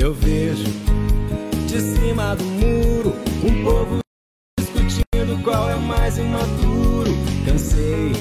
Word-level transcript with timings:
Eu 0.00 0.14
vejo 0.14 0.64
de 1.66 1.78
cima 1.78 2.34
do 2.34 2.42
muro 2.42 3.12
um 3.44 3.62
povo 3.62 3.98
discutindo 4.58 5.44
qual 5.44 5.68
é 5.68 5.74
o 5.74 5.82
mais 5.82 6.16
imaturo. 6.16 7.10
Cansei 7.44 8.12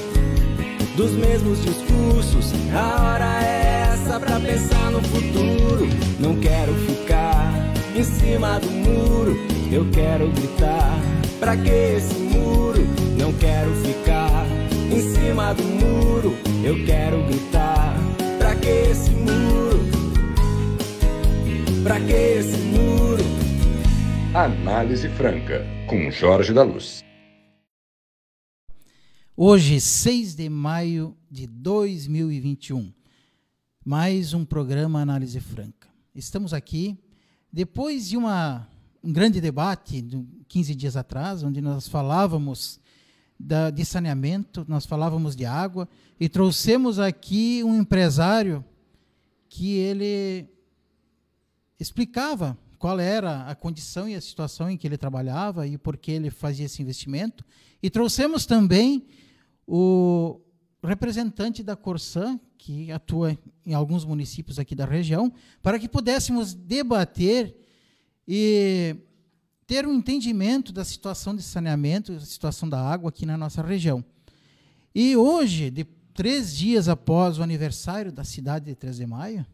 dos 0.97 1.11
mesmos 1.11 1.63
discursos. 1.63 2.51
A 2.75 3.01
hora 3.01 3.43
é 3.45 3.93
essa 3.93 4.19
pra 4.19 4.41
pensar 4.41 4.91
no 4.91 5.01
futuro. 5.03 5.87
Não 6.19 6.37
quero 6.41 6.73
ficar 6.73 7.49
em 7.95 8.03
cima 8.03 8.59
do 8.59 8.69
muro. 8.69 9.37
Eu 9.71 9.89
quero 9.89 10.29
gritar. 10.33 10.99
Pra 11.39 11.55
que 11.55 11.69
esse 11.69 12.13
muro? 12.13 12.85
Não 13.17 13.31
quero 13.31 13.73
ficar 13.75 14.45
em 14.91 14.99
cima 14.99 15.53
do 15.53 15.63
muro. 15.63 16.35
Eu 16.61 16.85
quero 16.85 17.23
gritar. 17.23 17.95
Pra 18.37 18.53
que 18.55 18.67
esse 18.67 19.11
muro? 19.11 19.68
Pra 21.89 21.99
que 21.99 22.13
esse 22.13 22.55
muro? 22.67 23.23
Análise 24.35 25.09
Franca, 25.09 25.65
com 25.87 26.11
Jorge 26.11 26.53
da 26.53 26.61
Luz. 26.61 27.03
Hoje, 29.35 29.81
6 29.81 30.35
de 30.35 30.47
maio 30.49 31.17
de 31.31 31.47
2021, 31.47 32.93
mais 33.83 34.35
um 34.35 34.45
programa 34.45 35.01
Análise 35.01 35.39
Franca. 35.39 35.87
Estamos 36.13 36.53
aqui 36.53 36.95
depois 37.51 38.07
de 38.07 38.17
uma, 38.17 38.69
um 39.03 39.11
grande 39.11 39.41
debate, 39.41 39.99
de 39.99 40.23
15 40.47 40.75
dias 40.75 40.95
atrás, 40.95 41.41
onde 41.41 41.59
nós 41.59 41.87
falávamos 41.87 42.79
da, 43.39 43.71
de 43.71 43.83
saneamento, 43.83 44.63
nós 44.67 44.85
falávamos 44.85 45.35
de 45.35 45.43
água, 45.43 45.89
e 46.19 46.29
trouxemos 46.29 46.99
aqui 46.99 47.63
um 47.63 47.75
empresário 47.75 48.63
que 49.49 49.73
ele 49.73 50.47
explicava 51.79 52.57
qual 52.77 52.99
era 52.99 53.43
a 53.43 53.55
condição 53.55 54.07
e 54.07 54.15
a 54.15 54.21
situação 54.21 54.69
em 54.69 54.77
que 54.77 54.87
ele 54.87 54.97
trabalhava 54.97 55.67
e 55.67 55.77
por 55.77 55.97
que 55.97 56.11
ele 56.11 56.29
fazia 56.29 56.65
esse 56.65 56.81
investimento. 56.81 57.45
E 57.81 57.89
trouxemos 57.89 58.45
também 58.45 59.05
o 59.67 60.39
representante 60.83 61.61
da 61.61 61.75
Corsã, 61.75 62.39
que 62.57 62.91
atua 62.91 63.37
em 63.65 63.73
alguns 63.73 64.05
municípios 64.05 64.59
aqui 64.59 64.73
da 64.75 64.85
região, 64.85 65.31
para 65.61 65.77
que 65.77 65.87
pudéssemos 65.87 66.53
debater 66.53 67.55
e 68.27 68.95
ter 69.67 69.85
um 69.85 69.93
entendimento 69.93 70.71
da 70.71 70.83
situação 70.83 71.35
de 71.35 71.43
saneamento, 71.43 72.13
da 72.13 72.21
situação 72.21 72.67
da 72.67 72.81
água 72.81 73.09
aqui 73.09 73.25
na 73.25 73.37
nossa 73.37 73.61
região. 73.61 74.03
E 74.95 75.15
hoje, 75.15 75.69
de 75.69 75.83
três 76.13 76.55
dias 76.55 76.87
após 76.87 77.37
o 77.37 77.43
aniversário 77.43 78.11
da 78.11 78.23
cidade 78.23 78.65
de 78.65 78.75
3 78.75 78.97
de 78.97 79.05
maio, 79.05 79.45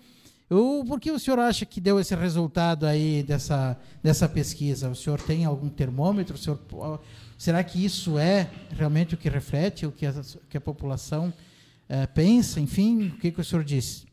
Por 0.48 0.98
que 0.98 1.10
o 1.10 1.18
senhor 1.18 1.38
acha 1.38 1.66
que 1.66 1.78
deu 1.78 2.00
esse 2.00 2.14
resultado 2.14 2.86
aí 2.86 3.22
dessa, 3.22 3.78
dessa 4.02 4.26
pesquisa? 4.26 4.88
O 4.88 4.94
senhor 4.94 5.20
tem 5.20 5.44
algum 5.44 5.68
termômetro? 5.68 6.36
O 6.36 6.38
senhor, 6.38 6.58
será 7.36 7.62
que 7.62 7.84
isso 7.84 8.18
é 8.18 8.50
realmente 8.70 9.14
o 9.14 9.18
que 9.18 9.28
reflete 9.28 9.84
o 9.84 9.92
que 9.92 10.06
a, 10.06 10.14
que 10.48 10.56
a 10.56 10.60
população 10.60 11.32
é, 11.86 12.06
pensa, 12.06 12.60
enfim, 12.60 13.08
o 13.08 13.18
que, 13.18 13.30
que 13.30 13.40
o 13.40 13.44
senhor 13.44 13.62
disse? 13.62 14.06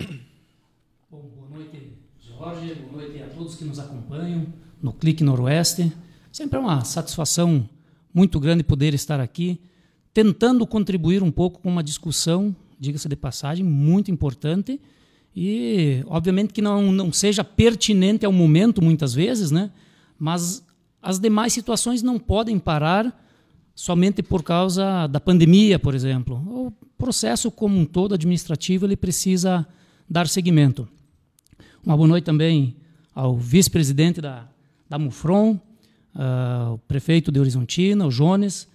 Bom, 1.10 1.22
boa 1.38 1.50
noite, 1.50 1.94
Jorge, 2.20 2.76
boa 2.76 3.04
noite 3.04 3.24
a 3.24 3.28
todos 3.28 3.56
que 3.56 3.64
nos 3.64 3.80
acompanham 3.80 4.46
no 4.82 4.92
Clique 4.92 5.24
Noroeste. 5.24 5.90
Sempre 6.34 6.58
é 6.58 6.62
uma 6.62 6.84
satisfação 6.84 7.70
muito 8.14 8.42
grande 8.42 8.62
poder 8.62 8.94
estar 8.94 9.22
aqui, 9.22 9.62
tentando 10.14 10.68
contribuir 10.68 11.24
um 11.24 11.32
pouco 11.32 11.62
com 11.62 11.70
uma 11.70 11.84
discussão, 11.84 12.54
diga-se 12.78 13.08
de 13.08 13.16
passagem, 13.16 13.64
muito 13.64 14.12
importante 14.12 14.82
e, 15.36 16.02
obviamente, 16.08 16.54
que 16.54 16.62
não, 16.62 16.92
não 16.92 17.12
seja 17.12 17.44
pertinente 17.44 18.26
ao 18.26 18.32
momento, 18.32 18.82
muitas 18.82 19.14
vezes, 19.14 19.52
né? 19.52 19.70
mas 20.18 20.64
as 21.02 21.20
demais 21.20 21.52
situações 21.52 22.02
não 22.02 22.18
podem 22.18 22.58
parar 22.58 23.14
somente 23.76 24.24
por 24.24 24.42
causa 24.42 25.08
da 25.08 25.20
pandemia, 25.20 25.78
por 25.78 25.94
exemplo. 25.94 26.38
O 26.48 26.74
processo 26.98 27.52
como 27.52 27.78
um 27.78 27.86
todo 27.86 28.16
administrativo 28.16 28.86
ele 28.86 28.96
precisa 28.96 29.68
dar 30.10 30.28
seguimento. 30.30 30.88
Uma 31.86 31.98
boa 31.98 32.08
noite 32.08 32.24
também 32.24 32.76
ao 33.14 33.38
vice-presidente 33.38 34.22
da, 34.22 34.48
da 34.90 34.98
MUFRON, 34.98 35.60
uh, 36.16 36.74
o 36.74 36.78
prefeito 36.88 37.32
de 37.32 37.40
Horizontina, 37.40 38.08
o 38.08 38.10
Jones, 38.10 38.68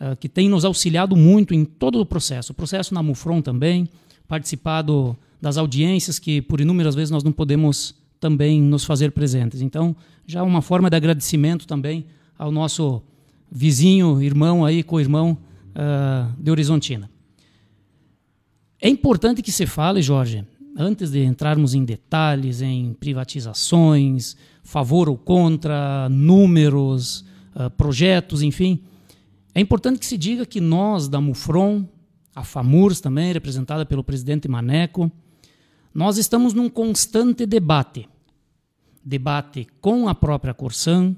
uh, 0.00 0.16
que 0.16 0.28
tem 0.28 0.48
nos 0.48 0.64
auxiliado 0.64 1.14
muito 1.16 1.54
em 1.54 1.64
todo 1.64 2.00
o 2.00 2.06
processo. 2.06 2.52
O 2.52 2.54
processo 2.54 2.92
na 2.92 3.02
MUFRON 3.02 3.40
também, 3.40 3.88
participado 4.26 5.16
das 5.40 5.56
audiências 5.56 6.18
que 6.18 6.42
por 6.42 6.60
inúmeras 6.60 6.94
vezes 6.94 7.10
nós 7.10 7.22
não 7.22 7.32
podemos 7.32 7.94
também 8.20 8.60
nos 8.60 8.84
fazer 8.84 9.12
presentes. 9.12 9.60
Então, 9.62 9.94
já 10.26 10.42
uma 10.42 10.60
forma 10.60 10.90
de 10.90 10.96
agradecimento 10.96 11.66
também 11.66 12.06
ao 12.36 12.50
nosso 12.50 13.02
vizinho, 13.50 14.20
irmão 14.22 14.64
aí, 14.64 14.82
co-irmão 14.82 15.38
uh, 15.70 16.32
de 16.42 16.50
Horizontina. 16.50 17.10
É 18.80 18.88
importante 18.88 19.42
que 19.42 19.50
se 19.50 19.66
fale, 19.66 20.02
Jorge, 20.02 20.44
antes 20.76 21.10
de 21.10 21.24
entrarmos 21.24 21.74
em 21.74 21.84
detalhes, 21.84 22.60
em 22.62 22.92
privatizações, 22.92 24.36
favor 24.62 25.08
ou 25.08 25.16
contra, 25.16 26.08
números, 26.08 27.24
uh, 27.54 27.70
projetos, 27.70 28.42
enfim, 28.42 28.80
é 29.54 29.60
importante 29.60 29.98
que 29.98 30.06
se 30.06 30.16
diga 30.16 30.46
que 30.46 30.60
nós, 30.60 31.08
da 31.08 31.20
MUFRON, 31.20 31.84
a 32.34 32.44
FAMURS 32.44 33.00
também, 33.00 33.32
representada 33.32 33.84
pelo 33.84 34.04
presidente 34.04 34.46
Maneco, 34.46 35.10
nós 35.98 36.16
estamos 36.16 36.54
num 36.54 36.68
constante 36.70 37.44
debate. 37.44 38.08
Debate 39.04 39.66
com 39.80 40.08
a 40.08 40.14
própria 40.14 40.54
Corsan, 40.54 41.16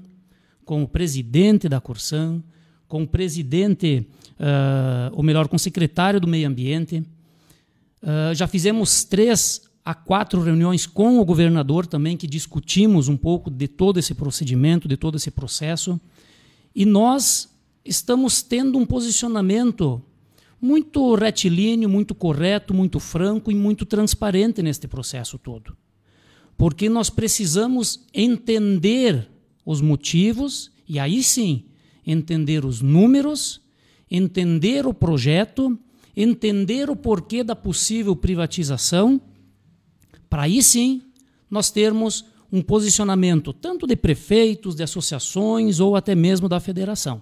com 0.65 0.81
o 0.81 0.87
presidente 0.87 1.69
da 1.69 1.79
Corsan, 1.79 2.41
com 2.87 3.03
o 3.03 3.07
presidente, 3.07 4.07
uh, 4.39 5.15
ou 5.15 5.21
melhor, 5.21 5.47
com 5.47 5.55
o 5.55 5.59
secretário 5.59 6.19
do 6.19 6.27
Meio 6.27 6.47
Ambiente. 6.47 7.05
Uh, 8.01 8.33
já 8.33 8.47
fizemos 8.47 9.03
três 9.03 9.69
a 9.85 9.93
quatro 9.93 10.41
reuniões 10.41 10.87
com 10.87 11.19
o 11.19 11.25
governador 11.25 11.85
também, 11.85 12.17
que 12.17 12.25
discutimos 12.25 13.07
um 13.07 13.15
pouco 13.15 13.51
de 13.51 13.67
todo 13.67 13.99
esse 13.99 14.15
procedimento, 14.15 14.87
de 14.87 14.97
todo 14.97 15.15
esse 15.15 15.29
processo. 15.29 16.01
E 16.73 16.85
nós 16.85 17.53
estamos 17.85 18.41
tendo 18.41 18.79
um 18.79 18.85
posicionamento 18.87 20.01
muito 20.61 21.15
retilíneo, 21.15 21.89
muito 21.89 22.13
correto, 22.13 22.73
muito 22.73 22.99
franco 22.99 23.51
e 23.51 23.55
muito 23.55 23.85
transparente 23.85 24.61
neste 24.61 24.87
processo 24.87 25.37
todo. 25.37 25.75
Porque 26.57 26.87
nós 26.87 27.09
precisamos 27.09 28.05
entender 28.13 29.27
os 29.65 29.81
motivos 29.81 30.71
e 30.87 30.99
aí 30.99 31.23
sim 31.23 31.65
entender 32.05 32.63
os 32.65 32.81
números 32.81 33.61
entender 34.11 34.85
o 34.85 34.93
projeto, 34.93 35.79
entender 36.15 36.89
o 36.89 36.95
porquê 36.97 37.43
da 37.45 37.55
possível 37.55 38.13
privatização, 38.13 39.21
para 40.29 40.43
aí 40.43 40.61
sim 40.61 41.01
nós 41.49 41.71
termos 41.71 42.25
um 42.51 42.61
posicionamento 42.61 43.53
tanto 43.53 43.87
de 43.87 43.95
prefeitos, 43.95 44.75
de 44.75 44.83
associações 44.83 45.79
ou 45.79 45.95
até 45.95 46.13
mesmo 46.13 46.49
da 46.49 46.59
federação. 46.59 47.21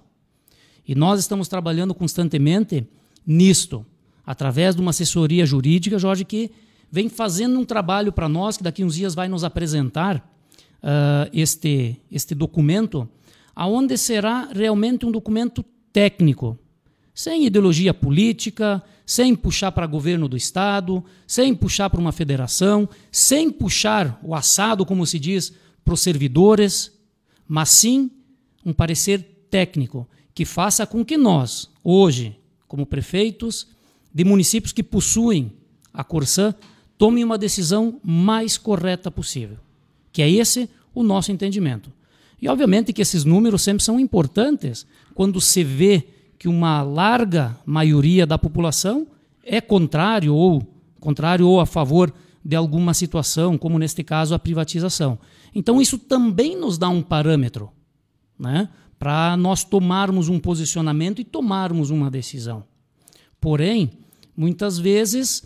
E 0.88 0.96
nós 0.96 1.20
estamos 1.20 1.48
trabalhando 1.48 1.94
constantemente 1.94 2.88
nisto, 3.26 3.86
através 4.26 4.76
de 4.76 4.82
uma 4.82 4.92
assessoria 4.92 5.46
jurídica, 5.46 5.98
Jorge, 5.98 6.24
que 6.24 6.52
vem 6.92 7.10
fazendo 7.10 7.60
um 7.60 7.66
trabalho 7.66 8.12
para 8.12 8.30
nós, 8.30 8.58
que 8.58 8.64
daqui 8.64 8.84
uns 8.84 8.96
dias 8.96 9.16
vai 9.16 9.28
nos 9.28 9.44
apresentar 9.44 10.18
uh, 10.18 11.30
este, 11.34 11.98
este 12.12 12.34
documento, 12.34 13.08
aonde 13.56 13.98
será 13.98 14.50
realmente 14.54 15.06
um 15.06 15.12
documento 15.12 15.64
técnico, 15.92 16.58
sem 17.14 17.46
ideologia 17.46 17.94
política, 17.94 18.82
sem 19.06 19.36
puxar 19.36 19.72
para 19.72 19.88
governo 19.88 20.28
do 20.28 20.38
Estado, 20.38 21.04
sem 21.28 21.54
puxar 21.54 21.90
para 21.90 22.00
uma 22.00 22.12
federação, 22.12 22.88
sem 23.12 23.52
puxar 23.52 24.20
o 24.24 24.34
assado, 24.34 24.86
como 24.86 25.06
se 25.06 25.20
diz, 25.20 25.54
para 25.84 25.94
os 25.94 26.00
servidores, 26.02 26.92
mas 27.48 27.70
sim 27.70 28.12
um 28.66 28.72
parecer 28.72 29.48
técnico 29.50 30.08
que 30.34 30.46
faça 30.46 30.86
com 30.86 31.04
que 31.04 31.18
nós, 31.18 31.70
hoje, 31.84 32.39
como 32.70 32.86
prefeitos 32.86 33.68
de 34.14 34.24
municípios 34.24 34.72
que 34.72 34.84
possuem 34.84 35.52
a 35.92 36.04
Corsã, 36.04 36.54
tomem 36.98 37.24
uma 37.24 37.38
decisão 37.38 38.00
mais 38.04 38.58
correta 38.58 39.10
possível. 39.10 39.58
Que 40.14 40.22
é 40.22 40.30
esse 40.30 40.70
o 40.94 41.04
nosso 41.04 41.32
entendimento. 41.32 41.92
E 42.42 42.48
obviamente 42.48 42.94
que 42.94 43.02
esses 43.02 43.26
números 43.26 43.64
sempre 43.64 43.84
são 43.84 44.00
importantes 44.00 44.86
quando 45.14 45.42
se 45.42 45.64
vê 45.64 46.08
que 46.38 46.48
uma 46.48 46.82
larga 46.82 47.58
maioria 47.66 48.26
da 48.26 48.38
população 48.38 49.08
é 49.44 49.60
contrário 49.60 50.34
ou 50.34 50.62
contrário 51.00 51.48
ou 51.48 51.60
a 51.60 51.66
favor 51.66 52.14
de 52.46 52.56
alguma 52.56 52.94
situação, 52.94 53.58
como 53.58 53.80
neste 53.80 54.04
caso 54.04 54.34
a 54.34 54.40
privatização. 54.40 55.18
Então 55.54 55.82
isso 55.82 55.98
também 55.98 56.56
nos 56.56 56.78
dá 56.78 56.88
um 56.88 57.02
parâmetro, 57.02 57.72
né, 58.38 58.70
para 59.00 59.38
nós 59.38 59.64
tomarmos 59.64 60.28
um 60.28 60.40
posicionamento 60.40 61.22
e 61.22 61.24
tomarmos 61.24 61.90
uma 61.90 62.12
decisão. 62.12 62.66
Porém, 63.40 63.92
muitas 64.36 64.78
vezes 64.78 65.44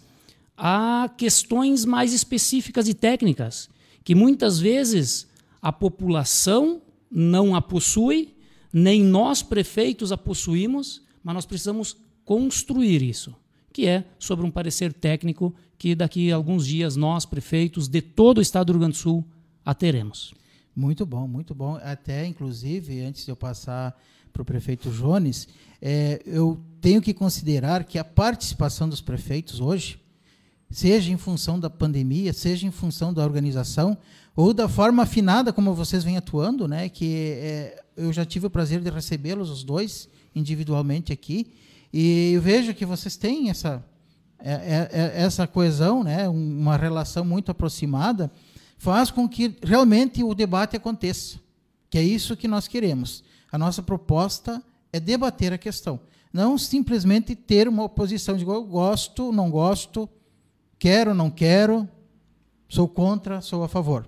há 0.58 1.08
questões 1.16 1.86
mais 1.86 2.14
específicas 2.14 2.88
e 2.88 2.96
técnicas 2.96 3.70
que 4.04 4.16
muitas 4.16 4.60
vezes 4.60 5.28
a 5.62 5.72
população 5.72 6.82
não 7.10 7.56
a 7.56 7.62
possui 7.62 8.36
nem 8.74 9.04
nós 9.04 9.44
prefeitos 9.44 10.12
a 10.12 10.18
possuímos, 10.18 11.04
mas 11.24 11.36
nós 11.36 11.46
precisamos 11.46 11.96
construir 12.26 13.04
isso, 13.04 13.36
que 13.72 13.86
é 13.86 14.04
sobre 14.18 14.46
um 14.46 14.52
parecer 14.52 14.92
técnico 14.92 15.54
que 15.78 15.94
daqui 15.94 16.32
a 16.32 16.36
alguns 16.36 16.66
dias 16.66 16.96
nós 16.96 17.24
prefeitos 17.26 17.88
de 17.88 18.02
todo 18.02 18.40
o 18.40 18.42
estado 18.42 18.68
do 18.68 18.74
Rio 18.74 18.80
Grande 18.80 18.98
do 18.98 19.02
Sul 19.02 19.24
a 19.64 19.76
teremos. 19.76 20.34
Muito 20.75 21.06
bom, 21.06 21.28
muito 21.28 21.54
bom. 21.54 21.78
Até, 21.84 22.25
inclusive, 22.25 23.02
antes 23.02 23.25
de 23.25 23.31
eu 23.31 23.36
passar 23.36 23.96
para 24.31 24.42
o 24.42 24.46
prefeito 24.46 24.90
Jones, 24.90 25.48
é, 25.81 26.22
eu 26.25 26.60
tenho 26.81 27.02
que 27.02 27.14
considerar 27.14 27.84
que 27.84 28.00
a 28.00 28.04
participação 28.04 28.90
dos 28.90 29.00
prefeitos 29.00 29.60
hoje, 29.60 30.00
seja 30.72 31.12
em 31.12 31.18
função 31.18 31.60
da 31.60 31.70
pandemia, 31.70 32.34
seja 32.34 32.66
em 32.66 32.72
função 32.72 33.14
da 33.14 33.24
organização, 33.24 33.96
ou 34.36 34.54
da 34.54 34.68
forma 34.68 35.04
afinada 35.04 35.54
como 35.54 35.75
vocês 35.75 36.04
vêm 36.04 36.18
atuando, 36.18 36.68
né, 36.68 36.90
que 36.90 37.14
é, 37.38 37.84
eu 37.96 38.12
já 38.12 38.26
tive 38.26 38.48
o 38.48 38.50
prazer 38.50 38.81
de 38.81 38.90
recebê-los 38.90 39.52
os 39.52 39.64
dois 39.64 40.10
individualmente 40.34 41.14
aqui 41.14 41.52
e 41.92 42.31
eu 42.34 42.42
vejo 42.42 42.74
que 42.74 42.88
vocês 42.88 43.16
têm 43.16 43.52
essa 43.52 43.86
é, 44.46 44.52
é, 44.52 44.90
é, 44.92 45.22
essa 45.22 45.48
coesão, 45.48 46.04
né, 46.04 46.28
uma 46.28 46.76
relação 46.76 47.24
muito 47.24 47.50
aproximada, 47.50 48.30
faz 48.83 49.09
com 49.09 49.30
que 49.30 49.56
realmente 49.63 50.21
o 50.25 50.35
debate 50.35 50.75
aconteça, 50.75 51.39
que 51.89 51.97
é 51.97 52.03
isso 52.03 52.35
que 52.35 52.50
nós 52.50 52.68
queremos. 52.68 53.24
A 53.50 53.57
nossa 53.57 53.81
proposta 53.81 54.62
é 54.91 55.00
debater 55.00 55.53
a 55.53 55.57
questão, 55.57 56.01
não 56.33 56.57
simplesmente 56.57 57.33
ter 57.33 57.69
uma 57.69 57.83
oposição 57.83 58.35
de 58.35 58.44
gosto, 58.44 59.31
não 59.31 59.50
gosto, 59.50 60.09
quero, 60.77 61.13
não 61.13 61.31
quero, 61.31 61.88
sou 62.68 62.85
contra, 62.85 63.39
sou 63.39 63.63
a 63.63 63.69
favor. 63.69 64.06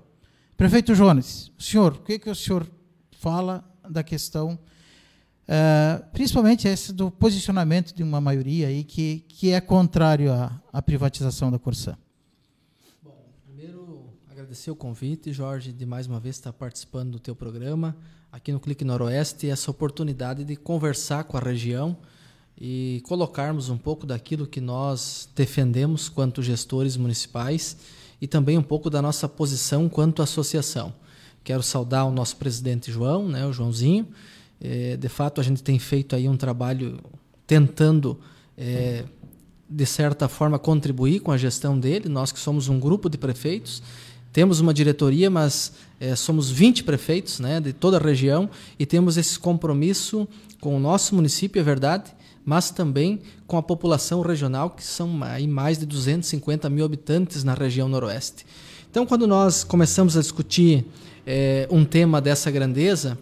Prefeito 0.58 0.94
Jones, 0.94 1.54
senhor, 1.58 1.94
o 1.94 2.00
que, 2.02 2.20
que 2.20 2.30
o 2.30 2.36
senhor 2.36 2.70
fala 3.18 3.64
da 3.90 4.04
questão, 4.04 4.60
uh, 5.44 6.06
principalmente 6.12 6.68
esse 6.68 6.92
do 6.92 7.10
posicionamento 7.10 7.96
de 7.96 8.04
uma 8.04 8.20
maioria 8.20 8.68
aí 8.68 8.84
que, 8.84 9.24
que 9.30 9.52
é 9.52 9.62
contrário 9.62 10.34
à, 10.34 10.62
à 10.74 10.82
privatização 10.82 11.50
da 11.50 11.58
Corsã. 11.58 11.98
Agradecer 14.56 14.72
o 14.72 14.76
convite, 14.76 15.34
Jorge, 15.34 15.74
de 15.74 15.86
mais 15.86 16.08
uma 16.08 16.18
vez 16.18 16.38
estar 16.38 16.54
participando 16.54 17.12
do 17.12 17.20
teu 17.20 17.36
programa 17.36 17.94
aqui 18.32 18.54
no 18.54 18.60
Clique 18.60 18.86
Noroeste, 18.86 19.50
essa 19.50 19.70
oportunidade 19.70 20.46
de 20.46 20.56
conversar 20.56 21.26
com 21.26 21.36
a 21.36 21.42
região 21.42 21.98
e 22.58 23.04
colocarmos 23.06 23.68
um 23.68 23.78
pouco 23.78 24.06
daquilo 24.06 24.48
que 24.48 24.62
nós 24.62 25.28
defendemos 25.36 26.08
quanto 26.08 26.42
gestores 26.42 26.96
municipais 26.96 27.76
e 28.22 28.28
também 28.28 28.58
um 28.58 28.64
pouco 28.64 28.90
da 28.90 29.02
nossa 29.02 29.28
posição 29.28 29.90
quanto 29.90 30.22
associação. 30.22 30.94
Quero 31.44 31.62
saudar 31.62 32.06
o 32.06 32.12
nosso 32.12 32.38
presidente 32.38 32.90
João, 32.90 33.28
né, 33.28 33.46
o 33.46 33.52
Joãozinho. 33.52 34.08
É, 34.62 34.96
de 34.96 35.10
fato, 35.10 35.42
a 35.42 35.44
gente 35.44 35.62
tem 35.62 35.78
feito 35.78 36.16
aí 36.16 36.30
um 36.30 36.38
trabalho 36.38 36.98
tentando, 37.46 38.18
é, 38.58 39.04
de 39.70 39.86
certa 39.86 40.30
forma, 40.30 40.58
contribuir 40.58 41.20
com 41.20 41.34
a 41.34 41.38
gestão 41.38 41.78
dele. 41.78 42.08
Nós 42.08 42.32
que 42.32 42.40
somos 42.40 42.70
um 42.70 42.80
grupo 42.80 43.10
de 43.10 43.18
prefeitos, 43.18 43.84
temos 44.36 44.60
uma 44.60 44.74
diretoria, 44.74 45.30
mas 45.30 45.72
é, 45.98 46.14
somos 46.14 46.52
20 46.52 46.84
prefeitos 46.84 47.40
né, 47.40 47.62
de 47.62 47.72
toda 47.72 47.96
a 47.96 48.02
região 48.02 48.50
e 48.78 48.86
temos 48.86 49.16
esse 49.16 49.40
compromisso 49.40 50.28
com 50.60 50.76
o 50.76 50.80
nosso 50.80 51.16
município, 51.16 51.58
é 51.58 51.64
verdade, 51.64 52.12
mas 52.44 52.70
também 52.70 53.22
com 53.48 53.58
a 53.58 53.64
população 53.64 54.20
regional, 54.20 54.72
que 54.72 54.84
são 54.84 55.24
aí 55.24 55.48
mais 55.48 55.78
de 55.78 55.86
250 55.86 56.70
mil 56.70 56.84
habitantes 56.84 57.46
na 57.46 57.54
região 57.54 57.88
noroeste. 57.88 58.46
Então, 58.92 59.06
quando 59.06 59.26
nós 59.26 59.64
começamos 59.64 60.18
a 60.18 60.20
discutir 60.20 60.86
é, 61.26 61.66
um 61.72 61.86
tema 61.86 62.20
dessa 62.20 62.52
grandeza, 62.52 63.18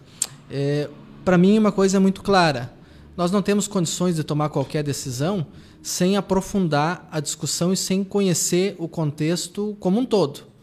é, 0.50 0.90
para 1.24 1.38
mim 1.38 1.56
uma 1.56 1.70
coisa 1.70 1.96
é 1.96 2.00
muito 2.00 2.24
clara. 2.24 2.72
Nós 3.16 3.30
não 3.30 3.40
temos 3.40 3.68
condições 3.68 4.16
de 4.16 4.24
tomar 4.24 4.48
qualquer 4.48 4.82
decisão 4.82 5.46
sem 5.80 6.16
aprofundar 6.16 7.08
a 7.08 7.20
discussão 7.20 7.72
e 7.72 7.76
sem 7.76 8.02
conhecer 8.02 8.74
o 8.80 8.88
contexto 8.88 9.76
como 9.78 10.00
um 10.00 10.04
todo. 10.04 10.53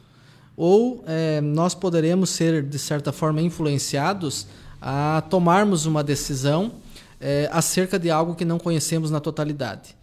Ou 0.55 1.03
é, 1.07 1.41
nós 1.41 1.73
poderemos 1.73 2.29
ser, 2.29 2.63
de 2.63 2.77
certa 2.79 3.11
forma, 3.11 3.41
influenciados 3.41 4.47
a 4.81 5.23
tomarmos 5.29 5.85
uma 5.85 6.03
decisão 6.03 6.73
é, 7.19 7.47
acerca 7.51 7.99
de 7.99 8.09
algo 8.09 8.35
que 8.35 8.43
não 8.43 8.57
conhecemos 8.57 9.11
na 9.11 9.19
totalidade. 9.19 9.95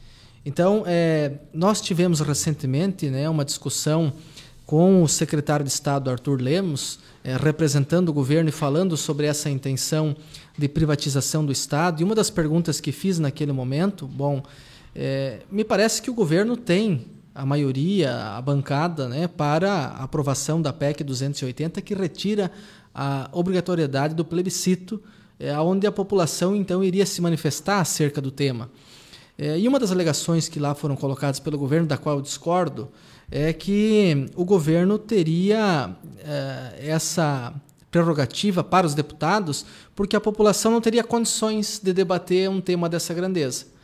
Então, 0.47 0.85
é, 0.87 1.33
nós 1.52 1.81
tivemos 1.81 2.21
recentemente 2.21 3.11
né, 3.11 3.28
uma 3.28 3.45
discussão 3.45 4.12
com 4.64 5.02
o 5.02 5.09
secretário 5.09 5.64
de 5.64 5.71
Estado 5.71 6.11
Arthur 6.11 6.40
Lemos, 6.40 6.99
é, 7.25 7.37
representando 7.37 8.11
o 8.11 8.12
governo 8.12 8.50
e 8.50 8.52
falando 8.52 8.97
sobre 8.97 9.26
essa 9.26 9.50
intenção 9.50 10.14
de 10.57 10.69
privatização 10.69 11.45
do 11.45 11.50
Estado. 11.50 12.00
E 12.00 12.05
uma 12.05 12.14
das 12.14 12.31
perguntas 12.31 12.81
que 12.81 12.93
fiz 12.93 13.19
naquele 13.19 13.50
momento, 13.50 14.07
bom, 14.07 14.43
é, 14.95 15.40
me 15.50 15.64
parece 15.64 16.00
que 16.02 16.11
o 16.11 16.14
governo 16.14 16.57
tem 16.57 17.07
a 17.38 17.47
maioria, 17.47 18.37
a 18.37 18.42
bancada, 18.42 19.09
né, 19.09 19.28
para 19.28 19.73
a 19.73 20.02
aprovação 20.02 20.61
da 20.61 20.73
PEC 20.73 21.04
280, 21.04 21.80
que 21.80 21.95
retira 21.95 22.50
a 22.92 23.28
obrigatoriedade 23.30 24.12
do 24.12 24.25
plebiscito, 24.25 25.00
é, 25.38 25.57
onde 25.61 25.87
a 25.87 25.92
população 25.92 26.57
então 26.57 26.83
iria 26.83 27.07
se 27.07 27.23
manifestar 27.23 27.78
acerca 27.78 28.21
do 28.21 28.33
tema. 28.33 28.68
É, 29.38 29.57
e 29.57 29.68
uma 29.68 29.78
das 29.78 29.92
alegações 29.92 30.49
que 30.49 30.59
lá 30.59 30.75
foram 30.75 30.97
colocadas 30.97 31.38
pelo 31.38 31.57
governo, 31.57 31.87
da 31.87 31.97
qual 31.97 32.16
eu 32.16 32.23
discordo, 32.23 32.88
é 33.30 33.52
que 33.52 34.26
o 34.35 34.45
governo 34.45 34.99
teria 34.99 35.95
é, 36.18 36.88
essa 36.88 37.54
prerrogativa 37.88 38.64
para 38.64 38.85
os 38.85 38.95
deputados, 38.95 39.64
porque 39.95 40.16
a 40.16 40.21
população 40.21 40.73
não 40.73 40.80
teria 40.80 41.04
condições 41.04 41.80
de 41.80 41.92
debater 41.92 42.50
um 42.50 42.61
tema 42.61 42.88
dessa 42.88 43.14
grandeza. 43.14 43.77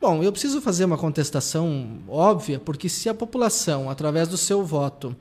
Bom, 0.00 0.22
eu 0.22 0.30
preciso 0.30 0.60
fazer 0.60 0.84
uma 0.84 0.98
contestação 0.98 1.98
óbvia, 2.08 2.58
porque 2.58 2.88
se 2.88 3.08
a 3.08 3.14
população, 3.14 3.88
através 3.88 4.28
do 4.28 4.36
seu 4.36 4.62
voto, 4.64 5.16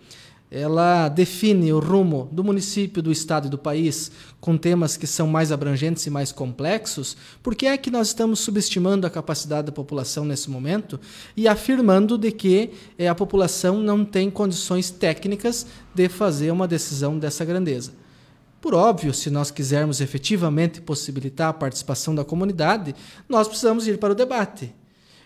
ela 0.53 1.09
define 1.09 1.73
o 1.73 1.79
rumo 1.79 2.29
do 2.31 2.43
município, 2.43 3.01
do 3.01 3.11
estado 3.11 3.47
e 3.47 3.49
do 3.49 3.57
país 3.57 4.11
com 4.39 4.55
temas 4.55 4.95
que 4.95 5.07
são 5.07 5.25
mais 5.25 5.51
abrangentes 5.51 6.05
e 6.05 6.11
mais 6.11 6.31
complexos, 6.31 7.17
por 7.41 7.55
que 7.55 7.65
é 7.65 7.75
que 7.75 7.89
nós 7.89 8.09
estamos 8.09 8.39
subestimando 8.39 9.07
a 9.07 9.09
capacidade 9.09 9.65
da 9.65 9.71
população 9.71 10.25
nesse 10.25 10.51
momento 10.51 10.99
e 11.35 11.47
afirmando 11.47 12.19
de 12.19 12.31
que 12.31 12.69
é, 12.99 13.07
a 13.07 13.15
população 13.15 13.79
não 13.79 14.05
tem 14.05 14.29
condições 14.29 14.91
técnicas 14.91 15.65
de 15.95 16.07
fazer 16.07 16.51
uma 16.51 16.67
decisão 16.67 17.17
dessa 17.17 17.43
grandeza? 17.43 18.02
Por 18.63 18.73
óbvio, 18.73 19.13
se 19.13 19.29
nós 19.29 19.51
quisermos 19.51 19.99
efetivamente 19.99 20.79
possibilitar 20.79 21.49
a 21.49 21.53
participação 21.53 22.15
da 22.15 22.23
comunidade, 22.23 22.95
nós 23.27 23.45
precisamos 23.45 23.85
ir 23.89 23.97
para 23.97 24.13
o 24.13 24.15
debate. 24.15 24.73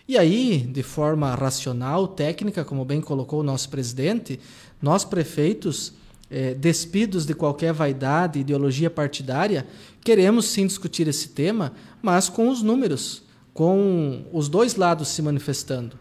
E 0.08 0.18
aí, 0.18 0.58
de 0.58 0.82
forma 0.82 1.32
racional, 1.36 2.08
técnica, 2.08 2.64
como 2.64 2.84
bem 2.84 3.00
colocou 3.00 3.38
o 3.38 3.44
nosso 3.44 3.68
presidente, 3.68 4.40
nós 4.82 5.04
prefeitos, 5.04 5.92
eh, 6.28 6.52
despidos 6.54 7.24
de 7.24 7.32
qualquer 7.32 7.72
vaidade, 7.72 8.40
ideologia 8.40 8.90
partidária, 8.90 9.64
queremos 10.02 10.46
sim 10.46 10.66
discutir 10.66 11.06
esse 11.06 11.28
tema, 11.28 11.74
mas 12.02 12.28
com 12.28 12.48
os 12.48 12.60
números, 12.60 13.22
com 13.54 14.24
os 14.32 14.48
dois 14.48 14.74
lados 14.74 15.06
se 15.10 15.22
manifestando. 15.22 15.96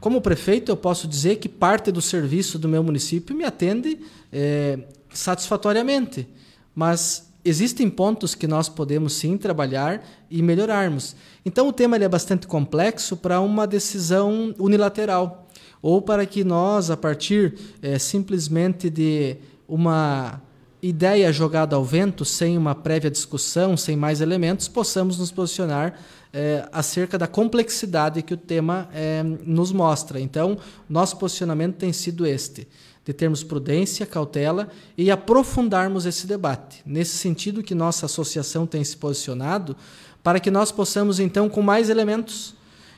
Como 0.00 0.22
prefeito, 0.22 0.72
eu 0.72 0.78
posso 0.78 1.06
dizer 1.06 1.36
que 1.36 1.48
parte 1.48 1.92
do 1.92 2.00
serviço 2.00 2.58
do 2.58 2.70
meu 2.70 2.82
município 2.82 3.36
me 3.36 3.44
atende 3.44 3.98
eh, 4.32 4.78
satisfatoriamente 5.12 6.26
mas 6.74 7.30
existem 7.44 7.88
pontos 7.88 8.34
que 8.34 8.46
nós 8.46 8.68
podemos 8.68 9.14
sim 9.14 9.36
trabalhar 9.36 10.04
e 10.30 10.42
melhorarmos. 10.42 11.16
Então 11.44 11.68
o 11.68 11.72
tema 11.72 11.96
é 11.96 12.08
bastante 12.08 12.46
complexo 12.46 13.16
para 13.16 13.40
uma 13.40 13.66
decisão 13.66 14.54
unilateral 14.58 15.48
ou 15.82 16.02
para 16.02 16.26
que 16.26 16.44
nós, 16.44 16.90
a 16.90 16.96
partir 16.96 17.54
é, 17.80 17.98
simplesmente 17.98 18.90
de 18.90 19.36
uma 19.66 20.40
ideia 20.82 21.32
jogada 21.32 21.76
ao 21.76 21.84
vento, 21.84 22.24
sem 22.24 22.56
uma 22.56 22.74
prévia 22.74 23.10
discussão, 23.10 23.76
sem 23.76 23.96
mais 23.96 24.20
elementos, 24.20 24.68
possamos 24.68 25.18
nos 25.18 25.30
posicionar 25.30 25.94
é, 26.32 26.66
acerca 26.72 27.18
da 27.18 27.26
complexidade 27.26 28.22
que 28.22 28.34
o 28.34 28.36
tema 28.36 28.88
é, 28.92 29.22
nos 29.22 29.72
mostra. 29.72 30.20
Então, 30.20 30.58
nosso 30.88 31.16
posicionamento 31.16 31.76
tem 31.76 31.92
sido 31.92 32.26
este 32.26 32.66
de 33.04 33.12
termos 33.12 33.42
prudência, 33.42 34.06
cautela 34.06 34.68
e 34.96 35.10
aprofundarmos 35.10 36.06
esse 36.06 36.26
debate. 36.26 36.82
Nesse 36.84 37.16
sentido 37.16 37.62
que 37.62 37.74
nossa 37.74 38.06
associação 38.06 38.66
tem 38.66 38.84
se 38.84 38.96
posicionado, 38.96 39.76
para 40.22 40.38
que 40.38 40.50
nós 40.50 40.70
possamos, 40.70 41.18
então, 41.18 41.48
com 41.48 41.62
mais 41.62 41.88
elementos, 41.88 42.54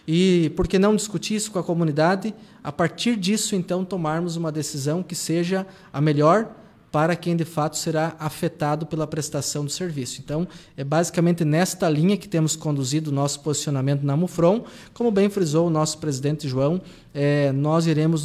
e 0.06 0.52
por 0.56 0.66
que 0.66 0.78
não 0.78 0.96
discutir 0.96 1.36
isso 1.36 1.52
com 1.52 1.58
a 1.58 1.62
comunidade, 1.62 2.34
a 2.62 2.72
partir 2.72 3.16
disso, 3.16 3.54
então, 3.54 3.84
tomarmos 3.84 4.36
uma 4.36 4.50
decisão 4.50 5.02
que 5.02 5.14
seja 5.14 5.66
a 5.92 6.00
melhor 6.00 6.50
para 6.92 7.16
quem 7.16 7.34
de 7.34 7.46
fato 7.46 7.78
será 7.78 8.14
afetado 8.18 8.84
pela 8.84 9.06
prestação 9.06 9.64
do 9.64 9.70
serviço. 9.70 10.20
Então, 10.22 10.46
é 10.76 10.84
basicamente 10.84 11.42
nesta 11.42 11.88
linha 11.88 12.18
que 12.18 12.28
temos 12.28 12.54
conduzido 12.54 13.10
o 13.10 13.14
nosso 13.14 13.40
posicionamento 13.40 14.02
na 14.02 14.14
Mufron. 14.14 14.66
Como 14.92 15.10
bem 15.10 15.30
frisou 15.30 15.68
o 15.68 15.70
nosso 15.70 15.96
presidente 15.96 16.46
João, 16.46 16.82
é, 17.14 17.50
nós 17.50 17.86
iremos 17.86 18.24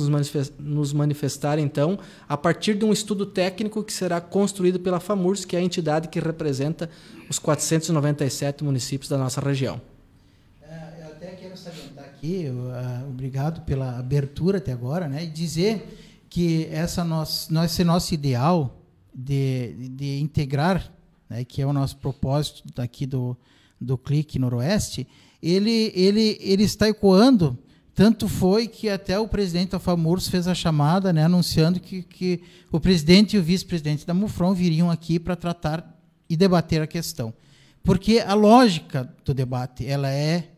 nos 0.59 0.91
manifestar, 0.91 1.57
então, 1.57 1.97
a 2.27 2.35
partir 2.35 2.73
de 2.75 2.83
um 2.83 2.91
estudo 2.91 3.25
técnico 3.25 3.81
que 3.81 3.93
será 3.93 4.19
construído 4.19 4.81
pela 4.81 4.99
FAMURS, 4.99 5.45
que 5.45 5.55
é 5.55 5.59
a 5.59 5.63
entidade 5.63 6.09
que 6.09 6.19
representa 6.19 6.89
os 7.29 7.39
497 7.39 8.65
municípios 8.65 9.09
da 9.09 9.17
nossa 9.17 9.39
região. 9.39 9.79
É, 10.61 11.03
eu 11.03 11.07
até 11.07 11.27
quero 11.27 11.55
salientar 11.55 12.03
aqui, 12.03 12.47
uh, 12.49 13.09
obrigado 13.09 13.61
pela 13.61 13.97
abertura 13.97 14.57
até 14.57 14.73
agora, 14.73 15.07
né, 15.07 15.23
e 15.23 15.27
dizer 15.27 16.06
que 16.29 16.67
essa 16.71 17.03
nosso, 17.03 17.49
esse 17.63 17.83
nosso 17.83 18.13
ideal 18.13 18.81
de, 19.13 19.89
de 19.89 20.19
integrar, 20.19 20.91
né, 21.29 21.43
que 21.43 21.61
é 21.61 21.65
o 21.65 21.73
nosso 21.73 21.97
propósito 21.97 22.63
daqui 22.75 23.05
do, 23.05 23.35
do 23.79 23.97
Clique 23.97 24.39
Noroeste, 24.39 25.07
ele, 25.41 25.91
ele, 25.95 26.37
ele 26.39 26.63
está 26.63 26.87
ecoando. 26.87 27.57
Tanto 27.93 28.27
foi 28.27 28.67
que 28.67 28.89
até 28.89 29.19
o 29.19 29.27
presidente 29.27 29.71
da 29.71 29.79
FAMURS 29.79 30.27
fez 30.27 30.47
a 30.47 30.53
chamada, 30.53 31.11
né, 31.11 31.25
anunciando 31.25 31.79
que, 31.79 32.03
que 32.03 32.41
o 32.71 32.79
presidente 32.79 33.35
e 33.35 33.39
o 33.39 33.43
vice-presidente 33.43 34.05
da 34.05 34.13
MUFRON 34.13 34.53
viriam 34.53 34.91
aqui 34.91 35.19
para 35.19 35.35
tratar 35.35 35.99
e 36.29 36.37
debater 36.37 36.81
a 36.81 36.87
questão. 36.87 37.33
Porque 37.83 38.19
a 38.19 38.33
lógica 38.33 39.11
do 39.25 39.33
debate 39.33 39.85
ela 39.85 40.11
é 40.11 40.51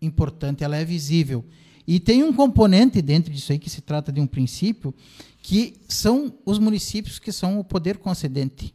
importante, 0.00 0.62
ela 0.62 0.76
é 0.76 0.84
visível. 0.84 1.44
E 1.86 1.98
tem 1.98 2.22
um 2.22 2.32
componente 2.32 3.02
dentro 3.02 3.32
disso 3.32 3.52
aí 3.52 3.58
que 3.58 3.70
se 3.70 3.80
trata 3.80 4.12
de 4.12 4.20
um 4.20 4.26
princípio, 4.26 4.94
que 5.42 5.74
são 5.88 6.32
os 6.46 6.58
municípios 6.58 7.18
que 7.18 7.32
são 7.32 7.58
o 7.58 7.64
poder 7.64 7.98
concedente, 7.98 8.74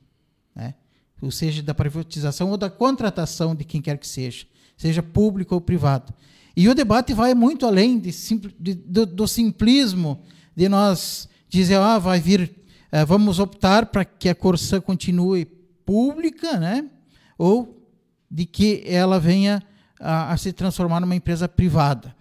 né? 0.55 0.73
ou 1.21 1.31
seja, 1.31 1.63
da 1.63 1.73
privatização 1.73 2.51
ou 2.51 2.57
da 2.57 2.69
contratação 2.69 3.55
de 3.55 3.63
quem 3.63 3.81
quer 3.81 3.97
que 3.97 4.07
seja, 4.07 4.45
seja 4.75 5.01
público 5.01 5.55
ou 5.55 5.61
privado. 5.61 6.13
E 6.55 6.67
o 6.67 6.75
debate 6.75 7.13
vai 7.13 7.33
muito 7.33 7.65
além 7.65 7.99
de, 7.99 8.11
de, 8.59 8.73
do, 8.73 9.05
do, 9.05 9.27
simplismo 9.27 10.19
de 10.55 10.67
nós 10.67 11.29
dizer, 11.47 11.77
ah, 11.77 11.99
vai 11.99 12.19
vir, 12.19 12.51
eh, 12.91 13.05
vamos 13.05 13.39
optar 13.39 13.85
para 13.85 14.03
que 14.03 14.27
a 14.27 14.35
Corsã 14.35 14.81
continue 14.81 15.45
pública, 15.85 16.59
né? 16.59 16.89
ou 17.37 17.87
de 18.29 18.45
que 18.45 18.83
ela 18.85 19.19
venha 19.19 19.63
a, 19.99 20.33
a 20.33 20.37
se 20.37 20.51
transformar 20.51 20.99
numa 20.99 21.15
empresa 21.15 21.47
privada. 21.47 22.15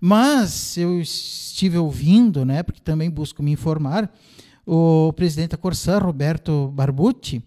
Mas 0.00 0.76
eu 0.78 1.00
estive 1.00 1.76
ouvindo, 1.76 2.44
né, 2.44 2.62
porque 2.62 2.80
também 2.80 3.10
busco 3.10 3.42
me 3.42 3.52
informar, 3.52 4.10
o 4.66 5.12
presidente 5.12 5.50
da 5.50 5.56
Corsã, 5.56 5.98
Roberto 5.98 6.68
Barbucci, 6.68 7.42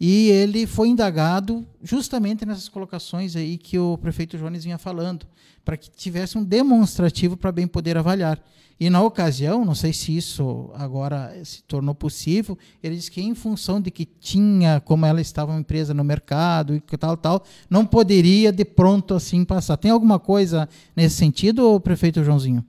e 0.00 0.28
ele 0.28 0.66
foi 0.66 0.88
indagado 0.88 1.66
justamente 1.82 2.44
nessas 2.44 2.68
colocações 2.68 3.36
aí 3.36 3.56
que 3.56 3.78
o 3.78 3.96
prefeito 3.96 4.36
Jones 4.36 4.64
vinha 4.64 4.76
falando, 4.76 5.26
para 5.64 5.76
que 5.76 5.88
tivesse 5.88 6.36
um 6.36 6.44
demonstrativo 6.44 7.36
para 7.36 7.52
bem 7.52 7.66
poder 7.66 7.96
avaliar. 7.96 8.42
E 8.78 8.90
na 8.90 9.00
ocasião, 9.02 9.64
não 9.64 9.74
sei 9.74 9.92
se 9.92 10.16
isso 10.16 10.70
agora 10.74 11.32
se 11.44 11.62
tornou 11.62 11.94
possível, 11.94 12.58
ele 12.82 12.96
disse 12.96 13.10
que 13.10 13.22
em 13.22 13.34
função 13.34 13.80
de 13.80 13.88
que 13.90 14.04
tinha, 14.04 14.80
como 14.80 15.06
ela 15.06 15.20
estava 15.20 15.52
uma 15.52 15.60
empresa 15.60 15.94
no 15.94 16.02
mercado 16.02 16.74
e 16.74 16.80
tal, 16.98 17.16
tal, 17.16 17.44
não 17.70 17.86
poderia 17.86 18.50
de 18.50 18.64
pronto 18.64 19.14
assim 19.14 19.44
passar. 19.44 19.76
Tem 19.76 19.92
alguma 19.92 20.18
coisa 20.18 20.68
nesse 20.94 21.14
sentido, 21.16 21.78
prefeito 21.80 22.24
Joãozinho? 22.24 22.64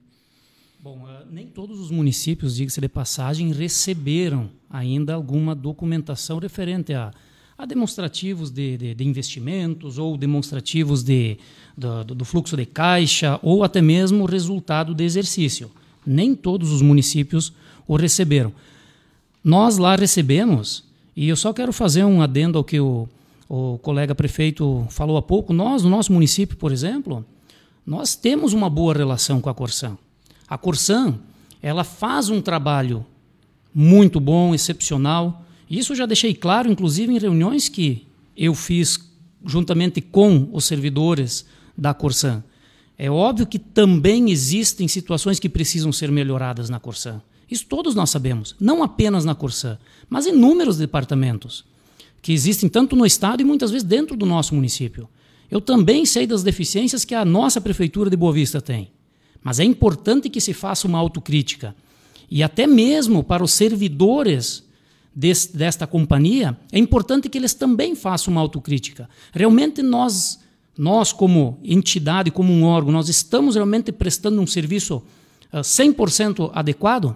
Bom, 0.79 0.99
uh, 0.99 1.25
nem 1.31 1.47
todos 1.47 1.79
os 1.79 1.89
municípios, 1.89 2.55
diga-se 2.55 2.79
de 2.79 2.87
passagem, 2.87 3.51
receberam 3.51 4.51
ainda 4.69 5.15
alguma 5.15 5.55
documentação 5.55 6.37
referente 6.37 6.93
a, 6.93 7.11
a 7.57 7.65
demonstrativos 7.65 8.51
de, 8.51 8.77
de, 8.77 8.93
de, 8.93 9.03
investimentos 9.03 9.97
ou 9.97 10.15
demonstrativos 10.15 11.01
de, 11.03 11.39
do, 11.75 12.03
do 12.03 12.23
fluxo 12.23 12.55
de 12.55 12.67
caixa 12.67 13.39
ou 13.41 13.63
até 13.63 13.81
mesmo 13.81 14.25
resultado 14.25 14.93
do 14.93 15.01
exercício 15.01 15.71
nem 16.05 16.35
todos 16.35 16.71
os 16.71 16.81
municípios 16.81 17.53
o 17.87 17.95
receberam. 17.95 18.51
Nós 19.43 19.77
lá 19.77 19.95
recebemos, 19.95 20.83
e 21.15 21.29
eu 21.29 21.35
só 21.35 21.53
quero 21.53 21.71
fazer 21.71 22.03
um 22.03 22.21
adendo 22.21 22.57
ao 22.57 22.63
que 22.63 22.79
o, 22.79 23.07
o 23.47 23.77
colega 23.79 24.15
prefeito 24.15 24.85
falou 24.89 25.17
há 25.17 25.21
pouco. 25.21 25.53
Nós, 25.53 25.83
no 25.83 25.89
nosso 25.89 26.11
município, 26.11 26.57
por 26.57 26.71
exemplo, 26.71 27.25
nós 27.85 28.15
temos 28.15 28.53
uma 28.53 28.69
boa 28.69 28.93
relação 28.93 29.39
com 29.39 29.49
a 29.49 29.53
Corsan. 29.53 29.97
A 30.47 30.57
Corsan, 30.57 31.19
ela 31.61 31.83
faz 31.83 32.29
um 32.29 32.41
trabalho 32.41 33.05
muito 33.73 34.19
bom, 34.19 34.55
excepcional. 34.55 35.45
Isso 35.69 35.93
eu 35.93 35.97
já 35.97 36.05
deixei 36.05 36.33
claro, 36.33 36.71
inclusive 36.71 37.13
em 37.13 37.19
reuniões 37.19 37.69
que 37.69 38.07
eu 38.35 38.55
fiz 38.55 38.99
juntamente 39.45 40.01
com 40.01 40.49
os 40.51 40.65
servidores 40.65 41.45
da 41.77 41.93
Corsan. 41.93 42.43
É 42.97 43.09
óbvio 43.09 43.45
que 43.45 43.59
também 43.59 44.31
existem 44.31 44.87
situações 44.87 45.39
que 45.39 45.49
precisam 45.49 45.91
ser 45.91 46.11
melhoradas 46.11 46.69
na 46.69 46.79
Corsã. 46.79 47.21
Isso 47.49 47.65
todos 47.67 47.93
nós 47.93 48.09
sabemos, 48.09 48.55
não 48.59 48.81
apenas 48.81 49.25
na 49.25 49.35
Corsã, 49.35 49.77
mas 50.09 50.25
em 50.25 50.33
inúmeros 50.33 50.77
departamentos 50.77 51.63
que 52.21 52.33
existem 52.33 52.67
tanto 52.67 52.95
no 52.95 53.05
estado 53.05 53.41
e 53.41 53.45
muitas 53.45 53.69
vezes 53.69 53.87
dentro 53.87 54.15
do 54.15 54.25
nosso 54.25 54.55
município. 54.55 55.07
Eu 55.51 55.61
também 55.61 56.05
sei 56.07 56.25
das 56.25 56.41
deficiências 56.41 57.05
que 57.05 57.13
a 57.13 57.23
nossa 57.23 57.61
prefeitura 57.61 58.09
de 58.09 58.17
Boa 58.17 58.33
Vista 58.33 58.59
tem. 58.59 58.89
Mas 59.43 59.59
é 59.59 59.63
importante 59.63 60.27
que 60.27 60.41
se 60.41 60.51
faça 60.51 60.87
uma 60.87 60.97
autocrítica. 60.97 61.75
E 62.31 62.41
até 62.41 62.65
mesmo 62.65 63.23
para 63.23 63.43
os 63.43 63.51
servidores 63.51 64.63
desta 65.15 65.85
companhia, 65.85 66.57
é 66.71 66.79
importante 66.79 67.29
que 67.29 67.37
eles 67.37 67.53
também 67.53 67.95
façam 67.95 68.31
uma 68.31 68.41
autocrítica. 68.41 69.07
Realmente 69.31 69.83
nós 69.83 70.39
nós, 70.77 71.13
como 71.13 71.59
entidade, 71.63 72.31
como 72.31 72.51
um 72.51 72.63
órgão, 72.63 72.91
nós 72.91 73.09
estamos 73.09 73.55
realmente 73.55 73.91
prestando 73.91 74.41
um 74.41 74.47
serviço 74.47 75.01
100% 75.53 76.51
ah, 76.53 76.59
adequado? 76.59 77.15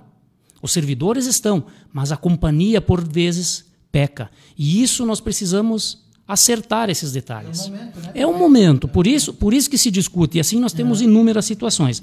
Os 0.61 0.71
servidores 0.71 1.25
estão, 1.25 1.63
mas 1.91 2.11
a 2.11 2.17
companhia, 2.17 2.81
por 2.81 3.05
vezes, 3.05 3.65
peca. 3.91 4.29
E 4.57 4.81
isso 4.81 5.05
nós 5.05 5.19
precisamos 5.19 6.05
acertar 6.27 6.89
esses 6.89 7.11
detalhes. 7.11 7.61
É 7.61 7.65
o 7.65 7.71
momento, 7.71 7.99
né? 7.99 8.11
É 8.13 8.27
o 8.27 8.37
momento, 8.37 8.87
por 8.87 9.07
isso, 9.07 9.33
por 9.33 9.53
isso 9.53 9.69
que 9.69 9.77
se 9.77 9.89
discute, 9.89 10.37
e 10.37 10.39
assim 10.39 10.59
nós 10.59 10.73
temos 10.73 11.01
é. 11.01 11.05
inúmeras 11.05 11.45
situações. 11.45 12.01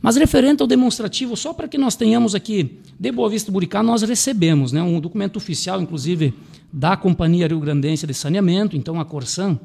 Mas 0.00 0.16
referente 0.16 0.62
ao 0.62 0.66
demonstrativo, 0.66 1.36
só 1.36 1.52
para 1.52 1.66
que 1.66 1.76
nós 1.76 1.96
tenhamos 1.96 2.34
aqui, 2.34 2.78
de 2.98 3.12
Boa 3.12 3.28
Vista 3.28 3.50
Buricá, 3.50 3.82
nós 3.82 4.02
recebemos 4.02 4.72
né, 4.72 4.80
um 4.80 5.00
documento 5.00 5.36
oficial, 5.36 5.82
inclusive, 5.82 6.32
da 6.72 6.96
Companhia 6.96 7.48
Rio 7.48 7.58
Grandense 7.58 8.06
de 8.06 8.14
Saneamento, 8.14 8.76
então 8.76 9.00
a 9.00 9.04
Corsan, 9.04 9.58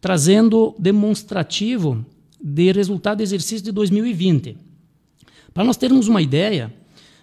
trazendo 0.00 0.74
demonstrativo 0.78 2.04
de 2.40 2.72
resultado 2.72 3.18
do 3.18 3.22
exercício 3.22 3.64
de 3.64 3.72
2020. 3.72 4.56
Para 5.52 5.64
nós 5.64 5.76
termos 5.76 6.08
uma 6.08 6.22
ideia, 6.22 6.72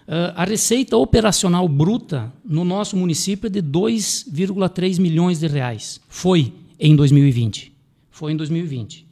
Uh, 0.06 0.30
a 0.36 0.44
receita 0.44 0.96
operacional 0.96 1.68
bruta 1.68 2.32
no 2.44 2.64
nosso 2.64 2.96
município 2.96 3.48
é 3.48 3.50
de 3.50 3.60
2,3 3.60 5.00
milhões 5.00 5.40
de 5.40 5.48
reais. 5.48 6.00
Foi 6.08 6.52
em 6.78 6.94
2020. 6.94 7.72
Foi 8.08 8.30
em 8.30 8.36
2020. 8.36 9.04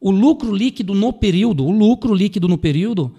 O 0.00 0.10
lucro 0.10 0.54
líquido 0.54 0.94
no 0.94 1.12
período, 1.12 1.66
o 1.66 1.70
lucro 1.70 2.14
líquido 2.14 2.48
no 2.48 2.56
período, 2.56 3.14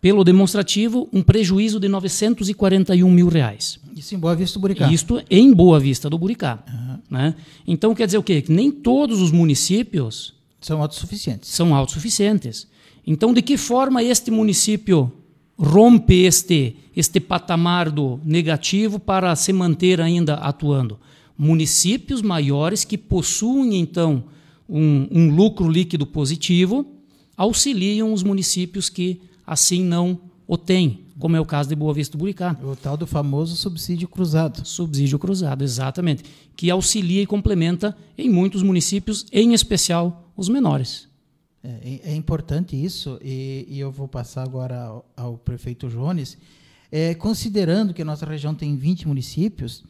pelo 0.00 0.22
demonstrativo, 0.22 1.08
um 1.12 1.20
prejuízo 1.20 1.80
de 1.80 1.88
941 1.88 3.10
mil 3.10 3.26
reais. 3.26 3.80
Isso 3.96 4.14
em 4.14 4.18
Boa 4.18 4.36
Vista 4.36 4.58
do 4.58 4.60
Buricá. 4.60 4.92
Isto 4.92 5.22
em 5.30 5.54
Boa 5.54 5.80
Vista 5.80 6.10
do 6.10 6.18
Buricá. 6.18 6.62
Uhum. 6.68 6.98
Né? 7.10 7.34
Então 7.66 7.94
quer 7.94 8.04
dizer 8.04 8.18
o 8.18 8.22
quê? 8.22 8.42
Que 8.42 8.52
nem 8.52 8.70
todos 8.70 9.22
os 9.22 9.32
municípios 9.32 10.34
são 10.60 10.82
autossuficientes. 10.82 11.48
São 11.48 11.74
autossuficientes. 11.74 12.68
Então, 13.06 13.32
de 13.32 13.40
que 13.40 13.56
forma 13.56 14.02
este 14.02 14.30
município 14.30 15.10
rompe 15.56 16.24
este, 16.24 16.76
este 16.94 17.20
patamar 17.20 17.90
do 17.90 18.20
negativo 18.24 18.98
para 18.98 19.34
se 19.34 19.52
manter 19.52 20.00
ainda 20.00 20.34
atuando? 20.34 20.98
Municípios 21.38 22.20
maiores 22.20 22.84
que 22.84 22.98
possuem, 22.98 23.78
então, 23.78 24.24
um, 24.68 25.06
um 25.10 25.34
lucro 25.34 25.68
líquido 25.68 26.04
positivo 26.04 26.84
auxiliam 27.36 28.12
os 28.12 28.22
municípios 28.22 28.88
que 28.88 29.20
assim 29.46 29.82
não 29.84 30.18
o 30.46 30.56
têm, 30.56 31.05
como 31.18 31.36
é 31.36 31.40
o 31.40 31.46
caso 31.46 31.68
de 31.68 31.74
Boa 31.74 31.94
Vista 31.94 32.16
do 32.16 32.20
Buricá. 32.20 32.56
O 32.62 32.76
tal 32.76 32.96
do 32.96 33.06
famoso 33.06 33.56
subsídio 33.56 34.08
cruzado. 34.08 34.66
Subsídio 34.66 35.18
cruzado, 35.18 35.64
exatamente. 35.64 36.24
Que 36.54 36.70
auxilia 36.70 37.22
e 37.22 37.26
complementa 37.26 37.96
em 38.16 38.28
muitos 38.28 38.62
municípios, 38.62 39.26
em 39.32 39.54
especial 39.54 40.30
os 40.36 40.48
menores. 40.48 41.08
É, 41.64 42.12
é 42.12 42.14
importante 42.14 42.76
isso, 42.76 43.18
e, 43.22 43.66
e, 43.68 43.80
eu 43.80 43.90
vou 43.90 44.06
passar 44.06 44.44
agora 44.44 44.84
ao, 44.84 45.10
ao 45.16 45.38
prefeito 45.38 45.88
Jones. 45.88 46.38
É, 46.92 47.14
considerando 47.14 47.92
que 47.92 48.02
a 48.02 48.04
nossa 48.04 48.24
região 48.24 48.54
tem 48.54 48.76
20 48.76 49.08
municípios, 49.08 49.82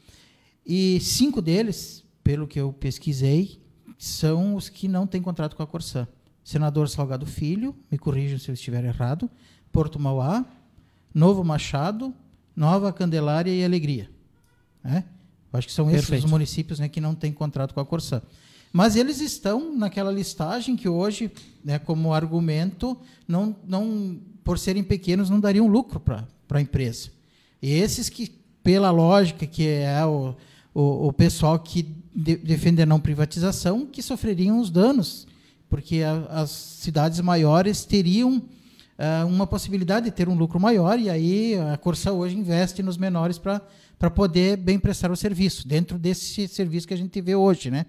e 0.64 0.99
cinco 1.00 1.42
deles, 1.42 2.02
pelo 2.25 2.47
que 2.47 2.59
eu 2.59 2.73
pesquisei, 2.73 3.61
são 3.99 4.54
os 4.56 4.68
que 4.68 4.88
não 4.88 5.06
têm 5.06 5.21
contrato 5.21 5.54
com 5.54 5.62
a 5.62 5.66
Corsã. 5.66 6.09
Senador 6.42 6.88
Salgado 6.88 7.26
Filho, 7.26 7.75
me 7.90 7.99
corrijam 7.99 8.38
se 8.38 8.50
eu 8.50 8.54
estiver 8.54 8.85
errado, 8.85 9.30
Porto 9.71 9.99
Mauá, 9.99 10.45
Novo 11.16 11.42
Machado, 11.42 12.12
Nova 12.54 12.92
Candelária 12.92 13.50
e 13.50 13.64
Alegria. 13.64 14.11
É? 14.85 15.02
Acho 15.50 15.66
que 15.66 15.73
são 15.73 15.88
esses 15.88 16.02
Perfeito. 16.02 16.26
os 16.26 16.30
municípios 16.30 16.78
né, 16.78 16.90
que 16.90 17.00
não 17.00 17.14
têm 17.14 17.32
contrato 17.32 17.73
com 17.73 17.80
a 17.80 17.87
Corsã. 17.87 18.20
Mas 18.70 18.96
eles 18.96 19.23
estão 19.23 19.75
naquela 19.75 20.12
listagem 20.12 20.76
que 20.76 20.87
hoje, 20.87 21.32
né, 21.64 21.78
como 21.78 22.12
argumento, 22.12 22.99
não, 23.26 23.56
não, 23.66 24.20
por 24.44 24.58
serem 24.58 24.85
pequenos, 24.85 25.30
não 25.30 25.40
dariam 25.40 25.66
lucro 25.66 25.99
para 25.99 26.26
a 26.50 26.61
empresa. 26.61 27.08
E 27.62 27.73
esses 27.73 28.11
que, 28.11 28.30
pela 28.62 28.90
lógica 28.90 29.46
que 29.46 29.66
é 29.66 30.04
o, 30.04 30.35
o, 30.75 31.08
o 31.08 31.12
pessoal 31.14 31.58
que 31.58 31.96
de, 32.14 32.37
defende 32.37 32.82
a 32.82 32.87
não 32.87 33.00
privatização, 33.00 33.87
que 33.87 34.02
sofreriam 34.02 34.61
os 34.61 34.68
danos, 34.68 35.26
porque 35.66 36.02
a, 36.02 36.42
as 36.42 36.50
cidades 36.50 37.18
maiores 37.20 37.87
teriam 37.87 38.42
uh, 38.99 39.26
uma 39.26 39.47
possibilidade 39.47 40.07
de 40.07 40.12
ter 40.12 40.29
um 40.29 40.35
lucro 40.35 40.61
maior, 40.61 40.99
e 40.99 41.09
aí 41.09 41.59
a 41.73 41.76
Corsa 41.76 42.12
hoje 42.12 42.37
investe 42.37 42.83
nos 42.83 42.97
menores 42.97 43.38
para 43.38 44.11
poder 44.11 44.57
bem 44.57 44.79
prestar 44.79 45.11
o 45.11 45.17
serviço, 45.17 45.67
dentro 45.67 45.99
desse 45.99 46.47
serviço 46.49 46.87
que 46.87 46.95
a 46.95 46.99
gente 46.99 47.21
vê 47.21 47.35
hoje, 47.35 47.71
né? 47.71 47.87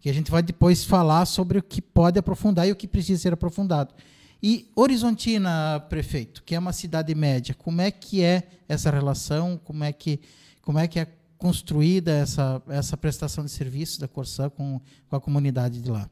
que 0.00 0.08
a 0.08 0.14
gente 0.14 0.30
vai 0.30 0.42
depois 0.42 0.82
falar 0.82 1.26
sobre 1.26 1.58
o 1.58 1.62
que 1.62 1.82
pode 1.82 2.18
aprofundar 2.18 2.66
e 2.66 2.72
o 2.72 2.76
que 2.76 2.88
precisa 2.88 3.20
ser 3.20 3.32
aprofundado. 3.34 3.94
E 4.42 4.70
Horizontina, 4.74 5.78
prefeito, 5.90 6.42
que 6.42 6.54
é 6.54 6.58
uma 6.58 6.72
cidade 6.72 7.14
média, 7.14 7.54
como 7.54 7.82
é 7.82 7.90
que 7.90 8.22
é 8.22 8.44
essa 8.66 8.90
relação? 8.90 9.60
Como 9.62 9.84
é 9.84 9.92
que, 9.92 10.18
como 10.62 10.78
é, 10.78 10.88
que 10.88 10.98
é 10.98 11.06
construída 11.36 12.10
essa, 12.10 12.62
essa 12.68 12.96
prestação 12.96 13.44
de 13.44 13.50
serviço 13.50 14.00
da 14.00 14.08
Corsã 14.08 14.48
com, 14.48 14.80
com 15.08 15.16
a 15.16 15.20
comunidade 15.20 15.82
de 15.82 15.90
lá? 15.90 16.08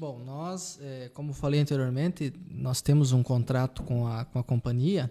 Bom, 0.00 0.18
nós, 0.24 0.78
é, 0.80 1.10
como 1.12 1.34
falei 1.34 1.60
anteriormente, 1.60 2.32
nós 2.50 2.80
temos 2.80 3.12
um 3.12 3.22
contrato 3.22 3.82
com 3.82 4.06
a, 4.06 4.24
com 4.24 4.38
a 4.38 4.42
companhia 4.42 5.10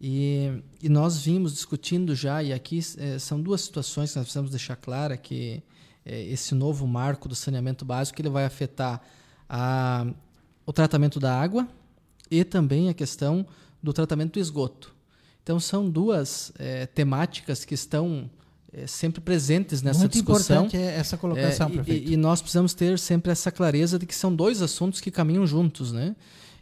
e, 0.00 0.62
e 0.80 0.88
nós 0.88 1.20
vimos 1.20 1.52
discutindo 1.52 2.14
já, 2.14 2.40
e 2.40 2.52
aqui 2.52 2.78
é, 2.96 3.18
são 3.18 3.42
duas 3.42 3.62
situações 3.62 4.12
que 4.12 4.16
nós 4.16 4.26
precisamos 4.26 4.52
deixar 4.52 4.76
clara 4.76 5.16
que 5.16 5.64
é, 6.06 6.22
esse 6.26 6.54
novo 6.54 6.86
marco 6.86 7.28
do 7.28 7.34
saneamento 7.34 7.84
básico 7.84 8.20
ele 8.20 8.28
vai 8.28 8.44
afetar 8.44 9.02
a, 9.48 10.06
o 10.64 10.72
tratamento 10.72 11.18
da 11.18 11.36
água 11.36 11.66
e 12.30 12.44
também 12.44 12.88
a 12.88 12.94
questão 12.94 13.44
do 13.82 13.92
tratamento 13.92 14.34
do 14.34 14.38
esgoto. 14.38 14.94
Então 15.42 15.58
são 15.58 15.90
duas 15.90 16.52
é, 16.56 16.86
temáticas 16.86 17.64
que 17.64 17.74
estão 17.74 18.30
é, 18.72 18.86
sempre 18.86 19.20
presentes 19.20 19.82
nessa 19.82 20.00
Muito 20.00 20.12
discussão. 20.12 20.60
Muito 20.60 20.76
importante 20.76 20.98
essa 20.98 21.16
colocação, 21.16 21.68
é, 21.68 21.90
e, 21.90 22.12
e, 22.12 22.16
nós 22.16 22.40
precisamos 22.40 22.72
ter 22.72 22.98
sempre 22.98 23.32
essa 23.32 23.50
clareza 23.50 23.98
de 23.98 24.06
que 24.06 24.14
são 24.14 24.34
dois 24.34 24.62
assuntos 24.62 25.00
que 25.00 25.10
caminham 25.10 25.46
juntos, 25.46 25.92
né? 25.92 26.14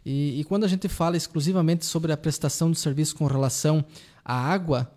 E, 0.05 0.39
e 0.39 0.43
quando 0.43 0.63
a 0.63 0.67
gente 0.67 0.87
fala 0.87 1.17
exclusivamente 1.17 1.85
sobre 1.85 2.11
a 2.11 2.17
prestação 2.17 2.71
de 2.71 2.79
serviço 2.79 3.15
com 3.15 3.27
relação 3.27 3.83
à 4.23 4.33
água, 4.33 4.91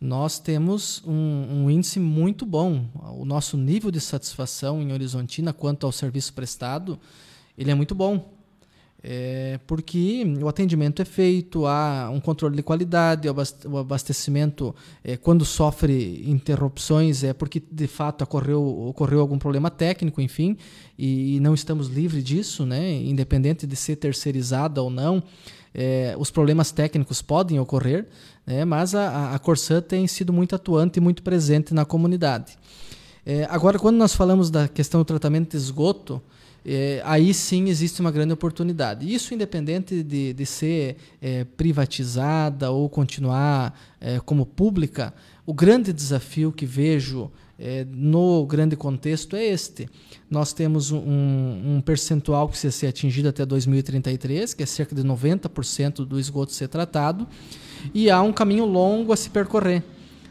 nós 0.00 0.38
temos 0.38 1.02
um, 1.06 1.64
um, 1.64 1.70
índice 1.70 1.98
muito 1.98 2.44
bom. 2.46 2.86
O 3.16 3.24
nosso 3.24 3.56
nível 3.56 3.90
de 3.90 4.00
satisfação 4.00 4.80
em 4.80 4.92
Horizontina 4.92 5.52
quanto 5.52 5.86
ao 5.86 5.92
serviço 5.92 6.32
prestado, 6.32 6.98
ele 7.56 7.70
é 7.70 7.74
muito 7.74 7.94
bom. 7.94 8.33
É 9.06 9.60
porque 9.66 10.24
o 10.42 10.48
atendimento 10.48 11.02
é 11.02 11.04
feito, 11.04 11.66
há 11.66 12.08
um 12.10 12.18
controle 12.18 12.56
de 12.56 12.62
qualidade, 12.62 13.28
o 13.28 13.76
abastecimento, 13.76 14.74
é, 15.04 15.14
quando 15.14 15.44
sofre 15.44 16.24
interrupções, 16.26 17.22
é 17.22 17.34
porque 17.34 17.62
de 17.70 17.86
fato 17.86 18.24
ocorreu, 18.24 18.66
ocorreu 18.88 19.20
algum 19.20 19.38
problema 19.38 19.70
técnico, 19.70 20.22
enfim, 20.22 20.56
e, 20.98 21.36
e 21.36 21.40
não 21.40 21.52
estamos 21.52 21.88
livres 21.88 22.24
disso, 22.24 22.64
né? 22.64 22.94
independente 22.94 23.66
de 23.66 23.76
ser 23.76 23.96
terceirizada 23.96 24.80
ou 24.80 24.88
não. 24.88 25.22
É, 25.74 26.14
os 26.18 26.30
problemas 26.30 26.72
técnicos 26.72 27.20
podem 27.20 27.60
ocorrer, 27.60 28.08
né? 28.46 28.64
mas 28.64 28.94
a, 28.94 29.34
a 29.34 29.38
Corsã 29.38 29.82
tem 29.82 30.06
sido 30.06 30.32
muito 30.32 30.54
atuante 30.54 30.98
e 30.98 31.02
muito 31.02 31.22
presente 31.22 31.74
na 31.74 31.84
comunidade. 31.84 32.56
É, 33.26 33.46
agora, 33.50 33.78
quando 33.78 33.96
nós 33.96 34.14
falamos 34.14 34.50
da 34.50 34.66
questão 34.66 35.02
do 35.02 35.04
tratamento 35.04 35.50
de 35.50 35.56
esgoto, 35.58 36.22
é, 36.66 37.02
aí 37.04 37.34
sim 37.34 37.68
existe 37.68 38.00
uma 38.00 38.10
grande 38.10 38.32
oportunidade. 38.32 39.12
Isso 39.12 39.34
independente 39.34 40.02
de, 40.02 40.32
de 40.32 40.46
ser 40.46 40.96
é, 41.20 41.44
privatizada 41.44 42.70
ou 42.70 42.88
continuar 42.88 43.78
é, 44.00 44.18
como 44.20 44.46
pública, 44.46 45.12
o 45.44 45.52
grande 45.52 45.92
desafio 45.92 46.50
que 46.50 46.64
vejo 46.64 47.30
é, 47.58 47.86
no 47.90 48.46
grande 48.46 48.76
contexto 48.76 49.36
é 49.36 49.44
este. 49.44 49.88
Nós 50.30 50.52
temos 50.52 50.90
um, 50.90 50.98
um 50.98 51.82
percentual 51.84 52.46
que 52.46 52.52
precisa 52.52 52.72
ser 52.72 52.86
atingido 52.86 53.28
até 53.28 53.44
2033, 53.44 54.54
que 54.54 54.62
é 54.62 54.66
cerca 54.66 54.94
de 54.94 55.02
90% 55.02 56.04
do 56.04 56.18
esgoto 56.18 56.52
ser 56.52 56.68
tratado, 56.68 57.26
e 57.92 58.10
há 58.10 58.22
um 58.22 58.32
caminho 58.32 58.64
longo 58.64 59.12
a 59.12 59.16
se 59.16 59.28
percorrer. 59.30 59.82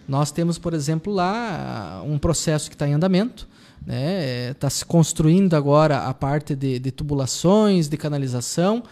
Nós 0.07 0.31
temos, 0.31 0.57
por 0.57 0.73
exemplo, 0.73 1.13
lá 1.13 2.03
um 2.05 2.17
processo 2.17 2.69
que 2.69 2.75
está 2.75 2.87
em 2.87 2.93
andamento, 2.93 3.47
né? 3.85 4.53
Tá 4.55 4.69
se 4.69 4.85
construindo 4.85 5.55
agora 5.55 6.03
a 6.07 6.13
parte 6.13 6.55
de, 6.55 6.79
de 6.79 6.91
tubulações, 6.91 7.87
de 7.87 7.97
canalização, 7.97 8.83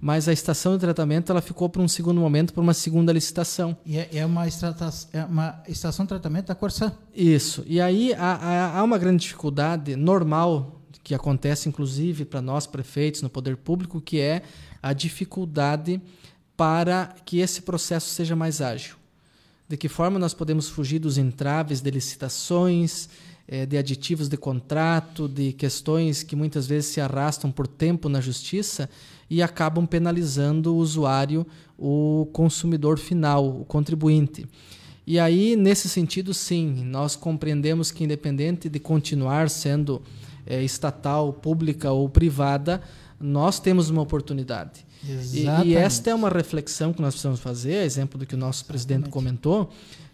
mas 0.00 0.28
a 0.28 0.32
estação 0.32 0.74
de 0.74 0.80
tratamento 0.80 1.30
ela 1.30 1.42
ficou 1.42 1.68
para 1.68 1.82
um 1.82 1.88
segundo 1.88 2.20
momento, 2.20 2.54
para 2.54 2.62
uma 2.62 2.72
segunda 2.72 3.12
licitação. 3.12 3.76
E 3.84 3.98
é, 3.98 4.08
é 4.12 4.26
uma, 4.26 4.46
é 4.46 5.24
uma 5.24 5.62
estação 5.68 6.04
de 6.04 6.08
tratamento 6.08 6.46
da 6.46 6.54
Corsã? 6.54 6.92
Isso. 7.14 7.62
E 7.66 7.80
aí 7.80 8.14
há, 8.14 8.78
há 8.78 8.82
uma 8.82 8.96
grande 8.96 9.22
dificuldade 9.22 9.94
normal, 9.96 10.80
que 11.04 11.14
acontece 11.14 11.68
inclusive 11.68 12.24
para 12.24 12.40
nós 12.40 12.66
prefeitos 12.66 13.20
no 13.20 13.28
poder 13.28 13.56
público, 13.56 14.00
que 14.00 14.20
é 14.20 14.42
a 14.82 14.92
dificuldade 14.92 16.00
para 16.56 17.14
que 17.24 17.38
esse 17.38 17.62
processo 17.62 18.08
seja 18.08 18.34
mais 18.34 18.60
ágil. 18.60 18.96
De 19.68 19.76
que 19.76 19.88
forma 19.88 20.18
nós 20.18 20.34
podemos 20.34 20.68
fugir 20.68 20.98
dos 20.98 21.16
entraves 21.16 21.80
de 21.80 21.90
licitações, 21.90 23.08
eh, 23.52 23.66
de 23.66 23.76
aditivos 23.76 24.28
de 24.28 24.36
contrato, 24.36 25.26
de 25.26 25.52
questões 25.52 26.22
que 26.22 26.36
muitas 26.36 26.68
vezes 26.68 26.92
se 26.92 27.00
arrastam 27.00 27.50
por 27.50 27.66
tempo 27.66 28.08
na 28.08 28.20
justiça 28.20 28.88
e 29.28 29.42
acabam 29.42 29.84
penalizando 29.86 30.72
o 30.72 30.76
usuário, 30.76 31.44
o 31.76 32.28
consumidor 32.32 32.96
final, 32.96 33.44
o 33.48 33.64
contribuinte. 33.64 34.46
E 35.04 35.18
aí, 35.18 35.56
nesse 35.56 35.88
sentido, 35.88 36.32
sim, 36.32 36.84
nós 36.84 37.16
compreendemos 37.16 37.90
que, 37.90 38.04
independente 38.04 38.68
de 38.68 38.78
continuar 38.78 39.50
sendo 39.50 40.00
é, 40.46 40.62
estatal, 40.62 41.32
pública 41.32 41.90
ou 41.90 42.08
privada, 42.08 42.80
nós 43.18 43.58
temos 43.58 43.90
uma 43.90 44.02
oportunidade. 44.02 44.86
E, 45.32 45.46
e, 45.70 45.74
esta 45.74 46.10
é 46.10 46.14
uma 46.14 46.28
reflexão 46.28 46.92
que 46.92 47.02
nós 47.02 47.14
precisamos 47.14 47.40
fazer, 47.40 47.84
exemplo 47.84 48.16
do 48.16 48.26
que 48.26 48.34
o 48.34 48.38
nosso 48.38 48.60
Exatamente. 48.60 48.86
presidente 48.86 49.10
comentou. 49.10 49.72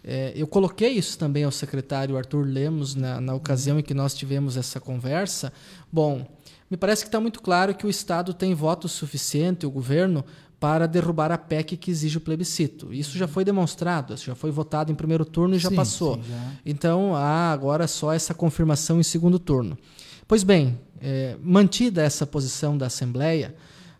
É, 0.09 0.31
eu 0.37 0.47
coloquei 0.47 0.93
isso 0.93 1.19
também 1.19 1.43
ao 1.43 1.51
secretário 1.51 2.15
Arthur 2.15 2.45
Lemos 2.45 2.95
na, 2.95 3.19
na 3.19 3.35
ocasião 3.35 3.77
em 3.77 3.83
que 3.83 3.93
nós 3.93 4.13
tivemos 4.13 4.55
essa 4.55 4.79
conversa. 4.79 5.51
Bom, 5.91 6.25
me 6.71 6.77
parece 6.77 7.03
que 7.03 7.09
está 7.09 7.19
muito 7.19 7.41
claro 7.41 7.75
que 7.75 7.85
o 7.85 7.89
Estado 7.89 8.33
tem 8.33 8.53
voto 8.53 8.87
suficiente, 8.87 9.65
o 9.65 9.69
governo, 9.69 10.23
para 10.61 10.87
derrubar 10.87 11.29
a 11.29 11.37
PEC 11.37 11.75
que 11.75 11.91
exige 11.91 12.19
o 12.19 12.21
plebiscito. 12.21 12.93
Isso 12.93 13.17
já 13.17 13.27
foi 13.27 13.43
demonstrado, 13.43 14.15
já 14.15 14.33
foi 14.33 14.49
votado 14.49 14.93
em 14.93 14.95
primeiro 14.95 15.25
turno 15.25 15.55
e 15.55 15.59
já 15.59 15.67
Sim, 15.67 15.75
passou. 15.75 16.15
sim, 16.15 16.23
já. 16.29 16.51
Então 16.65 17.13
há 17.13 17.51
agora 17.51 17.85
só 17.85 18.13
essa 18.13 18.33
confirmação 18.33 19.01
em 19.01 19.03
segundo 19.03 19.37
turno. 19.37 19.77
Pois 20.25 20.41
bem, 20.41 20.79
é, 21.01 21.35
mantida 21.43 22.01
essa 22.01 22.25
posição 22.25 22.77
da 22.77 22.85
Assembleia, 22.85 23.53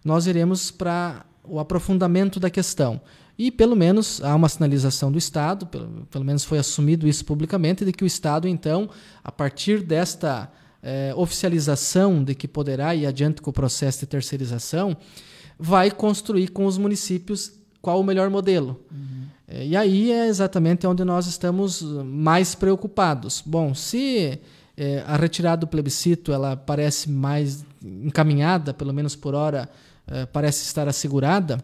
nós 0.06 0.26
iremos 0.26 0.72
para 0.72 1.26
o 1.44 1.60
aprofundamento 1.60 2.40
da 2.40 2.50
questão. 2.50 3.02
E 3.38 3.52
pelo 3.52 3.76
menos 3.76 4.22
há 4.24 4.36
uma 4.36 4.50
sinalização 4.50 5.12
do 5.12 5.18
Estado, 5.18 5.68
pelo, 5.68 6.08
pelo 6.10 6.26
menos 6.26 6.44
foi 6.44 6.58
assumido 6.58 7.08
isso 7.08 7.24
publicamente, 7.24 7.86
de 7.86 7.92
que 7.92 8.04
o 8.04 8.08
Estado, 8.08 8.48
então, 8.48 8.90
a 9.24 9.32
partir 9.32 9.84
desta 9.84 10.52
é, 10.82 11.14
oficialização 11.16 12.24
de 12.24 12.34
que 12.34 12.48
poderá 12.48 12.96
ir 12.96 13.06
adiante 13.06 13.42
com 13.42 13.52
o 13.52 13.54
processo 13.54 14.00
de 14.00 14.08
terceirização, 14.08 14.98
vai 15.60 15.92
construir 15.92 16.48
com 16.48 16.66
os 16.66 16.78
municípios 16.78 17.52
qual 17.80 18.00
o 18.00 18.04
melhor 18.04 18.30
modelo. 18.30 18.80
É, 19.48 19.66
E 19.68 19.76
aí 19.76 20.12
é 20.12 20.28
exatamente 20.28 20.88
onde 20.88 21.04
nós 21.04 21.28
estamos 21.28 21.82
mais 22.06 22.56
preocupados. 22.56 23.44
Bom, 23.46 23.76
se 23.76 24.40
é, 24.76 25.04
a 25.06 25.16
retirada 25.16 25.62
do 25.62 25.68
plebiscito 25.68 26.32
ela 26.32 26.58
parece 26.58 27.10
mais 27.10 27.64
encaminhada, 27.84 28.74
pelo 28.74 28.94
menos 28.94 29.16
por 29.16 29.36
hora, 29.36 29.70
parece 30.32 30.64
estar 30.64 30.88
assegurada, 30.88 31.64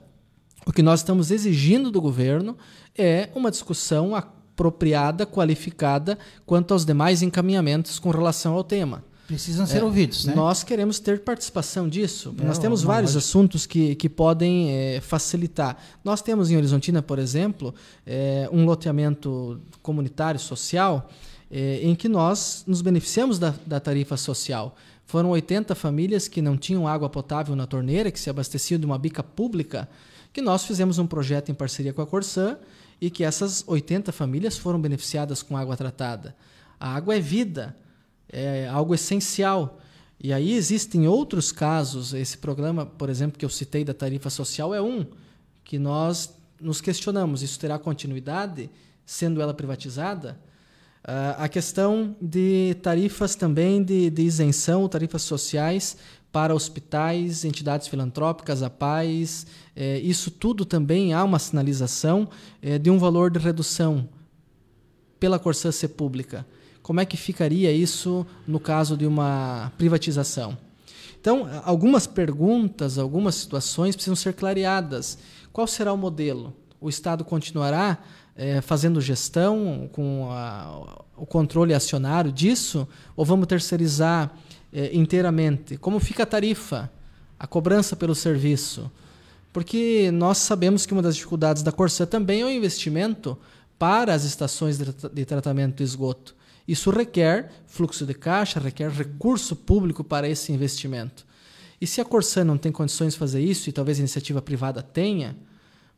o 0.66 0.72
que 0.72 0.82
nós 0.82 1.00
estamos 1.02 1.32
exigindo 1.32 1.92
do 1.92 2.02
governo 2.02 2.58
é 2.98 3.30
uma 3.36 3.52
discussão 3.52 4.16
apropriada, 4.16 5.26
qualificada 5.26 6.18
quanto 6.46 6.74
aos 6.74 6.86
demais 6.86 7.22
encaminhamentos 7.22 8.00
com 8.00 8.12
relação 8.12 8.54
ao 8.54 8.64
tema. 8.64 9.04
Precisam 9.28 9.66
ser 9.66 9.82
ouvidos, 9.82 10.26
né? 10.26 10.36
Nós 10.36 10.64
queremos 10.64 11.00
ter 11.00 11.22
participação 11.22 11.88
disso. 11.88 12.36
É, 12.38 12.44
Nós 12.44 12.60
temos 12.60 12.84
vários 12.84 13.16
assuntos 13.16 13.66
que, 13.66 13.96
que 13.96 14.10
podem 14.10 14.70
eh, 14.70 15.02
facilitar. 15.02 15.78
Nós 16.04 16.22
temos 16.22 16.52
em 16.52 16.58
Horizontina, 16.58 17.02
por 17.02 17.18
exemplo, 17.18 17.74
eh, 18.06 18.50
um 18.52 18.66
loteamento 18.66 19.62
comunitário 19.82 20.40
social 20.40 21.10
eh, 21.50 21.80
em 21.82 21.96
que 21.96 22.10
nós 22.10 22.66
nos 22.68 22.82
beneficiamos 22.82 23.40
da, 23.40 23.56
da 23.66 23.80
tarifa 23.80 24.18
social. 24.18 24.76
Foram 25.06 25.30
80 25.30 25.74
famílias 25.74 26.28
que 26.28 26.42
não 26.42 26.58
tinham 26.58 26.86
água 26.86 27.10
potável 27.10 27.56
na 27.56 27.66
torneira, 27.66 28.12
que 28.12 28.20
se 28.20 28.30
abasteciam 28.30 28.78
de 28.78 28.86
uma 28.86 28.98
bica 28.98 29.24
pública, 29.24 29.88
que 30.34 30.42
nós 30.42 30.66
fizemos 30.66 30.98
um 31.00 31.08
projeto 31.08 31.50
em 31.50 31.54
parceria 31.54 31.94
com 31.94 32.02
a 32.02 32.08
Corsã 32.08 32.58
e 33.00 33.10
que 33.10 33.24
essas 33.24 33.64
80 33.68 34.12
famílias 34.12 34.58
foram 34.58 34.82
beneficiadas 34.82 35.42
com 35.44 35.56
água 35.56 35.78
tratada. 35.78 36.36
A 36.80 36.96
água 36.96 37.16
é 37.16 37.20
vida 37.20 37.78
é 38.34 38.68
algo 38.68 38.96
essencial. 38.96 39.80
E 40.20 40.34
aí 40.34 40.54
existem 40.54 41.08
outros 41.08 41.52
casos, 41.52 42.14
esse 42.14 42.38
programa, 42.38 42.86
por 42.86 43.10
exemplo, 43.10 43.38
que 43.38 43.46
eu 43.46 43.50
citei 43.50 43.84
da 43.86 43.94
tarifa 43.94 44.30
social 44.30 44.74
é 44.74 44.82
um, 44.82 45.06
que 45.64 45.78
nós 45.78 46.34
nos 46.60 46.82
questionamos, 46.82 47.44
isso 47.44 47.60
terá 47.60 47.78
continuidade, 47.78 48.70
sendo 49.06 49.42
ela 49.42 49.54
privatizada? 49.54 50.40
Ah, 51.04 51.36
a 51.44 51.50
questão 51.50 52.16
de 52.22 52.76
tarifas 52.82 53.36
também 53.36 53.84
de, 53.84 54.10
de 54.10 54.22
isenção, 54.24 54.88
tarifas 54.88 55.22
sociais 55.24 55.98
para 56.34 56.54
hospitais, 56.56 57.46
entidades 57.46 57.88
filantrópicas, 57.88 58.64
APAES, 58.64 59.46
eh, 59.76 60.00
isso 60.00 60.32
tudo 60.32 60.66
também 60.66 61.14
há 61.14 61.24
uma 61.24 61.38
sinalização 61.38 62.28
eh, 62.62 62.80
de 62.80 62.90
um 62.90 62.98
valor 62.98 63.30
de 63.32 63.38
redução 63.40 64.10
pela 65.20 65.38
Corsã 65.38 65.72
ser 65.72 65.90
pública. 65.90 66.46
Como 66.82 67.00
é 67.00 67.06
que 67.06 67.16
ficaria 67.16 67.72
isso 67.72 68.26
no 68.48 68.60
caso 68.60 68.98
de 68.98 69.06
uma 69.06 69.72
privatização? 69.78 70.58
Então, 71.22 71.48
algumas 71.64 72.06
perguntas, 72.08 72.98
algumas 72.98 73.36
situações 73.36 73.96
precisam 73.96 74.16
ser 74.16 74.34
clareadas. 74.34 75.18
Qual 75.54 75.68
será 75.68 75.94
o 75.94 75.98
modelo? 75.98 76.52
O 76.82 76.90
Estado 76.90 77.24
continuará 77.24 78.00
eh, 78.36 78.60
fazendo 78.62 79.00
gestão 79.00 79.88
com 79.94 80.28
a- 80.32 81.04
o 81.16 81.26
controle 81.28 81.72
acionário 81.76 82.32
disso? 82.32 82.88
Ou 83.16 83.24
vamos 83.24 83.46
terceirizar 83.46 84.36
eh, 84.74 84.90
inteiramente? 84.94 85.78
Como 85.78 86.00
fica 86.00 86.24
a 86.24 86.26
tarifa, 86.26 86.92
a 87.40 87.46
cobrança 87.48 87.96
pelo 87.96 88.16
serviço? 88.16 88.92
Porque 89.52 90.10
nós 90.12 90.40
sabemos 90.40 90.86
que 90.86 90.94
uma 90.94 91.02
das 91.02 91.16
dificuldades 91.16 91.62
da 91.62 91.72
Corsã 91.72 92.06
também 92.06 92.42
é 92.42 92.46
o 92.46 92.50
investimento 92.50 93.38
para 93.78 94.14
as 94.14 94.24
estações 94.24 94.78
de, 94.78 94.92
tra- 94.92 95.10
de 95.10 95.26
tratamento 95.26 95.78
de 95.78 95.84
esgoto. 95.84 96.36
Isso 96.68 96.90
requer 96.90 97.52
fluxo 97.68 98.06
de 98.06 98.14
caixa, 98.14 98.60
requer 98.60 98.90
recurso 98.90 99.56
público 99.56 100.04
para 100.04 100.28
esse 100.28 100.52
investimento. 100.52 101.26
E 101.80 101.86
se 101.86 102.00
a 102.00 102.06
Corsã 102.06 102.44
não 102.44 102.58
tem 102.58 102.72
condições 102.72 103.14
de 103.14 103.20
fazer 103.20 103.42
isso, 103.42 103.70
e 103.70 103.74
talvez 103.74 103.98
a 103.98 104.02
iniciativa 104.02 104.42
privada 104.42 104.82
tenha, 104.82 105.36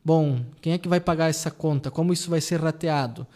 bom, 0.04 0.40
quem 0.60 0.72
é 0.72 0.78
que 0.78 0.88
vai 0.88 0.98
pagar 0.98 1.30
essa 1.30 1.50
conta? 1.50 1.90
Como 1.90 2.12
isso 2.12 2.28
vai 2.28 2.40
ser 2.40 2.60
rateado? 2.60 3.26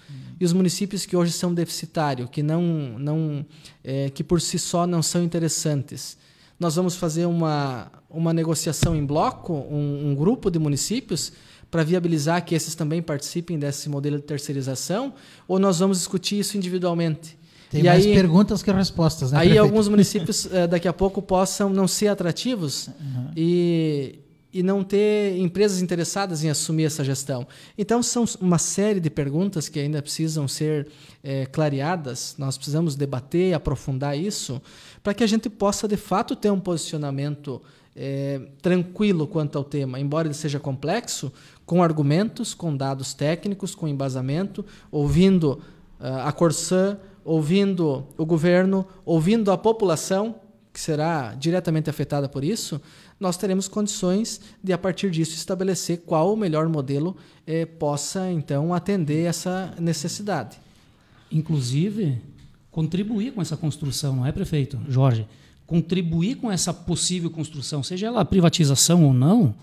E 0.40 0.44
os 0.44 0.55
municípios 0.55 1.05
que 1.05 1.14
hoje 1.14 1.33
são 1.33 1.53
deficitários, 1.53 2.31
que, 2.31 2.42
não, 2.42 2.62
não, 2.98 3.44
eh, 3.85 4.11
que 4.14 4.24
por 4.24 4.40
si 4.40 4.59
só 4.59 4.87
não 4.87 5.03
são 5.03 5.22
interessantes, 5.22 6.16
nós 6.59 6.76
vamos 6.76 6.96
fazer 6.96 7.26
uma, 7.26 7.92
uma 8.09 8.33
negociação 8.33 8.96
em 8.96 9.05
bloco, 9.05 9.53
um, 9.53 10.11
um 10.11 10.14
grupo 10.14 10.50
de 10.50 10.59
municípios, 10.59 11.33
para 11.70 11.85
viabilizar 11.85 12.44
que 12.44 12.55
esses 12.55 12.74
também 12.74 13.03
participem 13.03 13.59
desse 13.59 13.88
modelo 13.90 14.16
de 14.16 14.24
terceirização, 14.24 15.12
ou 15.46 15.59
nós 15.59 15.79
vamos 15.79 15.98
discutir 15.98 16.38
isso 16.38 16.57
individualmente? 16.57 17.38
Tem 17.70 17.83
e 17.83 17.85
mais 17.85 18.05
aí, 18.05 18.14
perguntas 18.14 18.62
que 18.62 18.72
respostas, 18.72 19.33
né, 19.33 19.38
aí 19.38 19.48
prefeito? 19.48 19.62
alguns 19.62 19.88
municípios 19.88 20.48
eh, 20.53 20.66
daqui 20.66 20.88
a 20.88 20.92
pouco 20.92 21.22
possam 21.22 21.70
não 21.70 21.87
ser 21.87 22.09
atrativos 22.09 22.88
e, 23.37 24.18
e 24.53 24.63
não 24.63 24.83
ter 24.83 25.39
empresas 25.39 25.81
interessadas 25.81 26.43
em 26.43 26.51
assumir 26.51 26.85
essa 26.85 27.05
gestão. 27.05 27.47
Então, 27.79 28.03
são 28.03 28.25
uma 28.41 28.59
série 28.59 29.01
de 29.01 29.09
perguntas 29.09 29.69
que 29.69 29.79
ainda 29.79 30.03
precisam 30.03 30.49
ser 30.49 30.89
eh, 31.23 31.47
clareadas, 31.47 32.35
nós 32.39 32.57
precisamos 32.57 32.97
debater 32.97 33.55
aprofundar 33.55 34.19
isso, 34.19 34.61
para 35.03 35.15
que 35.15 35.23
a 35.23 35.27
gente 35.27 35.49
possa, 35.49 35.87
de 35.87 35.97
fato, 35.97 36.35
ter 36.35 36.51
um 36.51 36.61
posicionamento 36.61 37.63
eh, 37.95 38.41
tranquilo 38.61 39.27
quanto 39.27 39.57
ao 39.57 39.65
tema, 39.65 40.01
embora 40.01 40.27
ele 40.27 40.35
seja 40.35 40.59
complexo, 40.59 41.33
com 41.65 41.83
argumentos, 41.83 42.53
com 42.53 42.77
dados 42.77 43.15
técnicos, 43.15 43.75
com 43.75 43.87
embasamento, 43.87 44.65
ouvindo 44.91 45.61
ah, 46.01 46.29
a 46.29 46.33
Corsã, 46.33 46.99
ouvindo 47.25 48.07
o 48.17 48.27
governo, 48.27 48.87
ouvindo 49.05 49.53
a 49.53 49.59
população, 49.59 50.37
que 50.73 50.81
será 50.81 51.35
diretamente 51.35 51.91
afetada 51.91 52.29
por 52.29 52.43
isso, 52.43 52.81
nós 53.21 53.37
teremos 53.37 53.69
condições 53.69 54.41
de, 54.65 54.73
a 54.73 54.79
partir 54.79 55.11
disso, 55.11 55.35
estabelecer 55.35 55.99
qual 56.07 56.33
o 56.33 56.37
melhor 56.37 56.67
modelo 56.69 57.15
eh, 57.47 57.67
possa, 57.67 58.31
então, 58.33 58.73
atender 58.73 59.27
essa 59.27 59.75
necessidade. 59.79 60.59
inclusive, 61.31 62.19
contribuir 62.71 63.33
com 63.33 63.43
essa 63.43 63.57
construção, 63.57 64.17
não 64.17 64.27
é, 64.27 64.33
prefeito 64.33 64.81
Jorge? 64.89 65.27
Contribuir 65.67 66.37
com 66.37 66.51
essa 66.51 66.75
possível 66.75 67.31
construção, 67.31 67.83
seja 67.83 68.09
ela 68.09 68.25
privatização 68.25 69.05
ou 69.05 69.13
não, 69.13 69.55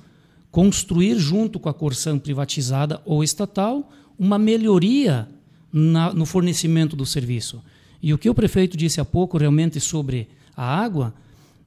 construir 0.51 1.19
junto 1.19 1.59
com 1.59 1.67
a 1.67 1.73
Corsan 1.73 2.17
privatizada 2.17 3.01
ou 3.05 3.23
estatal 3.23 3.91
uma 4.17 4.37
melhoria 4.39 5.27
na, 5.71 6.13
no 6.13 6.25
fornecimento 6.25 6.95
do 6.95 7.05
serviço. 7.05 7.61
E 8.01 8.13
o 8.13 8.17
que 8.17 8.29
o 8.29 8.35
prefeito 8.35 8.77
disse 8.77 9.01
há 9.01 9.05
pouco 9.05 9.37
realmente 9.37 9.79
sobre 9.79 10.29
a 10.55 10.63
água, 10.63 11.13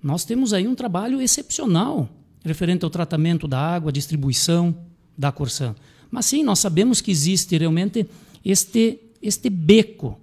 nós 0.02 0.24
temos 0.24 0.52
aí 0.52 0.66
um 0.66 0.74
trabalho 0.74 1.20
excepcional 1.20 2.08
referente 2.44 2.84
ao 2.84 2.90
tratamento 2.90 3.46
da 3.46 3.58
água, 3.60 3.92
distribuição 3.92 4.74
da 5.16 5.30
Corsan. 5.30 5.74
Mas 6.10 6.26
sim, 6.26 6.42
nós 6.42 6.58
sabemos 6.58 7.00
que 7.00 7.10
existe 7.10 7.56
realmente 7.58 8.06
este, 8.44 8.98
este 9.22 9.50
beco 9.50 10.18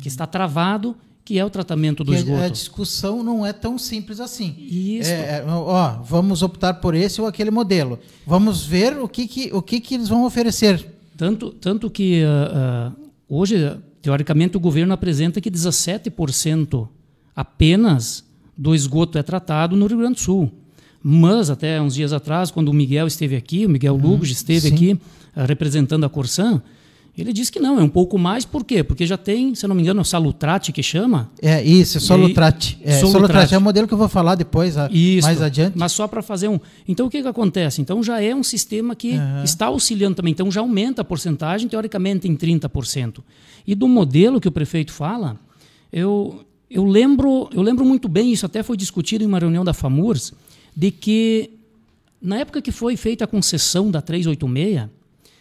que 0.00 0.08
está 0.08 0.26
travado, 0.26 0.96
que 1.24 1.38
é 1.38 1.44
o 1.44 1.50
tratamento 1.50 2.02
do 2.02 2.12
Que 2.12 2.16
a- 2.16 2.20
esgoto. 2.20 2.42
a 2.42 2.48
discussão 2.48 3.22
não 3.22 3.44
é 3.46 3.52
tão 3.52 3.78
simples 3.78 4.20
assim. 4.20 4.54
Isso. 4.58 5.10
É, 5.10 5.38
é, 5.38 5.44
ó, 5.46 6.02
vamos 6.02 6.42
optar 6.42 6.74
por 6.74 6.94
esse 6.94 7.20
ou 7.20 7.26
aquele 7.26 7.50
modelo. 7.50 7.98
Vamos 8.26 8.64
ver 8.66 8.98
o 8.98 9.08
que, 9.08 9.26
que, 9.28 9.50
o 9.52 9.60
que, 9.62 9.80
que 9.80 9.94
eles 9.94 10.08
vão 10.08 10.24
oferecer. 10.24 10.84
Tanto, 11.16 11.50
tanto 11.50 11.88
que 11.90 12.22
ah, 12.24 12.92
ah, 12.98 13.00
hoje, 13.28 13.56
teoricamente, 14.02 14.56
o 14.56 14.60
governo 14.60 14.92
apresenta 14.92 15.40
que 15.40 15.50
17% 15.50 16.88
apenas 17.36 18.24
do 18.56 18.74
esgoto 18.74 19.18
é 19.18 19.22
tratado 19.22 19.76
no 19.76 19.86
Rio 19.86 19.98
Grande 19.98 20.14
do 20.14 20.20
Sul. 20.20 20.50
Mas, 21.02 21.50
até 21.50 21.80
uns 21.80 21.94
dias 21.94 22.12
atrás, 22.12 22.50
quando 22.50 22.68
o 22.68 22.72
Miguel 22.72 23.06
esteve 23.06 23.36
aqui, 23.36 23.66
o 23.66 23.68
Miguel 23.68 23.94
Lugos 23.96 24.30
esteve 24.30 24.68
sim. 24.68 24.74
aqui 24.74 25.00
ah, 25.36 25.44
representando 25.44 26.04
a 26.04 26.08
Corsan, 26.08 26.62
ele 27.16 27.32
disse 27.32 27.52
que 27.52 27.60
não, 27.60 27.78
é 27.78 27.82
um 27.82 27.88
pouco 27.88 28.18
mais, 28.18 28.44
por 28.44 28.64
quê? 28.64 28.82
Porque 28.82 29.06
já 29.06 29.16
tem, 29.16 29.54
se 29.54 29.64
eu 29.64 29.68
não 29.68 29.76
me 29.76 29.82
engano, 29.82 30.00
o 30.00 30.04
Salutrate 30.04 30.72
que 30.72 30.82
chama, 30.82 31.30
É 31.40 31.62
isso, 31.62 32.00
Solutrate. 32.00 32.76
É, 32.82 32.94
Solutrate. 32.94 33.12
Solutrate 33.12 33.54
é 33.54 33.58
o 33.58 33.60
modelo 33.60 33.86
que 33.86 33.94
eu 33.94 33.98
vou 33.98 34.08
falar 34.08 34.34
depois, 34.34 34.76
a- 34.76 34.88
Isso, 34.90 35.26
mais 35.26 35.40
adiante. 35.40 35.78
Mas 35.78 35.92
só 35.92 36.08
para 36.08 36.22
fazer 36.22 36.48
um. 36.48 36.58
Então 36.88 37.06
o 37.06 37.10
que, 37.10 37.22
que 37.22 37.28
acontece? 37.28 37.80
Então 37.80 38.02
já 38.02 38.20
é 38.20 38.34
um 38.34 38.42
sistema 38.42 38.96
que 38.96 39.16
está 39.44 39.66
auxiliando 39.66 40.16
também. 40.16 40.32
Então 40.32 40.50
já 40.50 40.60
aumenta 40.60 41.02
a 41.02 41.04
porcentagem, 41.04 41.68
teoricamente, 41.68 42.26
em 42.26 42.34
30%. 42.34 43.20
E 43.64 43.76
do 43.76 43.86
modelo 43.86 44.40
que 44.40 44.48
o 44.48 44.52
prefeito 44.52 44.92
fala, 44.92 45.38
eu, 45.92 46.44
eu, 46.74 46.84
lembro, 46.84 47.48
eu 47.52 47.62
lembro 47.62 47.84
muito 47.84 48.08
bem, 48.08 48.32
isso 48.32 48.44
até 48.44 48.60
foi 48.60 48.76
discutido 48.76 49.22
em 49.22 49.28
uma 49.28 49.38
reunião 49.38 49.64
da 49.64 49.72
FAMURS, 49.72 50.32
de 50.76 50.90
que 50.90 51.50
na 52.20 52.38
época 52.38 52.60
que 52.60 52.72
foi 52.72 52.96
feita 52.96 53.22
a 53.22 53.28
concessão 53.28 53.92
da 53.92 54.02
386, 54.02 54.90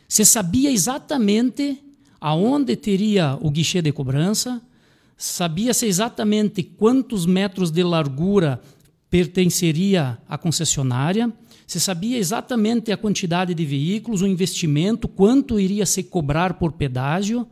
você 0.08 0.24
sabia 0.24 0.72
exatamente 0.72 1.80
aonde 2.22 2.76
teria 2.76 3.36
o 3.41 3.50
guichê 3.50 3.82
de 3.82 3.91
cobrança, 3.91 4.62
sabia-se 5.17 5.88
exatamente 5.88 6.62
quantos 6.62 7.26
metros 7.26 7.72
de 7.72 7.82
largura 7.82 8.62
pertenceria 9.10 10.19
à 10.30 10.38
concessionária, 10.38 11.34
você 11.65 11.80
sabia 11.80 12.19
exatamente 12.19 12.91
a 12.91 12.98
quantidade 12.98 13.56
de 13.56 13.65
veículos, 13.65 14.22
o 14.22 14.28
investimento, 14.28 15.08
quanto 15.08 15.60
iria 15.60 15.88
se 15.88 16.04
cobrar 16.04 16.54
por 16.54 16.74
pedágio. 16.74 17.48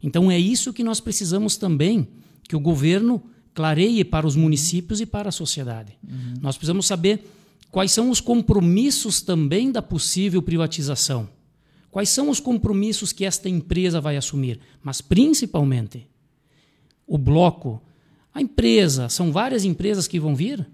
Então 0.00 0.30
é 0.30 0.38
isso 0.38 0.72
que 0.72 0.84
nós 0.84 1.00
precisamos 1.00 1.56
também, 1.56 2.06
que 2.48 2.56
o 2.56 2.60
governo 2.60 3.22
clareie 3.54 4.04
para 4.04 4.26
os 4.26 4.36
municípios 4.36 5.00
e 5.00 5.06
para 5.06 5.28
a 5.28 5.32
sociedade. 5.32 5.96
Uhum. 6.02 6.34
Nós 6.40 6.56
precisamos 6.56 6.86
saber 6.86 7.24
quais 7.70 7.92
são 7.92 8.10
os 8.10 8.20
compromissos 8.20 9.20
também 9.20 9.70
da 9.70 9.80
possível 9.80 10.42
privatização. 10.42 11.28
Quais 11.90 12.08
são 12.08 12.28
os 12.28 12.40
compromissos 12.40 13.12
que 13.12 13.24
esta 13.24 13.48
empresa 13.48 14.00
vai 14.00 14.16
assumir? 14.16 14.58
Mas 14.82 15.00
principalmente 15.00 16.08
o 17.06 17.16
bloco, 17.16 17.80
a 18.34 18.42
empresa, 18.42 19.08
são 19.08 19.30
várias 19.30 19.64
empresas 19.64 20.08
que 20.08 20.18
vão 20.18 20.34
vir. 20.34 20.66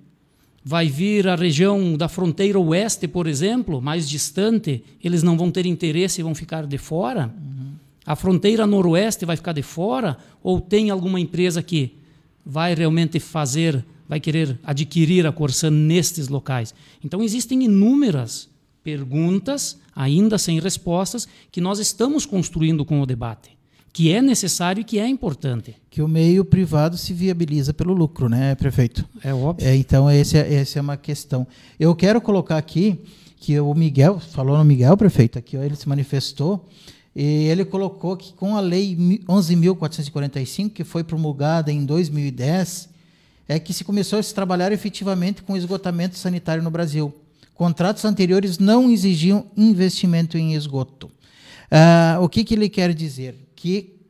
Vai 0.65 0.89
vir 0.89 1.29
a 1.29 1.37
região 1.37 1.97
da 1.97 2.09
fronteira 2.09 2.59
oeste, 2.59 3.07
por 3.07 3.27
exemplo, 3.27 3.81
mais 3.83 4.09
distante, 4.09 4.83
eles 5.03 5.23
não 5.23 5.37
vão 5.37 5.51
ter 5.51 5.67
interesse 5.67 6.21
e 6.21 6.25
vão 6.25 6.35
ficar 6.35 6.67
de 6.67 6.79
fora. 6.79 7.35
Uhum. 7.39 7.73
A 8.11 8.17
fronteira 8.17 8.67
noroeste 8.67 9.25
vai 9.25 9.37
ficar 9.37 9.53
de 9.53 9.63
fora? 9.63 10.17
Ou 10.43 10.61
tem 10.61 10.91
alguma 10.91 11.21
empresa 11.21 11.63
que 11.63 11.97
vai 12.45 12.75
realmente 12.75 13.21
fazer, 13.21 13.85
vai 14.09 14.19
querer 14.19 14.59
adquirir 14.65 15.29
a 15.29 15.31
Corsan 15.31 15.71
nestes 15.71 16.27
locais? 16.27 16.75
Então 17.05 17.23
existem 17.23 17.63
inúmeras 17.63 18.49
perguntas, 18.83 19.79
ainda 19.95 20.39
sem 20.39 20.59
respostas, 20.59 21.29
que 21.53 21.61
nós 21.61 21.79
estamos 21.79 22.27
construindo 22.27 22.85
com 22.85 23.01
o 23.01 23.07
debate 23.07 23.51
que 23.93 24.13
é 24.13 24.23
necessário 24.23 24.81
e 24.81 24.85
que 24.85 25.01
é 25.01 25.09
importante. 25.09 25.75
Que 25.91 26.01
o 26.01 26.07
meio 26.07 26.45
privado 26.45 26.97
se 26.97 27.13
viabiliza 27.13 27.75
pelo 27.75 27.93
lucro, 27.93 28.29
né, 28.29 28.55
prefeito? 28.55 29.05
É 29.23 29.35
óbvio. 29.35 29.67
É, 29.67 29.75
então, 29.75 30.09
esse 30.09 30.39
é, 30.39 30.55
essa 30.55 30.79
é 30.79 30.83
uma 30.83 30.97
questão. 30.97 31.45
Eu 31.79 31.93
quero 31.97 32.21
colocar 32.21 32.57
aqui 32.57 33.01
que 33.37 33.59
o 33.59 33.75
Miguel, 33.75 34.21
falou 34.21 34.57
no 34.57 34.65
Miguel, 34.65 34.97
prefeito, 34.97 35.41
aqui 35.41 35.57
ó, 35.57 35.63
ele 35.63 35.75
se 35.75 35.89
manifestou, 35.89 36.69
e 37.15 37.49
ele 37.49 37.65
colocou 37.65 38.17
que 38.17 38.33
com 38.33 38.57
a 38.57 38.61
lei 38.61 38.97
11.445, 39.29 40.71
que 40.71 40.85
foi 40.85 41.05
promulgada 41.05 41.71
em 41.71 41.85
2010, 41.85 42.89
é 43.49 43.59
que 43.59 43.73
se 43.73 43.85
começou 43.85 44.19
a 44.19 44.23
se 44.23 44.35
trabalhar 44.35 44.73
efetivamente 44.73 45.43
com 45.43 45.57
esgotamento 45.57 46.17
sanitário 46.17 46.63
no 46.63 46.71
Brasil. 46.71 47.13
Contratos 47.55 48.05
anteriores 48.05 48.59
não 48.59 48.91
exigiam 48.91 49.47
investimento 49.57 50.39
em 50.39 50.55
esgoto. 50.55 51.11
Ah, 51.71 52.19
o 52.21 52.29
que, 52.29 52.43
que 52.45 52.55
ele 52.55 52.69
quer 52.69 52.95
dizer? 52.95 53.51
que 53.61 54.01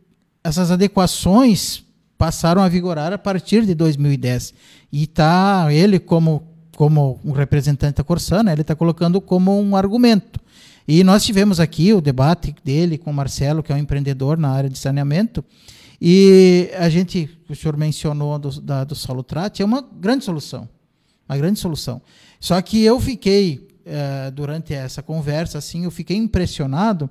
essas 0.45 0.71
adequações 0.71 1.83
passaram 2.17 2.63
a 2.63 2.69
vigorar 2.69 3.13
a 3.13 3.19
partir 3.19 3.67
de 3.67 3.75
2010. 3.75 4.55
E 4.93 5.03
está 5.03 5.67
ele, 5.73 5.99
como, 5.99 6.45
como 6.77 7.19
um 7.25 7.33
representante 7.33 7.97
da 7.97 8.05
Corsana, 8.05 8.45
né, 8.45 8.53
ele 8.53 8.61
está 8.61 8.77
colocando 8.77 9.21
como 9.21 9.61
um 9.61 9.75
argumento. 9.75 10.41
E 10.87 11.05
nós 11.05 11.25
tivemos 11.25 11.61
aqui 11.61 11.93
o 11.93 12.01
debate 12.01 12.55
dele 12.65 12.99
com 12.99 13.11
o 13.11 13.15
Marcelo, 13.15 13.63
que 13.63 13.73
é 13.73 13.75
um 13.75 13.79
empreendedor 13.79 14.39
na 14.39 14.51
área 14.51 14.69
de 14.69 14.79
saneamento, 14.79 15.45
e 16.01 16.71
a 16.79 16.89
gente, 16.89 17.29
o 17.49 17.55
senhor 17.55 17.77
mencionou 17.77 18.39
do, 18.39 18.61
da, 18.61 18.85
do 18.85 18.95
solo 18.95 19.23
trate, 19.23 19.61
é 19.61 19.65
uma 19.65 19.83
grande 19.83 20.25
solução. 20.25 20.67
Uma 21.29 21.37
grande 21.37 21.61
solução. 21.61 22.01
Só 22.41 22.61
que 22.63 22.83
eu 22.83 22.99
fiquei, 22.99 23.69
uh, 23.85 24.31
durante 24.33 24.73
essa 24.73 25.03
conversa, 25.03 25.59
assim, 25.59 25.85
eu 25.85 25.91
fiquei 25.91 26.17
impressionado, 26.17 27.11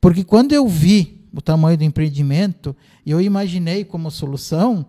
porque 0.00 0.22
quando 0.22 0.52
eu 0.52 0.68
vi 0.68 1.24
o 1.32 1.40
tamanho 1.40 1.78
do 1.78 1.84
empreendimento, 1.84 2.76
eu 3.06 3.20
imaginei 3.20 3.84
como 3.84 4.10
solução. 4.10 4.86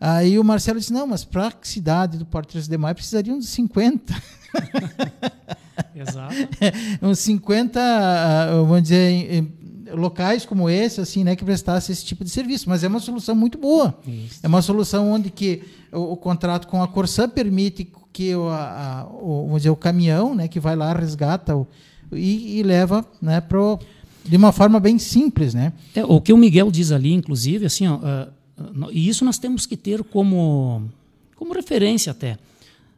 Aí 0.00 0.38
o 0.38 0.44
Marcelo 0.44 0.78
disse: 0.78 0.92
não, 0.92 1.06
mas 1.06 1.24
para 1.24 1.48
a 1.48 1.52
cidade 1.62 2.16
do 2.16 2.24
Porto 2.24 2.50
3 2.50 2.66
de 2.66 2.78
Maio 2.78 2.94
precisariam 2.94 3.38
de 3.38 3.46
50. 3.46 4.14
Exato. 5.94 6.34
uns 7.02 7.18
50, 7.18 7.80
ah, 7.80 8.46
vamos 8.62 8.82
dizer, 8.82 9.46
locais 9.92 10.46
como 10.46 10.70
esse, 10.70 11.00
assim, 11.00 11.24
né, 11.24 11.36
que 11.36 11.44
prestasse 11.44 11.92
esse 11.92 12.04
tipo 12.04 12.24
de 12.24 12.30
serviço. 12.30 12.68
Mas 12.68 12.82
é 12.82 12.88
uma 12.88 13.00
solução 13.00 13.34
muito 13.34 13.58
boa. 13.58 13.98
Isso. 14.06 14.40
É 14.42 14.48
uma 14.48 14.62
solução 14.62 15.10
onde 15.10 15.30
que 15.30 15.62
o, 15.92 16.12
o, 16.12 16.16
contrato 16.16 16.66
com 16.66 16.82
a 16.82 16.88
Corsã 16.88 17.28
permite 17.28 17.90
que 18.12 18.34
o, 18.34 18.48
a, 18.48 19.06
o, 19.12 19.44
vamos 19.44 19.58
dizer, 19.58 19.70
o 19.70 19.76
caminhão, 19.76 20.34
né, 20.34 20.48
que 20.48 20.58
vai 20.58 20.74
lá 20.74 20.92
resgata 20.92 21.56
o, 21.56 21.66
e, 22.12 22.58
e 22.58 22.62
leva, 22.62 23.04
né, 23.20 23.40
pro 23.40 23.78
de 24.22 24.36
uma 24.36 24.52
forma 24.52 24.78
bem 24.78 24.98
simples, 24.98 25.54
né? 25.54 25.72
É, 25.94 26.04
o 26.04 26.20
que 26.20 26.30
o 26.30 26.36
Miguel 26.36 26.70
diz 26.70 26.92
ali, 26.92 27.12
inclusive, 27.12 27.64
assim, 27.64 27.88
ó, 27.88 27.96
uh, 27.96 28.30
e 28.92 29.08
isso 29.08 29.24
nós 29.24 29.38
temos 29.38 29.66
que 29.66 29.76
ter 29.76 30.02
como, 30.04 30.88
como 31.36 31.54
referência 31.54 32.10
até. 32.10 32.38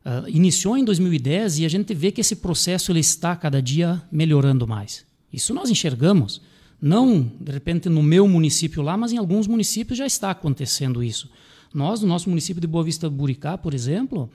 Uh, 0.05 0.29
iniciou 0.29 0.77
em 0.77 0.85
2010 0.85 1.61
e 1.61 1.65
a 1.65 1.69
gente 1.69 1.95
vê 1.95 2.11
que 2.11 2.21
esse 2.21 2.37
processo 2.37 2.91
ele 2.91 3.01
está 3.01 3.37
cada 3.37 3.63
dia 3.63 4.03
melhorando 4.11 4.67
mais. 4.67 5.05
Isso 5.33 5.55
nós 5.55 5.71
enxergamos. 5.71 6.41
Não, 6.81 7.31
de 7.41 7.53
repente, 7.53 7.89
no 7.89 8.03
meu 8.03 8.27
município 8.27 8.83
lá, 8.83 8.97
mas 8.97 9.13
em 9.13 9.19
alguns 9.19 9.47
municípios 9.47 9.97
já 9.97 10.07
está 10.07 10.31
acontecendo 10.31 11.03
isso. 11.03 11.31
Nós, 11.73 12.01
no 12.01 12.09
nosso 12.09 12.29
município 12.29 12.61
de 12.61 12.67
Boa 12.67 12.83
Vista 12.83 13.09
Buricá, 13.09 13.57
por 13.57 13.73
exemplo, 13.73 14.29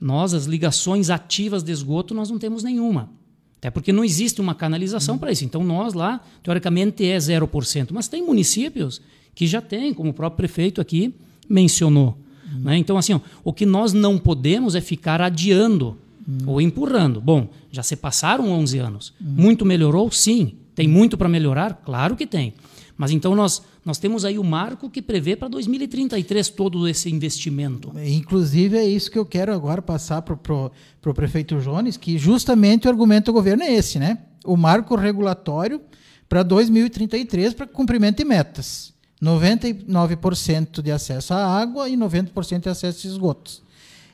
nós, 0.00 0.32
as 0.32 0.46
ligações 0.46 1.10
ativas 1.10 1.62
de 1.62 1.70
esgoto, 1.70 2.14
nós 2.14 2.30
não 2.30 2.38
temos 2.38 2.62
nenhuma. 2.64 3.10
Até 3.58 3.70
porque 3.70 3.92
não 3.92 4.02
existe 4.02 4.40
uma 4.40 4.54
canalização 4.54 5.18
para 5.18 5.30
isso. 5.30 5.44
Então, 5.44 5.62
nós 5.62 5.92
lá, 5.92 6.24
teoricamente, 6.42 7.04
é 7.04 7.18
0%. 7.18 7.90
Mas 7.92 8.08
tem 8.08 8.24
municípios 8.24 9.02
que 9.34 9.46
já 9.46 9.60
têm, 9.60 9.94
como 9.94 10.10
o 10.10 10.14
próprio 10.14 10.36
prefeito 10.36 10.80
aqui 10.80 11.14
mencionou. 11.48 12.18
Né? 12.62 12.76
Então, 12.76 12.98
assim, 12.98 13.14
ó, 13.14 13.20
o 13.44 13.52
que 13.52 13.64
nós 13.64 13.92
não 13.92 14.18
podemos 14.18 14.74
é 14.74 14.80
ficar 14.80 15.20
adiando 15.20 15.96
ou 16.46 16.60
empurrando. 16.60 17.20
Bom, 17.20 17.48
já 17.70 17.82
se 17.82 17.96
passaram 17.96 18.50
11 18.50 18.78
anos. 18.78 19.14
Muito 19.20 19.64
melhorou? 19.64 20.10
Sim. 20.10 20.54
Tem 20.74 20.86
muito 20.86 21.16
para 21.16 21.28
melhorar? 21.28 21.82
Claro 21.84 22.16
que 22.16 22.26
tem. 22.26 22.54
Mas 22.96 23.10
então 23.10 23.34
nós, 23.34 23.62
nós 23.84 23.98
temos 23.98 24.24
aí 24.24 24.38
o 24.38 24.44
marco 24.44 24.90
que 24.90 25.00
prevê 25.00 25.34
para 25.34 25.48
2033 25.48 26.50
todo 26.50 26.86
esse 26.86 27.10
investimento. 27.10 27.90
Inclusive 28.04 28.76
é 28.76 28.84
isso 28.84 29.10
que 29.10 29.18
eu 29.18 29.24
quero 29.24 29.54
agora 29.54 29.80
passar 29.80 30.20
para 30.22 30.34
o 30.34 31.14
prefeito 31.14 31.58
Jones, 31.60 31.96
que 31.96 32.18
justamente 32.18 32.86
o 32.86 32.90
argumento 32.90 33.26
do 33.26 33.32
governo 33.32 33.62
é 33.62 33.72
esse, 33.72 33.98
né? 33.98 34.18
O 34.44 34.56
marco 34.56 34.94
regulatório 34.96 35.80
para 36.28 36.42
2033 36.42 37.54
para 37.54 37.66
cumprimento 37.66 38.18
de 38.18 38.24
metas. 38.24 38.92
99% 39.22 40.80
de 40.82 40.90
acesso 40.90 41.34
à 41.34 41.60
água 41.60 41.88
e 41.88 41.96
90% 41.96 42.62
de 42.62 42.68
acesso 42.68 43.06
a 43.06 43.10
esgotos. 43.10 43.62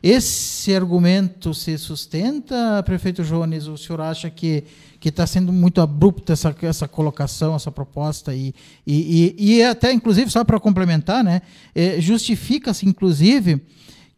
Esse 0.02 0.74
argumento 0.74 1.54
se 1.54 1.76
sustenta, 1.78 2.82
prefeito 2.84 3.24
Jones? 3.24 3.66
O 3.66 3.76
senhor 3.76 4.00
acha 4.00 4.30
que 4.30 4.64
está 5.02 5.26
sendo 5.26 5.52
muito 5.52 5.80
abrupta 5.80 6.32
essa, 6.32 6.54
essa 6.62 6.88
colocação, 6.88 7.54
essa 7.54 7.70
proposta 7.70 8.34
e, 8.34 8.54
e, 8.86 9.34
e, 9.38 9.56
e 9.56 9.62
até 9.62 9.92
inclusive 9.92 10.30
só 10.30 10.44
para 10.44 10.58
complementar, 10.58 11.22
né, 11.22 11.42
é, 11.74 12.00
justifica-se 12.00 12.86
inclusive 12.86 13.62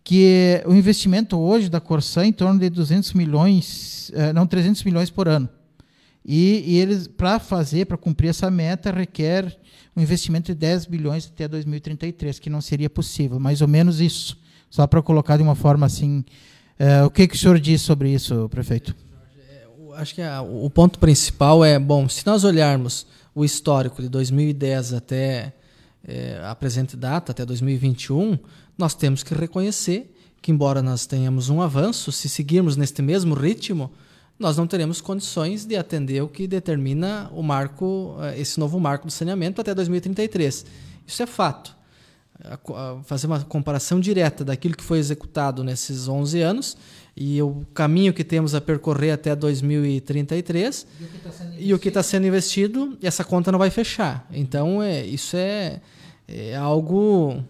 que 0.03 0.63
o 0.65 0.73
investimento 0.73 1.39
hoje 1.39 1.69
da 1.69 1.81
Corsã 1.81 2.23
é 2.23 2.27
em 2.27 2.33
torno 2.33 2.59
de 2.59 2.71
200 2.71 3.13
milhões, 3.13 4.11
é, 4.15 4.33
não 4.33 4.47
300 4.47 4.83
milhões 4.85 5.11
por 5.11 5.29
ano. 5.29 5.47
E, 6.25 6.65
e 6.67 6.79
eles, 6.79 7.07
para 7.07 7.39
fazer, 7.39 7.85
para 7.85 7.97
cumprir 7.97 8.29
essa 8.29 8.51
meta, 8.51 8.91
requer 8.91 9.55
um 9.99 10.03
investimento 10.03 10.53
de 10.53 10.55
10 10.55 10.87
bilhões 10.87 11.27
até 11.27 11.49
2033, 11.49 12.39
que 12.39 12.49
não 12.49 12.61
seria 12.61 12.89
possível, 12.89 13.41
mais 13.41 13.61
ou 13.61 13.67
menos 13.67 14.01
isso. 14.01 14.39
Só 14.71 14.87
para 14.87 15.03
colocar 15.03 15.37
de 15.37 15.43
uma 15.43 15.57
forma 15.57 15.87
assim. 15.87 16.25
É, 16.79 17.03
o 17.03 17.11
que, 17.11 17.27
que 17.27 17.35
o 17.35 17.39
senhor 17.39 17.59
diz 17.59 17.83
sobre 17.83 18.11
isso, 18.11 18.49
prefeito? 18.49 18.95
acho 19.95 20.15
que 20.15 20.23
a, 20.23 20.41
o 20.41 20.71
ponto 20.71 20.97
principal 21.01 21.65
é, 21.65 21.77
bom, 21.77 22.09
se 22.09 22.25
nós 22.25 22.45
olharmos 22.45 23.05
o 23.35 23.45
histórico 23.45 24.01
de 24.01 24.09
2010 24.09 24.93
até 24.93 25.53
é, 26.07 26.41
a 26.45 26.55
presente 26.55 26.97
data, 26.97 27.33
até 27.33 27.45
2021, 27.45 28.39
nós 28.77 28.95
temos 28.95 29.25
que 29.25 29.35
reconhecer 29.35 30.15
que, 30.41 30.53
embora 30.53 30.81
nós 30.81 31.05
tenhamos 31.05 31.49
um 31.49 31.61
avanço, 31.61 32.13
se 32.13 32.29
seguirmos 32.29 32.77
neste 32.77 33.03
mesmo 33.03 33.35
ritmo, 33.35 33.91
nós 34.39 34.57
não 34.57 34.67
teremos 34.67 35.01
condições 35.01 35.65
de 35.65 35.77
atender 35.77 36.23
o 36.23 36.29
que 36.29 36.47
determina 36.47 37.29
o 37.33 37.43
marco, 37.43 38.17
é, 38.21 38.39
esse 38.41 38.61
novo 38.61 38.79
marco 38.79 39.07
do 39.07 39.13
saneamento 39.13 39.61
até 39.61 39.75
2033. 39.75 40.65
Isso 41.07 41.23
é 41.23 41.27
fato. 41.27 41.77
Fazer 43.05 43.27
uma 43.27 43.41
comparação 43.41 43.99
direta 43.99 44.45
daquilo 44.45 44.77
que 44.77 44.85
foi 44.85 45.01
executado 45.01 45.65
nesses 45.65 46.07
11 46.07 46.41
anos 46.41 46.77
e 47.17 47.43
o 47.43 47.67
caminho 47.75 48.15
que 48.15 48.23
temos 48.23 48.55
a 48.55 48.61
percorrer 48.61 49.11
até 49.11 49.35
2033 49.35 50.87
e 51.01 51.05
o 51.05 51.09
que 51.09 51.17
está 51.17 51.33
sendo, 51.33 51.93
tá 51.95 52.03
sendo, 52.05 52.27
investido, 52.29 52.97
essa 53.03 53.25
conta 53.25 53.51
não 53.51 53.59
vai 53.59 53.71
fechar. 53.71 54.25
Então, 54.31 54.81
é, 54.81 55.05
isso 55.05 55.37
é, 55.37 55.81
é 56.29 56.55
algo 56.55 57.43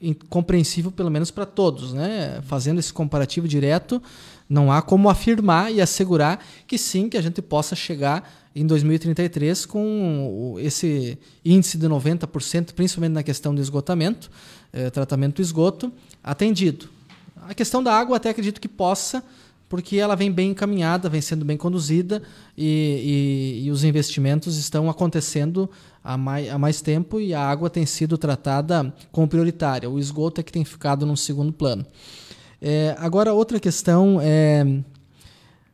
incompreensível, 0.00 0.92
pelo 0.92 1.10
menos 1.10 1.32
para 1.32 1.44
todos. 1.44 1.92
Né? 1.92 2.40
Fazendo 2.42 2.78
esse 2.78 2.92
comparativo 2.92 3.48
direto, 3.48 4.00
Não 4.52 4.70
há 4.70 4.82
como 4.82 5.08
afirmar 5.08 5.72
e 5.72 5.80
assegurar 5.80 6.38
que 6.66 6.76
sim, 6.76 7.08
que 7.08 7.16
a 7.16 7.22
gente 7.22 7.40
possa 7.40 7.74
chegar 7.74 8.30
em 8.54 8.66
2033 8.66 9.64
com 9.64 10.56
esse 10.58 11.18
índice 11.42 11.78
de 11.78 11.88
90%, 11.88 12.74
principalmente 12.74 13.14
na 13.14 13.22
questão 13.22 13.54
do 13.54 13.62
esgotamento, 13.62 14.30
eh, 14.70 14.90
tratamento 14.90 15.36
do 15.36 15.42
esgoto, 15.42 15.90
atendido. 16.22 16.90
A 17.48 17.54
questão 17.54 17.82
da 17.82 17.94
água 17.94 18.18
até 18.18 18.28
acredito 18.28 18.60
que 18.60 18.68
possa, 18.68 19.24
porque 19.70 19.96
ela 19.96 20.14
vem 20.14 20.30
bem 20.30 20.50
encaminhada, 20.50 21.08
vem 21.08 21.22
sendo 21.22 21.46
bem 21.46 21.56
conduzida 21.56 22.22
e, 22.54 23.62
e, 23.62 23.66
e 23.66 23.70
os 23.70 23.84
investimentos 23.84 24.58
estão 24.58 24.90
acontecendo 24.90 25.66
há 26.04 26.18
mais, 26.18 26.50
há 26.50 26.58
mais 26.58 26.82
tempo 26.82 27.18
e 27.18 27.32
a 27.32 27.40
água 27.40 27.70
tem 27.70 27.86
sido 27.86 28.18
tratada 28.18 28.94
como 29.10 29.26
prioritária. 29.26 29.88
O 29.88 29.98
esgoto 29.98 30.42
é 30.42 30.44
que 30.44 30.52
tem 30.52 30.62
ficado 30.62 31.06
num 31.06 31.16
segundo 31.16 31.54
plano. 31.54 31.86
É, 32.64 32.94
agora, 33.00 33.34
outra 33.34 33.58
questão 33.58 34.20
é. 34.22 34.64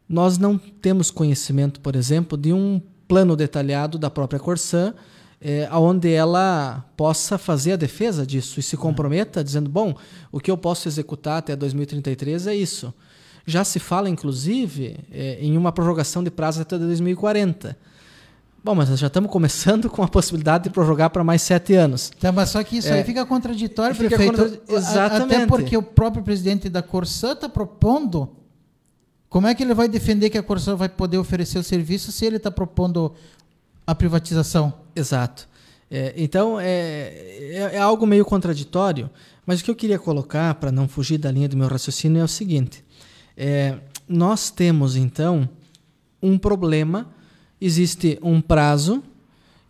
Nós 0.09 0.39
não 0.39 0.57
temos 0.57 1.11
conhecimento, 1.11 1.81
por 1.81 1.95
exemplo, 1.95 2.39
de 2.39 2.51
um 2.51 2.81
plano 3.07 3.37
detalhado 3.37 3.99
da 3.99 4.09
própria 4.09 4.41
Corsã, 4.41 4.95
é, 5.39 5.69
onde 5.71 6.11
ela 6.11 6.83
possa 6.97 7.37
fazer 7.37 7.73
a 7.73 7.77
defesa 7.77 8.27
disso 8.27 8.59
e 8.59 8.63
se 8.63 8.75
comprometa, 8.75 9.45
dizendo: 9.45 9.69
bom, 9.69 9.95
o 10.33 10.41
que 10.41 10.51
eu 10.51 10.57
posso 10.57 10.89
executar 10.89 11.41
até 11.41 11.55
2033 11.55 12.47
é 12.47 12.55
isso. 12.55 12.93
Já 13.45 13.65
se 13.65 13.79
fala, 13.79 14.09
inclusive, 14.09 14.97
é, 15.13 15.39
em 15.43 15.59
uma 15.59 15.73
prorrogação 15.73 16.25
de 16.25 16.31
prazo 16.31 16.63
até 16.63 16.79
2040. 16.79 17.77
Bom, 18.63 18.75
mas 18.75 18.91
nós 18.91 18.99
já 18.99 19.07
estamos 19.07 19.31
começando 19.31 19.89
com 19.89 20.03
a 20.03 20.09
possibilidade 20.09 20.65
de 20.65 20.71
prorrogar 20.71 21.11
para 21.11 21.23
mais 21.23 21.43
sete 21.43 21.75
anos. 21.75 22.11
Tá, 22.19 22.33
mas 22.33 22.51
só 22.51 22.63
que 22.63 22.79
isso 22.79 22.89
é, 22.89 22.95
aí 22.95 23.05
fica 23.05 23.25
contraditório, 23.25 23.95
fica 23.95 24.09
prefeito. 24.09 24.37
Contra... 24.37 24.77
Exatamente. 24.77 25.35
Até 25.35 25.47
porque 25.47 25.77
o 25.77 25.83
próprio 25.83 26.23
presidente 26.23 26.69
da 26.69 26.83
Corsã 26.83 27.33
está 27.33 27.49
propondo. 27.49 28.29
Como 29.29 29.47
é 29.47 29.55
que 29.55 29.63
ele 29.63 29.75
vai 29.75 29.89
defender 29.89 30.31
que 30.31 30.39
a 30.39 30.43
Corsã 30.43 30.75
vai 30.75 30.89
poder 30.89 31.19
oferecer 31.19 31.59
o 31.59 31.63
serviço 31.63 32.11
se 32.11 32.25
ele 32.25 32.37
está 32.37 32.51
propondo 32.51 33.15
a 33.87 33.95
privatização? 33.95 34.73
Exato. 34.95 35.49
É, 35.91 36.13
então, 36.17 36.59
é, 36.61 36.67
é, 36.67 37.71
é, 37.75 37.79
algo 37.79 38.07
meio 38.07 38.25
contraditório, 38.25 39.09
mas 39.47 39.61
o 39.61 39.65
que 39.65 39.71
eu 39.71 39.75
queria 39.75 39.99
colocar, 39.99 40.55
para 40.57 40.71
não 40.71 40.87
fugir 40.87 41.17
da 41.17 41.31
linha 41.31 41.49
do 41.49 41.57
meu 41.57 41.69
raciocínio, 41.69 42.21
é 42.21 42.25
o 42.25 42.29
seguinte: 42.29 42.85
é, 43.37 43.77
nós 44.07 44.51
temos, 44.51 44.97
então, 44.97 45.49
um 46.23 46.37
problema 46.37 47.09
existe 47.61 48.19
um 48.23 48.41
prazo, 48.41 49.03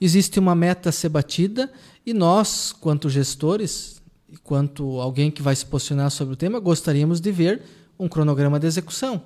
existe 0.01 0.39
uma 0.39 0.55
meta 0.55 0.89
a 0.89 0.93
ser 0.93 1.09
batida 1.09 1.71
e 2.05 2.13
nós, 2.13 2.73
quanto 2.73 3.09
gestores, 3.09 4.01
quanto 4.43 5.01
alguém 5.01 5.31
que 5.31 5.43
vai 5.43 5.55
se 5.55 5.65
posicionar 5.65 6.11
sobre 6.11 6.35
o 6.35 6.37
tema, 6.37 6.61
gostaríamos 6.61 7.21
de 7.21 7.33
ver 7.33 7.63
um 7.99 8.09
cronograma 8.09 8.59
de 8.61 8.67
execução. 8.67 9.23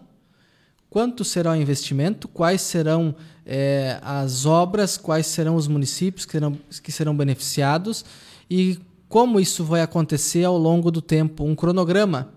Quanto 0.88 1.25
será 1.25 1.53
o 1.53 1.57
investimento? 1.57 2.29
Quais 2.29 2.61
serão 2.61 3.14
é, 3.46 3.98
as 4.03 4.44
obras? 4.44 4.98
Quais 4.98 5.27
serão 5.27 5.57
os 5.57 5.66
municípios 5.66 6.27
que 6.27 6.33
serão, 6.33 6.59
que 6.83 6.92
serão 6.92 7.16
beneficiados? 7.16 8.05
E 8.51 8.79
como 9.09 9.40
isso 9.40 9.64
vai 9.64 9.81
acontecer 9.81 10.44
ao 10.44 10.59
longo 10.59 10.90
do 10.90 11.01
tempo? 11.01 11.44
Um 11.44 11.55
cronograma 11.55 12.33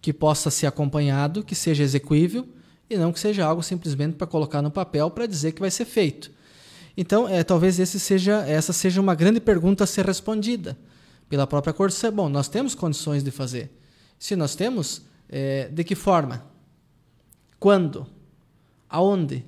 que 0.00 0.12
possa 0.12 0.50
ser 0.50 0.66
acompanhado, 0.66 1.42
que 1.42 1.56
seja 1.56 1.82
execuível 1.82 2.46
e 2.88 2.96
não 2.96 3.12
que 3.12 3.20
seja 3.20 3.44
algo 3.44 3.62
simplesmente 3.62 4.14
para 4.16 4.26
colocar 4.26 4.62
no 4.62 4.70
papel 4.70 5.10
para 5.10 5.26
dizer 5.26 5.52
que 5.52 5.60
vai 5.60 5.70
ser 5.70 5.84
feito. 5.84 6.30
Então, 6.96 7.28
é, 7.28 7.44
talvez 7.44 7.76
seja, 7.76 8.44
essa 8.46 8.72
seja 8.72 9.00
uma 9.00 9.14
grande 9.14 9.40
pergunta 9.40 9.84
a 9.84 9.86
ser 9.86 10.06
respondida 10.06 10.78
pela 11.28 11.46
própria 11.46 11.74
Corsã. 11.74 12.10
Bom, 12.12 12.28
nós 12.28 12.48
temos 12.48 12.74
condições 12.74 13.22
de 13.22 13.30
fazer. 13.30 13.70
Se 14.18 14.34
nós 14.34 14.54
temos, 14.54 15.02
é, 15.28 15.68
de 15.68 15.84
que 15.84 15.94
forma? 15.94 16.44
Quando? 17.58 18.06
Aonde? 18.88 19.44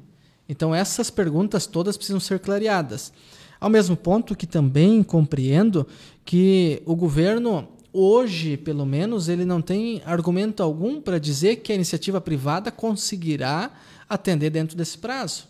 Então, 0.48 0.74
essas 0.74 1.10
perguntas 1.10 1.66
todas 1.66 1.96
precisam 1.96 2.20
ser 2.20 2.38
clareadas. 2.38 3.12
Ao 3.60 3.70
mesmo 3.70 3.96
ponto 3.96 4.36
que 4.36 4.46
também 4.46 5.02
compreendo 5.02 5.86
que 6.24 6.82
o 6.84 6.94
governo 6.94 7.68
hoje, 7.92 8.56
pelo 8.56 8.84
menos, 8.84 9.28
ele 9.28 9.44
não 9.44 9.60
tem 9.60 10.02
argumento 10.04 10.62
algum 10.62 11.00
para 11.00 11.18
dizer 11.18 11.56
que 11.56 11.72
a 11.72 11.74
iniciativa 11.74 12.20
privada 12.20 12.70
conseguirá 12.70 13.70
atender 14.08 14.50
dentro 14.50 14.76
desse 14.76 14.98
prazo. 14.98 15.48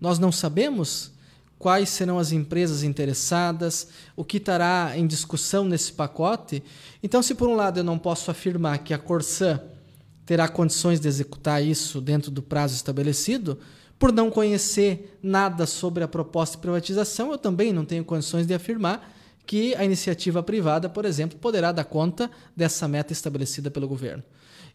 Nós 0.00 0.18
não 0.18 0.32
sabemos 0.32 1.12
quais 1.58 1.90
serão 1.90 2.18
as 2.18 2.32
empresas 2.32 2.82
interessadas, 2.82 3.88
o 4.16 4.24
que 4.24 4.38
estará 4.38 4.92
em 4.96 5.06
discussão 5.06 5.64
nesse 5.64 5.92
pacote. 5.92 6.60
Então, 7.02 7.22
se 7.22 7.36
por 7.36 7.48
um 7.48 7.54
lado 7.54 7.78
eu 7.78 7.84
não 7.84 7.98
posso 7.98 8.30
afirmar 8.30 8.78
que 8.78 8.92
a 8.92 8.98
Corsã 8.98 9.60
terá 10.26 10.48
condições 10.48 10.98
de 10.98 11.06
executar 11.06 11.64
isso 11.64 12.00
dentro 12.00 12.32
do 12.32 12.42
prazo 12.42 12.74
estabelecido, 12.74 13.58
por 13.96 14.10
não 14.10 14.28
conhecer 14.28 15.16
nada 15.22 15.64
sobre 15.64 16.02
a 16.02 16.08
proposta 16.08 16.56
de 16.56 16.62
privatização, 16.62 17.30
eu 17.30 17.38
também 17.38 17.72
não 17.72 17.84
tenho 17.84 18.04
condições 18.04 18.44
de 18.44 18.54
afirmar 18.54 19.14
que 19.46 19.74
a 19.74 19.84
iniciativa 19.84 20.42
privada, 20.42 20.88
por 20.88 21.04
exemplo, 21.04 21.38
poderá 21.38 21.72
dar 21.72 21.84
conta 21.84 22.30
dessa 22.56 22.86
meta 22.86 23.12
estabelecida 23.12 23.70
pelo 23.70 23.88
governo. 23.88 24.22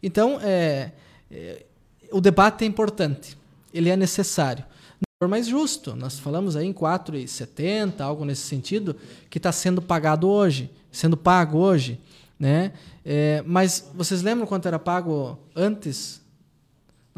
Então, 0.02 0.38
é, 0.42 0.92
é, 1.30 1.64
o 2.12 2.20
debate 2.20 2.64
é 2.64 2.66
importante, 2.66 3.36
ele 3.72 3.88
é 3.88 3.96
necessário. 3.96 4.64
Não 5.20 5.28
mais 5.28 5.48
justo, 5.48 5.96
nós 5.96 6.18
falamos 6.18 6.54
aí 6.54 6.66
em 6.66 6.72
4,70, 6.72 8.00
algo 8.00 8.24
nesse 8.24 8.42
sentido, 8.42 8.94
que 9.28 9.38
está 9.38 9.50
sendo 9.50 9.82
pagado 9.82 10.28
hoje, 10.28 10.70
sendo 10.92 11.16
pago 11.16 11.58
hoje. 11.58 12.00
Né? 12.38 12.72
É, 13.04 13.42
mas 13.44 13.90
vocês 13.94 14.22
lembram 14.22 14.46
quanto 14.46 14.68
era 14.68 14.78
pago 14.78 15.36
antes 15.56 16.20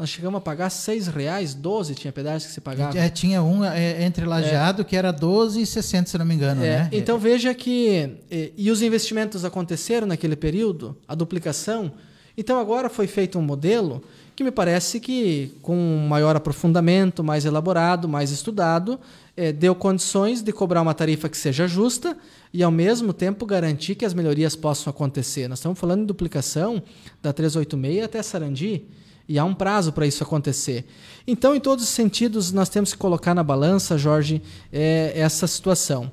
nós 0.01 0.09
chegamos 0.09 0.39
a 0.39 0.41
pagar 0.41 0.71
seis 0.71 1.05
reais, 1.05 1.53
12 1.53 1.93
tinha 1.93 2.11
pedágio 2.11 2.47
que 2.47 2.53
se 2.55 2.59
pagava. 2.59 2.97
É, 2.97 3.07
tinha 3.07 3.43
um 3.43 3.63
é, 3.63 4.03
entre 4.03 4.25
lajeado 4.25 4.81
é. 4.81 4.83
que 4.83 4.95
era 4.95 5.13
12,60, 5.13 6.07
se 6.07 6.17
não 6.17 6.25
me 6.25 6.33
engano. 6.33 6.63
É, 6.63 6.79
né? 6.79 6.89
Então 6.91 7.19
veja 7.19 7.53
que. 7.53 8.17
E, 8.31 8.51
e, 8.57 8.71
os 8.71 8.81
investimentos 8.81 9.45
aconteceram 9.45 10.07
naquele 10.07 10.35
período, 10.35 10.97
a 11.07 11.13
duplicação. 11.13 11.91
Então 12.35 12.59
agora 12.59 12.89
foi 12.89 13.05
feito 13.05 13.37
um 13.37 13.43
modelo 13.43 14.01
que 14.35 14.43
me 14.43 14.49
parece 14.49 14.99
que, 14.99 15.53
com 15.61 15.75
maior 16.09 16.35
aprofundamento, 16.35 17.23
mais 17.23 17.45
elaborado, 17.45 18.09
mais 18.09 18.31
estudado, 18.31 18.99
é, 19.37 19.51
deu 19.51 19.75
condições 19.75 20.41
de 20.41 20.51
cobrar 20.51 20.81
uma 20.81 20.95
tarifa 20.95 21.29
que 21.29 21.37
seja 21.37 21.67
justa 21.67 22.17
e, 22.51 22.63
ao 22.63 22.71
mesmo 22.71 23.13
tempo, 23.13 23.45
garantir 23.45 23.93
que 23.93 24.03
as 24.03 24.15
melhorias 24.15 24.55
possam 24.55 24.89
acontecer. 24.89 25.47
Nós 25.47 25.59
estamos 25.59 25.77
falando 25.77 26.01
em 26.01 26.05
duplicação 26.05 26.81
da 27.21 27.31
386 27.31 28.03
até 28.03 28.23
Sarandi. 28.23 28.87
E 29.31 29.39
há 29.39 29.45
um 29.45 29.53
prazo 29.53 29.93
para 29.93 30.05
isso 30.05 30.21
acontecer. 30.21 30.85
Então, 31.25 31.55
em 31.55 31.59
todos 31.61 31.85
os 31.85 31.89
sentidos, 31.89 32.51
nós 32.51 32.67
temos 32.67 32.91
que 32.91 32.97
colocar 32.97 33.33
na 33.33 33.41
balança, 33.41 33.97
Jorge, 33.97 34.41
é, 34.73 35.13
essa 35.15 35.47
situação. 35.47 36.11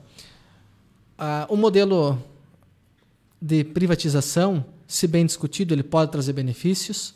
Ah, 1.19 1.45
o 1.49 1.57
modelo 1.57 2.17
de 3.43 3.65
privatização, 3.65 4.65
se 4.87 5.09
bem 5.09 5.27
discutido, 5.27 5.75
ele 5.75 5.83
pode 5.83 6.13
trazer 6.13 6.33
benefícios, 6.33 7.13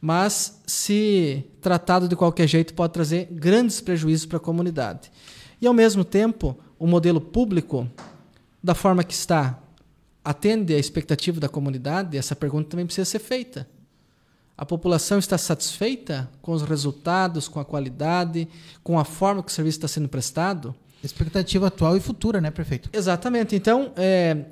mas, 0.00 0.62
se 0.64 1.44
tratado 1.60 2.06
de 2.06 2.14
qualquer 2.14 2.46
jeito, 2.46 2.72
pode 2.72 2.92
trazer 2.92 3.26
grandes 3.32 3.80
prejuízos 3.80 4.26
para 4.26 4.36
a 4.36 4.40
comunidade. 4.40 5.10
E, 5.60 5.66
ao 5.66 5.74
mesmo 5.74 6.04
tempo, 6.04 6.56
o 6.78 6.86
modelo 6.86 7.20
público, 7.20 7.90
da 8.62 8.76
forma 8.76 9.02
que 9.02 9.12
está, 9.12 9.58
atende 10.24 10.72
à 10.72 10.78
expectativa 10.78 11.40
da 11.40 11.48
comunidade? 11.48 12.16
Essa 12.16 12.36
pergunta 12.36 12.70
também 12.70 12.86
precisa 12.86 13.04
ser 13.04 13.18
feita. 13.18 13.66
A 14.60 14.66
população 14.66 15.18
está 15.18 15.38
satisfeita 15.38 16.28
com 16.42 16.52
os 16.52 16.60
resultados, 16.60 17.48
com 17.48 17.58
a 17.58 17.64
qualidade, 17.64 18.46
com 18.84 18.98
a 18.98 19.06
forma 19.06 19.42
que 19.42 19.50
o 19.50 19.54
serviço 19.54 19.78
está 19.78 19.88
sendo 19.88 20.06
prestado? 20.06 20.74
Expectativa 21.02 21.68
atual 21.68 21.96
e 21.96 22.00
futura, 22.00 22.42
né, 22.42 22.50
prefeito? 22.50 22.90
Exatamente. 22.92 23.56
Então, 23.56 23.90
é, 23.96 24.44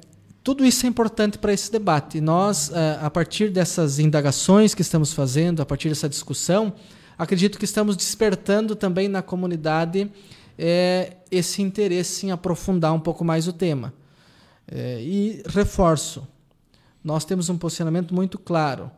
tudo 0.43 0.65
isso 0.65 0.87
é 0.87 0.89
importante 0.89 1.37
para 1.37 1.53
esse 1.53 1.71
debate. 1.71 2.23
Nós, 2.23 2.73
é, 2.73 2.99
a 3.03 3.11
partir 3.11 3.51
dessas 3.51 3.99
indagações 3.99 4.75
que 4.75 4.81
estamos 4.81 5.13
fazendo, 5.13 5.61
a 5.61 5.67
partir 5.67 5.91
dessa 5.91 6.09
discussão, 6.09 6.73
acredito 7.19 7.59
que 7.59 7.67
estamos 7.67 7.95
despertando 7.95 8.75
também 8.75 9.09
na 9.09 9.21
comunidade 9.21 10.11
é, 10.59 11.19
esse 11.31 11.61
interesse 11.61 12.25
em 12.25 12.31
aprofundar 12.31 12.95
um 12.95 13.01
pouco 13.01 13.27
mais 13.27 13.47
o 13.47 13.53
tema. 13.53 13.93
É, 14.67 15.03
e 15.03 15.43
reforço, 15.47 16.27
nós 17.05 17.27
temos 17.27 17.51
um 17.51 17.59
posicionamento 17.59 18.15
muito 18.15 18.39
claro 18.39 18.91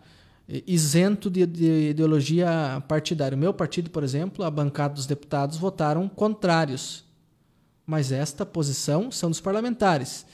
isento 0.67 1.31
de, 1.31 1.47
de, 1.47 1.91
ideologia 1.91 2.83
partidária. 2.89 3.37
O 3.37 3.39
meu 3.39 3.55
partido, 3.55 3.91
por 3.91 4.03
exemplo, 4.03 4.45
a 4.45 4.51
bancada 4.51 4.95
dos 4.95 5.07
deputados 5.07 5.57
votaram 5.57 6.09
contrários. 6.09 7.05
Mas 7.87 8.13
esta 8.13 8.45
posição 8.45 9.11
são 9.11 9.31
dos 9.31 9.41
parlamentares. 9.41 10.27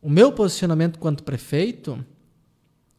O 0.00 0.10
meu 0.10 0.32
posicionamento 0.32 0.98
quanto 0.98 1.22
prefeito, 1.22 2.04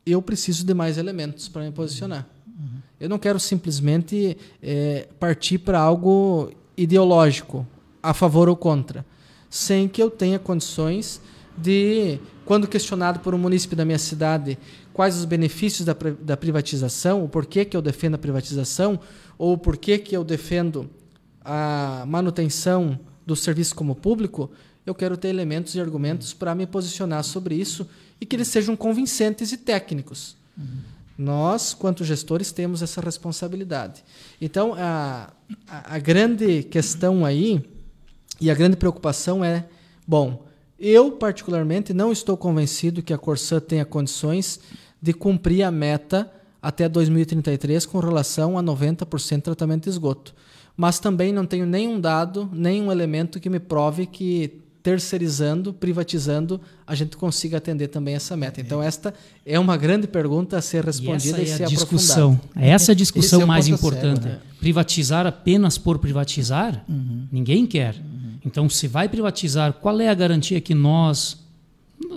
eu 0.05 0.21
preciso 0.21 0.65
de 0.65 0.73
mais 0.73 0.97
elementos 0.97 1.47
para 1.49 1.63
me 1.63 1.71
posicionar. 1.71 2.27
Eu 2.99 3.09
não 3.09 3.19
quero 3.19 3.39
simplesmente 3.39 4.37
é, 4.61 5.07
partir 5.19 5.57
para 5.57 5.79
algo 5.79 6.51
ideológico, 6.77 7.67
a 8.01 8.13
favor 8.13 8.47
ou 8.47 8.55
contra, 8.55 9.05
sem 9.49 9.87
que 9.87 10.01
eu 10.01 10.09
tenha 10.09 10.39
condições 10.39 11.21
de, 11.57 12.19
quando 12.45 12.67
questionado 12.67 13.19
por 13.19 13.33
um 13.33 13.37
munícipe 13.37 13.75
da 13.75 13.85
minha 13.85 13.99
cidade 13.99 14.57
quais 14.93 15.17
os 15.17 15.25
benefícios 15.25 15.85
da, 15.85 15.95
da 16.21 16.37
privatização, 16.37 17.23
o 17.23 17.29
porquê 17.29 17.65
que 17.65 17.75
eu 17.75 17.81
defendo 17.81 18.15
a 18.15 18.17
privatização, 18.17 18.99
ou 19.37 19.53
o 19.53 19.57
porquê 19.57 19.97
que 19.97 20.15
eu 20.15 20.23
defendo 20.23 20.89
a 21.43 22.05
manutenção 22.07 22.99
do 23.25 23.35
serviço 23.35 23.75
como 23.75 23.95
público, 23.95 24.51
eu 24.85 24.93
quero 24.93 25.17
ter 25.17 25.29
elementos 25.29 25.75
e 25.75 25.81
argumentos 25.81 26.33
para 26.33 26.53
me 26.53 26.65
posicionar 26.65 27.23
sobre 27.23 27.55
isso 27.55 27.87
e 28.19 28.25
que 28.25 28.35
eles 28.35 28.47
sejam 28.47 28.75
convincentes 28.75 29.51
e 29.51 29.57
técnicos. 29.57 30.35
Uhum. 30.57 30.93
Nós, 31.17 31.73
quanto 31.73 32.03
gestores, 32.03 32.51
temos 32.51 32.81
essa 32.81 32.99
responsabilidade. 32.99 34.03
Então, 34.41 34.73
a, 34.73 35.31
a, 35.67 35.95
a, 35.95 35.99
grande 35.99 36.63
questão 36.63 37.23
aí 37.23 37.63
e 38.41 38.49
a 38.49 38.55
grande 38.55 38.75
preocupação 38.75 39.43
é: 39.43 39.65
bom, 40.07 40.45
eu, 40.79 41.11
particularmente, 41.11 41.93
não 41.93 42.11
estou 42.11 42.35
convencido 42.35 43.01
que 43.01 43.13
a 43.13 43.17
Corsã 43.17 43.59
tenha 43.59 43.85
condições 43.85 44.59
de 45.01 45.13
cumprir 45.13 45.63
a 45.63 45.71
meta 45.71 46.31
até 46.61 46.87
2033 46.87 47.85
com 47.85 47.99
relação 47.99 48.57
a 48.57 48.63
90% 48.63 49.35
de 49.35 49.41
tratamento 49.41 49.83
de 49.83 49.89
esgoto. 49.89 50.33
Mas 50.75 50.97
também 50.99 51.31
não 51.31 51.45
tenho 51.45 51.65
nenhum 51.65 51.99
dado, 51.99 52.49
nenhum 52.51 52.91
elemento 52.91 53.39
que 53.39 53.49
me 53.49 53.59
prove 53.59 54.05
que 54.05 54.63
terceirizando, 54.83 55.73
privatizando, 55.73 56.59
a 56.85 56.93
gente 56.93 57.15
consiga 57.15 57.57
atender 57.57 57.87
também 57.87 58.15
essa 58.15 58.35
meta. 58.35 58.59
Então, 58.59 58.83
esta 58.83 59.13
é 59.45 59.57
uma 59.57 59.77
grande 59.77 60.07
pergunta 60.07 60.57
a 60.57 60.61
ser 60.61 60.83
respondida 60.83 61.39
e, 61.39 61.43
essa 61.43 61.51
é 61.51 61.53
e 61.53 61.57
ser 61.57 61.63
a 61.63 61.67
discussão. 61.67 62.33
aprofundada. 62.33 62.67
Essa 62.67 62.91
é 62.91 62.93
a 62.93 62.95
discussão 62.95 63.41
é 63.41 63.45
mais 63.45 63.67
importante. 63.69 64.23
Sério, 64.23 64.37
né? 64.37 64.41
Privatizar 64.59 65.25
apenas 65.25 65.77
por 65.77 65.99
privatizar, 65.99 66.83
uhum. 66.89 67.27
ninguém 67.31 67.65
quer. 67.65 67.95
Uhum. 67.95 68.22
Então, 68.45 68.69
se 68.69 68.87
vai 68.87 69.07
privatizar, 69.07 69.73
qual 69.73 69.99
é 70.01 70.09
a 70.09 70.13
garantia 70.13 70.59
que 70.59 70.73
nós, 70.73 71.37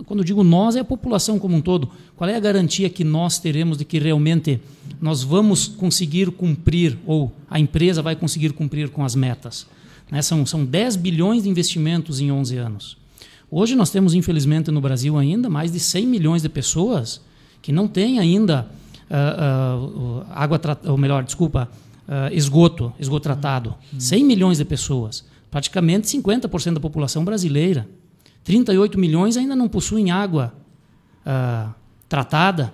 quando 0.06 0.24
digo 0.24 0.42
nós, 0.42 0.76
é 0.76 0.80
a 0.80 0.84
população 0.84 1.38
como 1.38 1.56
um 1.56 1.60
todo, 1.60 1.88
qual 2.16 2.28
é 2.28 2.34
a 2.34 2.40
garantia 2.40 2.90
que 2.90 3.04
nós 3.04 3.38
teremos 3.38 3.78
de 3.78 3.84
que 3.84 3.98
realmente 3.98 4.60
nós 5.00 5.22
vamos 5.22 5.68
conseguir 5.68 6.30
cumprir, 6.30 6.98
ou 7.06 7.32
a 7.48 7.60
empresa 7.60 8.02
vai 8.02 8.16
conseguir 8.16 8.52
cumprir 8.52 8.90
com 8.90 9.04
as 9.04 9.14
metas? 9.14 9.66
Né? 10.10 10.20
São, 10.22 10.44
são 10.44 10.64
10 10.64 10.96
bilhões 10.96 11.44
de 11.44 11.48
investimentos 11.48 12.20
em 12.20 12.30
11 12.30 12.56
anos. 12.56 12.96
Hoje 13.50 13.76
nós 13.76 13.90
temos, 13.90 14.12
infelizmente, 14.14 14.70
no 14.70 14.80
Brasil 14.80 15.16
ainda 15.16 15.48
mais 15.48 15.72
de 15.72 15.78
100 15.78 16.06
milhões 16.06 16.42
de 16.42 16.48
pessoas 16.48 17.20
que 17.62 17.70
não 17.70 17.86
têm 17.86 18.18
ainda 18.18 18.68
uh, 19.10 20.20
uh, 20.20 20.26
água, 20.30 20.60
ou 20.86 20.98
melhor, 20.98 21.22
desculpa, 21.22 21.68
uh, 22.08 22.32
esgoto, 22.34 22.92
esgoto 22.98 23.22
tratado. 23.22 23.74
Uhum. 23.92 24.00
100 24.00 24.24
milhões 24.24 24.58
de 24.58 24.64
pessoas, 24.64 25.24
praticamente 25.50 26.06
50% 26.08 26.74
da 26.74 26.80
população 26.80 27.24
brasileira. 27.24 27.88
38 28.44 28.98
milhões 28.98 29.36
ainda 29.36 29.56
não 29.56 29.68
possuem 29.68 30.10
água 30.10 30.54
tratada. 32.08 32.72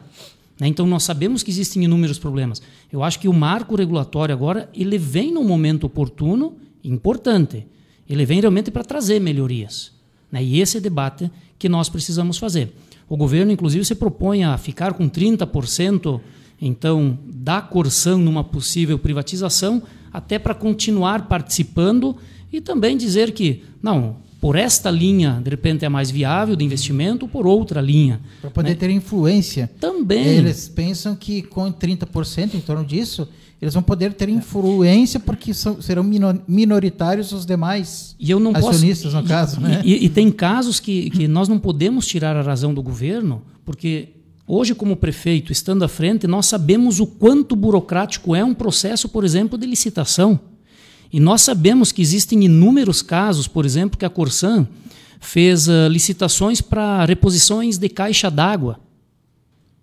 Né? 0.60 0.68
Então 0.68 0.86
nós 0.86 1.02
sabemos 1.02 1.42
que 1.42 1.50
existem 1.50 1.84
inúmeros 1.84 2.18
problemas. 2.18 2.60
Eu 2.92 3.02
acho 3.02 3.18
que 3.18 3.28
o 3.28 3.32
marco 3.32 3.74
regulatório 3.74 4.34
agora 4.34 4.68
ele 4.74 4.98
vem 4.98 5.32
no 5.32 5.42
momento 5.42 5.84
oportuno 5.84 6.56
importante. 6.84 7.66
Ele 8.08 8.26
vem 8.26 8.40
realmente 8.40 8.70
para 8.70 8.84
trazer 8.84 9.20
melhorias. 9.20 9.92
Né? 10.30 10.44
E 10.44 10.60
esse 10.60 10.76
é 10.76 10.80
debate 10.80 11.30
que 11.58 11.68
nós 11.68 11.88
precisamos 11.88 12.36
fazer. 12.36 12.74
O 13.08 13.16
governo, 13.16 13.52
inclusive, 13.52 13.84
se 13.84 13.94
propõe 13.94 14.44
a 14.44 14.56
ficar 14.58 14.94
com 14.94 15.08
30% 15.08 16.20
então 16.60 17.18
da 17.26 17.60
Corsan 17.60 18.18
numa 18.18 18.44
possível 18.44 18.98
privatização, 18.98 19.82
até 20.12 20.38
para 20.38 20.54
continuar 20.54 21.26
participando 21.26 22.16
e 22.52 22.60
também 22.60 22.96
dizer 22.96 23.32
que, 23.32 23.62
não, 23.82 24.16
por 24.40 24.56
esta 24.56 24.90
linha, 24.90 25.40
de 25.42 25.50
repente, 25.50 25.84
é 25.84 25.88
mais 25.88 26.10
viável 26.10 26.56
de 26.56 26.64
investimento, 26.64 27.28
por 27.28 27.46
outra 27.46 27.80
linha. 27.80 28.20
Para 28.40 28.50
poder 28.50 28.70
né? 28.70 28.74
ter 28.74 28.90
influência. 28.90 29.70
Também. 29.78 30.26
Eles 30.26 30.68
pensam 30.68 31.14
que 31.14 31.42
com 31.42 31.72
30% 31.72 32.54
em 32.54 32.60
torno 32.60 32.84
disso, 32.84 33.28
eles 33.62 33.72
vão 33.72 33.82
poder 33.84 34.12
ter 34.14 34.28
influência 34.28 35.20
porque 35.20 35.54
são, 35.54 35.80
serão 35.80 36.02
minoritários 36.48 37.30
os 37.30 37.46
demais 37.46 38.16
e 38.18 38.28
eu 38.28 38.40
não 38.40 38.50
acionistas, 38.50 39.12
posso, 39.12 39.22
no 39.22 39.28
caso. 39.28 39.60
E, 39.60 39.62
né? 39.62 39.82
e, 39.84 40.06
e, 40.06 40.08
tem 40.08 40.32
casos 40.32 40.80
que, 40.80 41.08
que 41.10 41.28
nós 41.28 41.48
não 41.48 41.60
podemos 41.60 42.04
tirar 42.04 42.36
a 42.36 42.42
razão 42.42 42.74
do 42.74 42.82
governo, 42.82 43.42
porque 43.64 44.08
hoje, 44.44 44.74
como 44.74 44.96
prefeito, 44.96 45.52
estando 45.52 45.84
à 45.84 45.88
frente, 45.88 46.26
nós 46.26 46.46
sabemos 46.46 46.98
o 46.98 47.06
quanto 47.06 47.54
burocrático 47.54 48.34
é 48.34 48.44
um 48.44 48.52
processo, 48.52 49.08
por 49.08 49.24
exemplo, 49.24 49.56
de 49.56 49.68
licitação. 49.68 50.40
E 51.12 51.20
nós 51.20 51.42
sabemos 51.42 51.92
que 51.92 52.00
existem 52.00 52.44
inúmeros 52.44 53.02
casos, 53.02 53.46
por 53.46 53.66
exemplo, 53.66 53.98
que 53.98 54.04
a 54.04 54.10
Corsan 54.10 54.66
fez 55.20 55.68
uh, 55.68 55.88
licitações 55.90 56.60
para 56.60 57.04
reposições 57.04 57.76
de 57.76 57.88
caixa 57.88 58.30
d'água. 58.30 58.80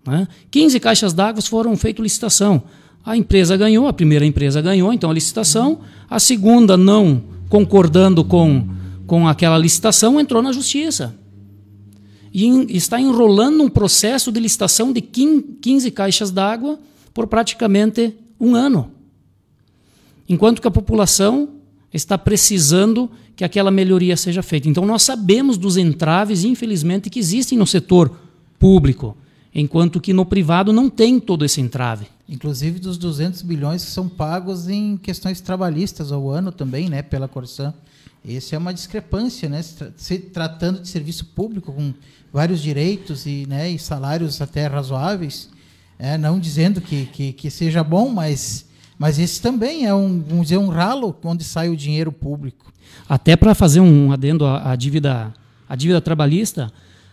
Né? 0.05 0.27
15 0.49 0.80
caixas 0.80 1.13
d'água 1.13 1.41
foram 1.41 1.77
feitas 1.77 2.01
licitação. 2.01 2.63
A 3.05 3.15
empresa 3.15 3.55
ganhou, 3.55 3.88
a 3.88 3.93
primeira 3.93 4.25
empresa 4.25 4.61
ganhou, 4.61 4.91
então 4.91 5.09
a 5.09 5.13
licitação, 5.13 5.82
a 6.09 6.19
segunda 6.19 6.75
não 6.75 7.23
concordando 7.47 8.23
com, 8.23 8.67
com 9.05 9.27
aquela 9.27 9.57
licitação, 9.57 10.19
entrou 10.19 10.41
na 10.41 10.51
justiça. 10.51 11.15
E 12.34 12.75
está 12.75 12.99
enrolando 12.99 13.63
um 13.63 13.69
processo 13.69 14.32
de 14.32 14.39
licitação 14.39 14.91
de 14.91 15.01
15 15.01 15.89
caixas 15.91 16.32
d'água 16.32 16.80
por 17.13 17.27
praticamente 17.27 18.15
um 18.39 18.55
ano. 18.55 18.91
Enquanto 20.30 20.61
que 20.61 20.67
a 20.67 20.71
população 20.71 21.49
está 21.91 22.17
precisando 22.17 23.09
que 23.36 23.43
aquela 23.43 23.71
melhoria 23.71 24.15
seja 24.15 24.43
feita. 24.43 24.67
Então 24.67 24.86
nós 24.86 25.01
sabemos 25.01 25.57
dos 25.57 25.77
entraves, 25.77 26.43
infelizmente, 26.43 27.09
que 27.09 27.19
existem 27.19 27.57
no 27.57 27.65
setor 27.65 28.19
público, 28.59 29.15
enquanto 29.55 29.99
que 29.99 30.13
no 30.13 30.25
privado 30.25 30.71
não 30.71 30.89
tem 30.89 31.19
todo 31.19 31.45
esse 31.45 31.61
entrave. 31.61 32.05
Inclusive 32.27 32.80
dos 32.80 32.97
200 32.97 33.41
bilhões 33.41 33.84
que 33.84 33.91
são 33.91 34.07
pagos 34.07 34.67
em 34.67 34.97
questões 34.97 35.41
trabalhistas 35.41 36.11
ao 36.11 36.30
ano 36.30 36.51
também, 36.51 36.89
né, 36.89 37.01
pela 37.01 37.27
Corsan. 37.27 37.73
Essa 38.27 38.55
é 38.55 38.59
uma 38.59 38.73
discrepância, 38.73 39.47
né, 39.47 39.63
se 39.95 40.19
tratando 40.19 40.82
de 40.82 40.89
serviço 40.89 41.25
público 41.25 41.71
com 41.71 41.93
vários 42.32 42.61
direitos 42.61 43.25
e, 43.25 43.45
né, 43.47 43.71
e 43.71 43.80
salários 43.80 44.41
até 44.41 44.67
razoáveis, 44.67 45.49
é, 45.97 46.17
não 46.17 46.39
dizendo 46.39 46.82
que, 46.82 47.05
que, 47.07 47.34
que, 47.34 47.49
seja 47.49 47.84
bom, 47.84 48.09
mas, 48.09 48.65
mas 49.00 49.18
esse 49.18 49.41
também 49.41 49.86
é 49.86 49.93
um, 49.95 50.22
vamos 50.22 50.47
dizer, 50.47 50.58
um 50.58 50.68
ralo 50.68 51.16
onde 51.24 51.45
sai 51.45 51.70
o 51.70 51.78
dinheiro 51.78 52.12
público. 52.12 52.72
Até 53.08 53.38
para 53.38 53.56
fazer 53.56 53.80
um 53.80 54.12
adendo 54.12 54.45
à, 54.45 54.72
à, 54.72 54.76
dívida, 54.76 55.34
à 55.70 55.76
dívida 55.76 56.02
trabalhista, 56.02 56.70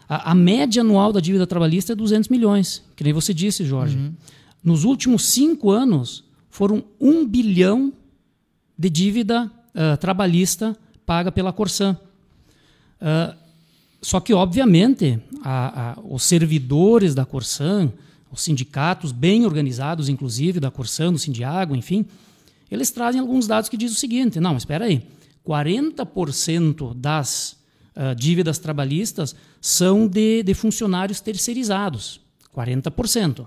a, 0.09 0.33
a, 0.33 0.35
média 0.35 0.83
anual 0.83 1.13
da 1.13 1.21
dívida 1.21 1.47
trabalhista 1.47 1.93
é 1.93 1.97
200 1.97 2.29
milhões, 2.29 2.83
que 2.97 3.05
nem 3.05 3.13
você 3.13 3.33
disse, 3.33 3.65
Jorge. 3.65 3.97
Uhum. 3.97 4.13
Nos 4.65 4.83
últimos 4.83 5.27
cinco 5.27 5.71
anos, 5.71 6.25
foram 6.51 6.83
um 7.01 7.25
bilhão 7.25 7.93
de 8.77 8.91
dívida 8.91 9.45
uh, 9.47 9.97
trabalhista 9.99 10.77
paga 11.07 11.31
pela 11.31 11.53
Corsan. 11.53 11.97
Uh, 13.01 13.37
só 14.03 14.19
que, 14.19 14.35
obviamente, 14.35 15.21
a, 15.43 15.93
a, 15.93 16.01
os 16.01 16.25
servidores 16.25 17.15
da 17.15 17.25
Corsan, 17.25 17.93
os 18.31 18.43
sindicatos 18.43 19.13
bem 19.13 19.45
organizados, 19.45 20.09
inclusive, 20.09 20.61
da 20.61 20.71
Corsan, 20.71 21.13
do 21.13 21.19
Sindiago, 21.19 21.75
enfim, 21.75 22.05
eles 22.71 22.91
trazem 22.91 23.21
alguns 23.21 23.47
dados 23.47 23.69
que 23.69 23.77
dizem 23.77 23.97
o 23.97 23.99
seguinte: 23.99 24.41
não, 24.41 24.57
espera 24.57 24.87
aí, 24.87 25.03
40% 25.47 26.95
das 26.95 27.57
uh, 27.95 28.15
dívidas 28.15 28.59
trabalhistas 28.59 29.35
são 29.61 30.07
de, 30.09 30.43
de 30.43 30.55
funcionários 30.55 31.21
terceirizados. 31.21 32.21
40%. 32.55 33.47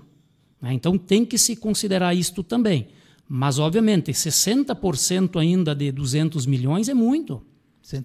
Né? 0.60 0.72
Então 0.72 0.96
tem 0.96 1.24
que 1.24 1.36
se 1.36 1.56
considerar 1.56 2.14
isto 2.14 2.42
também. 2.42 2.88
Mas, 3.28 3.58
obviamente, 3.58 4.10
60% 4.10 5.40
ainda 5.40 5.74
de 5.74 5.92
200 5.92 6.46
milhões 6.46 6.88
é 6.88 6.94
muito. 6.94 7.40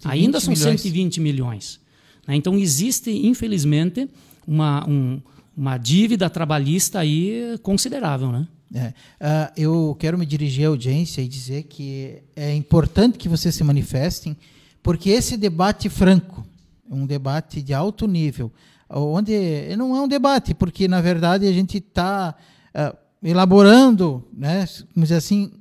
Ainda 0.04 0.40
são 0.40 0.54
milhões. 0.54 0.82
120 0.82 1.20
milhões. 1.20 1.80
Né? 2.28 2.36
Então 2.36 2.58
existe, 2.58 3.10
infelizmente, 3.10 4.08
uma, 4.46 4.88
um, 4.88 5.20
uma 5.56 5.78
dívida 5.78 6.30
trabalhista 6.30 7.00
aí 7.00 7.58
considerável. 7.64 8.32
Né? 8.32 8.48
É. 8.74 8.88
Uh, 8.88 9.52
eu 9.56 9.98
quero 10.00 10.18
me 10.18 10.26
dirigir 10.26 10.66
à 10.66 10.70
audiência 10.70 11.22
e 11.22 11.28
dizer 11.28 11.64
que 11.64 12.22
é 12.36 12.54
importante 12.54 13.18
que 13.18 13.30
vocês 13.30 13.56
se 13.56 13.64
manifestem, 13.64 14.36
porque 14.84 15.10
esse 15.10 15.38
debate 15.38 15.90
franco, 15.90 16.46
um 16.90 17.06
debate 17.06 17.62
de 17.62 17.74
alto 17.74 18.08
nível, 18.08 18.52
onde 18.90 19.76
não 19.78 19.96
é 19.96 20.02
um 20.02 20.08
debate, 20.08 20.54
porque 20.54 20.88
na 20.88 21.02
verdade 21.02 21.48
a 21.48 21.52
gente 21.52 21.78
está 21.78 22.36
uh, 22.36 22.80
eh, 22.80 22.96
elaborando, 23.24 24.24
né, 24.32 24.68
vamos 24.94 25.10
dizer 25.10 25.16
assim, 25.16 25.52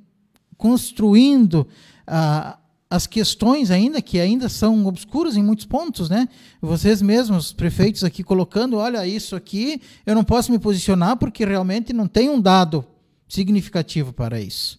construindo 0.59 1.67
uh, 2.07 2.59
as 2.89 3.07
questões 3.07 3.71
ainda 3.71 4.01
que 4.01 4.21
ainda 4.21 4.49
são 4.49 4.87
obscuras 4.87 5.37
em 5.37 5.43
muitos 5.43 5.67
pontos, 5.67 6.09
né? 6.09 6.29
Vocês 6.61 7.03
mesmos, 7.03 7.53
prefeitos 7.53 8.05
aqui 8.05 8.23
colocando, 8.23 8.77
olha 8.77 9.07
isso 9.07 9.35
aqui, 9.35 9.81
eu 10.07 10.15
não 10.15 10.23
posso 10.23 10.53
me 10.53 10.59
posicionar 10.59 11.17
porque 11.17 11.45
realmente 11.45 11.93
não 11.93 12.07
tem 12.07 12.31
um 12.31 12.41
dado 12.41 12.87
significativo 13.29 14.13
para 14.13 14.41
isso. 14.41 14.79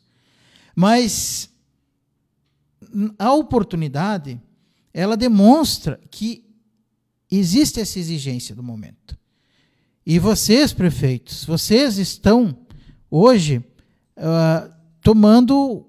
Mas 0.76 1.50
a 3.18 3.34
oportunidade, 3.34 4.40
ela 4.94 5.18
demonstra 5.18 6.00
que 6.10 6.46
existe 7.30 7.80
essa 7.80 8.00
exigência 8.00 8.56
do 8.56 8.64
momento. 8.64 9.18
E 10.06 10.20
vocês, 10.20 10.72
prefeitos, 10.72 11.44
vocês 11.46 11.98
estão 11.98 12.56
hoje 13.10 13.58
uh, 14.18 14.72
tomando, 15.02 15.88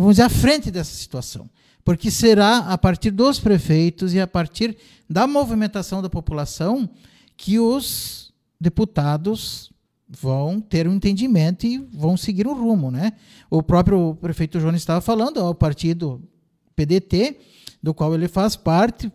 vamos 0.00 0.16
dizer, 0.16 0.22
à 0.22 0.28
frente 0.28 0.70
dessa 0.70 0.94
situação. 0.94 1.48
Porque 1.84 2.10
será 2.10 2.58
a 2.58 2.76
partir 2.76 3.10
dos 3.10 3.40
prefeitos 3.40 4.12
e 4.12 4.20
a 4.20 4.26
partir 4.26 4.76
da 5.08 5.26
movimentação 5.26 6.02
da 6.02 6.10
população 6.10 6.88
que 7.36 7.58
os 7.58 8.32
deputados 8.60 9.70
vão 10.08 10.60
ter 10.60 10.88
um 10.88 10.94
entendimento 10.94 11.66
e 11.66 11.78
vão 11.92 12.16
seguir 12.16 12.46
um 12.46 12.54
rumo, 12.54 12.90
né? 12.90 13.12
O 13.50 13.62
próprio 13.62 14.16
prefeito 14.20 14.58
Jones 14.58 14.80
estava 14.80 15.00
falando, 15.00 15.38
o 15.44 15.54
partido 15.54 16.22
PDT, 16.74 17.38
do 17.82 17.92
qual 17.92 18.14
ele 18.14 18.26
faz 18.26 18.56
parte, 18.56 19.12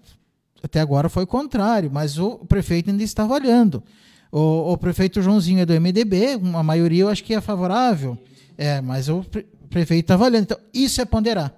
até 0.62 0.80
agora 0.80 1.10
foi 1.10 1.26
contrário, 1.26 1.92
mas 1.92 2.18
o 2.18 2.40
prefeito 2.46 2.90
ainda 2.90 3.04
está 3.04 3.26
olhando. 3.26 3.84
O, 4.32 4.74
o 4.74 4.78
prefeito 4.78 5.22
Joãozinho 5.22 5.60
é 5.60 5.66
do 5.66 5.74
MDB, 5.74 6.38
uma 6.38 6.64
maioria 6.64 7.04
eu 7.04 7.10
acho 7.10 7.24
que 7.24 7.34
é 7.34 7.42
favorável, 7.42 8.18
é, 8.58 8.80
mas 8.82 9.10
o 9.10 9.26
prefeito 9.74 10.12
está 10.12 10.18
olhando. 10.18 10.44
Então, 10.44 10.58
isso 10.74 11.02
é 11.02 11.06
ponderar. 11.06 11.54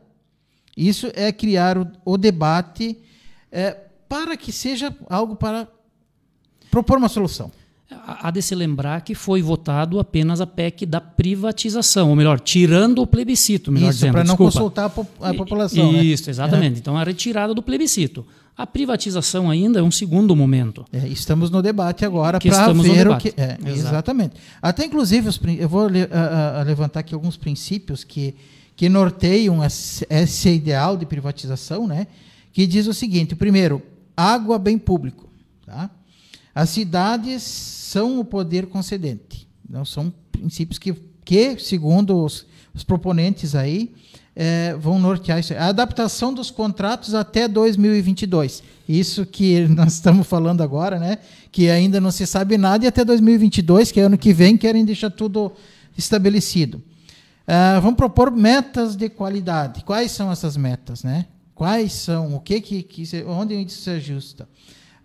Isso 0.75 1.11
é 1.13 1.31
criar 1.31 1.77
o, 1.77 1.87
o 2.03 2.17
debate 2.17 2.97
é, 3.51 3.77
para 4.09 4.35
que 4.35 4.51
seja 4.51 4.95
algo 5.09 5.35
para 5.35 5.67
propor 6.71 6.97
uma 6.97 7.09
solução. 7.09 7.51
Há 7.89 8.31
de 8.31 8.41
se 8.41 8.55
lembrar 8.55 9.01
que 9.01 9.13
foi 9.13 9.41
votado 9.41 9.99
apenas 9.99 10.41
a 10.41 10.47
PEC 10.47 10.85
da 10.85 10.99
privatização, 10.99 12.09
ou 12.09 12.15
melhor, 12.15 12.39
tirando 12.39 13.01
o 13.01 13.07
plebiscito, 13.07 13.71
melhor 13.71 13.91
Isso, 13.91 14.11
para 14.11 14.23
não 14.23 14.35
consultar 14.35 14.85
a, 14.85 14.89
po 14.89 15.07
a 15.21 15.33
população. 15.33 15.93
Né? 15.93 16.03
Isso, 16.03 16.25
né? 16.25 16.31
exatamente. 16.31 16.79
Então, 16.79 16.97
a 16.97 17.03
retirada 17.03 17.53
do 17.53 17.61
plebiscito. 17.61 18.25
A 18.57 18.65
privatização 18.65 19.49
ainda 19.49 19.79
é 19.79 19.83
um 19.83 19.91
segundo 19.91 20.35
momento. 20.35 20.85
É, 20.91 21.07
estamos 21.07 21.49
no 21.49 21.61
debate 21.61 22.05
agora 22.05 22.39
para 22.39 22.73
ver 22.73 23.07
o 23.07 23.17
que. 23.17 23.33
É, 23.35 23.57
exatamente. 23.65 24.35
Até 24.61 24.85
inclusive, 24.85 25.27
os, 25.27 25.39
eu 25.59 25.67
vou 25.67 25.87
le, 25.87 26.03
a, 26.03 26.61
a 26.61 26.63
levantar 26.63 27.01
aqui 27.01 27.13
alguns 27.13 27.35
princípios 27.35 28.03
que, 28.03 28.33
que 28.75 28.87
norteiam 28.87 29.59
esse 29.63 30.49
ideal 30.49 30.95
de 30.95 31.05
privatização, 31.05 31.85
né? 31.85 32.07
que 32.55 32.65
diz 32.65 32.87
o 32.87 32.93
seguinte: 32.93 33.35
primeiro, 33.35 33.81
água 34.15 34.57
bem 34.57 34.77
público. 34.77 35.29
Tá? 35.65 35.89
As 36.55 36.69
cidades 36.69 37.43
são 37.43 38.17
o 38.17 38.23
poder 38.23 38.67
concedente. 38.67 39.45
Não 39.69 39.83
são 39.83 40.13
princípios 40.31 40.79
que, 40.79 40.93
que 41.25 41.59
segundo 41.59 42.23
os, 42.23 42.45
os 42.73 42.85
proponentes 42.85 43.55
aí, 43.55 43.93
é, 44.35 44.75
vão 44.75 44.99
nortear 44.99 45.39
isso. 45.39 45.53
A 45.53 45.67
adaptação 45.67 46.33
dos 46.33 46.51
contratos 46.51 47.13
até 47.13 47.47
2022. 47.47 48.61
Isso 48.87 49.25
que 49.25 49.67
nós 49.69 49.93
estamos 49.93 50.27
falando 50.27 50.61
agora, 50.61 50.99
né? 50.99 51.19
Que 51.51 51.69
ainda 51.69 52.01
não 52.01 52.11
se 52.11 52.27
sabe 52.27 52.57
nada 52.57 52.85
e 52.85 52.87
até 52.87 53.05
2022, 53.05 53.91
que 53.91 53.99
é 53.99 54.03
ano 54.03 54.17
que 54.17 54.33
vem, 54.33 54.57
querem 54.57 54.83
deixar 54.83 55.09
tudo 55.09 55.51
estabelecido. 55.97 56.77
Uh, 57.47 57.79
vamos 57.79 57.95
propor 57.95 58.31
metas 58.31 58.95
de 58.95 59.07
qualidade. 59.07 59.83
Quais 59.83 60.11
são 60.11 60.31
essas 60.31 60.57
metas, 60.57 61.03
né? 61.03 61.27
Quais 61.53 61.93
são? 61.93 62.35
O 62.35 62.41
que 62.41 62.59
que, 62.59 62.83
que 62.83 63.23
onde 63.25 63.53
isso 63.55 63.81
se 63.81 63.89
ajusta? 63.91 64.49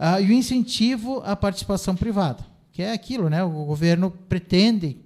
Ah, 0.03 0.20
e 0.20 0.31
o 0.31 0.33
incentivo 0.33 1.22
à 1.26 1.37
participação 1.37 1.95
privada, 1.95 2.43
que 2.72 2.83
é 2.83 2.93
aquilo, 2.93 3.28
né? 3.28 3.45
O 3.45 3.66
governo 3.66 4.11
pretende, 4.11 4.97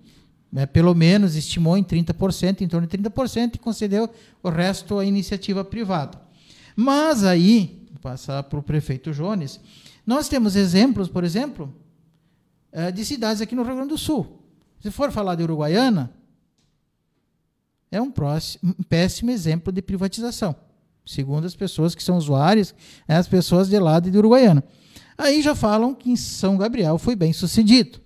né, 0.55 0.67
pelo 0.67 0.95
menos 0.95 1.35
estimou 1.35 1.77
em 1.77 1.83
30%, 1.83 2.61
em 2.61 2.69
torno 2.69 2.87
de 2.87 2.97
30%, 2.97 3.57
e 3.57 3.59
concedeu 3.59 4.09
o 4.41 4.49
resto 4.49 5.01
à 5.01 5.05
iniciativa 5.05 5.65
privada. 5.65 6.17
Mas 6.77 7.25
aí, 7.25 7.85
passar 8.01 8.41
para 8.45 8.61
o 8.61 8.63
prefeito 8.63 9.11
Jones, 9.11 9.59
nós 10.07 10.29
temos 10.29 10.55
exemplos, 10.55 11.09
por 11.09 11.25
exemplo, 11.25 11.75
eh, 12.71 12.93
de 12.93 13.05
cidades 13.05 13.43
aqui 13.43 13.57
no 13.57 13.65
Rio 13.65 13.75
Grande 13.75 13.89
do 13.89 13.99
Sul. 13.99 14.45
Se 14.81 14.93
for 14.93 15.11
falar 15.11 15.35
de 15.35 15.43
Uruguaiana, 15.43 16.13
é 17.91 18.01
um, 18.01 18.13
próximo, 18.13 18.77
um 18.79 18.83
péssimo 18.85 19.33
exemplo 19.33 19.73
de 19.73 19.83
privatização, 19.83 20.55
segundo 21.05 21.47
as 21.47 21.57
pessoas 21.57 21.97
que 21.97 22.03
são 22.03 22.17
usuárias, 22.17 22.73
né, 23.09 23.17
as 23.17 23.27
pessoas 23.27 23.69
de 23.69 23.79
lá 23.81 23.99
de 23.99 24.17
Uruguaiana. 24.17 24.63
Aí 25.19 25.43
já 25.43 25.57
falam 25.57 25.97
que 25.97 26.13
em 26.13 26.17
São 26.17 26.57
Gabriel 26.57 26.97
foi 26.97 27.17
bem 27.17 27.33
sucedido. 27.33 28.04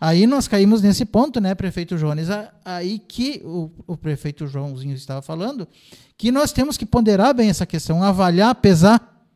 Aí 0.00 0.26
nós 0.26 0.46
caímos 0.46 0.80
nesse 0.80 1.04
ponto, 1.04 1.40
né, 1.40 1.54
prefeito 1.54 1.96
Jones, 1.96 2.28
aí 2.64 3.00
que 3.00 3.42
o, 3.44 3.70
o, 3.86 3.96
prefeito 3.96 4.46
Joãozinho 4.46 4.94
estava 4.94 5.20
falando, 5.20 5.66
que 6.16 6.30
nós 6.30 6.52
temos 6.52 6.76
que 6.76 6.86
ponderar 6.86 7.34
bem 7.34 7.50
essa 7.50 7.66
questão, 7.66 8.02
avaliar, 8.02 8.54
pesar. 8.54 9.26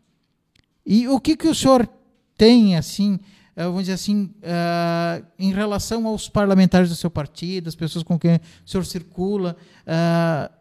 E 0.87 1.09
o 1.09 1.19
que, 1.19 1.37
que 1.37 1.49
o 1.49 1.55
senhor 1.55 1.89
tem, 2.37 2.77
assim, 2.77 3.19
eh, 3.57 3.65
vamos 3.65 3.83
dizer 3.83 3.95
assim, 3.95 4.31
uh, 4.43 5.25
em 5.39 5.53
relação 5.53 6.07
aos 6.07 6.29
parlamentares 6.29 6.89
do 6.89 6.97
seu 6.97 7.11
partido, 7.11 7.69
as 7.69 7.75
pessoas 7.75 8.05
com 8.05 8.19
quem 8.19 8.37
o 8.37 8.41
senhor 8.65 8.85
circula, 8.85 9.57
uh, 9.83 10.53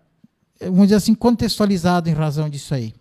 vamos 0.62 0.84
dizer 0.84 0.96
assim, 0.96 1.14
contextualizado 1.14 2.10
em 2.10 2.14
razão 2.14 2.50
disso 2.50 2.74
aí? 2.74 2.94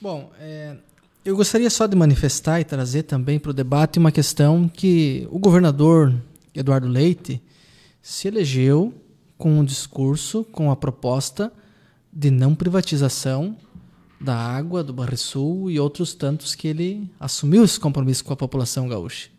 Bom, 0.00 0.30
é, 0.38 0.76
eu 1.24 1.34
gostaria 1.34 1.70
só 1.70 1.86
de 1.86 1.96
manifestar 1.96 2.60
e 2.60 2.64
trazer 2.64 3.04
também 3.04 3.38
para 3.38 3.50
o 3.50 3.54
debate 3.54 3.98
uma 3.98 4.12
questão 4.12 4.68
que 4.68 5.26
o 5.30 5.38
governador 5.38 6.14
Eduardo 6.54 6.86
Leite 6.86 7.40
se 8.02 8.28
elegeu 8.28 8.92
com 9.38 9.58
um 9.58 9.64
discurso, 9.64 10.44
com 10.44 10.70
a 10.70 10.76
proposta 10.76 11.50
de 12.12 12.30
não 12.30 12.54
privatização 12.54 13.56
da 14.20 14.36
água 14.36 14.84
do 14.84 14.92
Barrisul 14.92 15.70
e 15.70 15.80
outros 15.80 16.12
tantos 16.12 16.54
que 16.54 16.68
ele 16.68 17.10
assumiu 17.18 17.64
esse 17.64 17.80
compromisso 17.80 18.24
com 18.24 18.32
a 18.34 18.36
população 18.36 18.86
gaúcha. 18.86 19.30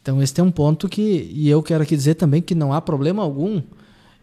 Então, 0.00 0.22
esse 0.22 0.40
é 0.40 0.42
um 0.42 0.52
ponto 0.52 0.88
que, 0.88 1.28
e 1.32 1.48
eu 1.48 1.64
quero 1.64 1.82
aqui 1.82 1.96
dizer 1.96 2.14
também 2.14 2.40
que 2.40 2.54
não 2.54 2.72
há 2.72 2.80
problema 2.80 3.24
algum 3.24 3.60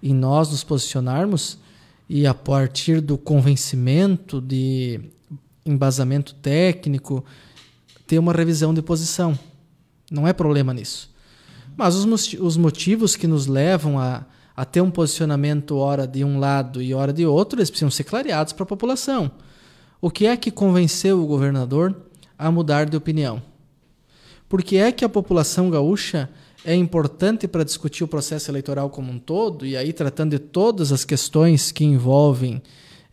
em 0.01 0.14
nós 0.14 0.49
nos 0.49 0.64
posicionarmos 0.64 1.57
e 2.07 2.26
a 2.26 2.34
partir 2.34 3.01
do 3.01 3.18
convencimento 3.18 4.39
de 4.39 5.01
embasamento 5.66 6.36
técnico, 6.36 7.24
ter 8.05 8.20
uma 8.20 8.34
revisão 8.34 8.74
de 8.74 8.82
posição. 8.82 9.38
Não 10.11 10.28
é 10.28 10.34
problema 10.34 10.74
nisso. 10.74 11.14
Mas 11.76 11.95
os, 11.95 12.34
os 12.34 12.57
motivos 12.57 13.16
que 13.16 13.28
nos 13.28 13.47
levam 13.47 13.97
a, 13.97 14.26
a 14.55 14.66
ter 14.66 14.82
um 14.82 14.91
posicionamento 14.91 15.78
hora 15.78 16.05
de 16.05 16.24
um 16.24 16.39
lado 16.39 16.82
e 16.82 16.93
hora 16.93 17.11
de 17.11 17.26
outro, 17.26 17.59
eles 17.59 17.70
precisam 17.70 17.89
ser 17.89 18.03
clareados 18.03 18.53
para 18.53 18.64
a 18.64 18.68
população. 18.68 19.32
O 19.99 20.11
que 20.11 20.26
é 20.28 20.38
que 20.38 20.51
convenceu 20.51 21.22
o 21.22 21.26
governador 21.26 21.95
a 22.38 22.51
mudar 22.51 22.86
de 22.86 22.97
opinião? 22.97 23.41
Por 24.47 24.61
que 24.61 24.78
é 24.78 24.91
que 24.91 25.03
a 25.03 25.09
população 25.09 25.70
gaúcha 25.70 26.30
é 26.66 26.76
importante 26.76 27.47
para 27.47 27.64
discutir 27.64 28.03
o 28.03 28.07
processo 28.07 28.49
eleitoral 28.49 28.89
como 28.89 29.11
um 29.11 29.20
todo, 29.20 29.66
e 29.66 29.76
aí 29.76 29.91
tratando 29.91 30.32
de 30.32 30.39
todas 30.39 30.91
as 30.91 31.03
questões 31.03 31.72
que 31.72 31.84
envolvem 31.84 32.61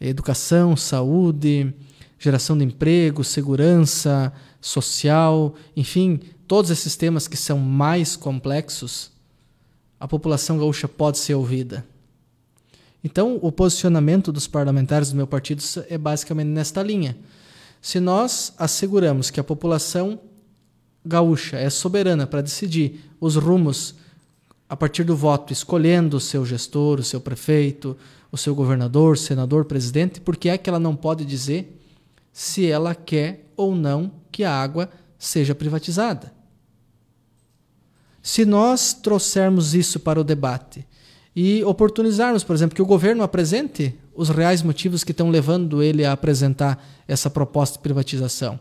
educação, 0.00 0.76
saúde, 0.76 1.74
geração 2.20 2.56
de 2.56 2.64
emprego, 2.64 3.24
segurança 3.24 4.30
social, 4.60 5.54
enfim, 5.74 6.20
todos 6.46 6.70
esses 6.70 6.94
temas 6.94 7.26
que 7.26 7.36
são 7.36 7.58
mais 7.58 8.14
complexos, 8.14 9.10
a 9.98 10.06
população 10.06 10.58
gaúcha 10.58 10.86
pode 10.86 11.16
ser 11.16 11.34
ouvida. 11.34 11.84
Então, 13.02 13.38
o 13.40 13.50
posicionamento 13.50 14.30
dos 14.30 14.46
parlamentares 14.46 15.10
do 15.10 15.16
meu 15.16 15.26
partido 15.26 15.62
é 15.88 15.96
basicamente 15.96 16.48
nesta 16.48 16.82
linha. 16.82 17.16
Se 17.80 17.98
nós 17.98 18.52
asseguramos 18.58 19.30
que 19.30 19.40
a 19.40 19.44
população 19.44 20.20
gaúcha 21.02 21.56
é 21.56 21.70
soberana 21.70 22.26
para 22.26 22.42
decidir 22.42 23.00
os 23.18 23.36
rumos 23.36 23.94
a 24.68 24.76
partir 24.76 25.04
do 25.04 25.16
voto, 25.16 25.54
escolhendo 25.54 26.18
o 26.18 26.20
seu 26.20 26.44
gestor, 26.44 27.00
o 27.00 27.02
seu 27.02 27.18
prefeito, 27.18 27.96
o 28.30 28.36
seu 28.36 28.54
governador, 28.54 29.16
senador, 29.16 29.64
presidente, 29.64 30.20
por 30.20 30.36
que 30.36 30.50
é 30.50 30.58
que 30.58 30.68
ela 30.68 30.78
não 30.78 30.94
pode 30.94 31.24
dizer 31.24 31.79
se 32.32 32.66
ela 32.66 32.94
quer 32.94 33.46
ou 33.56 33.74
não 33.74 34.12
que 34.30 34.44
a 34.44 34.52
água 34.52 34.88
seja 35.18 35.54
privatizada. 35.54 36.32
Se 38.22 38.44
nós 38.44 38.92
trouxermos 38.92 39.74
isso 39.74 39.98
para 40.00 40.20
o 40.20 40.24
debate 40.24 40.86
e 41.34 41.64
oportunizarmos, 41.64 42.44
por 42.44 42.54
exemplo, 42.54 42.74
que 42.74 42.82
o 42.82 42.86
governo 42.86 43.22
apresente 43.22 43.98
os 44.14 44.28
reais 44.28 44.62
motivos 44.62 45.02
que 45.04 45.12
estão 45.12 45.30
levando 45.30 45.82
ele 45.82 46.04
a 46.04 46.12
apresentar 46.12 46.84
essa 47.08 47.30
proposta 47.30 47.78
de 47.78 47.82
privatização, 47.82 48.60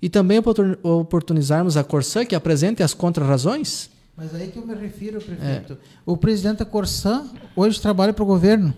e 0.00 0.08
também 0.08 0.40
oportunizarmos 0.82 1.76
a 1.76 1.84
Corsã 1.84 2.24
que 2.24 2.34
apresente 2.34 2.82
as 2.82 2.92
contrarrazões. 2.92 3.90
Mas 4.16 4.34
aí 4.34 4.48
que 4.48 4.58
eu 4.58 4.66
me 4.66 4.74
refiro, 4.74 5.20
prefeito. 5.20 5.72
É. 5.72 5.76
O 6.06 6.16
presidente 6.16 6.58
da 6.58 6.64
Corsã 6.64 7.26
hoje 7.56 7.80
trabalha 7.80 8.12
para 8.12 8.22
o 8.22 8.26
governo. 8.26 8.74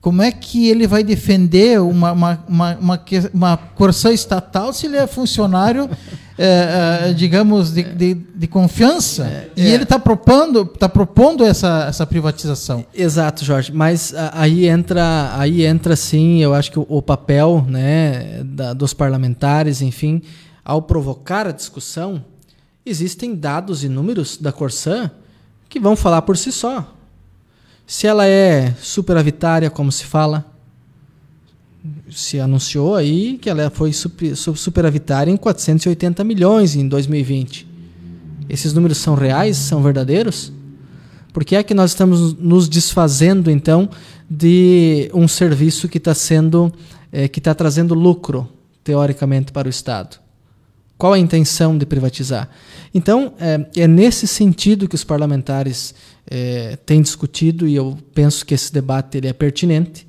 Como 0.00 0.22
é 0.22 0.30
que 0.30 0.68
ele 0.68 0.86
vai 0.86 1.02
defender 1.02 1.80
uma, 1.80 2.12
uma, 2.12 2.44
uma, 2.48 2.76
uma, 2.76 3.04
uma 3.34 3.56
corção 3.56 4.12
estatal 4.12 4.72
se 4.72 4.86
ele 4.86 4.96
é 4.96 5.06
funcionário, 5.06 5.90
é, 6.38 7.08
é, 7.10 7.12
digamos, 7.12 7.72
de, 7.72 7.82
de, 7.82 8.14
de 8.14 8.46
confiança? 8.46 9.24
É, 9.24 9.50
e 9.56 9.66
ele 9.66 9.82
está 9.82 9.98
propondo, 9.98 10.64
tá 10.64 10.88
propondo 10.88 11.44
essa, 11.44 11.86
essa 11.88 12.06
privatização. 12.06 12.86
Exato, 12.94 13.44
Jorge. 13.44 13.72
Mas 13.72 14.14
aí 14.32 14.68
entra, 14.68 15.32
aí 15.36 15.66
entra 15.66 15.96
sim, 15.96 16.40
eu 16.40 16.54
acho 16.54 16.70
que 16.70 16.78
o, 16.78 16.86
o 16.88 17.02
papel 17.02 17.64
né, 17.68 18.42
da, 18.44 18.72
dos 18.72 18.94
parlamentares, 18.94 19.82
enfim, 19.82 20.22
ao 20.64 20.82
provocar 20.82 21.48
a 21.48 21.52
discussão, 21.52 22.24
existem 22.84 23.34
dados 23.34 23.82
e 23.82 23.88
números 23.88 24.36
da 24.36 24.52
Corsã 24.52 25.10
que 25.68 25.80
vão 25.80 25.96
falar 25.96 26.22
por 26.22 26.36
si 26.36 26.52
só. 26.52 26.95
Se 27.86 28.06
ela 28.06 28.26
é 28.26 28.74
superavitária, 28.80 29.70
como 29.70 29.92
se 29.92 30.04
fala, 30.04 30.44
se 32.10 32.40
anunciou 32.40 32.96
aí 32.96 33.38
que 33.38 33.48
ela 33.48 33.70
foi 33.70 33.92
superavitária 33.92 35.30
em 35.30 35.36
480 35.36 36.24
milhões 36.24 36.74
em 36.74 36.88
2020. 36.88 37.66
Esses 38.48 38.72
números 38.72 38.98
são 38.98 39.14
reais? 39.14 39.56
São 39.56 39.82
verdadeiros? 39.82 40.52
Por 41.32 41.44
que 41.44 41.54
é 41.54 41.62
que 41.62 41.74
nós 41.74 41.90
estamos 41.90 42.32
nos 42.34 42.68
desfazendo, 42.68 43.50
então, 43.50 43.88
de 44.28 45.10
um 45.12 45.28
serviço 45.28 45.88
que 45.88 45.98
está 45.98 46.14
sendo, 46.14 46.72
é, 47.12 47.28
que 47.28 47.38
está 47.38 47.54
trazendo 47.54 47.94
lucro, 47.94 48.48
teoricamente, 48.82 49.52
para 49.52 49.68
o 49.68 49.70
Estado? 49.70 50.18
Qual 50.96 51.12
a 51.12 51.18
intenção 51.18 51.76
de 51.76 51.84
privatizar? 51.84 52.48
Então, 52.94 53.34
é, 53.38 53.82
é 53.82 53.86
nesse 53.86 54.26
sentido 54.26 54.88
que 54.88 54.94
os 54.94 55.04
parlamentares 55.04 55.94
é, 56.26 56.76
têm 56.76 57.00
discutido, 57.00 57.66
e 57.66 57.74
eu 57.74 57.96
penso 58.14 58.44
que 58.44 58.54
esse 58.54 58.72
debate 58.72 59.16
ele 59.16 59.28
é 59.28 59.32
pertinente, 59.32 60.06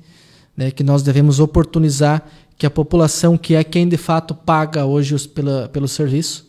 né, 0.56 0.70
que 0.70 0.82
nós 0.82 1.02
devemos 1.02 1.38
oportunizar 1.40 2.26
que 2.56 2.66
a 2.66 2.70
população, 2.70 3.38
que 3.38 3.54
é 3.54 3.62
quem 3.62 3.88
de 3.88 3.96
fato 3.96 4.34
paga 4.34 4.84
hoje 4.84 5.14
os, 5.14 5.26
pela, 5.26 5.68
pelo 5.68 5.86
serviço, 5.86 6.48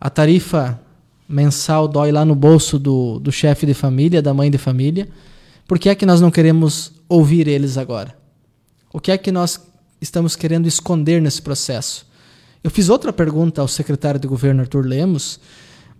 a 0.00 0.08
tarifa 0.08 0.80
mensal 1.28 1.88
dói 1.88 2.12
lá 2.12 2.24
no 2.24 2.34
bolso 2.34 2.78
do, 2.78 3.18
do 3.18 3.32
chefe 3.32 3.66
de 3.66 3.74
família, 3.74 4.22
da 4.22 4.32
mãe 4.32 4.50
de 4.50 4.56
família. 4.56 5.08
Por 5.66 5.78
que 5.78 5.88
é 5.88 5.94
que 5.94 6.06
nós 6.06 6.20
não 6.20 6.30
queremos 6.30 6.92
ouvir 7.08 7.48
eles 7.48 7.76
agora? 7.76 8.16
O 8.92 9.00
que 9.00 9.10
é 9.10 9.18
que 9.18 9.30
nós 9.30 9.60
estamos 10.00 10.34
querendo 10.34 10.66
esconder 10.66 11.20
nesse 11.20 11.42
processo? 11.42 12.06
Eu 12.62 12.70
fiz 12.70 12.88
outra 12.88 13.12
pergunta 13.12 13.60
ao 13.60 13.68
secretário 13.68 14.18
de 14.18 14.26
governo 14.26 14.62
Arthur 14.62 14.86
Lemos. 14.86 15.38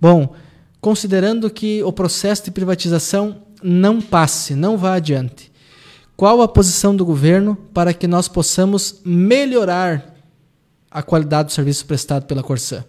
Bom, 0.00 0.34
considerando 0.80 1.50
que 1.50 1.82
o 1.82 1.92
processo 1.92 2.44
de 2.44 2.50
privatização 2.50 3.42
não 3.62 4.00
passe, 4.00 4.54
não 4.54 4.76
vá 4.76 4.94
adiante, 4.94 5.50
qual 6.16 6.42
a 6.42 6.48
posição 6.48 6.94
do 6.94 7.04
governo 7.04 7.56
para 7.72 7.94
que 7.94 8.08
nós 8.08 8.26
possamos 8.26 9.00
melhorar 9.04 10.16
a 10.90 11.02
qualidade 11.02 11.48
do 11.48 11.52
serviço 11.52 11.86
prestado 11.86 12.26
pela 12.26 12.42
Corsã? 12.42 12.84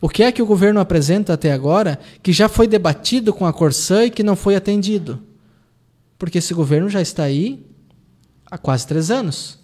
O 0.00 0.08
que 0.08 0.22
é 0.22 0.30
que 0.30 0.42
o 0.42 0.46
governo 0.46 0.80
apresenta 0.80 1.32
até 1.32 1.50
agora 1.50 1.98
que 2.22 2.32
já 2.32 2.48
foi 2.48 2.68
debatido 2.68 3.32
com 3.32 3.46
a 3.46 3.52
Corsã 3.52 4.04
e 4.04 4.10
que 4.10 4.22
não 4.22 4.36
foi 4.36 4.54
atendido? 4.54 5.20
Porque 6.18 6.38
esse 6.38 6.52
governo 6.54 6.88
já 6.88 7.00
está 7.00 7.24
aí 7.24 7.66
há 8.50 8.58
quase 8.58 8.86
três 8.86 9.10
anos. 9.10 9.58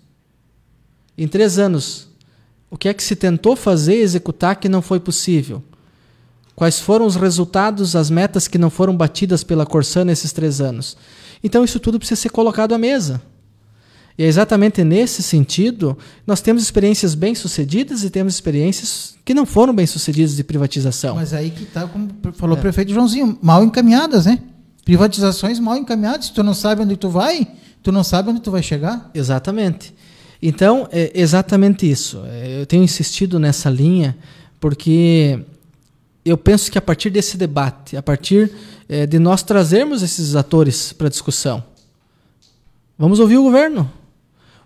Em 1.16 1.28
três 1.28 1.58
anos, 1.58 2.08
o 2.70 2.76
que 2.76 2.88
é 2.88 2.94
que 2.94 3.02
se 3.02 3.14
tentou 3.14 3.54
fazer 3.54 3.96
e 3.96 4.02
executar 4.02 4.56
que 4.56 4.68
não 4.68 4.80
foi 4.80 4.98
possível? 4.98 5.62
Quais 6.61 6.78
foram 6.78 7.06
os 7.06 7.16
resultados, 7.16 7.96
as 7.96 8.11
metas 8.11 8.46
que 8.46 8.58
não 8.58 8.68
foram 8.68 8.94
batidas 8.94 9.42
pela 9.42 9.64
Corsã 9.64 10.04
nesses 10.04 10.30
três 10.30 10.61
anos? 10.61 10.94
Então, 11.42 11.64
isso 11.64 11.80
tudo 11.80 11.98
precisa 11.98 12.20
ser 12.20 12.28
colocado 12.28 12.74
à 12.74 12.78
mesa. 12.78 13.22
E 14.18 14.24
é 14.24 14.26
exatamente 14.26 14.84
nesse 14.84 15.22
sentido, 15.22 15.96
nós 16.26 16.42
temos 16.42 16.62
experiências 16.62 17.14
bem-sucedidas 17.14 18.04
e 18.04 18.11
temos 18.11 18.34
experiências 18.34 19.14
que 19.24 19.32
não 19.32 19.46
foram 19.46 19.74
bem-sucedidas 19.74 20.36
de 20.36 20.44
privatização. 20.44 21.14
Mas 21.14 21.32
aí 21.32 21.48
que 21.48 21.62
está, 21.62 21.86
como 21.86 22.11
falou 22.34 22.54
é. 22.56 22.58
o 22.58 22.61
prefeito 22.61 22.92
Joãozinho, 22.92 23.38
mal 23.40 23.64
encaminhadas, 23.64 24.26
né? 24.26 24.38
Privatizações 24.84 25.58
mal 25.58 25.78
encaminhadas. 25.78 26.26
Se 26.26 26.34
tu 26.34 26.42
não 26.42 26.52
sabe 26.52 26.82
onde 26.82 26.94
tu 26.94 27.08
vai, 27.08 27.48
tu 27.82 27.90
não 27.90 28.04
sabe 28.04 28.28
onde 28.28 28.42
tu 28.42 28.50
vai 28.50 28.62
chegar. 28.62 29.11
Exatamente. 29.14 29.94
Então, 30.42 30.86
é 30.92 31.11
exatamente 31.14 31.90
isso. 31.90 32.22
É, 32.26 32.61
eu 32.61 32.66
tenho 32.66 32.84
insistido 32.84 33.38
nessa 33.38 33.70
linha 33.70 34.14
porque 34.61 35.42
eu 36.25 36.37
penso 36.37 36.71
que 36.71 36.79
a 36.79 36.83
partir 36.83 37.11
desse 37.11 37.37
debate, 37.37 37.97
a 37.97 38.03
partir 38.03 38.53
é, 38.89 39.07
de 39.07 39.18
nós 39.18 39.43
trazermos 39.43 40.03
esses 40.03 40.37
atores 40.37 40.93
para 40.93 41.09
discussão, 41.09 41.64
vamos 42.99 43.21
ouvir 43.21 43.39
o 43.39 43.43
governo. 43.43 43.91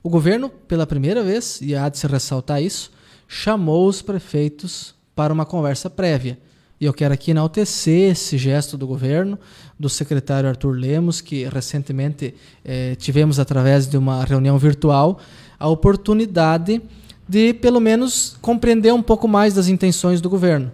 O 0.03 0.11
governo, 0.11 0.51
pela 0.51 0.87
primeira 0.87 1.23
vez, 1.23 1.61
e 1.63 1.75
há 1.75 1.89
de 1.89 1.99
se 1.99 2.07
ressaltar 2.07 2.63
isso, 2.63 2.91
chamou 3.27 3.89
os 3.89 4.03
prefeitos 4.03 4.95
para 5.15 5.33
uma 5.33 5.47
conversa 5.47 5.89
prévia. 5.89 6.39
E 6.81 6.85
eu 6.85 6.93
quero 6.93 7.15
aqui 7.15 7.31
enaltecer 7.31 8.11
esse 8.11 8.37
gesto 8.37 8.77
do 8.77 8.87
governo, 8.87 9.39
do 9.79 9.89
secretário 9.89 10.49
Arthur 10.49 10.73
Lemos, 10.73 11.21
que 11.21 11.45
recentemente 11.47 12.35
eh, 12.65 12.97
tivemos, 12.97 13.39
através 13.39 13.87
de 13.87 13.97
uma 13.97 14.25
reunião 14.25 14.59
virtual, 14.59 15.19
a 15.59 15.69
oportunidade 15.69 16.83
de, 17.27 17.55
pelo 17.55 17.81
menos, 17.81 18.37
compreender 18.43 18.93
um 18.93 19.03
pouco 19.03 19.27
mais 19.27 19.55
das 19.55 19.69
intenções 19.69 20.21
do 20.21 20.29
governo. 20.29 20.71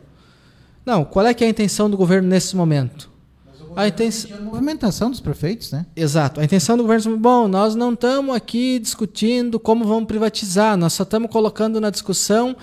Não, 0.91 1.05
qual 1.05 1.25
é 1.25 1.33
que 1.33 1.45
é 1.45 1.47
a 1.47 1.51
intenção 1.51 1.89
do 1.89 1.97
governo 1.97 2.29
nesse 2.29 2.57
momento? 2.57 3.09
a 3.77 3.87
intenção 3.87 4.37
a 4.37 4.41
movimentação 4.41 5.09
dos 5.09 5.21
prefeitos, 5.21 5.71
né? 5.71 5.87
Exato. 5.95 6.41
A 6.41 6.45
intenção 6.45 6.77
do 6.77 6.83
governo, 6.83 7.17
bom, 7.17 7.47
nós 7.47 7.77
não 7.77 7.93
estamos 7.93 8.35
aqui 8.35 8.81
discutindo 8.81 9.61
como 9.61 9.85
vamos 9.85 10.09
privatizar, 10.09 10.77
nós 10.77 10.93
só 10.93 11.05
estamos 11.05 11.31
colocando 11.31 11.81
na 11.81 11.91
discussão 11.91 12.57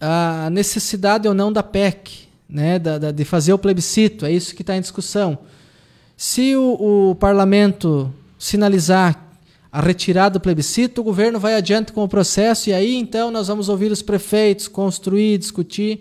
a 0.00 0.48
necessidade 0.50 1.28
ou 1.28 1.34
não 1.34 1.52
da 1.52 1.62
PEC, 1.62 2.26
né, 2.48 2.78
da, 2.78 2.96
da 2.96 3.10
de 3.10 3.22
fazer 3.22 3.52
o 3.52 3.58
plebiscito. 3.58 4.24
É 4.24 4.32
isso 4.32 4.54
que 4.54 4.62
está 4.62 4.74
em 4.74 4.80
discussão. 4.80 5.36
Se 6.16 6.56
o, 6.56 7.10
o 7.10 7.14
parlamento 7.16 8.10
sinalizar 8.38 9.22
a 9.70 9.82
retirada 9.82 10.38
do 10.38 10.40
plebiscito, 10.40 11.02
o 11.02 11.04
governo 11.04 11.38
vai 11.38 11.54
adiante 11.54 11.92
com 11.92 12.02
o 12.02 12.08
processo 12.08 12.70
e 12.70 12.72
aí 12.72 12.96
então 12.96 13.30
nós 13.30 13.48
vamos 13.48 13.68
ouvir 13.68 13.92
os 13.92 14.00
prefeitos, 14.00 14.68
construir, 14.68 15.36
discutir. 15.36 16.00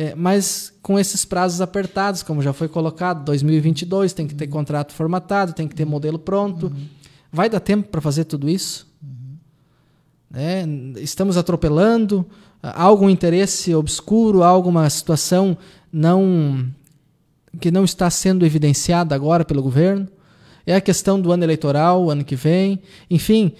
É, 0.00 0.14
mas 0.14 0.72
com 0.80 0.96
esses 0.96 1.24
prazos 1.24 1.60
apertados, 1.60 2.22
como 2.22 2.40
já 2.40 2.52
foi 2.52 2.68
colocado, 2.68 3.24
2022 3.24 4.12
tem 4.12 4.28
que 4.28 4.34
ter 4.34 4.46
contrato 4.46 4.92
formatado, 4.92 5.52
tem 5.52 5.66
que 5.66 5.74
ter 5.74 5.84
modelo 5.84 6.20
pronto. 6.20 6.66
Uhum. 6.66 6.86
Vai 7.32 7.50
dar 7.50 7.58
tempo 7.58 7.88
para 7.88 8.00
fazer 8.00 8.22
tudo 8.22 8.48
isso? 8.48 8.86
Uhum. 9.02 9.36
É, 10.34 10.64
estamos 11.00 11.36
atropelando? 11.36 12.24
Há 12.62 12.80
algum 12.80 13.10
interesse 13.10 13.74
obscuro? 13.74 14.44
Há 14.44 14.46
alguma 14.46 14.88
situação 14.88 15.58
não 15.92 16.64
que 17.60 17.72
não 17.72 17.82
está 17.82 18.08
sendo 18.08 18.46
evidenciada 18.46 19.16
agora 19.16 19.44
pelo 19.44 19.60
governo? 19.60 20.06
É 20.64 20.76
a 20.76 20.80
questão 20.80 21.20
do 21.20 21.32
ano 21.32 21.42
eleitoral, 21.42 22.08
ano 22.08 22.24
que 22.24 22.36
vem? 22.36 22.80
Enfim, 23.10 23.50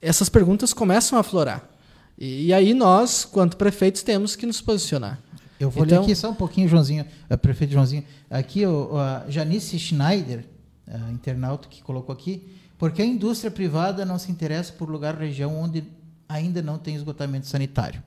essas 0.00 0.28
perguntas 0.28 0.72
começam 0.72 1.18
a 1.18 1.22
aflorar. 1.22 1.68
E, 2.16 2.46
e 2.46 2.54
aí 2.54 2.72
nós, 2.72 3.24
quanto 3.24 3.56
prefeitos, 3.56 4.04
temos 4.04 4.36
que 4.36 4.46
nos 4.46 4.60
posicionar. 4.60 5.25
Eu 5.58 5.70
vou 5.70 5.84
então, 5.84 5.98
ler 5.98 6.04
aqui 6.04 6.14
só 6.14 6.30
um 6.30 6.34
pouquinho, 6.34 6.68
Joãozinho, 6.68 7.04
uh, 7.30 7.38
prefeito 7.38 7.72
Joãozinho. 7.72 8.04
Aqui, 8.30 8.66
o, 8.66 8.96
a 8.98 9.24
Janice 9.28 9.78
Schneider, 9.78 10.44
uh, 10.86 11.12
internauta 11.12 11.68
que 11.68 11.82
colocou 11.82 12.12
aqui, 12.12 12.46
porque 12.78 13.00
a 13.00 13.04
indústria 13.04 13.50
privada 13.50 14.04
não 14.04 14.18
se 14.18 14.30
interessa 14.30 14.72
por 14.72 14.88
lugar 14.88 15.14
ou 15.14 15.20
região 15.20 15.56
onde 15.56 15.84
ainda 16.28 16.62
não 16.62 16.78
tem 16.78 16.94
esgotamento 16.94 17.46
sanitário. 17.46 18.02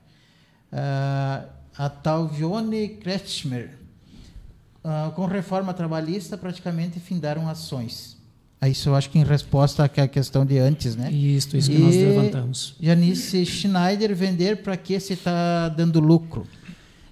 Uh, 0.72 1.48
a 1.76 1.88
Talvione 1.88 2.88
Kretschmer, 2.88 3.70
uh, 4.84 5.10
com 5.12 5.26
reforma 5.26 5.74
trabalhista, 5.74 6.36
praticamente 6.36 7.00
findaram 7.00 7.48
ações. 7.48 8.18
Isso 8.62 8.90
eu 8.90 8.94
acho 8.94 9.08
que 9.08 9.18
em 9.18 9.24
resposta 9.24 9.84
à 9.84 9.88
questão 9.88 10.44
de 10.44 10.58
antes, 10.58 10.94
né? 10.94 11.10
Isso, 11.10 11.56
isso 11.56 11.70
que 11.70 11.76
e 11.76 11.80
nós 11.80 11.96
levantamos. 11.96 12.76
Janice 12.78 13.46
Schneider, 13.46 14.14
vender 14.14 14.62
para 14.62 14.76
que 14.76 15.00
se 15.00 15.14
está 15.14 15.70
dando 15.70 15.98
lucro? 15.98 16.46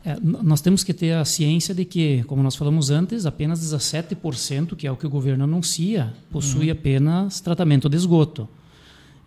É, 0.04 0.16
nós 0.20 0.60
temos 0.60 0.84
que 0.84 0.94
ter 0.94 1.12
a 1.12 1.24
ciência 1.24 1.74
de 1.74 1.84
que, 1.84 2.22
como 2.24 2.42
nós 2.42 2.54
falamos 2.54 2.90
antes, 2.90 3.26
apenas 3.26 3.60
17%, 3.60 4.76
que 4.76 4.86
é 4.86 4.92
o 4.92 4.96
que 4.96 5.06
o 5.06 5.10
governo 5.10 5.44
anuncia, 5.44 6.14
possui 6.30 6.66
uhum. 6.66 6.72
apenas 6.72 7.40
tratamento 7.40 7.88
de 7.88 7.96
esgoto. 7.96 8.48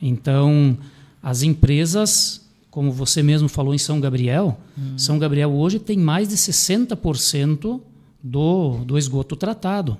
Então, 0.01 0.77
as 1.21 1.43
empresas, 1.43 2.41
como 2.69 2.91
você 2.91 3.21
mesmo 3.21 3.47
falou 3.47 3.75
em 3.75 3.77
São 3.77 3.99
Gabriel, 3.99 4.57
uhum. 4.77 4.97
São 4.97 5.19
Gabriel 5.19 5.51
hoje 5.51 5.77
tem 5.77 5.97
mais 5.97 6.29
de 6.29 6.35
60% 6.35 7.81
do, 8.23 8.77
do 8.85 8.97
esgoto 8.97 9.35
tratado. 9.35 9.97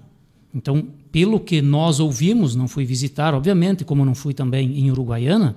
Então, 0.53 0.87
pelo 1.11 1.39
que 1.39 1.61
nós 1.61 1.99
ouvimos, 1.99 2.55
não 2.55 2.67
fui 2.67 2.85
visitar, 2.85 3.33
obviamente, 3.33 3.85
como 3.85 4.05
não 4.05 4.15
fui 4.15 4.33
também 4.33 4.79
em 4.79 4.91
Uruguaiana, 4.91 5.55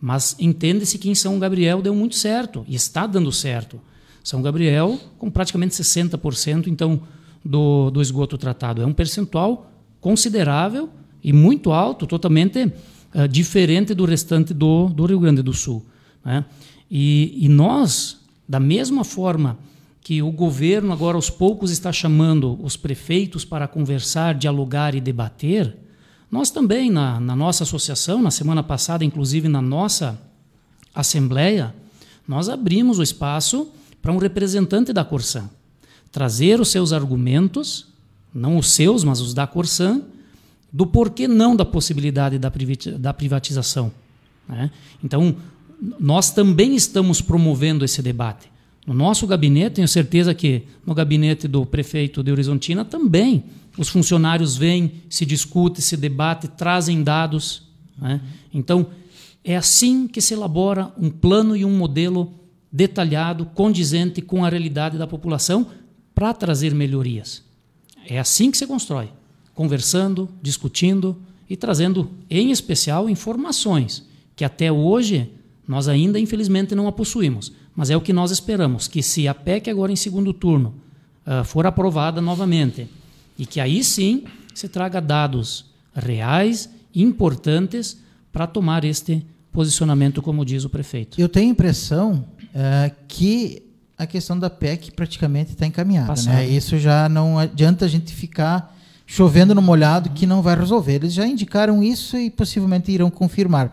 mas 0.00 0.36
entende-se 0.38 0.98
que 0.98 1.08
em 1.08 1.14
São 1.14 1.38
Gabriel 1.38 1.80
deu 1.80 1.94
muito 1.94 2.14
certo 2.14 2.64
e 2.68 2.74
está 2.74 3.06
dando 3.06 3.32
certo. 3.32 3.80
São 4.24 4.40
Gabriel, 4.40 4.98
com 5.18 5.30
praticamente 5.30 5.74
60% 5.74 6.66
então 6.66 7.02
do, 7.44 7.90
do 7.90 8.00
esgoto 8.00 8.38
tratado. 8.38 8.80
É 8.80 8.86
um 8.86 8.92
percentual 8.94 9.70
considerável 10.00 10.88
e 11.22 11.30
muito 11.30 11.72
alto, 11.72 12.06
totalmente 12.06 12.64
uh, 13.14 13.28
diferente 13.28 13.92
do 13.92 14.06
restante 14.06 14.54
do, 14.54 14.88
do 14.88 15.04
Rio 15.04 15.20
Grande 15.20 15.42
do 15.42 15.52
Sul. 15.52 15.84
Né? 16.24 16.42
E, 16.90 17.38
e 17.38 17.48
nós, 17.50 18.18
da 18.48 18.58
mesma 18.58 19.04
forma 19.04 19.58
que 20.00 20.22
o 20.22 20.30
governo 20.30 20.92
agora 20.92 21.16
aos 21.16 21.28
poucos 21.28 21.70
está 21.70 21.92
chamando 21.92 22.58
os 22.62 22.78
prefeitos 22.78 23.44
para 23.44 23.68
conversar, 23.68 24.34
dialogar 24.34 24.94
e 24.94 25.00
debater, 25.02 25.76
nós 26.30 26.50
também, 26.50 26.90
na, 26.90 27.20
na 27.20 27.36
nossa 27.36 27.62
associação, 27.62 28.22
na 28.22 28.30
semana 28.30 28.62
passada, 28.62 29.04
inclusive 29.04 29.48
na 29.48 29.60
nossa 29.60 30.18
assembleia, 30.94 31.74
nós 32.26 32.48
abrimos 32.48 32.98
o 32.98 33.02
espaço 33.02 33.68
para 34.04 34.12
um 34.12 34.18
representante 34.18 34.92
da 34.92 35.02
Corsan 35.02 35.48
trazer 36.12 36.60
os 36.60 36.68
seus 36.68 36.92
argumentos, 36.92 37.88
não 38.32 38.56
os 38.56 38.70
seus, 38.70 39.02
mas 39.02 39.20
os 39.20 39.34
da 39.34 39.48
Corsan, 39.48 40.02
do 40.72 40.86
porquê 40.86 41.26
não 41.26 41.56
da 41.56 41.64
possibilidade 41.64 42.38
da 42.38 43.12
privatização. 43.12 43.90
Né? 44.48 44.70
Então, 45.02 45.34
nós 45.98 46.30
também 46.30 46.76
estamos 46.76 47.20
promovendo 47.20 47.84
esse 47.84 48.00
debate. 48.00 48.48
No 48.86 48.94
nosso 48.94 49.26
gabinete, 49.26 49.76
tenho 49.76 49.88
certeza 49.88 50.32
que 50.32 50.62
no 50.86 50.94
gabinete 50.94 51.48
do 51.48 51.66
prefeito 51.66 52.22
de 52.22 52.30
Horizontina 52.30 52.84
também 52.84 53.42
os 53.76 53.88
funcionários 53.88 54.56
vêm, 54.56 55.02
se 55.10 55.26
discute, 55.26 55.82
se 55.82 55.96
debate, 55.96 56.46
trazem 56.46 57.02
dados. 57.02 57.62
Né? 57.98 58.20
Então, 58.52 58.86
é 59.42 59.56
assim 59.56 60.06
que 60.06 60.20
se 60.20 60.32
elabora 60.32 60.92
um 60.96 61.10
plano 61.10 61.56
e 61.56 61.64
um 61.64 61.76
modelo 61.76 62.43
detalhado, 62.74 63.46
condizente 63.46 64.20
com 64.20 64.44
a 64.44 64.48
realidade 64.48 64.98
da 64.98 65.06
população, 65.06 65.68
para 66.12 66.34
trazer 66.34 66.74
melhorias. 66.74 67.40
É 68.04 68.18
assim 68.18 68.50
que 68.50 68.58
se 68.58 68.66
constrói, 68.66 69.10
conversando, 69.54 70.28
discutindo 70.42 71.16
e 71.48 71.56
trazendo, 71.56 72.10
em 72.28 72.50
especial, 72.50 73.08
informações 73.08 74.04
que 74.34 74.44
até 74.44 74.72
hoje 74.72 75.30
nós 75.68 75.86
ainda, 75.86 76.18
infelizmente, 76.18 76.74
não 76.74 76.88
a 76.88 76.92
possuímos. 76.92 77.52
Mas 77.76 77.90
é 77.90 77.96
o 77.96 78.00
que 78.00 78.12
nós 78.12 78.32
esperamos, 78.32 78.88
que 78.88 79.04
se 79.04 79.28
a 79.28 79.34
PEC 79.34 79.70
agora 79.70 79.92
em 79.92 79.96
segundo 79.96 80.32
turno 80.32 80.74
uh, 81.24 81.44
for 81.44 81.66
aprovada 81.66 82.20
novamente, 82.20 82.88
e 83.38 83.46
que 83.46 83.60
aí 83.60 83.84
sim 83.84 84.24
se 84.52 84.68
traga 84.68 85.00
dados 85.00 85.66
reais, 85.94 86.68
importantes, 86.92 87.96
para 88.32 88.48
tomar 88.48 88.84
este 88.84 89.24
posicionamento, 89.52 90.20
como 90.20 90.44
diz 90.44 90.64
o 90.64 90.68
prefeito. 90.68 91.20
Eu 91.20 91.28
tenho 91.28 91.46
a 91.46 91.52
impressão 91.52 92.24
uh, 92.54 92.94
que 93.08 93.62
a 93.96 94.06
questão 94.06 94.38
da 94.38 94.50
PEC 94.50 94.92
praticamente 94.92 95.52
está 95.52 95.66
encaminhada. 95.66 96.20
Né? 96.22 96.48
Isso 96.48 96.78
já 96.78 97.08
não 97.08 97.38
adianta 97.38 97.84
a 97.84 97.88
gente 97.88 98.12
ficar 98.12 98.74
chovendo 99.06 99.54
no 99.54 99.62
molhado 99.62 100.10
que 100.10 100.26
não 100.26 100.42
vai 100.42 100.56
resolver. 100.56 100.94
Eles 100.94 101.12
já 101.12 101.26
indicaram 101.26 101.82
isso 101.82 102.16
e 102.16 102.30
possivelmente 102.30 102.90
irão 102.90 103.10
confirmar. 103.10 103.70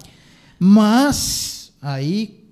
Mas 0.59 1.71
aí 1.81 2.45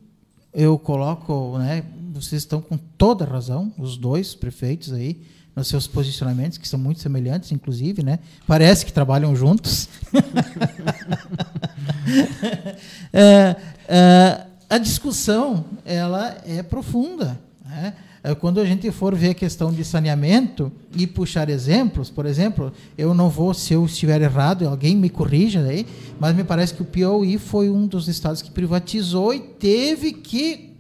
eu 0.53 0.79
coloco, 0.79 1.57
né, 1.59 1.83
vocês 2.11 2.41
estão 2.41 2.61
com 2.61 2.77
toda 2.77 3.25
razão, 3.25 3.71
os 3.77 3.97
dois 3.97 4.33
prefeitos 4.33 4.91
aí, 4.91 5.21
nos 5.55 5.67
seus 5.67 5.87
posicionamentos, 5.87 6.57
que 6.57 6.67
são 6.67 6.79
muito 6.79 7.01
semelhantes, 7.01 7.51
inclusive, 7.51 8.01
né? 8.01 8.19
Parece 8.47 8.85
que 8.85 8.93
trabalham 8.93 9.35
juntos. 9.35 9.89
é, 13.11 13.55
é, 13.87 14.45
a 14.69 14.77
discussão 14.77 15.65
ela 15.83 16.37
é 16.45 16.61
profunda. 16.61 17.39
Né? 17.65 17.93
É, 18.21 18.35
quando 18.35 18.59
a 18.59 18.65
gente 18.65 18.91
for 18.91 19.15
ver 19.15 19.29
a 19.29 19.33
questão 19.33 19.71
de 19.71 19.83
saneamento 19.83 20.71
e 20.95 21.07
puxar 21.07 21.49
exemplos, 21.49 22.09
por 22.09 22.25
exemplo, 22.25 22.71
eu 22.97 23.13
não 23.13 23.29
vou, 23.29 23.53
se 23.53 23.73
eu 23.73 23.85
estiver 23.85 24.21
errado, 24.21 24.67
alguém 24.67 24.95
me 24.95 25.09
corrija 25.09 25.61
aí, 25.61 25.87
mas 26.19 26.35
me 26.35 26.43
parece 26.43 26.73
que 26.73 26.81
o 26.81 26.85
Piauí 26.85 27.37
foi 27.37 27.69
um 27.69 27.87
dos 27.87 28.07
estados 28.07 28.41
que 28.41 28.51
privatizou 28.51 29.33
e 29.33 29.39
teve 29.39 30.11
que 30.11 30.75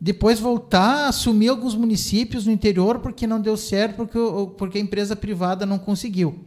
depois 0.00 0.38
voltar 0.38 1.06
a 1.06 1.08
assumir 1.08 1.48
alguns 1.48 1.74
municípios 1.74 2.46
no 2.46 2.52
interior 2.52 3.00
porque 3.00 3.26
não 3.26 3.40
deu 3.40 3.56
certo, 3.56 3.96
porque, 3.96 4.18
porque 4.56 4.78
a 4.78 4.80
empresa 4.80 5.16
privada 5.16 5.66
não 5.66 5.78
conseguiu. 5.78 6.38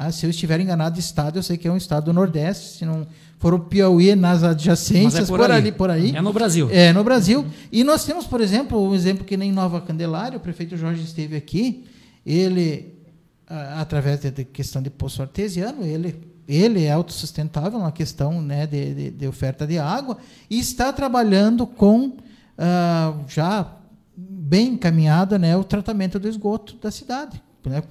Ah, 0.00 0.12
se 0.12 0.24
eu 0.24 0.30
estiver 0.30 0.60
enganado 0.60 0.94
de 0.94 1.00
estado, 1.00 1.40
eu 1.40 1.42
sei 1.42 1.56
que 1.56 1.66
é 1.66 1.72
um 1.72 1.76
estado 1.76 2.04
do 2.04 2.12
Nordeste, 2.12 2.78
se 2.78 2.84
não 2.84 3.04
for 3.36 3.52
o 3.52 3.58
Piauí 3.58 4.14
nas 4.14 4.44
adjacências, 4.44 5.24
é 5.24 5.26
por, 5.26 5.40
por 5.40 5.50
ali, 5.50 5.72
por 5.72 5.90
aí. 5.90 6.14
É 6.14 6.20
no 6.22 6.32
Brasil. 6.32 6.68
É 6.70 6.92
no 6.92 7.02
Brasil. 7.02 7.44
E 7.72 7.82
nós 7.82 8.04
temos, 8.04 8.24
por 8.24 8.40
exemplo, 8.40 8.80
um 8.80 8.94
exemplo 8.94 9.24
que 9.24 9.36
nem 9.36 9.50
Nova 9.50 9.80
Candelária, 9.80 10.38
o 10.38 10.40
prefeito 10.40 10.76
Jorge 10.76 11.02
esteve 11.02 11.36
aqui, 11.36 11.84
ele, 12.24 12.94
através 13.48 14.20
da 14.20 14.30
questão 14.44 14.80
de 14.80 14.88
poço 14.88 15.20
artesiano, 15.20 15.84
ele, 15.84 16.14
ele 16.46 16.84
é 16.84 16.92
autossustentável 16.92 17.80
na 17.80 17.90
questão 17.90 18.40
né, 18.40 18.68
de, 18.68 18.94
de, 18.94 19.10
de 19.10 19.26
oferta 19.26 19.66
de 19.66 19.80
água 19.80 20.16
e 20.48 20.60
está 20.60 20.92
trabalhando 20.92 21.66
com, 21.66 22.06
uh, 22.06 23.24
já 23.26 23.66
bem 24.16 24.74
encaminhado, 24.74 25.36
né, 25.40 25.56
o 25.56 25.64
tratamento 25.64 26.20
do 26.20 26.28
esgoto 26.28 26.76
da 26.76 26.92
cidade. 26.92 27.42
Né, 27.66 27.82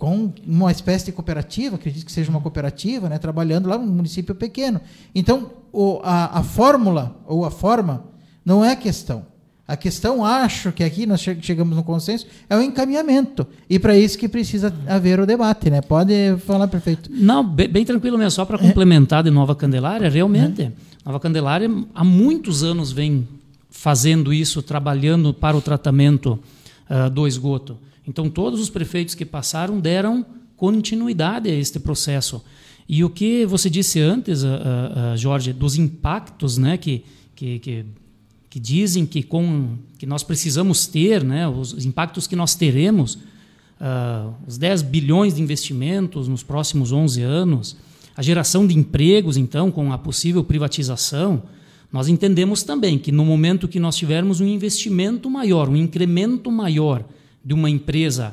com 0.00 0.32
uma 0.46 0.72
espécie 0.72 1.04
de 1.04 1.12
cooperativa, 1.12 1.76
acredito 1.76 2.06
que 2.06 2.10
seja 2.10 2.30
uma 2.30 2.40
cooperativa, 2.40 3.06
né, 3.06 3.18
trabalhando 3.18 3.68
lá 3.68 3.76
num 3.76 3.86
município 3.86 4.34
pequeno. 4.34 4.80
Então, 5.14 5.50
o, 5.70 6.00
a, 6.02 6.38
a 6.38 6.42
fórmula 6.42 7.14
ou 7.26 7.44
a 7.44 7.50
forma 7.50 8.04
não 8.42 8.64
é 8.64 8.72
a 8.72 8.76
questão. 8.76 9.26
A 9.68 9.76
questão, 9.76 10.24
acho 10.24 10.72
que 10.72 10.82
aqui 10.82 11.04
nós 11.04 11.20
chegamos 11.20 11.76
no 11.76 11.84
consenso, 11.84 12.26
é 12.48 12.56
o 12.56 12.62
encaminhamento. 12.62 13.46
E 13.68 13.78
para 13.78 13.94
isso 13.94 14.16
que 14.16 14.26
precisa 14.26 14.74
haver 14.88 15.20
o 15.20 15.26
debate, 15.26 15.68
né? 15.68 15.82
Pode 15.82 16.14
falar, 16.46 16.66
prefeito. 16.66 17.10
Não, 17.12 17.44
bem, 17.46 17.68
bem 17.68 17.84
tranquilo 17.84 18.16
mesmo, 18.16 18.30
só 18.30 18.46
para 18.46 18.56
complementar 18.56 19.22
de 19.22 19.30
Nova 19.30 19.54
Candelária, 19.54 20.08
realmente, 20.08 20.62
é. 20.62 20.72
Nova 21.04 21.20
Candelária 21.20 21.70
há 21.94 22.02
muitos 22.02 22.64
anos 22.64 22.90
vem 22.90 23.28
fazendo 23.68 24.32
isso, 24.32 24.62
trabalhando 24.62 25.34
para 25.34 25.58
o 25.58 25.60
tratamento 25.60 26.38
uh, 26.90 27.08
do 27.08 27.26
esgoto. 27.26 27.78
Então, 28.06 28.28
todos 28.28 28.60
os 28.60 28.68
prefeitos 28.68 29.14
que 29.14 29.24
passaram 29.24 29.78
deram 29.78 30.26
continuidade 30.56 31.48
a 31.48 31.54
este 31.54 31.78
processo. 31.78 32.42
E 32.88 33.04
o 33.04 33.08
que 33.08 33.46
você 33.46 33.70
disse 33.70 34.00
antes, 34.00 34.42
uh, 34.42 34.46
uh, 34.46 35.16
Jorge, 35.16 35.52
dos 35.52 35.76
impactos 35.76 36.58
né, 36.58 36.76
que, 36.76 37.04
que, 37.36 37.60
que, 37.60 37.86
que, 38.50 38.58
dizem 38.60 39.06
que, 39.06 39.22
com, 39.22 39.78
que 39.96 40.04
nós 40.04 40.24
precisamos 40.24 40.86
ter, 40.86 41.22
né, 41.22 41.48
os 41.48 41.86
impactos 41.86 42.26
que 42.26 42.34
nós 42.34 42.54
teremos, 42.54 43.18
os 44.46 44.58
10 44.58 44.82
bilhões 44.82 45.34
de 45.34 45.40
investimentos 45.40 46.28
nos 46.28 46.42
próximos 46.42 46.92
11 46.92 47.22
anos, 47.22 47.76
a 48.14 48.20
geração 48.20 48.66
de 48.66 48.76
empregos, 48.76 49.38
então, 49.38 49.70
com 49.70 49.90
a 49.90 49.96
possível 49.96 50.44
privatização, 50.44 51.42
nós 51.92 52.08
entendemos 52.08 52.62
também 52.62 52.98
que 52.98 53.10
no 53.10 53.24
momento 53.24 53.66
que 53.66 53.80
nós 53.80 53.96
tivermos 53.96 54.40
um 54.40 54.46
investimento 54.46 55.28
maior, 55.28 55.68
um 55.68 55.76
incremento 55.76 56.50
maior 56.50 57.04
de 57.44 57.52
uma 57.52 57.68
empresa 57.68 58.32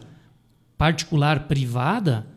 particular 0.78 1.48
privada, 1.48 2.28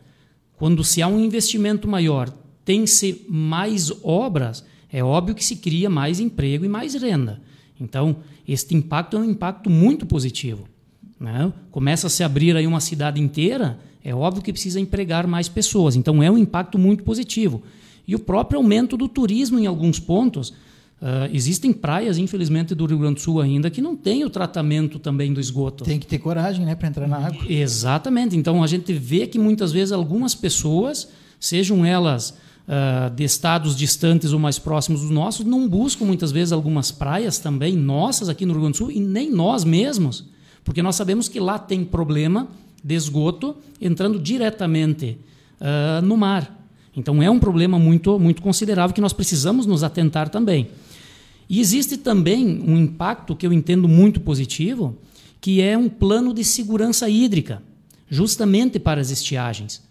quando 0.56 0.82
se 0.82 1.02
há 1.02 1.08
um 1.08 1.20
investimento 1.20 1.86
maior, 1.86 2.32
tem-se 2.64 3.24
mais 3.28 3.92
obras, 4.02 4.64
é 4.90 5.04
óbvio 5.04 5.34
que 5.34 5.44
se 5.44 5.56
cria 5.56 5.90
mais 5.90 6.20
emprego 6.20 6.64
e 6.64 6.68
mais 6.68 6.94
renda. 6.94 7.40
Então, 7.78 8.16
este 8.48 8.74
impacto 8.74 9.16
é 9.16 9.20
um 9.20 9.24
impacto 9.24 9.68
muito 9.68 10.06
positivo. 10.06 10.66
Né? 11.18 11.52
Começa 11.70 12.06
a 12.06 12.10
se 12.10 12.22
abrir 12.24 12.56
aí 12.56 12.66
uma 12.66 12.80
cidade 12.80 13.20
inteira, 13.20 13.78
é 14.02 14.14
óbvio 14.14 14.42
que 14.42 14.52
precisa 14.52 14.80
empregar 14.80 15.26
mais 15.26 15.48
pessoas. 15.48 15.96
Então, 15.96 16.22
é 16.22 16.30
um 16.30 16.38
impacto 16.38 16.78
muito 16.78 17.04
positivo. 17.04 17.62
E 18.08 18.14
o 18.14 18.18
próprio 18.18 18.58
aumento 18.58 18.96
do 18.96 19.08
turismo 19.08 19.58
em 19.58 19.66
alguns 19.66 19.98
pontos, 19.98 20.52
Uh, 21.00 21.34
existem 21.34 21.72
praias, 21.72 22.18
infelizmente, 22.18 22.74
do 22.74 22.84
Rio 22.84 22.98
Grande 22.98 23.14
do 23.14 23.20
Sul 23.20 23.40
ainda 23.40 23.70
que 23.70 23.80
não 23.80 23.96
tem 23.96 24.22
o 24.22 24.28
tratamento 24.28 24.98
também 24.98 25.32
do 25.32 25.40
esgoto. 25.40 25.82
Tem 25.82 25.98
que 25.98 26.06
ter 26.06 26.18
coragem 26.18 26.66
né, 26.66 26.74
para 26.74 26.88
entrar 26.88 27.08
na 27.08 27.16
água. 27.16 27.42
Exatamente. 27.50 28.36
Então 28.36 28.62
a 28.62 28.66
gente 28.66 28.92
vê 28.92 29.26
que 29.26 29.38
muitas 29.38 29.72
vezes 29.72 29.92
algumas 29.92 30.34
pessoas, 30.34 31.08
sejam 31.38 31.86
elas 31.86 32.36
uh, 32.68 33.14
de 33.14 33.24
estados 33.24 33.74
distantes 33.74 34.34
ou 34.34 34.38
mais 34.38 34.58
próximos 34.58 35.00
dos 35.00 35.10
nossos, 35.10 35.46
não 35.46 35.66
buscam 35.66 36.04
muitas 36.04 36.30
vezes 36.30 36.52
algumas 36.52 36.92
praias 36.92 37.38
também 37.38 37.74
nossas 37.74 38.28
aqui 38.28 38.44
no 38.44 38.52
Rio 38.52 38.62
Grande 38.62 38.74
do 38.74 38.78
Sul 38.78 38.90
e 38.90 39.00
nem 39.00 39.30
nós 39.30 39.64
mesmos, 39.64 40.26
porque 40.62 40.82
nós 40.82 40.96
sabemos 40.96 41.30
que 41.30 41.40
lá 41.40 41.58
tem 41.58 41.82
problema 41.82 42.46
de 42.84 42.94
esgoto 42.94 43.56
entrando 43.80 44.18
diretamente 44.18 45.16
uh, 45.60 46.04
no 46.04 46.18
mar. 46.18 46.58
Então 46.94 47.22
é 47.22 47.30
um 47.30 47.38
problema 47.38 47.78
muito, 47.78 48.18
muito 48.18 48.42
considerável 48.42 48.94
que 48.94 49.00
nós 49.00 49.14
precisamos 49.14 49.64
nos 49.64 49.82
atentar 49.82 50.28
também. 50.28 50.68
E 51.50 51.58
existe 51.58 51.96
também 51.96 52.62
um 52.64 52.78
impacto 52.78 53.34
que 53.34 53.44
eu 53.44 53.52
entendo 53.52 53.88
muito 53.88 54.20
positivo, 54.20 54.96
que 55.40 55.60
é 55.60 55.76
um 55.76 55.88
plano 55.88 56.32
de 56.32 56.44
segurança 56.44 57.08
hídrica, 57.08 57.60
justamente 58.08 58.78
para 58.78 59.00
as 59.00 59.10
estiagens. 59.10 59.82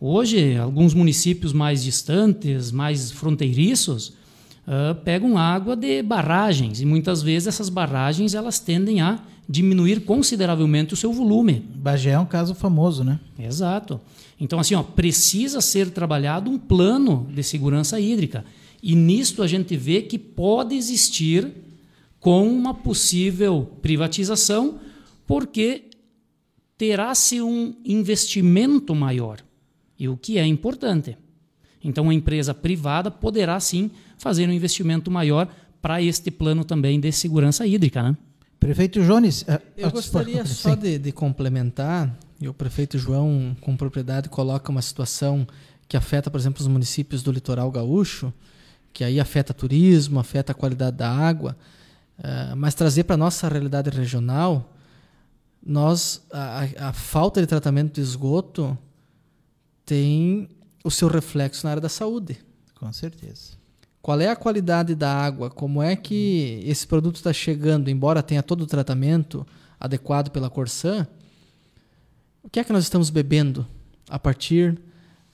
Hoje, 0.00 0.56
alguns 0.56 0.94
municípios 0.94 1.52
mais 1.52 1.84
distantes, 1.84 2.72
mais 2.72 3.12
fronteiriços, 3.12 4.14
uh, 4.66 4.94
pegam 5.04 5.36
água 5.36 5.76
de 5.76 6.02
barragens 6.02 6.80
e 6.80 6.86
muitas 6.86 7.20
vezes 7.20 7.46
essas 7.46 7.68
barragens 7.68 8.32
elas 8.32 8.58
tendem 8.58 9.02
a 9.02 9.20
diminuir 9.46 10.00
consideravelmente 10.06 10.94
o 10.94 10.96
seu 10.96 11.12
volume. 11.12 11.62
Bagé 11.74 12.12
é 12.12 12.18
um 12.18 12.24
caso 12.24 12.54
famoso, 12.54 13.04
né? 13.04 13.20
Exato. 13.38 14.00
Então, 14.40 14.58
assim, 14.58 14.74
ó, 14.74 14.82
precisa 14.82 15.60
ser 15.60 15.90
trabalhado 15.90 16.50
um 16.50 16.58
plano 16.58 17.28
de 17.34 17.42
segurança 17.42 18.00
hídrica. 18.00 18.46
E 18.82 18.96
nisto 18.96 19.42
a 19.42 19.46
gente 19.46 19.76
vê 19.76 20.02
que 20.02 20.18
pode 20.18 20.74
existir 20.74 21.52
com 22.18 22.48
uma 22.48 22.74
possível 22.74 23.78
privatização, 23.80 24.80
porque 25.26 25.84
terá-se 26.76 27.40
um 27.40 27.76
investimento 27.84 28.94
maior, 28.94 29.38
e 29.98 30.08
o 30.08 30.16
que 30.16 30.38
é 30.38 30.46
importante. 30.46 31.16
Então, 31.82 32.08
a 32.10 32.14
empresa 32.14 32.54
privada 32.54 33.10
poderá 33.10 33.58
sim 33.60 33.90
fazer 34.18 34.48
um 34.48 34.52
investimento 34.52 35.10
maior 35.10 35.48
para 35.80 36.00
este 36.00 36.30
plano 36.30 36.64
também 36.64 37.00
de 37.00 37.10
segurança 37.10 37.66
hídrica. 37.66 38.02
Né? 38.02 38.16
Prefeito 38.58 39.02
Jones, 39.02 39.44
eh, 39.48 39.60
eu 39.76 39.90
gostaria 39.90 40.46
só 40.46 40.76
de, 40.76 40.96
de, 40.98 41.10
complementar, 41.10 42.16
e 42.40 42.48
o 42.48 42.54
prefeito 42.54 42.98
João, 42.98 43.56
com 43.60 43.76
propriedade, 43.76 44.28
coloca 44.28 44.70
uma 44.70 44.82
situação 44.82 45.46
que 45.88 45.96
afeta, 45.96 46.30
por 46.30 46.38
exemplo, 46.38 46.60
os 46.60 46.68
municípios 46.68 47.22
do 47.22 47.32
litoral 47.32 47.70
gaúcho, 47.70 48.32
que 48.92 49.04
aí 49.04 49.18
afeta 49.18 49.54
turismo, 49.54 50.20
afeta 50.20 50.52
a 50.52 50.54
qualidade 50.54 50.96
da 50.96 51.10
água, 51.10 51.56
uh, 52.18 52.56
mas 52.56 52.74
trazer 52.74 53.04
para 53.04 53.14
a 53.14 53.18
nossa 53.18 53.48
realidade 53.48 53.90
regional, 53.90 54.72
nós 55.64 56.22
a, 56.32 56.88
a, 56.88 56.92
falta 56.92 57.40
de 57.40 57.46
tratamento 57.46 57.94
de 57.94 58.00
esgoto 58.00 58.76
tem 59.86 60.48
o 60.84 60.90
seu 60.90 61.08
reflexo 61.08 61.64
na 61.64 61.70
área 61.70 61.80
da 61.80 61.88
saúde. 61.88 62.38
Com 62.74 62.92
certeza. 62.92 63.52
Qual 64.00 64.20
é 64.20 64.28
a 64.28 64.34
qualidade 64.34 64.96
da 64.96 65.14
água? 65.14 65.48
Como 65.48 65.80
é 65.80 65.94
que 65.94 66.60
esse 66.64 66.84
produto 66.84 67.16
está 67.16 67.32
chegando, 67.32 67.88
embora 67.88 68.22
tenha 68.22 68.42
todo 68.42 68.62
o 68.62 68.66
tratamento 68.66 69.46
adequado 69.78 70.30
pela 70.30 70.50
Corsan? 70.50 71.06
O 72.42 72.50
que 72.50 72.58
é 72.58 72.64
que 72.64 72.72
nós 72.72 72.82
estamos 72.82 73.10
bebendo 73.10 73.64
a 74.08 74.18
partir 74.18 74.76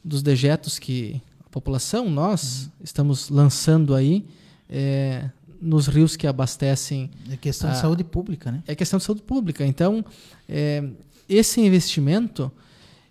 dos 0.05 0.23
dejetos 0.23 0.79
que 0.79 1.23
população, 1.51 2.09
nós, 2.11 2.65
uhum. 2.65 2.71
estamos 2.85 3.29
lançando 3.29 3.95
aí 3.95 4.27
é, 4.69 5.31
nos 5.61 5.87
rios 5.87 6.17
que 6.17 6.27
abastecem. 6.27 7.11
É 7.31 7.37
questão 7.37 7.71
a, 7.71 7.73
de 7.73 7.81
saúde 7.81 8.05
pública, 8.05 8.53
né? 8.53 8.63
É 8.67 8.75
questão 8.75 8.99
de 8.99 9.05
saúde 9.05 9.23
pública. 9.23 9.67
Então, 9.67 10.05
é, 10.49 10.85
esse 11.29 11.61
investimento, 11.61 12.51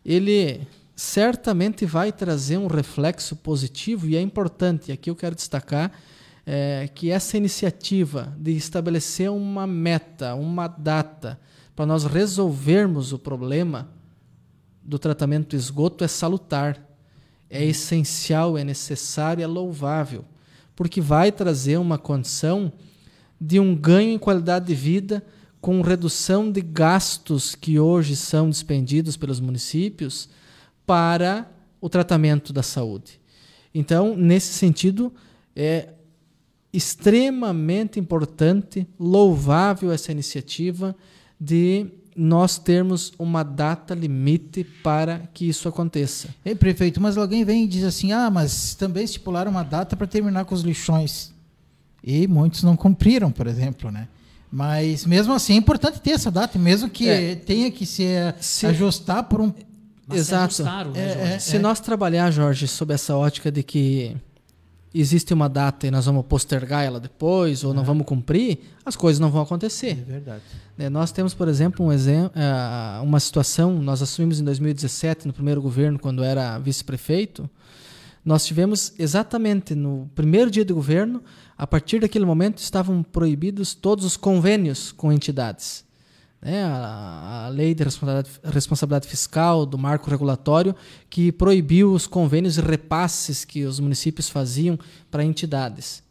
ele 0.05 0.61
certamente 0.95 1.85
vai 1.85 2.11
trazer 2.11 2.57
um 2.57 2.67
reflexo 2.67 3.35
positivo 3.35 4.07
e 4.07 4.15
é 4.15 4.21
importante. 4.21 4.91
Aqui 4.91 5.09
eu 5.09 5.15
quero 5.15 5.35
destacar 5.35 5.91
é, 6.45 6.89
que 6.93 7.11
essa 7.11 7.37
iniciativa 7.37 8.33
de 8.39 8.51
estabelecer 8.55 9.29
uma 9.29 9.67
meta, 9.67 10.33
uma 10.33 10.67
data 10.67 11.39
para 11.75 11.85
nós 11.85 12.05
resolvermos 12.05 13.13
o 13.13 13.19
problema 13.19 13.89
do 14.81 14.97
tratamento 14.97 15.49
do 15.49 15.55
esgoto 15.55 16.03
é 16.03 16.07
salutar, 16.07 16.81
é 17.49 17.63
essencial, 17.63 18.57
é 18.57 18.63
necessário, 18.63 19.43
é 19.43 19.47
louvável, 19.47 20.25
porque 20.75 21.01
vai 21.01 21.31
trazer 21.31 21.77
uma 21.77 21.97
condição 21.97 22.71
de 23.39 23.59
um 23.59 23.75
ganho 23.75 24.11
em 24.11 24.17
qualidade 24.17 24.65
de 24.65 24.75
vida 24.75 25.23
com 25.59 25.81
redução 25.81 26.51
de 26.51 26.61
gastos 26.61 27.55
que 27.55 27.79
hoje 27.79 28.15
são 28.15 28.49
despendidos 28.49 29.17
pelos 29.17 29.39
municípios 29.39 30.29
para 30.85 31.49
o 31.81 31.89
tratamento 31.89 32.53
da 32.53 32.63
saúde. 32.63 33.19
Então, 33.73 34.15
nesse 34.15 34.53
sentido, 34.53 35.13
é 35.55 35.89
extremamente 36.71 37.99
importante, 37.99 38.87
louvável 38.99 39.91
essa 39.91 40.11
iniciativa 40.11 40.95
de 41.39 41.87
nós 42.17 42.57
termos 42.57 43.13
uma 43.19 43.43
data 43.43 43.93
limite 43.93 44.63
para 44.83 45.21
que 45.33 45.47
isso 45.47 45.69
aconteça. 45.69 46.29
Ei, 46.43 46.55
prefeito, 46.55 46.99
mas 46.99 47.17
alguém 47.17 47.45
vem 47.45 47.63
e 47.63 47.67
diz 47.67 47.83
assim: 47.83 48.11
ah, 48.11 48.29
mas 48.29 48.73
também 48.73 49.03
estipularam 49.03 49.51
uma 49.51 49.63
data 49.63 49.95
para 49.95 50.07
terminar 50.07 50.45
com 50.45 50.55
os 50.55 50.61
lixões. 50.61 51.31
E 52.03 52.27
muitos 52.27 52.63
não 52.63 52.75
cumpriram, 52.75 53.31
por 53.31 53.45
exemplo, 53.45 53.91
né? 53.91 54.07
Mas 54.51 55.05
mesmo 55.05 55.33
assim 55.33 55.53
é 55.53 55.57
importante 55.57 56.01
ter 56.01 56.11
essa 56.11 56.31
data, 56.31 56.57
mesmo 56.57 56.89
que 56.89 57.07
é. 57.07 57.35
tenha 57.35 57.69
que 57.69 57.85
se, 57.85 58.05
se 58.39 58.65
ajustar 58.65 59.23
por 59.23 59.41
um 59.41 59.53
mas 60.07 60.19
Exato. 60.19 60.53
Se, 60.53 60.61
ajustaram, 60.61 60.91
né, 60.91 60.99
é, 60.99 61.33
é, 61.33 61.39
se 61.39 61.57
é. 61.57 61.59
nós 61.59 61.81
trabalhar, 61.81 62.31
Jorge, 62.31 62.65
sob 62.65 62.93
essa 62.93 63.15
ótica 63.15 63.51
de 63.51 63.61
que 63.61 64.15
existe 64.99 65.33
uma 65.33 65.47
data 65.47 65.87
e 65.87 65.91
nós 65.91 66.05
vamos 66.05 66.25
postergar 66.25 66.83
ela 66.83 66.99
depois 66.99 67.63
ou 67.63 67.73
não 67.73 67.83
vamos 67.83 68.05
cumprir, 68.05 68.59
as 68.85 68.95
coisas 68.95 69.19
não 69.19 69.29
vão 69.31 69.41
acontecer. 69.41 69.91
É 69.91 70.11
verdade. 70.11 70.41
É, 70.77 70.89
nós 70.89 71.11
temos, 71.11 71.33
por 71.33 71.47
exemplo, 71.47 71.85
um 71.85 71.91
exemplo, 71.91 72.31
é, 72.35 73.01
uma 73.01 73.19
situação, 73.19 73.81
nós 73.81 74.01
assumimos 74.01 74.39
em 74.39 74.43
2017, 74.43 75.27
no 75.27 75.33
primeiro 75.33 75.61
governo, 75.61 75.97
quando 75.97 76.23
era 76.23 76.57
vice-prefeito, 76.59 77.49
nós 78.23 78.45
tivemos 78.45 78.93
exatamente 78.99 79.73
no 79.73 80.09
primeiro 80.13 80.51
dia 80.51 80.65
do 80.65 80.75
governo, 80.75 81.23
a 81.57 81.65
partir 81.65 81.99
daquele 81.99 82.25
momento 82.25 82.59
estavam 82.59 83.01
proibidos 83.01 83.73
todos 83.73 84.03
os 84.03 84.17
convênios 84.17 84.91
com 84.91 85.11
entidades 85.11 85.86
né, 86.47 86.63
a, 86.63 87.43
a, 87.45 87.49
lei 87.49 87.75
de 87.75 87.83
responsabilidade, 87.83 88.39
responsabilidade, 88.41 89.07
fiscal, 89.07 89.65
do 89.65 89.77
marco 89.77 90.09
regulatório, 90.09 90.73
que 91.09 91.29
proibiu 91.29 91.91
os 91.91 92.07
convênios 92.07 92.57
e 92.57 92.61
repasses 92.61 93.43
que 93.43 93.65
os 93.65 93.81
municípios 93.81 94.29
faziam 94.29 94.79
para 95.11 95.25
entidades. 95.25 96.01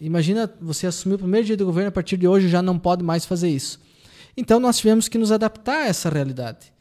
Imagina 0.00 0.50
você 0.58 0.86
assumir 0.86 1.16
o 1.16 1.18
primeiro 1.18 1.46
dia 1.46 1.56
do 1.56 1.66
governo, 1.66 1.90
a 1.90 1.92
partir 1.92 2.16
de 2.16 2.26
hoje 2.26 2.48
já 2.48 2.62
não 2.62 2.78
pode 2.78 3.04
mais 3.04 3.26
fazer 3.26 3.50
isso. 3.50 3.78
Então 4.34 4.58
nós 4.58 4.78
tivemos 4.78 5.06
que 5.06 5.18
nos 5.18 5.30
adaptar 5.30 5.82
a 5.82 5.86
essa 5.86 6.08
realidade. 6.08 6.72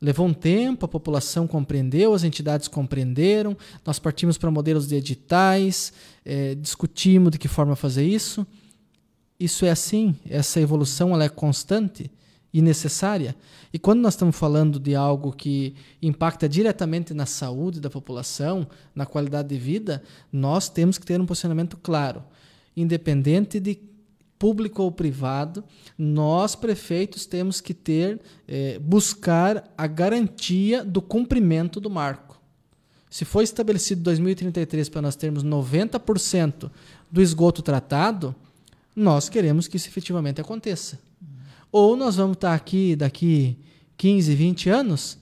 Levou 0.00 0.26
um 0.26 0.32
tempo, 0.32 0.86
a 0.86 0.88
população 0.88 1.46
compreendeu, 1.46 2.14
as 2.14 2.24
entidades 2.24 2.68
compreenderam, 2.68 3.54
nós 3.84 3.98
partimos 3.98 4.38
para 4.38 4.50
modelos 4.50 4.88
de 4.88 4.94
editais, 4.94 5.92
eh, 6.24 6.54
discutimos 6.54 7.32
de 7.32 7.38
que 7.38 7.48
forma 7.48 7.76
fazer 7.76 8.06
isso 8.06 8.46
isso 9.44 9.64
é 9.64 9.70
assim, 9.70 10.16
essa 10.28 10.60
evolução 10.60 11.12
ela 11.12 11.24
é 11.24 11.28
constante 11.28 12.10
e 12.52 12.62
necessária. 12.62 13.34
E 13.72 13.78
quando 13.78 14.00
nós 14.00 14.14
estamos 14.14 14.36
falando 14.36 14.78
de 14.78 14.94
algo 14.94 15.32
que 15.32 15.74
impacta 16.00 16.48
diretamente 16.48 17.12
na 17.12 17.26
saúde 17.26 17.80
da 17.80 17.90
população, 17.90 18.66
na 18.94 19.04
qualidade 19.04 19.48
de 19.48 19.58
vida, 19.58 20.02
nós 20.32 20.68
temos 20.68 20.96
que 20.96 21.04
ter 21.04 21.20
um 21.20 21.26
posicionamento 21.26 21.76
claro, 21.76 22.22
independente 22.76 23.58
de 23.58 23.78
público 24.38 24.82
ou 24.82 24.92
privado, 24.92 25.64
nós 25.98 26.54
prefeitos 26.54 27.26
temos 27.26 27.60
que 27.60 27.74
ter 27.74 28.20
eh, 28.46 28.78
buscar 28.78 29.72
a 29.76 29.86
garantia 29.86 30.84
do 30.84 31.00
cumprimento 31.00 31.80
do 31.80 31.90
marco. 31.90 32.40
Se 33.10 33.24
foi 33.24 33.44
estabelecido 33.44 34.02
2033 34.02 34.88
para 34.88 35.02
nós 35.02 35.16
termos 35.16 35.44
90% 35.44 36.70
do 37.10 37.22
esgoto 37.22 37.62
tratado, 37.62 38.34
nós 38.94 39.28
queremos 39.28 39.66
que 39.66 39.76
isso 39.76 39.88
efetivamente 39.88 40.40
aconteça. 40.40 40.98
Ou 41.72 41.96
nós 41.96 42.16
vamos 42.16 42.36
estar 42.36 42.54
aqui 42.54 42.94
daqui 42.94 43.58
15, 43.96 44.34
20 44.34 44.70
anos, 44.70 45.18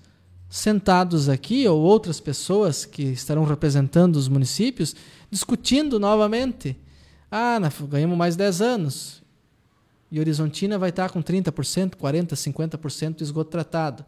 sentados 0.49 1.29
aqui, 1.29 1.66
ou 1.66 1.81
outras 1.81 2.20
pessoas 2.20 2.85
que 2.85 3.05
estarão 3.05 3.45
representando 3.45 4.16
os 4.16 4.29
municípios, 4.29 4.95
discutindo 5.31 5.99
novamente. 5.99 6.77
Ah, 7.31 7.59
ganhamos 7.89 8.18
mais 8.18 8.37
10 8.37 8.61
anos. 8.61 9.23
E 10.11 10.20
Horizontina 10.20 10.79
vai 10.79 10.91
estar 10.91 11.11
com 11.11 11.23
30%, 11.23 11.95
40%, 11.97 12.35
50% 12.35 13.16
de 13.16 13.23
esgoto 13.23 13.51
tratado. 13.51 14.05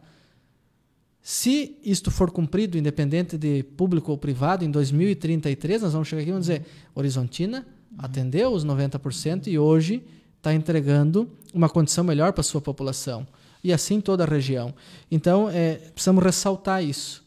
Se 1.19 1.79
isto 1.83 2.11
for 2.11 2.29
cumprido, 2.29 2.77
independente 2.77 3.35
de 3.35 3.63
público 3.63 4.11
ou 4.11 4.17
privado, 4.19 4.63
em 4.63 4.69
2033, 4.69 5.81
nós 5.81 5.93
vamos 5.93 6.07
chegar 6.07 6.21
aqui 6.21 6.29
e 6.29 6.31
vamos 6.31 6.45
dizer: 6.45 6.63
Horizontina 6.93 7.65
atendeu 7.97 8.51
os 8.51 8.65
90% 8.65 9.47
e 9.47 9.57
hoje 9.57 10.03
está 10.37 10.53
entregando 10.53 11.29
uma 11.53 11.69
condição 11.69 12.03
melhor 12.03 12.33
para 12.33 12.41
a 12.41 12.43
sua 12.43 12.61
população. 12.61 13.25
E 13.63 13.73
assim 13.73 13.99
toda 13.99 14.23
a 14.23 14.27
região. 14.27 14.73
Então, 15.09 15.49
é, 15.49 15.75
precisamos 15.75 16.23
ressaltar 16.23 16.83
isso. 16.83 17.25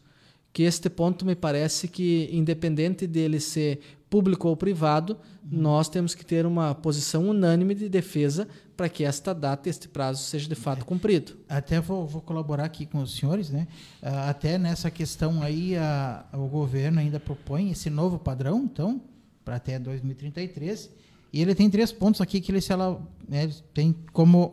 Que 0.53 0.63
este 0.63 0.89
ponto 0.89 1.27
me 1.27 1.35
parece 1.35 1.89
que, 1.89 2.29
independente 2.33 3.07
dele 3.07 3.41
ser 3.41 3.81
público 4.09 4.49
ou 4.49 4.57
privado, 4.57 5.15
uhum. 5.43 5.59
nós 5.61 5.89
temos 5.89 6.15
que 6.15 6.25
ter 6.25 6.47
uma 6.47 6.75
posição 6.75 7.29
unânime 7.29 7.75
de 7.75 7.89
defesa 7.89 8.49
para 8.77 8.89
que 8.89 9.05
esta 9.05 9.35
data, 9.35 9.69
este 9.69 9.89
prazo, 9.89 10.23
seja 10.23 10.49
de 10.49 10.55
fato 10.55 10.85
cumprido. 10.85 11.37
Até 11.49 11.81
vou, 11.81 12.07
vou 12.07 12.23
colaborar 12.23 12.65
aqui 12.65 12.87
com 12.87 13.03
os 13.03 13.17
senhores, 13.17 13.51
né? 13.51 13.67
Ah, 14.01 14.31
até 14.31 14.57
nessa 14.57 14.91
questão 14.91 15.43
aí, 15.43 15.77
a, 15.77 16.25
o 16.33 16.47
governo 16.47 17.01
ainda 17.01 17.19
propõe 17.19 17.73
esse 17.73 17.91
novo 17.91 18.19
padrão, 18.19 18.63
então, 18.63 19.01
para 19.49 19.57
até 19.57 19.79
2033. 19.79 20.91
E 21.33 21.41
ele 21.41 21.55
tem 21.55 21.71
três 21.71 21.91
pontos 21.91 22.21
aqui 22.21 22.39
que 22.39 22.53
ele, 22.53 22.61
se 22.61 22.71
ela, 22.71 23.01
né, 23.27 23.51
tem 23.73 23.97
como, 24.13 24.53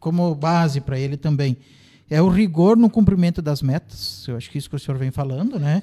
como 0.00 0.34
base 0.34 0.80
para 0.80 0.98
ele 0.98 1.18
também. 1.18 1.58
É 2.08 2.22
o 2.22 2.28
rigor 2.28 2.74
no 2.74 2.88
cumprimento 2.88 3.42
das 3.42 3.60
metas, 3.60 4.26
eu 4.26 4.36
acho 4.36 4.50
que 4.50 4.56
isso 4.56 4.70
que 4.70 4.76
o 4.76 4.78
senhor 4.78 4.96
vem 4.96 5.10
falando, 5.10 5.58
né? 5.58 5.82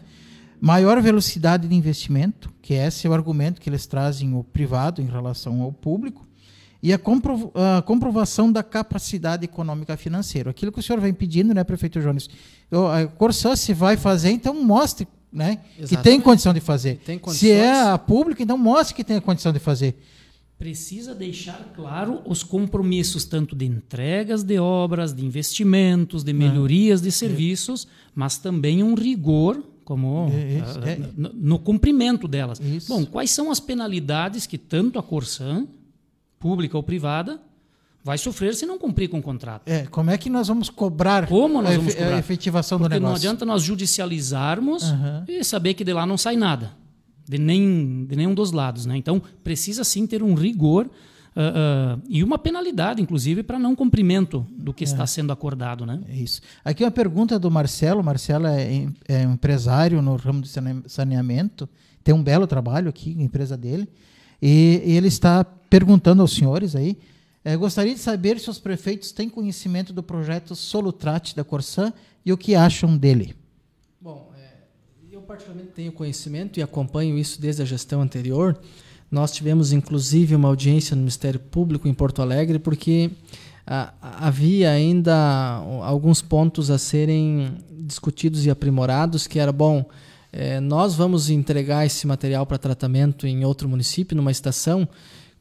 Maior 0.60 1.00
velocidade 1.02 1.68
de 1.68 1.76
investimento, 1.76 2.52
que 2.64 2.74
esse 2.74 3.06
é 3.06 3.10
o 3.10 3.14
argumento 3.14 3.62
que 3.62 3.70
eles 3.70 3.86
trazem 3.86 4.34
o 4.34 4.44
privado 4.44 5.02
em 5.02 5.08
relação 5.08 5.62
ao 5.62 5.72
público, 5.72 6.28
e 6.82 6.92
a, 6.92 6.98
compro, 6.98 7.52
a 7.54 7.82
comprovação 7.84 8.52
da 8.52 8.64
capacidade 8.64 9.46
econômica 9.46 9.96
financeira. 9.96 10.50
Aquilo 10.50 10.72
que 10.72 10.80
o 10.80 10.84
senhor 10.84 11.00
vem 11.00 11.14
pedindo, 11.14 11.54
né, 11.54 11.64
prefeito 11.64 12.00
Jones? 12.02 12.28
A 12.72 13.06
Corsã 13.06 13.56
se 13.56 13.72
vai 13.72 13.98
fazer, 13.98 14.32
então 14.32 14.64
mostre 14.64 15.08
né? 15.32 15.60
que 15.88 15.98
tem 15.98 16.20
condição 16.20 16.54
de 16.54 16.60
fazer. 16.60 17.00
Se 17.30 17.52
é 17.52 17.90
a 17.90 17.98
pública, 17.98 18.44
então 18.44 18.58
mostre 18.58 18.96
que 18.96 19.04
tem 19.04 19.18
a 19.18 19.22
condição 19.22 19.54
de 19.54 19.60
fazer. 19.60 19.96
Precisa 20.58 21.16
deixar 21.16 21.72
claro 21.76 22.22
os 22.26 22.44
compromissos, 22.44 23.26
tanto 23.26 23.56
de 23.56 23.66
entregas 23.66 24.44
de 24.44 24.60
obras, 24.60 25.14
de 25.14 25.26
investimentos, 25.26 26.24
de 26.24 26.34
melhorias 26.34 27.02
de 27.02 27.12
serviços, 27.12 27.88
mas 28.14 28.38
também 28.38 28.84
um 28.84 28.94
rigor 28.94 29.64
como 29.84 30.30
Isso, 30.30 30.80
ah, 30.84 30.90
é. 30.90 31.00
no, 31.18 31.34
no 31.34 31.60
cumprimento 31.60 32.28
delas. 32.28 32.60
Isso. 32.60 32.88
Bom, 32.88 33.06
quais 33.06 33.32
são 33.32 33.52
as 33.52 33.60
penalidades 33.60 34.46
que 34.46 34.58
tanto 34.58 34.98
a 34.98 35.04
Corsan, 35.04 35.68
pública 36.40 36.78
ou 36.78 36.84
privada, 36.84 37.42
vai 38.04 38.18
sofrer 38.18 38.56
se 38.56 38.66
não 38.66 38.78
cumprir 38.80 39.08
com 39.10 39.20
o 39.20 39.22
contrato? 39.22 39.68
É, 39.68 39.86
como 39.88 40.10
é 40.10 40.18
que 40.18 40.30
nós 40.30 40.48
vamos 40.48 40.70
cobrar, 40.70 41.28
Como 41.28 41.62
nós 41.62 41.74
a, 41.76 41.78
vamos 41.78 41.94
cobrar? 41.96 42.16
a 42.16 42.20
efetivação 42.20 42.78
Porque 42.80 42.90
do 42.96 43.00
não 43.02 43.08
negócio? 43.10 43.18
adianta 43.28 43.46
nós 43.46 43.62
judicializarmos 43.64 44.84
Aham. 44.84 45.26
e 45.28 45.44
saber 45.44 45.74
que 45.74 45.84
de 45.84 45.94
lá 45.94 46.06
não 46.06 46.18
sai 46.18 46.36
nada, 46.36 46.72
de, 47.28 47.38
nem, 47.38 48.06
de 48.06 48.16
nenhum 48.16 48.34
dos 48.34 48.52
lados. 48.52 48.86
Né? 48.86 48.98
Então, 48.98 49.22
precisa 49.44 49.84
sim 49.84 50.06
ter 50.08 50.22
um 50.24 50.34
rigor 50.34 50.90
ah, 51.36 51.96
ah, 51.96 52.00
e 52.10 52.24
uma 52.24 52.38
penalidade, 52.38 53.02
inclusive, 53.02 53.44
para 53.44 53.58
não 53.58 53.76
cumprimento 53.76 54.46
do 54.58 54.74
que 54.74 54.84
está 54.84 55.06
sendo 55.08 55.32
acordado. 55.32 55.86
Né? 55.86 56.02
É 56.10 56.16
Isso. 56.16 56.42
Aqui 56.66 56.84
uma 56.84 56.92
pergunta 56.92 57.40
do 57.40 57.50
Marcelo. 57.50 58.04
Marcelo 58.04 58.48
é, 58.48 58.88
é 59.08 59.24
empresário 59.24 60.02
no 60.02 60.16
ramo 60.16 60.42
de 60.42 60.50
sane- 60.50 60.84
saneamento. 60.88 61.70
Tem 62.04 62.14
um 62.14 62.22
belo 62.24 62.48
trabalho 62.48 62.90
aqui, 62.90 63.16
a 63.18 63.24
empresa 63.24 63.56
dele. 63.56 63.88
E, 64.42 64.82
e 64.84 64.92
ele 64.98 65.08
está 65.08 65.44
perguntando 65.44 66.22
aos 66.22 66.34
senhores 66.34 66.76
aí. 66.76 66.98
Eh, 67.44 67.56
gostaria 67.56 67.94
de 67.94 68.00
saber 68.00 68.40
se 68.40 68.50
os 68.50 68.60
prefeitos 68.60 69.12
têm 69.12 69.30
conhecimento 69.30 69.92
do 69.94 70.04
projeto 70.04 70.56
Solutrate 70.56 71.36
da 71.36 71.44
Corsan 71.44 71.92
e 72.26 72.32
o 72.32 72.38
que 72.38 72.56
acham 72.56 72.98
dele. 72.98 73.36
Bom, 74.00 74.32
é, 74.38 74.50
eu 75.12 75.22
particularmente 75.22 75.72
tenho 75.74 75.92
conhecimento 75.92 76.60
e 76.60 76.64
acompanho 76.64 77.18
isso 77.18 77.42
desde 77.42 77.62
a 77.62 77.66
gestão 77.66 78.02
anterior. 78.02 78.60
Nós 79.10 79.32
tivemos, 79.32 79.74
inclusive, 79.74 80.36
uma 80.36 80.48
audiência 80.48 80.96
no 80.96 81.02
Ministério 81.02 81.40
Público 81.40 81.88
em 81.88 81.94
Porto 81.94 82.22
Alegre, 82.22 82.58
porque 82.60 83.12
ah, 83.68 83.94
havia 84.02 84.72
ainda 84.72 85.14
alguns 85.84 86.22
pontos 86.22 86.72
a 86.72 86.78
serem 86.78 87.58
discutidos 87.70 88.46
e 88.46 88.50
aprimorados, 88.50 89.28
que 89.28 89.38
era, 89.38 89.52
bom, 89.52 89.86
eh, 90.32 90.60
nós 90.62 90.96
vamos 90.96 91.30
entregar 91.30 91.86
esse 91.86 92.08
material 92.08 92.46
para 92.46 92.58
tratamento 92.58 93.28
em 93.28 93.44
outro 93.44 93.68
município, 93.68 94.16
numa 94.16 94.32
estação, 94.32 94.88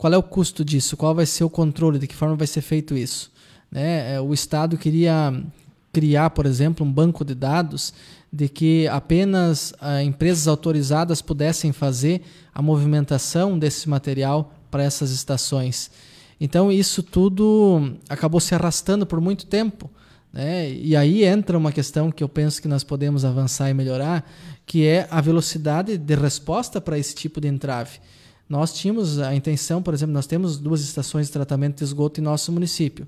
qual 0.01 0.15
é 0.15 0.17
o 0.17 0.23
custo 0.23 0.65
disso? 0.65 0.97
Qual 0.97 1.15
vai 1.15 1.27
ser 1.27 1.45
o 1.45 1.51
controle? 1.51 1.99
De 1.99 2.07
que 2.07 2.15
forma 2.15 2.35
vai 2.35 2.47
ser 2.47 2.63
feito 2.63 2.97
isso? 2.97 3.31
Né? 3.71 4.15
Eh, 4.15 4.21
O 4.23 4.33
Estado 4.33 4.79
queria 4.79 5.45
criar, 5.93 6.31
por 6.31 6.47
exemplo, 6.47 6.87
um 6.87 6.91
banco 6.91 7.23
de 7.23 7.35
dados 7.35 7.93
de 8.33 8.49
que 8.49 8.89
apenas 8.89 9.75
ah, 9.79 10.03
empresas 10.03 10.49
autorizadas 10.49 11.21
pudessem 11.21 11.71
fazer 11.71 12.23
a 12.55 12.63
movimentação 12.63 13.59
desse 13.59 13.91
material 13.91 14.55
para 14.71 14.83
essas 14.83 15.11
estações. 15.11 15.91
Então, 16.41 16.73
isso 16.73 17.03
tudo 17.03 17.93
acabou 18.09 18.41
se 18.41 18.55
arrastando 18.55 19.05
por 19.05 19.21
muito 19.21 19.45
tempo. 19.45 19.91
Né? 20.33 20.73
E 20.73 20.97
aí 20.97 21.25
entra 21.25 21.59
uma 21.59 21.73
questão 21.73 22.11
que 22.11 22.25
eu 22.25 22.29
penso 22.29 22.63
que 22.63 22.69
nós 22.69 22.83
podemos 22.83 23.23
avançar 23.23 23.69
e 23.69 23.75
melhorar, 23.75 24.27
que 24.65 24.87
é 24.87 25.07
a 25.11 25.21
velocidade 25.21 25.99
de 25.99 26.15
resposta 26.15 26.81
para 26.81 26.99
esse 26.99 27.15
tipo 27.15 27.39
de 27.39 27.49
entrave. 27.49 28.01
Nós 28.51 28.73
tínhamos 28.73 29.21
a 29.21 29.33
intenção, 29.33 29.81
por 29.81 29.95
exemplo, 29.95 30.13
nós 30.13 30.27
temos 30.27 30.59
duas 30.59 30.81
estações 30.81 31.29
de 31.29 31.33
tratamento 31.33 31.77
de 31.79 31.85
esgoto 31.85 32.21
em 32.21 32.25
nosso 32.25 32.51
município. 32.51 33.07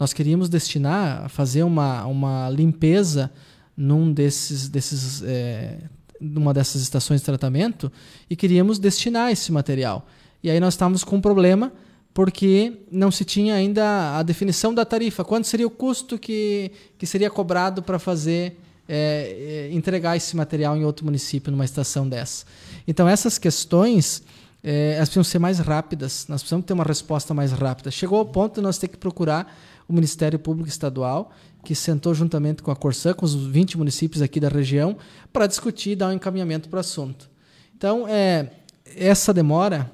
Nós 0.00 0.12
queríamos 0.12 0.48
destinar 0.48 1.28
fazer 1.28 1.62
uma, 1.62 2.04
uma 2.06 2.50
limpeza 2.50 3.30
num 3.76 4.12
desses, 4.12 4.68
desses, 4.68 5.22
é, 5.22 5.78
numa 6.20 6.52
dessas 6.52 6.82
estações 6.82 7.20
de 7.20 7.24
tratamento 7.24 7.90
e 8.28 8.34
queríamos 8.34 8.80
destinar 8.80 9.30
esse 9.30 9.52
material. 9.52 10.08
E 10.42 10.50
aí 10.50 10.58
nós 10.58 10.74
estávamos 10.74 11.04
com 11.04 11.16
um 11.16 11.20
problema 11.20 11.72
porque 12.12 12.72
não 12.90 13.12
se 13.12 13.24
tinha 13.24 13.54
ainda 13.54 14.18
a 14.18 14.24
definição 14.24 14.74
da 14.74 14.84
tarifa. 14.84 15.22
Quanto 15.22 15.46
seria 15.46 15.68
o 15.68 15.70
custo 15.70 16.18
que, 16.18 16.72
que 16.98 17.06
seria 17.06 17.30
cobrado 17.30 17.80
para 17.80 18.00
fazer 18.00 18.58
é, 18.88 19.68
é, 19.70 19.72
entregar 19.72 20.16
esse 20.16 20.36
material 20.36 20.76
em 20.76 20.84
outro 20.84 21.04
município, 21.04 21.52
numa 21.52 21.64
estação 21.64 22.08
dessa? 22.08 22.44
Então 22.88 23.08
essas 23.08 23.38
questões 23.38 24.24
é, 24.62 24.94
elas 24.94 25.08
precisam 25.08 25.24
ser 25.24 25.38
mais 25.38 25.58
rápidas. 25.58 26.26
Nós 26.28 26.42
precisamos 26.42 26.66
ter 26.66 26.72
uma 26.72 26.84
resposta 26.84 27.32
mais 27.32 27.52
rápida. 27.52 27.90
Chegou 27.90 28.18
ao 28.18 28.26
ponto 28.26 28.56
de 28.56 28.60
nós 28.60 28.78
ter 28.78 28.88
que 28.88 28.96
procurar 28.96 29.56
o 29.88 29.92
Ministério 29.92 30.38
Público 30.38 30.68
Estadual, 30.68 31.32
que 31.64 31.74
sentou 31.74 32.14
juntamente 32.14 32.62
com 32.62 32.70
a 32.70 32.76
Corsã, 32.76 33.12
com 33.12 33.24
os 33.24 33.34
20 33.34 33.76
municípios 33.78 34.22
aqui 34.22 34.38
da 34.38 34.48
região, 34.48 34.96
para 35.32 35.46
discutir 35.46 35.90
e 35.90 35.96
dar 35.96 36.08
um 36.08 36.12
encaminhamento 36.12 36.68
para 36.68 36.76
o 36.76 36.80
assunto. 36.80 37.28
Então, 37.76 38.06
é, 38.06 38.50
essa 38.96 39.32
demora, 39.32 39.90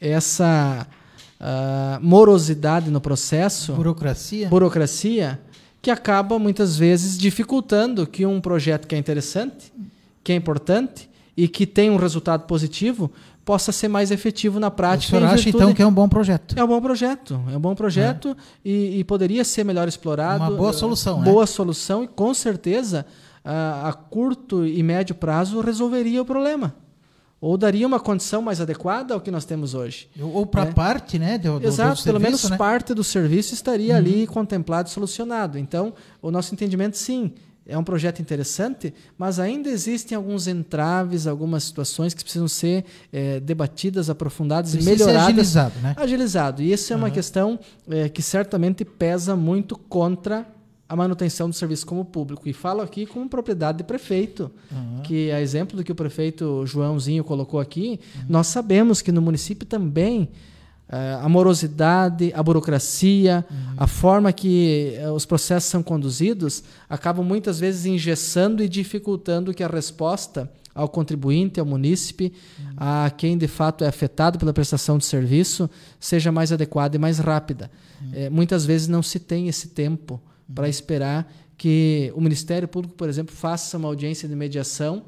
essa 0.00 0.86
ah, 1.40 2.00
morosidade 2.02 2.90
no 2.90 3.00
processo, 3.00 3.72
Burocracia? 3.72 4.48
burocracia, 4.48 5.40
que 5.80 5.90
acaba 5.90 6.38
muitas 6.38 6.76
vezes 6.76 7.16
dificultando 7.16 8.06
que 8.06 8.26
um 8.26 8.40
projeto 8.40 8.88
que 8.88 8.94
é 8.94 8.98
interessante, 8.98 9.72
que 10.24 10.32
é 10.32 10.34
importante 10.34 11.08
e 11.36 11.46
que 11.46 11.64
tem 11.64 11.90
um 11.90 11.96
resultado 11.96 12.46
positivo 12.46 13.12
possa 13.48 13.72
ser 13.72 13.88
mais 13.88 14.10
efetivo 14.10 14.60
na 14.60 14.66
o 14.66 14.70
prática. 14.70 15.16
senhor 15.16 15.22
em 15.22 15.32
acha, 15.32 15.48
então, 15.48 15.72
que 15.72 15.80
é 15.80 15.86
um 15.86 15.90
bom 15.90 16.06
projeto? 16.06 16.54
é 16.54 16.62
um 16.62 16.66
bom 16.66 16.82
projeto, 16.82 17.40
é 17.50 17.56
um 17.56 17.60
bom 17.60 17.74
projeto 17.74 18.36
e, 18.62 18.98
e 18.98 19.04
poderia 19.04 19.42
ser 19.42 19.64
melhor 19.64 19.88
explorado. 19.88 20.44
Uma 20.44 20.50
boa 20.50 20.70
solução, 20.70 21.20
né? 21.20 21.24
Boa 21.24 21.46
solução 21.46 22.04
e 22.04 22.08
com 22.08 22.34
certeza 22.34 23.06
a, 23.42 23.88
a 23.88 23.92
curto 23.94 24.66
e 24.66 24.82
médio 24.82 25.14
prazo 25.14 25.62
resolveria 25.62 26.20
o 26.20 26.26
problema. 26.26 26.74
Ou 27.40 27.56
daria 27.56 27.86
uma 27.86 27.98
condição 27.98 28.42
mais 28.42 28.60
adequada 28.60 29.14
ao 29.14 29.20
que 29.20 29.30
nós 29.30 29.46
temos 29.46 29.72
hoje. 29.72 30.10
Ou 30.20 30.44
para 30.44 30.64
É. 30.64 30.72
parte, 30.72 31.18
né? 31.18 31.38
Do, 31.38 31.58
Exato, 31.64 32.02
do 32.02 32.04
pelo 32.04 32.20
menos 32.20 32.40
serviço, 32.40 32.50
né? 32.50 32.58
parte 32.58 32.92
do 32.92 33.02
serviço 33.02 33.54
estaria 33.54 33.96
ali 33.96 34.26
contemplado 34.26 34.90
e 34.90 34.92
solucionado. 34.92 35.56
Então, 35.56 35.94
o 36.20 36.30
nosso 36.30 36.52
entendimento, 36.52 36.98
sim, 36.98 37.32
é 37.68 37.76
um 37.76 37.84
projeto 37.84 38.20
interessante, 38.20 38.94
mas 39.18 39.38
ainda 39.38 39.68
existem 39.68 40.16
alguns 40.16 40.48
entraves, 40.48 41.26
algumas 41.26 41.64
situações 41.64 42.14
que 42.14 42.22
precisam 42.24 42.48
ser 42.48 42.84
eh, 43.12 43.40
debatidas, 43.40 44.08
aprofundadas 44.08 44.72
Precisa 44.72 44.94
e 44.94 44.96
ser 44.96 45.04
melhoradas. 45.04 45.28
agilizado, 45.28 45.74
né? 45.80 45.94
Agilizado. 45.98 46.62
E 46.62 46.72
isso 46.72 46.92
é 46.94 46.96
uma 46.96 47.10
questão 47.10 47.60
eh, 47.90 48.08
que 48.08 48.22
certamente 48.22 48.86
pesa 48.86 49.36
muito 49.36 49.76
contra 49.76 50.46
a 50.88 50.96
manutenção 50.96 51.50
do 51.50 51.54
serviço 51.54 51.84
como 51.84 52.02
público. 52.06 52.48
E 52.48 52.54
falo 52.54 52.80
aqui 52.80 53.04
com 53.04 53.28
propriedade 53.28 53.78
de 53.78 53.84
prefeito, 53.84 54.50
que 55.04 55.30
a 55.30 55.38
exemplo 55.38 55.76
do 55.76 55.84
que 55.84 55.92
o 55.92 55.94
prefeito 55.94 56.64
Joãozinho 56.64 57.22
colocou 57.22 57.60
aqui, 57.60 58.00
nós 58.26 58.46
sabemos 58.46 59.02
que 59.02 59.12
no 59.12 59.20
município 59.20 59.66
também 59.66 60.30
a 61.22 61.28
morosidade, 61.28 62.32
a 62.34 62.42
burocracia, 62.42 63.44
a 63.76 63.86
forma 63.86 64.32
que 64.32 64.94
eh, 64.96 65.10
os 65.10 65.26
processos 65.26 65.68
são 65.68 65.82
conduzidos 65.82 66.64
acabam 66.88 67.24
muitas 67.24 67.60
vezes 67.60 67.84
engessando 67.84 68.62
e 68.62 68.68
dificultando 68.68 69.52
que 69.52 69.62
a 69.62 69.68
resposta 69.68 70.50
ao 70.74 70.88
contribuinte, 70.88 71.58
ao 71.58 71.66
munícipe, 71.66 72.32
a 72.76 73.10
quem 73.10 73.36
de 73.36 73.48
fato 73.48 73.84
é 73.84 73.88
afetado 73.88 74.38
pela 74.38 74.52
prestação 74.52 74.96
de 74.96 75.04
serviço, 75.04 75.68
seja 75.98 76.30
mais 76.30 76.52
adequada 76.52 76.96
e 76.96 76.98
mais 76.98 77.18
rápida. 77.18 77.70
Eh, 78.12 78.30
muitas 78.30 78.64
vezes 78.64 78.88
não 78.88 79.02
se 79.02 79.18
tem 79.18 79.48
esse 79.48 79.68
tempo 79.68 80.20
para 80.54 80.68
esperar 80.68 81.30
que 81.58 82.12
o 82.14 82.20
Ministério 82.20 82.68
Público, 82.68 82.94
por 82.94 83.08
exemplo, 83.08 83.34
faça 83.34 83.76
uma 83.76 83.88
audiência 83.88 84.28
de 84.28 84.36
mediação 84.36 85.02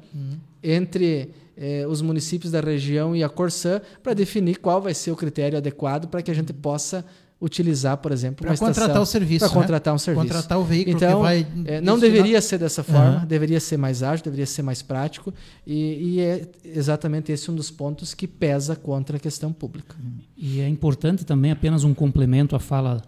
entre 0.63 1.29
eh, 1.57 1.85
os 1.87 2.01
municípios 2.01 2.51
da 2.51 2.59
região 2.61 3.15
e 3.15 3.23
a 3.23 3.29
Corsã 3.29 3.81
para 4.01 4.13
definir 4.13 4.57
qual 4.59 4.81
vai 4.81 4.93
ser 4.93 5.11
o 5.11 5.15
critério 5.15 5.57
adequado 5.57 6.07
para 6.07 6.21
que 6.21 6.31
a 6.31 6.33
gente 6.33 6.53
possa 6.53 7.05
utilizar, 7.41 7.97
por 7.97 8.11
exemplo, 8.11 8.37
Para 8.43 8.49
uma 8.49 8.53
estação 8.53 8.73
contratar 8.73 9.01
o 9.01 9.05
serviço. 9.05 9.39
para 9.39 9.47
né? 9.47 9.53
contratar 9.61 9.93
um 9.95 9.97
serviço. 9.97 10.27
Contratar 10.27 10.59
o 10.59 10.63
veículo 10.63 10.95
Então, 10.95 11.17
que 11.17 11.23
vai. 11.23 11.47
é, 11.65 11.81
não 11.81 11.97
deveria 11.97 12.39
ser 12.39 12.59
dessa 12.59 12.83
forma, 12.83 13.17
Aham. 13.17 13.25
deveria 13.25 13.59
ser 13.59 13.77
mais 13.77 14.03
ágil, 14.03 14.23
deveria 14.23 14.45
ser 14.45 14.61
mais 14.61 14.83
prático, 14.83 15.33
e, 15.65 16.13
e 16.17 16.19
é 16.19 16.47
exatamente 16.63 17.31
esse 17.31 17.49
um 17.49 17.55
dos 17.55 17.71
pontos 17.71 18.13
que 18.13 18.27
pesa 18.27 18.75
contra 18.75 19.17
a 19.17 19.19
questão 19.19 19.51
pública. 19.51 19.95
E 20.37 20.61
é 20.61 20.67
importante 20.69 21.25
também, 21.25 21.49
apenas 21.51 21.83
um 21.83 21.95
complemento 21.95 22.55
à 22.55 22.59
fala 22.59 23.01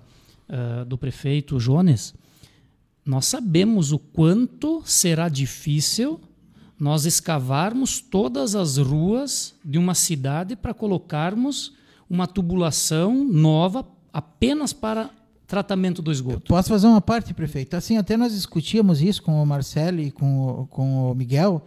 ah, 0.49 0.83
do 0.83 0.97
prefeito 0.97 1.59
Jones, 1.59 2.15
nós 3.05 3.25
sabemos 3.27 3.91
o 3.91 3.99
quanto 3.99 4.81
será 4.83 5.29
difícil 5.29 6.19
nós 6.83 7.05
escavarmos 7.05 8.01
todas 8.01 8.55
as 8.55 8.77
ruas 8.77 9.55
de 9.63 9.77
uma 9.77 9.95
cidade 9.95 10.53
para 10.53 10.73
colocarmos 10.73 11.71
uma 12.09 12.27
tubulação 12.27 13.23
nova 13.23 13.87
apenas 14.11 14.73
para 14.73 15.09
tratamento 15.47 16.01
do 16.01 16.11
esgoto. 16.11 16.49
Posso 16.49 16.67
fazer 16.67 16.87
uma 16.87 16.99
parte, 16.99 17.33
prefeito? 17.33 17.77
Assim, 17.77 17.95
até 17.95 18.17
nós 18.17 18.33
discutíamos 18.33 19.01
isso 19.01 19.23
com 19.23 19.41
o 19.41 19.45
Marcelo 19.45 20.01
e 20.01 20.11
com 20.11 20.63
o, 20.63 20.67
com 20.67 21.09
o 21.09 21.15
Miguel, 21.15 21.63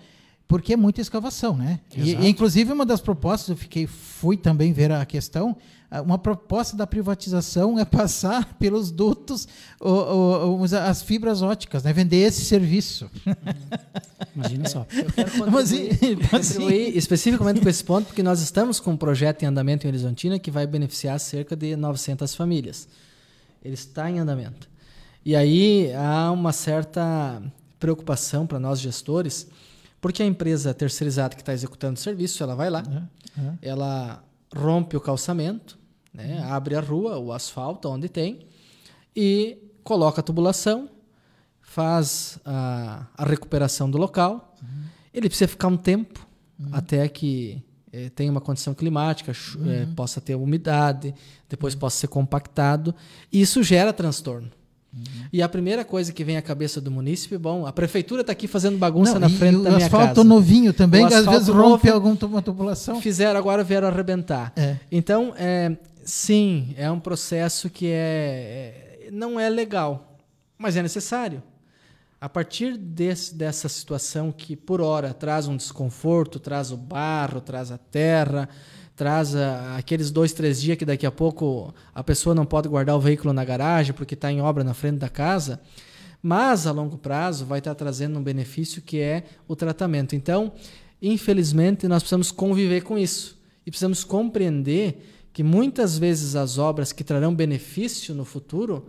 porque 0.49 0.73
é 0.75 0.77
muita 0.77 1.01
escavação, 1.01 1.57
né? 1.57 1.81
E, 1.97 2.11
Exato. 2.11 2.25
e, 2.25 2.29
inclusive, 2.29 2.73
uma 2.73 2.87
das 2.87 3.01
propostas, 3.01 3.49
eu 3.51 3.57
fiquei, 3.57 3.87
fui 3.87 4.37
também 4.37 4.73
ver 4.73 4.93
a 4.93 5.05
questão, 5.05 5.57
ah, 5.91 6.03
uma 6.03 6.19
proposta 6.19 6.77
da 6.77 6.87
privatização 6.87 7.79
é 7.79 7.85
passar 7.85 8.55
pelos 8.59 8.91
dutos 8.93 9.47
o- 9.81 10.61
o- 10.61 10.65
as 10.65 11.03
fibras 11.03 11.43
óticas, 11.43 11.83
né? 11.83 11.93
Vender 11.93 12.19
esse 12.19 12.45
serviço. 12.45 13.11
Imagina 14.35 14.69
só. 14.69 14.87
Eu 14.93 15.07
quero 15.13 15.31
Mas, 15.51 15.71
contribuir, 15.71 16.19
mas, 16.33 16.49
contribuir 16.53 16.97
especificamente 16.97 17.61
com 17.61 17.69
esse 17.69 17.85
ponto, 17.85 18.07
porque 18.07 18.23
nós 18.23 18.41
estamos 18.41 18.79
com 18.81 18.93
um 18.93 18.97
projeto 18.97 19.43
em 19.43 19.47
andamento 19.47 19.87
em 19.87 19.89
Horizontina 19.91 20.39
que 20.39 20.51
vai 20.51 20.67
beneficiar 20.67 21.19
cerca 21.21 21.57
de 21.57 21.75
900 21.77 22.35
famílias. 22.35 22.89
Ele 23.65 23.75
está 23.75 24.11
em 24.11 24.19
andamento. 24.19 24.69
E 25.25 25.35
aí 25.35 25.93
há 25.95 26.31
uma 26.31 26.53
certa 26.53 27.43
preocupação 27.81 28.47
para 28.47 28.59
nós 28.61 28.81
gestores, 28.81 29.47
Porque 30.01 30.23
a 30.23 30.27
empresa 30.27 30.75
terceirizada 30.75 31.35
que 31.35 31.43
está 31.43 31.53
executando 31.53 31.95
o 31.95 32.03
serviço, 32.03 32.43
ela 32.43 32.55
vai 32.55 32.71
lá, 32.71 32.83
é. 33.39 33.69
ela 33.71 34.23
rompe 34.55 34.97
o 34.97 35.01
calçamento, 35.01 35.79
né, 36.13 36.43
abre 36.45 36.75
a 36.77 36.81
rua, 36.81 37.19
o 37.19 37.33
asfalto, 37.33 37.89
onde 37.89 38.09
tem, 38.09 38.47
e 39.15 39.59
coloca 39.83 40.21
a 40.21 40.25
tubulação, 40.25 40.89
faz 41.61 42.39
a, 42.45 43.07
a 43.17 43.25
recuperação 43.25 43.91
do 43.91 43.99
local. 43.99 44.55
Ele 45.13 45.29
precisa 45.29 45.49
ficar 45.49 45.69
um 45.69 45.77
tempo 45.77 46.27
até 46.73 47.09
que 47.09 47.63
eh, 47.93 48.11
tenha 48.11 48.31
uma 48.31 48.41
condição 48.41 48.75
climática, 48.75 49.33
eh, 49.33 49.87
possa 49.95 50.21
ter 50.21 50.35
umidade, 50.35 51.15
depois 51.49 51.75
possa 51.75 51.99
ser 51.99 52.09
compactado. 52.09 52.95
E 53.33 53.41
isso 53.41 53.63
gera 53.63 53.93
transtorno. 53.93 54.51
E 55.33 55.43
a 55.43 55.49
primeira 55.49 55.85
coisa 55.85 56.13
que 56.13 56.25
vem 56.25 56.37
à 56.37 56.43
cabeça 56.43 56.81
do 56.81 56.91
munícipe, 56.91 57.37
bom, 57.37 57.67
a 57.67 57.73
prefeitura 57.73 58.21
está 58.23 58.33
aqui 58.33 58.47
fazendo 58.49 58.79
bagunça 58.79 59.15
Não, 59.15 59.21
na 59.21 59.29
frente 59.29 59.57
o 59.57 59.63
da 59.63 59.71
minha 59.71 59.87
asfalto 59.87 60.15
casa. 60.15 60.25
novinho 60.25 60.73
também, 60.73 61.05
O 61.05 61.09
que 61.09 61.15
às 61.15 61.25
vezes 61.27 61.49
asfalto 61.49 61.69
rompe 61.71 61.89
alguma 61.91 62.43
tubulação. 62.43 63.01
Fizeram, 63.01 63.39
agora 63.39 63.63
vieram 63.65 63.89
arrebentar. 63.89 64.53
É. 64.57 64.77
Então, 64.91 65.35
é, 65.37 65.77
sim, 66.05 66.75
é 66.77 66.91
um 66.91 67.01
processo 67.01 67.69
que 67.69 67.87
é, 67.87 69.07
é- 69.07 69.11
não 69.13 69.39
é 69.39 69.49
legal, 69.49 70.17
mas 70.59 70.77
é 70.77 70.83
necessário. 70.83 71.43
A 72.19 72.29
partir 72.29 72.77
desse, 72.79 73.35
dessa 73.35 73.69
situação 73.69 74.33
que, 74.33 74.57
por 74.57 74.81
hora, 74.81 75.13
traz 75.13 75.47
um 75.47 75.57
desconforto, 75.57 76.39
traz 76.41 76.73
o 76.73 76.77
barro, 76.77 77.41
traz 77.43 77.71
a 77.71 77.77
terra, 77.79 78.49
traz 78.97 79.37
aqueles 79.77 80.11
dois, 80.11 80.33
três 80.33 80.61
dias 80.61 80.79
que 80.79 80.85
daqui 80.87 81.05
a 81.05 81.11
pouco 81.13 81.73
a 81.95 82.03
pessoa 82.03 82.35
não 82.35 82.47
pode 82.47 82.67
guardar 82.67 82.97
o 82.97 83.01
veículo 83.01 83.33
na 83.35 83.45
garagem 83.45 83.93
porque 83.93 84.15
está 84.15 84.33
em 84.33 84.41
obra 84.41 84.65
na 84.65 84.73
frente 84.73 84.97
da 84.97 85.09
casa, 85.11 85.61
mas 86.23 86.67
a 86.67 86.73
longo 86.73 86.97
prazo 86.97 87.45
vai 87.45 87.59
estar 87.59 87.75
trazendo 87.75 88.19
um 88.19 88.23
benefício 88.23 88.81
que 88.81 88.99
é 88.99 89.25
o 89.47 89.55
tratamento. 89.55 90.17
Então, 90.17 90.51
infelizmente, 91.01 91.87
nós 91.87 92.03
precisamos 92.03 92.33
conviver 92.33 92.83
com 92.83 92.97
isso 92.97 93.39
e 93.67 93.71
precisamos 93.71 94.03
compreender 94.03 95.07
que 95.33 95.43
muitas 95.43 95.99
vezes 95.99 96.35
as 96.35 96.57
obras 96.57 96.91
que 96.91 97.05
trarão 97.05 97.35
benefício 97.35 98.15
no 98.15 98.25
futuro, 98.25 98.87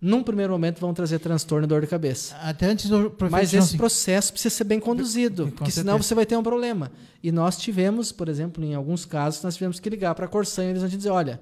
num 0.00 0.22
primeiro 0.22 0.52
momento, 0.52 0.80
vão 0.80 0.94
trazer 0.94 1.18
transtorno 1.18 1.64
e 1.64 1.68
dor 1.68 1.80
de 1.80 1.86
cabeça. 1.86 2.36
Até 2.36 2.66
antes 2.66 2.88
do 2.88 3.10
prefeito 3.10 3.32
Mas 3.32 3.52
esse 3.52 3.76
processo 3.76 4.32
precisa 4.32 4.54
ser 4.54 4.64
bem 4.64 4.78
conduzido, 4.78 5.46
Com 5.46 5.50
porque 5.50 5.70
senão 5.72 5.98
você 5.98 6.14
vai 6.14 6.24
ter 6.24 6.36
um 6.36 6.42
problema. 6.42 6.92
E 7.22 7.32
nós 7.32 7.56
tivemos, 7.56 8.12
por 8.12 8.28
exemplo, 8.28 8.64
em 8.64 8.74
alguns 8.74 9.04
casos, 9.04 9.42
nós 9.42 9.54
tivemos 9.54 9.80
que 9.80 9.90
ligar 9.90 10.14
para 10.14 10.26
a 10.26 10.28
Corsan 10.28 10.64
e 10.64 10.68
eles 10.68 10.82
vão 10.82 10.88
dizer, 10.88 11.10
olha, 11.10 11.40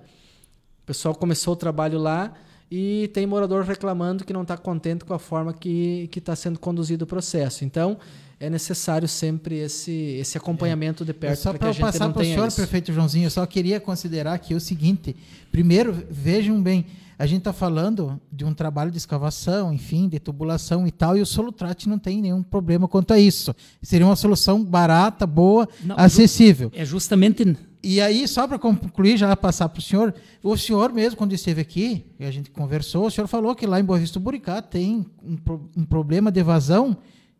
o 0.82 0.86
pessoal 0.86 1.14
começou 1.14 1.52
o 1.52 1.56
trabalho 1.56 1.98
lá 1.98 2.32
e 2.70 3.10
tem 3.12 3.26
morador 3.26 3.62
reclamando 3.62 4.24
que 4.24 4.32
não 4.32 4.42
está 4.42 4.56
contente 4.56 5.04
com 5.04 5.12
a 5.12 5.18
forma 5.18 5.52
que 5.52 6.08
está 6.16 6.34
sendo 6.34 6.58
conduzido 6.58 7.04
o 7.04 7.06
processo. 7.06 7.64
Então, 7.64 7.98
é 8.38 8.50
necessário 8.50 9.08
sempre 9.08 9.56
esse, 9.56 9.92
esse 10.20 10.36
acompanhamento 10.36 11.04
de 11.04 11.10
É 11.10 11.14
perto 11.14 11.40
só 11.40 11.50
para 11.50 11.58
que 11.58 11.58
para 11.58 11.70
eu 11.70 11.92
passar 11.92 12.12
para 12.12 12.22
o 12.22 12.24
senhor, 12.24 12.48
isso. 12.48 12.56
prefeito 12.56 12.92
Joãozinho, 12.92 13.26
eu 13.26 13.30
só 13.30 13.44
queria 13.46 13.80
considerar 13.80 14.34
aqui 14.34 14.54
o 14.54 14.60
seguinte: 14.60 15.16
primeiro, 15.50 15.92
vejam 16.10 16.60
bem, 16.62 16.86
a 17.18 17.24
gente 17.26 17.38
está 17.38 17.52
falando 17.52 18.20
de 18.30 18.44
um 18.44 18.52
trabalho 18.52 18.90
de 18.90 18.98
escavação, 18.98 19.72
enfim, 19.72 20.08
de 20.08 20.18
tubulação 20.18 20.86
e 20.86 20.90
tal, 20.90 21.16
e 21.16 21.20
o 21.22 21.26
Solutrate 21.26 21.88
não 21.88 21.98
tem 21.98 22.20
nenhum 22.20 22.42
problema 22.42 22.86
quanto 22.86 23.12
a 23.14 23.18
isso. 23.18 23.54
Seria 23.82 24.06
uma 24.06 24.16
solução 24.16 24.62
barata, 24.64 25.26
boa, 25.26 25.68
Não, 25.82 25.96
acessível. 25.98 26.70
É 26.74 26.84
justamente 26.84 27.56
E 27.82 28.00
aí, 28.00 28.26
só 28.28 28.46
para 28.46 28.58
concluir, 28.58 29.16
já 29.16 29.34
passar 29.36 29.68
para 29.68 29.78
o 29.78 29.82
senhor, 29.82 30.14
o 30.42 30.56
senhor 30.56 30.92
mesmo, 30.92 31.16
quando 31.16 31.32
esteve 31.32 31.60
aqui, 31.60 32.04
e 32.18 32.24
a 32.24 32.30
gente 32.30 32.50
conversou, 32.50 33.06
o 33.06 33.10
senhor 33.10 33.26
falou 33.28 33.54
que 33.54 33.66
lá 33.66 33.80
em 33.80 33.84
Boa 33.84 33.98
Vista 33.98 34.18
do 34.18 34.22
Buricá 34.22 34.60
tem 34.60 35.06
um, 35.24 35.36
um 35.76 35.84
problema 35.84 36.30
de 36.30 36.40
evasão 36.40 36.96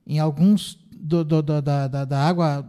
em 0.07 0.19
alguns 0.19 0.79
do, 0.91 1.25
do- 1.25 1.43
do- 1.43 1.61
da, 1.63 1.87
da, 1.89 2.05
da 2.05 2.19
água 2.27 2.67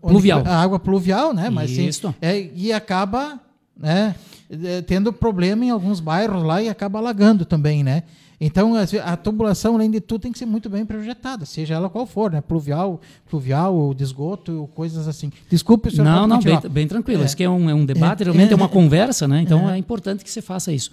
Pluvial. 0.00 0.42
A 0.44 0.56
água 0.62 0.80
pluvial, 0.80 1.32
né? 1.32 1.48
Mas 1.48 1.70
sim, 1.70 1.86
Isso. 1.86 2.12
é, 2.20 2.40
e 2.54 2.72
acaba 2.72 3.38
né, 3.78 4.14
é, 4.50 4.82
tendo 4.82 5.12
problema 5.12 5.64
em 5.64 5.70
alguns 5.70 6.00
bairros 6.00 6.42
lá 6.42 6.62
e 6.62 6.68
acaba 6.68 6.98
alagando 6.98 7.44
também, 7.44 7.82
né? 7.84 8.02
Então, 8.38 8.74
a 8.74 9.16
tubulação, 9.16 9.76
além 9.76 9.90
de 9.90 9.98
tudo, 9.98 10.22
tem 10.22 10.32
que 10.32 10.38
ser 10.38 10.44
muito 10.44 10.68
bem 10.68 10.84
projetada, 10.84 11.46
seja 11.46 11.74
ela 11.74 11.88
qual 11.88 12.04
for, 12.04 12.30
né? 12.30 12.42
Pluvial, 12.42 13.00
pluvial, 13.28 13.74
ou 13.74 13.94
de 13.94 14.04
esgoto, 14.04 14.60
ou 14.60 14.68
coisas 14.68 15.08
assim. 15.08 15.32
Desculpe, 15.48 15.90
senhor 15.90 16.04
Não, 16.04 16.26
não, 16.26 16.38
bem, 16.38 16.60
bem 16.70 16.86
tranquilo. 16.86 17.22
É. 17.22 17.24
Isso 17.24 17.34
aqui 17.34 17.44
é 17.44 17.50
um, 17.50 17.70
é 17.70 17.74
um 17.74 17.86
debate, 17.86 18.22
É, 18.22 18.24
realmente 18.24 18.50
é, 18.50 18.52
é, 18.52 18.56
uma 18.56 18.66
é. 18.66 18.68
conversa, 18.68 19.26
né? 19.26 19.40
Então 19.40 19.70
é. 19.70 19.78
importante 19.78 20.22
que 20.22 20.30
você 20.30 20.42
faça 20.42 20.70
isso. 20.70 20.92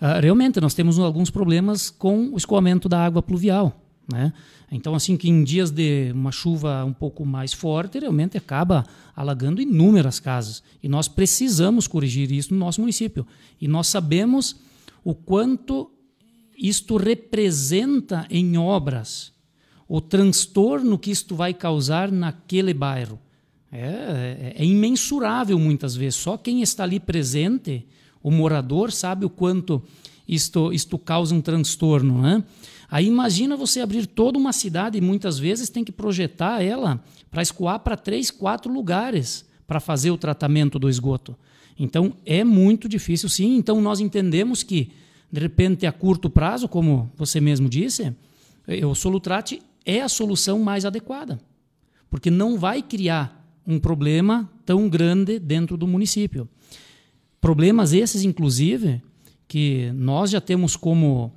Ah, 0.00 0.20
realmente, 0.20 0.60
nós 0.60 0.74
temos 0.74 0.98
alguns 0.98 1.28
problemas 1.28 1.90
com 1.90 2.30
o 2.32 2.36
escoamento 2.36 2.88
da 2.88 3.04
água 3.04 3.20
pluvial, 3.20 3.72
né? 4.10 4.32
Então, 4.70 4.94
assim, 4.94 5.16
que 5.16 5.28
em 5.28 5.44
dias 5.44 5.70
de 5.70 6.10
uma 6.12 6.32
chuva 6.32 6.84
um 6.84 6.92
pouco 6.92 7.24
mais 7.24 7.52
forte, 7.52 7.98
realmente 7.98 8.36
acaba 8.36 8.84
alagando 9.14 9.60
inúmeras 9.60 10.18
casas. 10.20 10.62
E 10.82 10.88
nós 10.88 11.08
precisamos 11.08 11.86
corrigir 11.86 12.30
isso 12.32 12.52
no 12.52 12.60
nosso 12.60 12.80
município. 12.80 13.26
E 13.60 13.68
nós 13.68 13.86
sabemos 13.86 14.56
o 15.04 15.14
quanto 15.14 15.90
isto 16.56 16.96
representa 16.96 18.26
em 18.30 18.56
obras, 18.56 19.32
o 19.88 20.00
transtorno 20.00 20.98
que 20.98 21.10
isto 21.10 21.36
vai 21.36 21.54
causar 21.54 22.10
naquele 22.10 22.74
bairro. 22.74 23.20
É, 23.70 24.54
é, 24.56 24.62
é 24.62 24.64
imensurável 24.64 25.58
muitas 25.58 25.94
vezes. 25.94 26.18
Só 26.18 26.36
quem 26.36 26.62
está 26.62 26.82
ali 26.82 26.98
presente, 26.98 27.86
o 28.22 28.30
morador, 28.30 28.90
sabe 28.90 29.24
o 29.24 29.30
quanto 29.30 29.82
isto, 30.26 30.72
isto 30.72 30.98
causa 30.98 31.34
um 31.34 31.40
transtorno. 31.40 32.20
Né? 32.20 32.42
Aí 32.88 33.06
imagina 33.06 33.56
você 33.56 33.80
abrir 33.80 34.06
toda 34.06 34.38
uma 34.38 34.52
cidade 34.52 34.96
e 34.98 35.00
muitas 35.00 35.38
vezes 35.38 35.68
tem 35.68 35.84
que 35.84 35.92
projetar 35.92 36.62
ela 36.62 37.02
para 37.30 37.42
escoar 37.42 37.80
para 37.80 37.96
três, 37.96 38.30
quatro 38.30 38.72
lugares 38.72 39.44
para 39.66 39.80
fazer 39.80 40.10
o 40.10 40.16
tratamento 40.16 40.78
do 40.78 40.88
esgoto. 40.88 41.36
Então 41.78 42.14
é 42.24 42.44
muito 42.44 42.88
difícil, 42.88 43.28
sim. 43.28 43.56
Então 43.56 43.80
nós 43.80 44.00
entendemos 44.00 44.62
que, 44.62 44.90
de 45.30 45.40
repente, 45.40 45.86
a 45.86 45.92
curto 45.92 46.30
prazo, 46.30 46.68
como 46.68 47.10
você 47.16 47.40
mesmo 47.40 47.68
disse, 47.68 48.14
o 48.84 48.94
Solutrate 48.94 49.60
é 49.84 50.00
a 50.00 50.08
solução 50.08 50.60
mais 50.60 50.84
adequada, 50.84 51.38
porque 52.10 52.30
não 52.30 52.58
vai 52.58 52.82
criar 52.82 53.44
um 53.66 53.78
problema 53.78 54.48
tão 54.64 54.88
grande 54.88 55.38
dentro 55.38 55.76
do 55.76 55.86
município. 55.86 56.48
Problemas 57.40 57.92
esses, 57.92 58.24
inclusive, 58.24 59.02
que 59.46 59.92
nós 59.94 60.30
já 60.30 60.40
temos 60.40 60.76
como, 60.76 61.32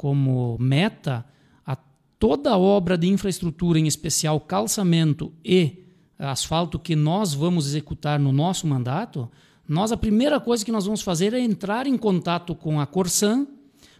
como 0.00 0.56
meta 0.58 1.26
a 1.66 1.76
toda 2.18 2.56
obra 2.56 2.96
de 2.96 3.06
infraestrutura, 3.06 3.78
em 3.78 3.86
especial 3.86 4.40
calçamento 4.40 5.30
e 5.44 5.84
asfalto 6.18 6.78
que 6.78 6.96
nós 6.96 7.34
vamos 7.34 7.66
executar 7.66 8.18
no 8.18 8.32
nosso 8.32 8.66
mandato, 8.66 9.30
nós 9.68 9.92
a 9.92 9.98
primeira 9.98 10.40
coisa 10.40 10.64
que 10.64 10.72
nós 10.72 10.86
vamos 10.86 11.02
fazer 11.02 11.34
é 11.34 11.38
entrar 11.38 11.86
em 11.86 11.98
contato 11.98 12.54
com 12.54 12.80
a 12.80 12.86
Corsan 12.86 13.46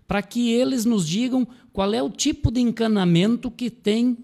para 0.09 0.23
que 0.23 0.51
eles 0.51 0.87
nos 0.87 1.07
digam 1.07 1.47
qual 1.71 1.93
é 1.93 2.03
o 2.03 2.09
tipo 2.09 2.51
de 2.51 2.63
encanamento 2.63 3.51
que 3.51 3.69
tem 3.69 4.17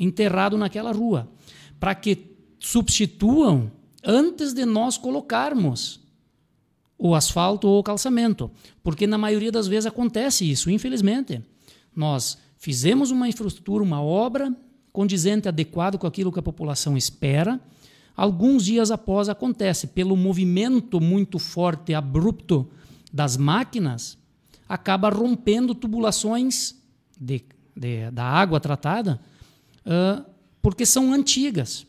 enterrado 0.00 0.58
naquela 0.58 0.90
rua, 0.90 1.30
para 1.78 1.94
que 1.94 2.36
substituam 2.58 3.70
antes 4.02 4.52
de 4.52 4.64
nós 4.64 4.98
colocarmos 4.98 6.00
o 6.98 7.14
asfalto 7.14 7.68
ou 7.68 7.78
o 7.78 7.82
calçamento, 7.82 8.50
porque 8.82 9.06
na 9.06 9.18
maioria 9.18 9.52
das 9.52 9.66
vezes 9.66 9.86
acontece 9.86 10.50
isso, 10.50 10.70
infelizmente. 10.70 11.42
Nós 11.94 12.38
fizemos 12.56 13.10
uma 13.10 13.28
infraestrutura, 13.28 13.82
uma 13.82 14.02
obra 14.02 14.54
condizente, 14.92 15.46
adequado 15.46 15.98
com 15.98 16.06
aquilo 16.06 16.32
que 16.32 16.38
a 16.38 16.42
população 16.42 16.96
espera. 16.96 17.60
Alguns 18.16 18.64
dias 18.64 18.90
após 18.90 19.28
acontece, 19.28 19.88
pelo 19.88 20.16
movimento 20.16 21.00
muito 21.00 21.38
forte, 21.38 21.92
abrupto 21.92 22.66
das 23.12 23.36
máquinas, 23.36 24.16
acaba 24.66 25.10
rompendo 25.10 25.74
tubulações 25.74 26.74
de, 27.20 27.42
de, 27.76 28.10
da 28.10 28.24
água 28.24 28.58
tratada, 28.58 29.20
uh, 29.84 30.24
porque 30.62 30.86
são 30.86 31.12
antigas. 31.12 31.86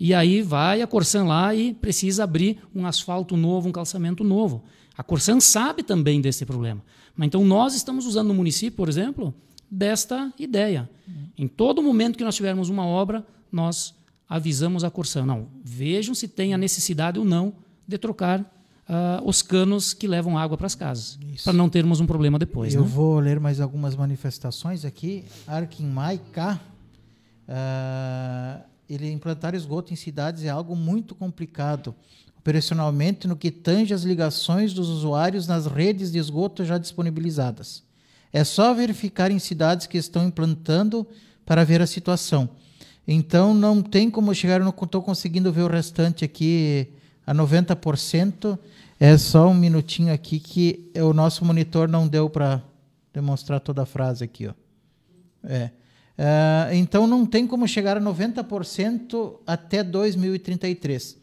E 0.00 0.14
aí 0.14 0.40
vai 0.40 0.80
a 0.80 0.86
Corsan 0.86 1.24
lá 1.24 1.54
e 1.54 1.74
precisa 1.74 2.24
abrir 2.24 2.58
um 2.74 2.86
asfalto 2.86 3.36
novo, 3.36 3.68
um 3.68 3.72
calçamento 3.72 4.24
novo. 4.24 4.64
A 4.96 5.02
Corsan 5.02 5.40
sabe 5.40 5.82
também 5.82 6.22
desse 6.22 6.46
problema. 6.46 6.82
Mas 7.14 7.26
então 7.26 7.44
nós 7.44 7.74
estamos 7.74 8.06
usando 8.06 8.28
no 8.28 8.34
município, 8.34 8.78
por 8.78 8.88
exemplo, 8.88 9.34
desta 9.70 10.32
ideia. 10.38 10.88
Em 11.36 11.46
todo 11.46 11.82
momento 11.82 12.16
que 12.16 12.24
nós 12.24 12.34
tivermos 12.34 12.70
uma 12.70 12.86
obra, 12.86 13.26
nós 13.52 13.94
avisamos 14.26 14.84
a 14.84 14.90
Corsan. 14.90 15.26
Não, 15.26 15.48
vejam 15.62 16.14
se 16.14 16.26
tem 16.26 16.54
a 16.54 16.58
necessidade 16.58 17.18
ou 17.18 17.24
não 17.24 17.52
de 17.86 17.98
trocar 17.98 18.40
uh, 18.40 19.22
os 19.26 19.42
canos 19.42 19.92
que 19.92 20.08
levam 20.08 20.38
água 20.38 20.56
para 20.56 20.66
as 20.66 20.74
casas, 20.74 21.18
para 21.44 21.52
não 21.52 21.68
termos 21.68 22.00
um 22.00 22.06
problema 22.06 22.38
depois. 22.38 22.74
Eu 22.74 22.82
né? 22.82 22.88
vou 22.88 23.18
ler 23.18 23.38
mais 23.38 23.60
algumas 23.60 23.94
manifestações 23.94 24.86
aqui. 24.86 25.26
Arkin 25.46 25.84
Maika. 25.84 26.58
Uh, 27.46 28.69
ele 28.94 29.10
implantar 29.10 29.54
esgoto 29.54 29.92
em 29.92 29.96
cidades 29.96 30.44
é 30.44 30.48
algo 30.48 30.74
muito 30.74 31.14
complicado, 31.14 31.94
operacionalmente 32.36 33.28
no 33.28 33.36
que 33.36 33.50
tange 33.50 33.94
as 33.94 34.02
ligações 34.02 34.72
dos 34.72 34.88
usuários 34.88 35.46
nas 35.46 35.66
redes 35.66 36.10
de 36.10 36.18
esgoto 36.18 36.64
já 36.64 36.76
disponibilizadas. 36.76 37.82
É 38.32 38.42
só 38.44 38.74
verificar 38.74 39.30
em 39.30 39.38
cidades 39.38 39.86
que 39.86 39.98
estão 39.98 40.26
implantando 40.26 41.06
para 41.44 41.64
ver 41.64 41.80
a 41.80 41.86
situação. 41.86 42.48
Então 43.06 43.52
não 43.54 43.82
tem 43.82 44.10
como 44.10 44.34
chegar, 44.34 44.60
não 44.60 44.70
estou 44.70 45.02
conseguindo 45.02 45.52
ver 45.52 45.62
o 45.62 45.68
restante 45.68 46.24
aqui 46.24 46.88
a 47.26 47.34
90%. 47.34 48.58
É 48.98 49.16
só 49.16 49.48
um 49.48 49.54
minutinho 49.54 50.12
aqui 50.12 50.38
que 50.38 50.90
o 50.96 51.12
nosso 51.12 51.44
monitor 51.44 51.88
não 51.88 52.06
deu 52.06 52.28
para 52.28 52.62
demonstrar 53.12 53.60
toda 53.60 53.82
a 53.82 53.86
frase 53.86 54.24
aqui. 54.24 54.46
Ó. 54.46 54.52
É. 55.44 55.70
Uh, 56.20 56.74
então 56.74 57.06
não 57.06 57.24
tem 57.24 57.46
como 57.46 57.66
chegar 57.66 57.96
a 57.96 58.00
90% 58.00 59.36
até 59.46 59.82
2033. 59.82 61.16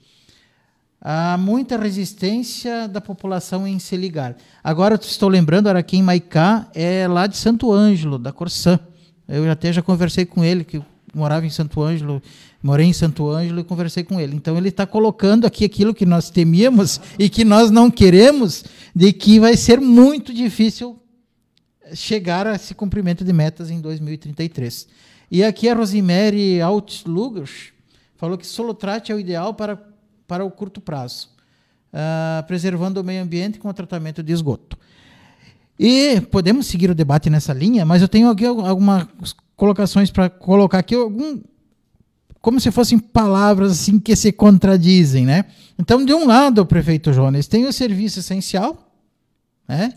Há 1.00 1.38
muita 1.38 1.78
resistência 1.78 2.88
da 2.88 3.00
população 3.00 3.68
em 3.68 3.78
se 3.78 3.96
ligar. 3.96 4.36
Agora 4.64 4.96
estou 4.96 5.30
lembrando, 5.30 5.70
em 5.94 6.02
Maicá 6.02 6.68
é 6.74 7.08
lá 7.08 7.28
de 7.28 7.38
Santo 7.38 7.72
Ângelo, 7.72 8.18
da 8.18 8.32
Corsã. 8.32 8.80
Eu 9.28 9.48
até 9.52 9.72
já 9.72 9.84
conversei 9.84 10.26
com 10.26 10.44
ele, 10.44 10.64
que 10.64 10.82
morava 11.14 11.46
em 11.46 11.52
Santo 11.52 11.80
Ângelo, 11.84 12.20
morei 12.64 12.88
em 12.88 12.94
Santo 12.94 13.30
Ângelo 13.30 13.60
e 13.60 13.64
conversei 13.64 14.04
com 14.04 14.20
ele. 14.20 14.36
Então 14.36 14.58
ele 14.58 14.70
está 14.70 14.88
colocando 14.88 15.46
aqui 15.46 15.64
aquilo 15.64 15.94
que 15.94 16.08
nós 16.08 16.32
temíamos 16.32 17.00
e 17.20 17.30
que 17.30 17.46
nós 17.46 17.70
não 17.70 17.92
queremos, 17.92 18.66
de 18.96 19.14
que 19.14 19.40
vai 19.40 19.56
ser 19.56 19.80
muito 19.80 20.34
difícil 20.34 21.00
chegar 21.94 22.48
a 22.48 22.56
esse 22.56 22.74
cumprimento 22.74 23.24
de 23.24 23.34
metas 23.34 23.70
em 23.70 23.80
2033. 23.82 24.88
E 25.30 25.44
aqui 25.44 25.68
a 25.70 25.76
Rosemary 25.76 26.62
Altlugers 26.62 27.74
falou 28.16 28.38
que 28.38 28.48
solotrate 28.48 29.12
é 29.12 29.16
o 29.16 29.20
ideal 29.20 29.54
para, 29.54 29.82
para 30.28 30.44
o 30.44 30.52
curto 30.52 30.80
prazo, 30.82 31.30
uh, 31.94 32.46
preservando 32.48 33.02
o 33.02 33.04
meio 33.04 33.22
ambiente 33.22 33.60
com 33.60 33.70
o 33.70 33.74
tratamento 33.74 34.24
de 34.24 34.32
esgoto. 34.34 34.78
E 35.80 36.22
podemos 36.32 36.66
seguir 36.66 36.90
o 36.90 36.96
debate 36.96 37.30
nessa 37.30 37.54
linha, 37.54 37.86
mas 37.86 38.02
eu 38.02 38.08
tenho 38.08 38.30
aqui 38.30 38.46
algumas 38.46 39.06
colocações 39.56 40.10
para 40.10 40.30
colocar 40.30 40.80
aqui, 40.80 40.96
algum, 40.96 41.40
como 42.42 42.60
se 42.60 42.72
fossem 42.72 42.98
palavras 42.98 43.74
assim 43.74 44.00
que 44.00 44.16
se 44.16 44.32
contradizem, 44.32 45.26
né? 45.26 45.46
Então, 45.78 46.04
de 46.04 46.14
um 46.14 46.26
lado, 46.26 46.62
o 46.62 46.66
prefeito 46.66 47.12
Jones 47.12 47.48
tem 47.48 47.66
o 47.66 47.74
serviço 47.74 48.20
essencial, 48.20 48.92
né? 49.68 49.94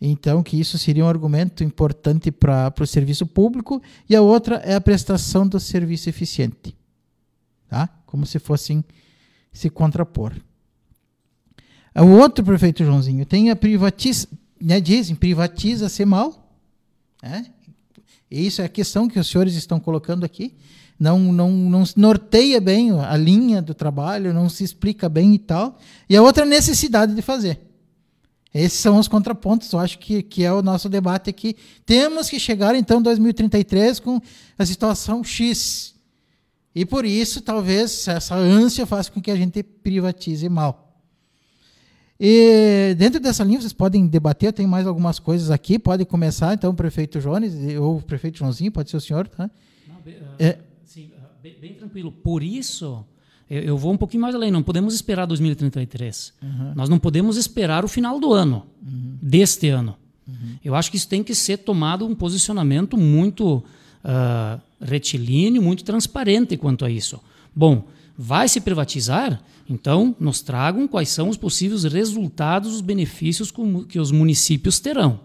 Então, 0.00 0.42
que 0.42 0.58
isso 0.58 0.78
seria 0.78 1.04
um 1.04 1.08
argumento 1.08 1.62
importante 1.62 2.30
para 2.30 2.72
o 2.80 2.86
serviço 2.86 3.26
público, 3.26 3.82
e 4.08 4.16
a 4.16 4.22
outra 4.22 4.56
é 4.56 4.74
a 4.74 4.80
prestação 4.80 5.46
do 5.46 5.60
serviço 5.60 6.08
eficiente. 6.08 6.74
Tá? 7.68 7.88
Como 8.06 8.24
se 8.24 8.38
fossem 8.38 8.82
se 9.52 9.68
contrapor. 9.68 10.32
O 11.94 12.06
outro 12.06 12.44
prefeito 12.44 12.84
Joãozinho 12.84 13.26
tem 13.26 13.50
a 13.50 13.56
privatiza, 13.56 14.28
né, 14.60 14.80
dizem, 14.80 15.16
privatiza-se 15.16 16.04
mal. 16.04 16.50
Né? 17.22 17.46
E 18.30 18.46
isso 18.46 18.62
é 18.62 18.64
a 18.64 18.68
questão 18.68 19.08
que 19.08 19.18
os 19.18 19.28
senhores 19.28 19.54
estão 19.54 19.80
colocando 19.80 20.24
aqui. 20.24 20.54
Não, 20.98 21.18
não, 21.32 21.50
não 21.50 21.84
norteia 21.96 22.60
bem 22.60 22.92
a 22.92 23.16
linha 23.16 23.60
do 23.60 23.74
trabalho, 23.74 24.32
não 24.32 24.48
se 24.48 24.62
explica 24.62 25.08
bem 25.08 25.34
e 25.34 25.38
tal. 25.38 25.78
E 26.08 26.16
a 26.16 26.22
outra 26.22 26.44
necessidade 26.44 27.14
de 27.14 27.22
fazer. 27.22 27.69
Esses 28.52 28.80
são 28.80 28.98
os 28.98 29.06
contrapontos, 29.06 29.72
eu 29.72 29.78
acho 29.78 29.98
que, 29.98 30.22
que 30.22 30.44
é 30.44 30.52
o 30.52 30.60
nosso 30.60 30.88
debate 30.88 31.30
aqui. 31.30 31.56
Temos 31.86 32.28
que 32.28 32.40
chegar, 32.40 32.74
então, 32.74 32.98
em 32.98 33.02
2033 33.02 34.00
com 34.00 34.20
a 34.58 34.66
situação 34.66 35.22
X. 35.22 35.94
E 36.74 36.84
por 36.84 37.04
isso, 37.04 37.40
talvez, 37.40 38.08
essa 38.08 38.34
ânsia 38.34 38.86
faça 38.86 39.10
com 39.10 39.20
que 39.20 39.30
a 39.30 39.36
gente 39.36 39.62
privatize 39.62 40.48
mal. 40.48 40.88
E 42.18 42.94
dentro 42.98 43.20
dessa 43.20 43.44
linha, 43.44 43.60
vocês 43.60 43.72
podem 43.72 44.06
debater, 44.06 44.52
tem 44.52 44.66
mais 44.66 44.86
algumas 44.86 45.18
coisas 45.18 45.50
aqui, 45.50 45.78
pode 45.78 46.04
começar, 46.04 46.52
então, 46.52 46.70
o 46.70 46.74
prefeito 46.74 47.20
Jones, 47.20 47.54
ou 47.78 47.98
o 47.98 48.02
prefeito 48.02 48.38
Joãozinho, 48.38 48.72
pode 48.72 48.90
ser 48.90 48.96
o 48.96 49.00
senhor. 49.00 49.28
Tá? 49.28 49.48
Não, 49.88 50.00
bem, 50.02 50.16
uh, 50.16 50.26
é. 50.38 50.58
sim, 50.84 51.12
uh, 51.16 51.40
bem, 51.40 51.56
bem 51.58 51.74
tranquilo. 51.74 52.10
Por 52.10 52.42
isso, 52.42 53.06
eu, 53.50 53.76
vou 53.76 53.92
um 53.92 53.96
pouquinho 53.96 54.22
mais 54.22 54.34
além. 54.34 54.50
Não 54.50 54.62
podemos 54.62 54.94
esperar 54.94 55.26
2033. 55.26 56.32
Uhum. 56.40 56.72
Nós 56.76 56.88
não 56.88 56.98
podemos 56.98 57.36
esperar 57.36 57.84
o 57.84 57.88
final 57.88 58.20
do 58.20 58.32
ano, 58.32 58.64
uhum. 58.80 59.18
deste 59.20 59.68
ano. 59.68 59.96
Uhum. 60.26 60.56
Eu 60.64 60.76
acho 60.76 60.90
que 60.90 60.96
isso 60.96 61.08
tem 61.08 61.24
que 61.24 61.34
ser 61.34 61.58
tomado 61.58 62.06
um 62.06 62.14
posicionamento 62.14 62.96
muito 62.96 63.56
uh, 63.56 64.60
retilíneo, 64.80 65.60
muito 65.60 65.82
transparente 65.82 66.56
quanto 66.56 66.84
a 66.84 66.90
isso. 66.90 67.20
Bom, 67.54 67.88
vai 68.16 68.48
se 68.48 68.60
privatizar? 68.60 69.42
Então, 69.68 70.14
nos 70.20 70.40
tragam 70.40 70.86
quais 70.86 71.08
são 71.08 71.28
os 71.28 71.36
possíveis 71.36 71.84
resultados, 71.84 72.74
os 72.74 72.80
benefícios 72.80 73.52
que 73.88 73.98
os 73.98 74.12
municípios 74.12 74.78
terão. 74.78 75.20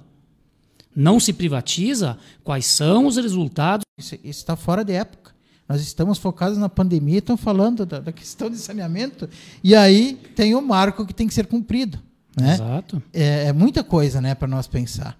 Não 0.95 1.19
se 1.19 1.33
privatiza? 1.33 2.17
Quais 2.43 2.65
são 2.65 3.05
os 3.05 3.17
resultados? 3.17 3.83
Isso 3.99 4.17
está 4.23 4.55
fora 4.55 4.83
de 4.83 4.93
época. 4.93 5.34
Nós 5.67 5.81
estamos 5.81 6.17
focados 6.19 6.57
na 6.57 6.69
pandemia, 6.69 7.19
estão 7.19 7.35
falando 7.35 7.85
da, 7.85 7.99
da, 7.99 8.11
questão 8.11 8.49
de 8.49 8.57
saneamento, 8.57 9.27
e 9.63 9.75
aí 9.75 10.19
tem 10.35 10.53
o 10.53 10.61
marco 10.61 11.05
que 11.05 11.13
tem 11.13 11.27
que 11.27 11.33
ser 11.33 11.47
cumprido. 11.47 11.99
Né? 12.39 12.53
Exato. 12.53 13.01
É, 13.11 13.45
é 13.47 13.53
muita 13.53 13.83
coisa 13.83 14.21
né, 14.21 14.35
para 14.35 14.47
nós 14.47 14.67
pensar. 14.67 15.17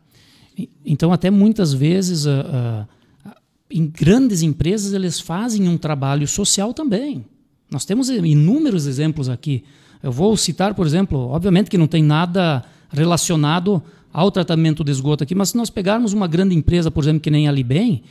Então, 0.86 1.12
até 1.12 1.30
muitas 1.32 1.74
vezes, 1.74 2.26
uh, 2.26 2.30
uh, 2.30 3.32
em 3.70 3.88
grandes 3.88 4.42
empresas, 4.42 4.94
eles 4.94 5.20
fazem 5.20 5.68
um 5.68 5.78
trabalho 5.78 6.28
social 6.28 6.74
também. 6.74 7.26
Nós 7.70 7.84
temos 7.84 8.10
inúmeros 8.10 8.86
exemplos 8.86 9.28
aqui. 9.28 9.64
Eu 10.04 10.12
vou 10.12 10.38
citar, 10.38 10.76
por 10.76 10.86
exemplo, 10.86 11.18
obviamente 11.18 11.70
que 11.70 11.78
não 11.78 11.88
tem 11.88 12.04
nada 12.04 12.64
relacionado 12.90 13.82
ao 14.14 14.32
tratamento 14.32 14.84
de 14.84 14.92
esgoto 14.92 15.24
aqui, 15.24 15.36
mas 15.36 15.50
se 15.50 15.58
nós 15.58 15.70
pegarmos 15.70 16.14
uma 16.14 16.28
grande 16.28 16.56
empresa, 16.56 16.90
por 16.90 17.04
exemplo, 17.04 17.20
que 17.20 17.32
nem 17.32 17.48
a 17.48 17.52
Libem, 17.52 18.04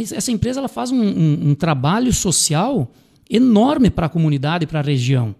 essa 0.00 0.30
empresa 0.30 0.60
ela 0.60 0.68
faz 0.68 0.90
um, 0.90 1.00
um, 1.00 1.50
um 1.50 1.54
trabalho 1.54 2.12
social 2.12 2.90
enorme 3.28 3.90
para 3.90 4.06
a 4.06 4.10
comunidade, 4.10 4.66
para 4.66 4.80
a 4.80 4.82
região. 4.82 5.34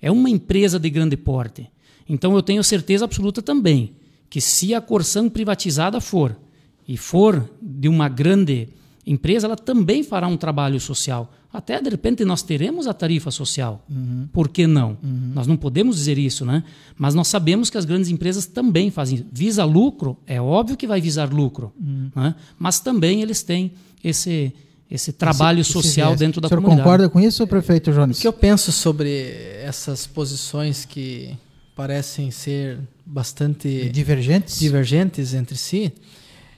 É 0.00 0.10
uma 0.10 0.30
empresa 0.30 0.78
de 0.78 0.90
grande 0.90 1.16
porte. 1.16 1.68
Então 2.08 2.34
eu 2.34 2.42
tenho 2.42 2.62
certeza 2.62 3.04
absoluta 3.04 3.40
também 3.40 3.94
que 4.28 4.40
se 4.40 4.74
a 4.74 4.80
Corsan 4.80 5.28
privatizada 5.28 6.00
for 6.00 6.36
e 6.88 6.96
for 6.96 7.50
de 7.60 7.88
uma 7.88 8.08
grande 8.08 8.68
empresa, 9.06 9.46
ela 9.46 9.56
também 9.56 10.02
fará 10.02 10.26
um 10.26 10.36
trabalho 10.36 10.80
social. 10.80 11.30
Até 11.52 11.80
de 11.80 11.90
repente 11.90 12.24
nós 12.24 12.42
teremos 12.42 12.86
a 12.86 12.94
tarifa 12.94 13.30
social. 13.30 13.84
Uhum. 13.90 14.26
Por 14.32 14.48
que 14.48 14.66
não? 14.66 14.96
Uhum. 15.02 15.32
Nós 15.34 15.46
não 15.46 15.56
podemos 15.56 15.96
dizer 15.96 16.16
isso, 16.16 16.46
né? 16.46 16.64
Mas 16.96 17.14
nós 17.14 17.28
sabemos 17.28 17.68
que 17.68 17.76
as 17.76 17.84
grandes 17.84 18.08
empresas 18.08 18.46
também 18.46 18.90
fazem. 18.90 19.26
Visa 19.30 19.64
lucro, 19.64 20.16
é 20.26 20.40
óbvio 20.40 20.76
que 20.76 20.86
vai 20.86 21.00
visar 21.00 21.30
lucro. 21.30 21.72
Uhum. 21.78 22.10
Né? 22.16 22.34
Mas 22.58 22.80
também 22.80 23.20
eles 23.20 23.42
têm 23.42 23.72
esse, 24.02 24.52
esse 24.90 25.12
trabalho 25.12 25.60
esse, 25.60 25.72
social 25.72 26.12
esse 26.12 26.20
dentro 26.20 26.40
da 26.40 26.48
comunidade. 26.48 26.72
O 26.72 26.76
senhor 26.76 26.84
concorda 26.84 27.08
com 27.10 27.20
isso, 27.20 27.46
prefeito 27.46 27.92
Jones? 27.92 28.18
O 28.18 28.20
que 28.22 28.28
eu 28.28 28.32
penso 28.32 28.72
sobre 28.72 29.10
essas 29.62 30.06
posições 30.06 30.86
que 30.86 31.36
parecem 31.76 32.30
ser 32.30 32.78
bastante 33.04 33.90
divergentes, 33.90 34.58
divergentes 34.58 35.34
entre 35.34 35.56
si, 35.56 35.92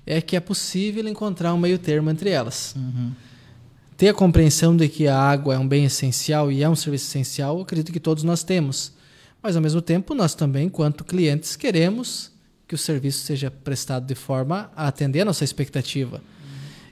é 0.07 0.21
que 0.21 0.37
é 0.37 0.41
possível 0.41 1.07
encontrar 1.09 1.53
um 1.55 1.59
meio 1.59 1.79
termo 1.79 2.11
entre 2.11 2.31
elas. 2.31 2.75
Uhum. 2.77 3.12
Ter 4.05 4.10
a 4.10 4.14
compreensão 4.14 4.76
de 4.76 4.86
que 4.86 5.09
a 5.09 5.18
água 5.18 5.55
é 5.55 5.59
um 5.59 5.66
bem 5.66 5.86
essencial 5.86 6.52
e 6.52 6.62
é 6.62 6.68
um 6.68 6.76
serviço 6.76 7.06
essencial, 7.06 7.62
acredito 7.62 7.90
que 7.90 7.98
todos 7.98 8.22
nós 8.22 8.44
temos. 8.44 8.93
Mas, 9.43 9.56
ao 9.56 9.62
mesmo 9.62 9.81
tempo, 9.81 10.14
nós 10.14 10.35
também, 10.35 10.66
enquanto 10.66 11.05
clientes, 11.05 11.56
queremos 11.56 12.31
que 12.68 12.74
o 12.74 12.76
serviço 12.76 13.24
seja 13.24 13.51
prestado 13.51 14.05
de 14.05 14.14
forma 14.14 14.70
a 14.76 14.89
atender 14.89 15.22
a 15.22 15.24
nossa 15.24 15.43
expectativa. 15.43 16.20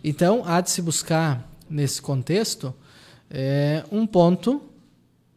Então, 0.02 0.43
há 0.47 0.62
de 0.62 0.70
se 0.70 0.80
buscar, 0.80 1.47
nesse 1.68 2.01
contexto, 2.01 2.74
é, 3.30 3.84
um 3.93 4.06
ponto 4.06 4.62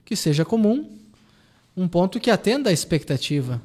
que 0.05 0.15
seja 0.15 0.45
comum, 0.45 0.89
um 1.75 1.89
ponto 1.89 2.21
que 2.21 2.31
atenda 2.31 2.69
à 2.69 2.71
expectativa, 2.71 3.61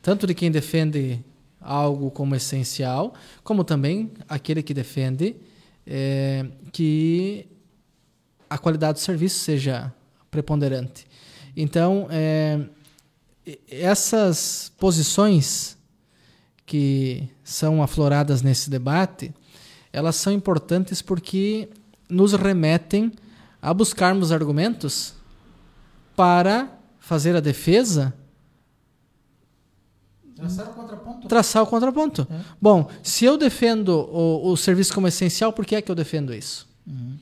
tanto 0.00 0.26
de 0.26 0.32
quem 0.32 0.50
defende 0.50 1.22
algo 1.60 2.10
como 2.10 2.34
essencial, 2.34 3.12
como 3.44 3.64
também 3.64 4.10
aquele 4.30 4.62
que 4.62 4.72
defende 4.72 5.36
é, 5.86 6.46
que 6.72 7.46
a 8.48 8.58
qualidade 8.58 8.94
do 8.94 9.02
serviço 9.02 9.38
seja 9.40 9.92
preponderante. 10.30 11.06
Então, 11.56 12.06
é, 12.10 12.60
essas 13.68 14.72
posições 14.78 15.76
que 16.66 17.28
são 17.42 17.82
afloradas 17.82 18.42
nesse 18.42 18.70
debate, 18.70 19.34
elas 19.92 20.16
são 20.16 20.32
importantes 20.32 21.02
porque 21.02 21.68
nos 22.08 22.32
remetem 22.32 23.12
a 23.60 23.74
buscarmos 23.74 24.30
argumentos 24.32 25.14
para 26.14 26.70
fazer 26.98 27.34
a 27.34 27.40
defesa. 27.40 28.14
Traçar 30.40 30.70
o 30.70 30.74
contraponto. 30.74 31.28
Traçar 31.28 31.62
o 31.62 31.66
contraponto. 31.66 32.28
É. 32.30 32.40
Bom, 32.60 32.88
se 33.02 33.24
eu 33.24 33.36
defendo 33.36 33.90
o, 33.90 34.50
o, 34.50 34.56
serviço 34.56 34.94
como 34.94 35.06
essencial, 35.06 35.52
por 35.52 35.66
que 35.66 35.76
é 35.76 35.82
que 35.82 35.90
eu 35.90 35.94
defendo 35.94 36.34
isso? 36.34 36.66
Uhum. 36.86 37.16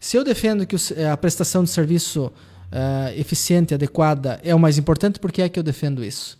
Se 0.00 0.16
eu 0.16 0.24
defendo 0.24 0.66
que 0.66 0.74
o, 0.74 0.78
a 1.12 1.16
prestação 1.16 1.62
de 1.62 1.70
serviço 1.70 2.26
uh, 2.26 3.18
eficiente, 3.18 3.74
adequada, 3.74 4.40
é 4.42 4.54
o 4.54 4.58
mais 4.58 4.76
importante, 4.76 5.20
por 5.20 5.30
que 5.30 5.40
é 5.40 5.48
que 5.48 5.58
eu 5.58 5.62
defendo 5.62 6.04
isso? 6.04 6.38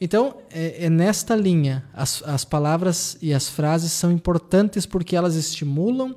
Então, 0.00 0.36
é, 0.50 0.86
é 0.86 0.90
nesta 0.90 1.34
linha. 1.34 1.84
As, 1.92 2.22
as 2.22 2.44
palavras 2.44 3.16
e 3.20 3.34
as 3.34 3.48
frases 3.48 3.92
são 3.92 4.12
importantes 4.12 4.86
porque 4.86 5.16
elas 5.16 5.34
estimulam 5.34 6.14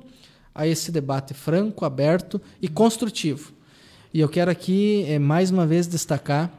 a 0.54 0.66
esse 0.66 0.92
debate 0.92 1.34
franco, 1.34 1.84
aberto 1.84 2.40
e 2.60 2.68
construtivo. 2.68 3.52
E 4.12 4.20
eu 4.20 4.28
quero 4.28 4.50
aqui, 4.50 5.04
é, 5.08 5.18
mais 5.18 5.50
uma 5.50 5.66
vez, 5.66 5.86
destacar 5.86 6.50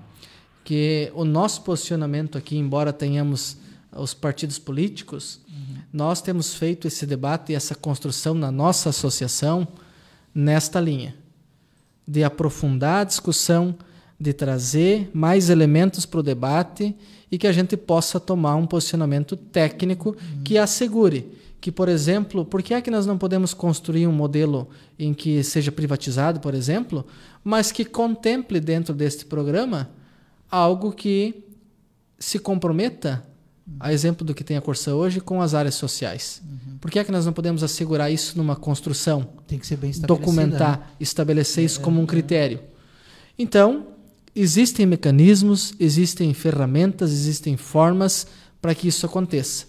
que 0.64 1.12
o 1.16 1.26
nosso 1.26 1.62
posicionamento 1.64 2.38
aqui, 2.38 2.58
embora 2.58 2.94
tenhamos 2.94 3.58
os 3.96 4.14
partidos 4.14 4.58
políticos, 4.58 5.40
uhum. 5.50 5.78
nós 5.92 6.22
temos 6.22 6.54
feito 6.54 6.88
esse 6.88 7.06
debate 7.06 7.52
e 7.52 7.56
essa 7.56 7.76
construção 7.76 8.34
na 8.34 8.52
nossa 8.52 8.90
associação 8.90 9.68
nesta 10.34 10.80
linha 10.80 11.16
de 12.08 12.24
aprofundar 12.24 13.02
a 13.02 13.04
discussão, 13.04 13.76
de 14.20 14.34
trazer 14.34 15.10
mais 15.14 15.50
elementos 15.50 16.06
para 16.06 16.20
o 16.20 16.24
debate 16.24 16.96
e 17.32 17.38
que 17.38 17.48
a 17.48 17.52
gente 17.52 17.76
possa 17.76 18.20
tomar 18.20 18.56
um 18.56 18.68
posicionamento 18.68 19.36
técnico 19.36 20.10
uhum. 20.10 20.44
que 20.44 20.58
assegure 20.58 21.40
que, 21.62 21.72
por 21.72 21.88
exemplo, 21.88 22.44
por 22.44 22.64
que 22.64 22.74
é 22.74 22.82
que 22.82 22.90
nós 22.90 23.06
não 23.06 23.20
podemos 23.20 23.54
construir 23.54 24.08
um 24.08 24.12
modelo 24.12 24.68
em 24.98 25.14
que 25.14 25.44
seja 25.44 25.72
privatizado, 25.72 26.40
por 26.40 26.56
exemplo, 26.56 27.06
mas 27.44 27.72
que 27.72 27.86
contemple 27.86 28.60
dentro 28.60 28.96
deste 28.96 29.26
programa 29.26 29.90
algo 30.52 30.92
que 30.92 31.46
se 32.20 32.38
comprometa, 32.38 33.26
a 33.80 33.94
exemplo 33.94 34.26
do 34.26 34.34
que 34.34 34.44
tem 34.44 34.58
a 34.58 34.62
Corsa 34.62 34.94
hoje, 34.94 35.22
com 35.22 35.42
as 35.42 35.54
áreas 35.54 35.76
sociais. 35.76 36.42
Uhum. 36.44 36.78
Por 36.78 36.92
que 36.92 37.00
é 37.00 37.04
que 37.04 37.12
nós 37.12 37.26
não 37.26 37.34
podemos 37.34 37.64
assegurar 37.64 38.12
isso 38.12 38.38
numa 38.38 38.56
construção? 38.56 39.30
Tem 39.48 39.58
que 39.58 39.66
ser 39.66 39.78
bem 39.78 39.92
Documentar, 39.92 40.80
né? 40.80 40.86
estabelecer 41.00 41.64
isso 41.64 41.80
é, 41.80 41.84
como 41.84 42.02
um 42.02 42.04
é. 42.04 42.08
critério. 42.08 42.60
Então, 43.40 43.88
existem 44.36 44.86
mecanismos, 44.86 45.74
existem 45.80 46.34
ferramentas, 46.34 47.12
existem 47.12 47.56
formas 47.56 48.28
para 48.62 48.76
que 48.76 48.88
isso 48.88 49.06
aconteça. 49.06 49.66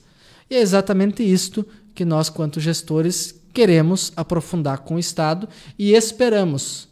E 0.51 0.57
é 0.57 0.61
exatamente 0.61 1.23
isto 1.23 1.65
que 1.95 2.05
nós, 2.05 2.29
quanto 2.29 2.61
gestores, 2.61 3.35
queremos 3.55 4.13
aprofundar 4.17 4.79
com 4.79 4.97
o 4.97 4.99
Estado 4.99 5.49
e 5.79 5.93
esperamos, 5.95 6.89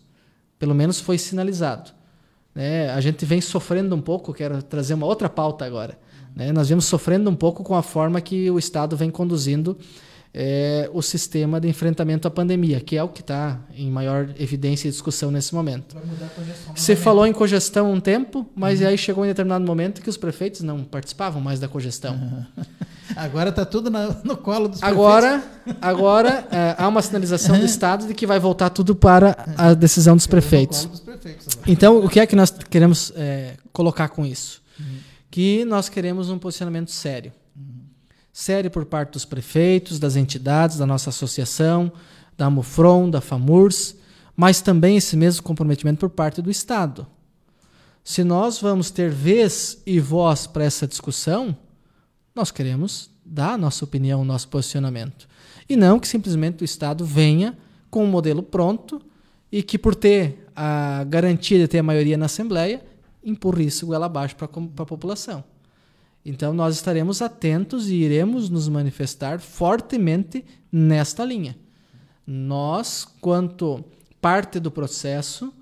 pelo 0.58 0.74
menos 0.74 1.00
foi 1.00 1.18
sinalizado. 1.18 1.99
Né? 2.60 2.90
A 2.90 3.00
gente 3.00 3.24
vem 3.24 3.40
sofrendo 3.40 3.96
um 3.96 4.02
pouco, 4.02 4.34
quero 4.34 4.62
trazer 4.62 4.92
uma 4.92 5.06
outra 5.06 5.30
pauta 5.30 5.64
agora. 5.64 5.98
Né? 6.36 6.52
Nós 6.52 6.68
vemos 6.68 6.84
sofrendo 6.84 7.30
um 7.30 7.34
pouco 7.34 7.64
com 7.64 7.74
a 7.74 7.82
forma 7.82 8.20
que 8.20 8.50
o 8.50 8.58
Estado 8.58 8.94
vem 8.98 9.10
conduzindo 9.10 9.78
é, 10.34 10.90
o 10.92 11.00
sistema 11.00 11.58
de 11.58 11.68
enfrentamento 11.68 12.28
à 12.28 12.30
pandemia, 12.30 12.78
que 12.78 12.98
é 12.98 13.02
o 13.02 13.08
que 13.08 13.22
está 13.22 13.58
em 13.74 13.90
maior 13.90 14.28
evidência 14.38 14.88
e 14.88 14.90
discussão 14.90 15.30
nesse 15.30 15.54
momento. 15.54 15.96
Você 16.76 16.94
falou 16.94 17.26
em 17.26 17.32
cogestão 17.32 17.90
um 17.90 17.98
tempo, 17.98 18.46
mas 18.54 18.82
uhum. 18.82 18.88
aí 18.88 18.98
chegou 18.98 19.24
em 19.24 19.28
determinado 19.28 19.64
momento 19.64 20.02
que 20.02 20.10
os 20.10 20.18
prefeitos 20.18 20.60
não 20.60 20.84
participavam 20.84 21.40
mais 21.40 21.58
da 21.58 21.66
cogestão. 21.66 22.14
Uhum. 22.14 22.64
Agora 23.20 23.50
está 23.50 23.64
tudo 23.64 23.90
na, 23.90 24.16
no 24.24 24.36
colo 24.36 24.68
dos 24.68 24.82
agora, 24.82 25.38
prefeitos. 25.38 25.82
Agora 25.82 26.48
é, 26.50 26.74
há 26.78 26.88
uma 26.88 27.02
sinalização 27.02 27.58
do 27.58 27.64
Estado 27.64 28.06
de 28.06 28.14
que 28.14 28.26
vai 28.26 28.38
voltar 28.38 28.70
tudo 28.70 28.94
para 28.94 29.36
a 29.56 29.74
decisão 29.74 30.16
dos 30.16 30.26
prefeitos. 30.26 30.84
Dos 30.86 31.00
prefeitos 31.00 31.46
então, 31.66 32.04
o 32.04 32.08
que 32.08 32.18
é 32.20 32.26
que 32.26 32.34
nós 32.34 32.50
queremos 32.50 33.12
é, 33.14 33.56
colocar 33.72 34.08
com 34.08 34.24
isso? 34.24 34.62
Uhum. 34.78 34.98
Que 35.30 35.64
nós 35.64 35.88
queremos 35.88 36.30
um 36.30 36.38
posicionamento 36.38 36.90
sério 36.90 37.32
sério 38.32 38.70
por 38.70 38.86
parte 38.86 39.12
dos 39.12 39.24
prefeitos, 39.24 39.98
das 39.98 40.16
entidades, 40.16 40.78
da 40.78 40.86
nossa 40.86 41.10
associação, 41.10 41.92
da 42.36 42.48
Mufron, 42.48 43.10
da 43.10 43.20
FAMURS, 43.20 43.96
mas 44.34 44.62
também 44.62 44.96
esse 44.96 45.16
mesmo 45.16 45.42
comprometimento 45.42 46.00
por 46.00 46.10
parte 46.10 46.40
do 46.40 46.50
Estado. 46.50 47.06
Se 48.02 48.24
nós 48.24 48.58
vamos 48.58 48.90
ter 48.90 49.10
vez 49.10 49.82
e 49.84 50.00
voz 50.00 50.46
para 50.46 50.64
essa 50.64 50.86
discussão, 50.86 51.54
nós 52.34 52.50
queremos 52.50 53.09
dar 53.30 53.52
a 53.52 53.58
nossa 53.58 53.84
opinião, 53.84 54.20
o 54.20 54.24
nosso 54.24 54.48
posicionamento. 54.48 55.28
E 55.68 55.76
não 55.76 56.00
que 56.00 56.08
simplesmente 56.08 56.62
o 56.62 56.64
Estado 56.64 57.04
venha 57.04 57.56
com 57.88 58.04
um 58.04 58.08
modelo 58.08 58.42
pronto 58.42 59.00
e 59.52 59.62
que, 59.62 59.78
por 59.78 59.94
ter 59.94 60.46
a 60.54 61.04
garantia 61.04 61.58
de 61.58 61.68
ter 61.68 61.78
a 61.78 61.82
maioria 61.82 62.18
na 62.18 62.26
Assembleia, 62.26 62.84
empurre 63.22 63.64
isso 63.64 63.86
goela 63.86 64.06
abaixo 64.06 64.34
para 64.34 64.46
a 64.46 64.86
população. 64.86 65.44
Então 66.24 66.52
nós 66.52 66.74
estaremos 66.74 67.22
atentos 67.22 67.88
e 67.88 67.94
iremos 67.94 68.50
nos 68.50 68.68
manifestar 68.68 69.40
fortemente 69.40 70.44
nesta 70.70 71.24
linha. 71.24 71.56
Nós, 72.26 73.06
quanto 73.20 73.84
parte 74.20 74.60
do 74.60 74.70
processo, 74.70 75.52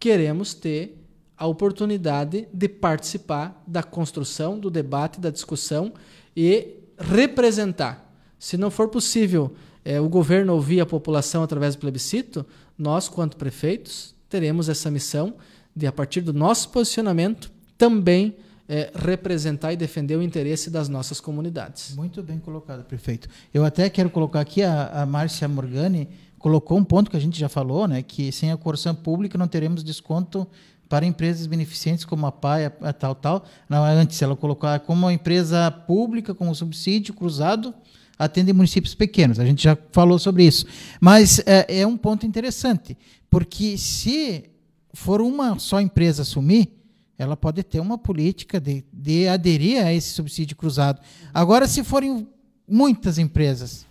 queremos 0.00 0.54
ter 0.54 0.98
a 1.36 1.46
oportunidade 1.46 2.48
de 2.52 2.68
participar 2.68 3.62
da 3.66 3.82
construção, 3.82 4.58
do 4.58 4.70
debate, 4.70 5.20
da 5.20 5.30
discussão 5.30 5.92
e 6.36 6.77
representar. 6.98 8.12
Se 8.38 8.56
não 8.56 8.70
for 8.70 8.88
possível 8.88 9.54
é, 9.84 10.00
o 10.00 10.08
governo 10.08 10.54
ouvir 10.54 10.80
a 10.80 10.86
população 10.86 11.42
através 11.42 11.74
do 11.74 11.80
plebiscito, 11.80 12.44
nós, 12.76 13.08
quanto 13.08 13.36
prefeitos, 13.36 14.14
teremos 14.28 14.68
essa 14.68 14.90
missão 14.90 15.34
de, 15.74 15.86
a 15.86 15.92
partir 15.92 16.20
do 16.20 16.32
nosso 16.32 16.68
posicionamento, 16.70 17.50
também 17.76 18.36
é, 18.68 18.90
representar 18.94 19.72
e 19.72 19.76
defender 19.76 20.16
o 20.16 20.22
interesse 20.22 20.70
das 20.70 20.88
nossas 20.88 21.20
comunidades. 21.20 21.96
Muito 21.96 22.22
bem 22.22 22.38
colocado, 22.38 22.84
prefeito. 22.84 23.28
Eu 23.52 23.64
até 23.64 23.88
quero 23.88 24.10
colocar 24.10 24.40
aqui 24.40 24.62
a, 24.62 25.02
a 25.02 25.06
Márcia 25.06 25.48
Morgani 25.48 26.08
colocou 26.38 26.78
um 26.78 26.84
ponto 26.84 27.10
que 27.10 27.16
a 27.16 27.20
gente 27.20 27.38
já 27.38 27.48
falou, 27.48 27.88
né, 27.88 28.02
que 28.02 28.30
sem 28.30 28.52
a 28.52 28.56
corção 28.56 28.94
pública 28.94 29.36
não 29.36 29.48
teremos 29.48 29.82
desconto 29.82 30.46
para 30.88 31.04
empresas 31.04 31.46
beneficentes 31.46 32.04
como 32.04 32.26
a 32.26 32.32
PAI, 32.32 32.72
a, 32.80 32.92
tal, 32.92 33.14
tal. 33.14 33.44
Não, 33.68 33.84
antes 33.84 34.20
ela 34.22 34.34
colocou 34.34 34.68
ah, 34.68 34.78
como 34.78 35.06
uma 35.06 35.12
empresa 35.12 35.70
pública 35.70 36.34
com 36.34 36.52
subsídio 36.54 37.14
cruzado 37.14 37.74
atende 38.18 38.52
municípios 38.52 38.94
pequenos. 38.94 39.38
A 39.38 39.44
gente 39.44 39.62
já 39.62 39.78
falou 39.92 40.18
sobre 40.18 40.44
isso. 40.44 40.66
Mas 41.00 41.38
é, 41.46 41.80
é 41.80 41.86
um 41.86 41.96
ponto 41.96 42.26
interessante, 42.26 42.96
porque 43.30 43.78
se 43.78 44.44
for 44.92 45.20
uma 45.20 45.58
só 45.58 45.80
empresa 45.80 46.22
assumir, 46.22 46.72
ela 47.16 47.36
pode 47.36 47.62
ter 47.62 47.80
uma 47.80 47.98
política 47.98 48.60
de, 48.60 48.84
de 48.92 49.28
aderir 49.28 49.84
a 49.84 49.92
esse 49.92 50.10
subsídio 50.10 50.56
cruzado. 50.56 51.00
Agora, 51.32 51.66
se 51.68 51.84
forem 51.84 52.26
muitas 52.66 53.18
empresas, 53.18 53.86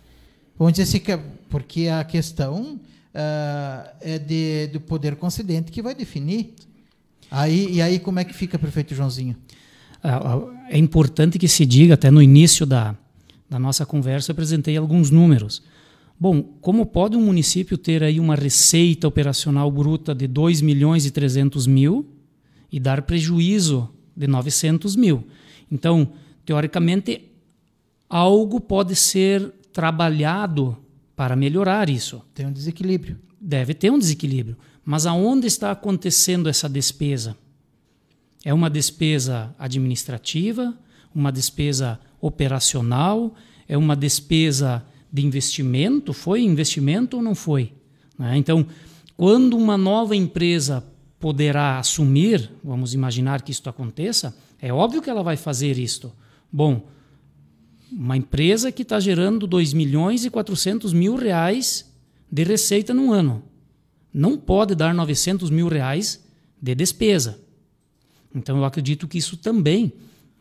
vamos 0.58 0.74
dizer 0.74 0.84
assim, 0.84 1.22
porque 1.48 1.88
a 1.88 2.04
questão 2.04 2.80
uh, 3.14 3.90
é 4.00 4.18
de, 4.18 4.68
do 4.68 4.80
poder 4.80 5.16
concedente 5.16 5.70
que 5.70 5.82
vai 5.82 5.94
definir. 5.94 6.54
Aí, 7.30 7.74
e 7.74 7.82
aí, 7.82 7.98
como 7.98 8.18
é 8.18 8.24
que 8.24 8.32
fica, 8.34 8.58
prefeito 8.58 8.94
Joãozinho? 8.94 9.36
É 10.70 10.78
importante 10.78 11.38
que 11.38 11.48
se 11.48 11.66
diga, 11.66 11.94
até 11.94 12.10
no 12.10 12.22
início 12.22 12.64
da, 12.64 12.96
da 13.48 13.58
nossa 13.58 13.84
conversa, 13.84 14.30
eu 14.30 14.32
apresentei 14.32 14.76
alguns 14.76 15.10
números. 15.10 15.62
Bom, 16.18 16.42
como 16.60 16.86
pode 16.86 17.16
um 17.16 17.24
município 17.24 17.78
ter 17.78 18.02
aí 18.02 18.18
uma 18.18 18.34
receita 18.34 19.06
operacional 19.06 19.70
bruta 19.70 20.14
de 20.14 20.26
2 20.26 20.60
milhões 20.62 21.06
e 21.06 21.10
300 21.10 21.66
mil 21.66 22.06
e 22.72 22.80
dar 22.80 23.02
prejuízo 23.02 23.88
de 24.16 24.26
900 24.26 24.96
mil. 24.96 25.24
Então, 25.70 26.12
teoricamente, 26.44 27.22
algo 28.08 28.60
pode 28.60 28.96
ser 28.96 29.52
trabalhado 29.72 30.76
para 31.14 31.36
melhorar 31.36 31.88
isso. 31.88 32.22
Tem 32.34 32.46
um 32.46 32.52
desequilíbrio. 32.52 33.18
Deve 33.40 33.74
ter 33.74 33.90
um 33.90 33.98
desequilíbrio. 33.98 34.56
Mas 34.90 35.04
aonde 35.04 35.46
está 35.46 35.70
acontecendo 35.70 36.48
essa 36.48 36.66
despesa? 36.66 37.36
É 38.42 38.54
uma 38.54 38.70
despesa 38.70 39.54
administrativa, 39.58 40.74
uma 41.14 41.30
despesa 41.30 42.00
operacional, 42.22 43.34
é 43.68 43.76
uma 43.76 43.94
despesa 43.94 44.82
de 45.12 45.26
investimento? 45.26 46.14
Foi 46.14 46.40
investimento 46.40 47.18
ou 47.18 47.22
não 47.22 47.34
foi? 47.34 47.70
Né? 48.18 48.38
Então, 48.38 48.66
quando 49.14 49.58
uma 49.58 49.76
nova 49.76 50.16
empresa 50.16 50.82
poderá 51.20 51.78
assumir, 51.78 52.50
vamos 52.64 52.94
imaginar 52.94 53.42
que 53.42 53.52
isto 53.52 53.68
aconteça, 53.68 54.34
é 54.58 54.72
óbvio 54.72 55.02
que 55.02 55.10
ela 55.10 55.22
vai 55.22 55.36
fazer 55.36 55.78
isto. 55.78 56.10
Bom, 56.50 56.88
uma 57.92 58.16
empresa 58.16 58.72
que 58.72 58.80
está 58.80 58.98
gerando 58.98 59.46
2 59.46 59.74
milhões 59.74 60.24
e 60.24 60.30
400 60.30 60.94
mil 60.94 61.14
reais 61.14 61.92
de 62.32 62.42
receita 62.42 62.94
no 62.94 63.12
ano, 63.12 63.42
não 64.12 64.36
pode 64.36 64.74
dar 64.74 64.94
900 64.94 65.50
mil 65.50 65.68
reais 65.68 66.24
de 66.60 66.74
despesa. 66.74 67.40
Então 68.34 68.56
eu 68.56 68.64
acredito 68.64 69.08
que 69.08 69.18
isso 69.18 69.36
também 69.36 69.92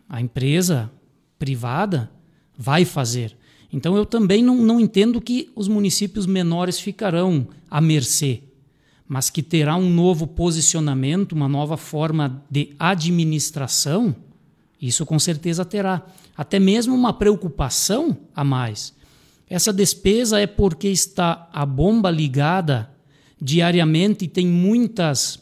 a 0.10 0.22
empresa 0.22 0.92
privada 1.38 2.10
vai 2.58 2.86
fazer. 2.86 3.36
Então 3.72 3.96
eu 3.96 4.06
também 4.06 4.44
não, 4.44 4.56
não 4.58 4.80
entendo 4.80 5.22
que 5.22 5.52
os 5.56 5.68
municípios 5.68 6.26
menores 6.26 6.80
ficarão 6.80 7.48
à 7.70 7.82
mercê 7.82 8.44
mas 9.08 9.30
que 9.30 9.42
terá 9.42 9.76
um 9.78 9.90
novo 9.90 10.28
posicionamento, 10.28 11.32
uma 11.32 11.48
nova 11.48 11.78
forma 11.78 12.44
de 12.52 12.76
administração, 12.78 14.14
isso 14.82 15.06
com 15.06 15.18
certeza 15.18 15.64
terá. 15.64 16.06
Até 16.36 16.60
mesmo 16.60 16.94
uma 16.94 17.14
preocupação 17.14 18.18
a 18.36 18.44
mais. 18.44 18.94
Essa 19.50 19.72
despesa 19.72 20.40
é 20.40 20.46
porque 20.46 20.90
está 20.90 21.50
a 21.54 21.66
bomba 21.66 22.12
ligada 22.12 22.92
diariamente 23.42 24.26
e 24.26 24.28
tem 24.28 24.48
muitas. 24.48 25.36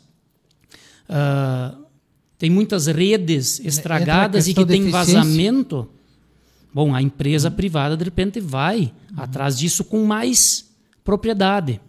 Uh, 1.09 1.85
tem 2.37 2.49
muitas 2.49 2.87
redes 2.87 3.59
estragadas 3.59 4.47
e 4.47 4.53
que 4.53 4.65
tem 4.65 4.89
vazamento. 4.89 5.87
Bom, 6.73 6.93
a 6.93 7.01
empresa 7.01 7.49
uhum. 7.49 7.55
privada 7.55 7.95
de 7.95 8.03
repente 8.03 8.39
vai 8.39 8.91
uhum. 9.11 9.23
atrás 9.23 9.57
disso 9.57 9.83
com 9.85 10.05
mais 10.05 10.69
propriedade. 11.03 11.79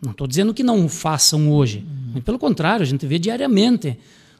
Não 0.00 0.12
estou 0.12 0.26
dizendo 0.26 0.54
que 0.54 0.62
não 0.62 0.88
façam 0.88 1.50
hoje. 1.50 1.84
Pelo 2.24 2.38
contrário, 2.38 2.82
a 2.82 2.86
gente 2.86 3.06
vê 3.06 3.18
diariamente 3.18 3.98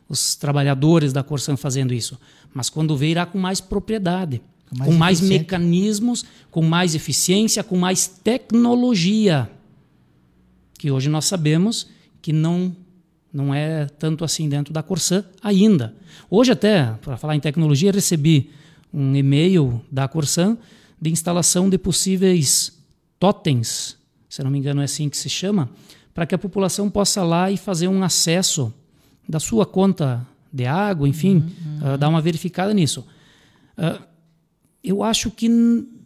os 0.08 0.36
trabalhadores 0.36 1.12
da 1.12 1.22
Corsan 1.22 1.56
fazendo 1.56 1.92
isso. 1.92 2.18
Mas 2.54 2.70
quando 2.70 2.96
vê, 2.96 3.08
irá 3.08 3.26
com 3.26 3.38
mais 3.38 3.60
propriedade, 3.60 4.40
com 4.70 4.76
mais, 4.76 4.90
com 4.90 4.96
mais 4.96 5.20
mecanismos, 5.20 6.24
com 6.50 6.62
mais 6.62 6.94
eficiência, 6.94 7.64
com 7.64 7.76
mais 7.76 8.06
tecnologia. 8.06 9.50
Que 10.78 10.90
hoje 10.90 11.10
nós 11.10 11.26
sabemos 11.26 11.88
que 12.22 12.32
não, 12.32 12.74
não 13.32 13.54
é 13.54 13.86
tanto 13.86 14.24
assim 14.24 14.48
dentro 14.48 14.72
da 14.72 14.82
Corsan 14.82 15.24
ainda. 15.42 15.94
Hoje, 16.30 16.52
até, 16.52 16.92
para 17.02 17.16
falar 17.16 17.36
em 17.36 17.40
tecnologia, 17.40 17.92
recebi 17.92 18.50
um 18.92 19.14
e-mail 19.14 19.84
da 19.90 20.08
Corsan 20.08 20.56
de 21.00 21.10
instalação 21.10 21.68
de 21.68 21.76
possíveis 21.76 22.78
totens, 23.18 23.96
se 24.28 24.42
não 24.42 24.50
me 24.50 24.58
engano 24.58 24.80
é 24.80 24.84
assim 24.84 25.08
que 25.08 25.16
se 25.16 25.28
chama, 25.28 25.68
para 26.14 26.26
que 26.26 26.34
a 26.34 26.38
população 26.38 26.90
possa 26.90 27.22
lá 27.22 27.50
e 27.50 27.56
fazer 27.56 27.88
um 27.88 28.02
acesso 28.02 28.72
da 29.28 29.38
sua 29.38 29.66
conta 29.66 30.26
de 30.52 30.66
água, 30.66 31.08
enfim, 31.08 31.36
uhum, 31.36 31.42
uhum. 31.82 31.94
Uh, 31.94 31.98
dar 31.98 32.08
uma 32.08 32.20
verificada 32.20 32.72
nisso. 32.72 33.06
Uh, 33.76 34.02
eu 34.82 35.02
acho 35.02 35.30
que 35.30 35.48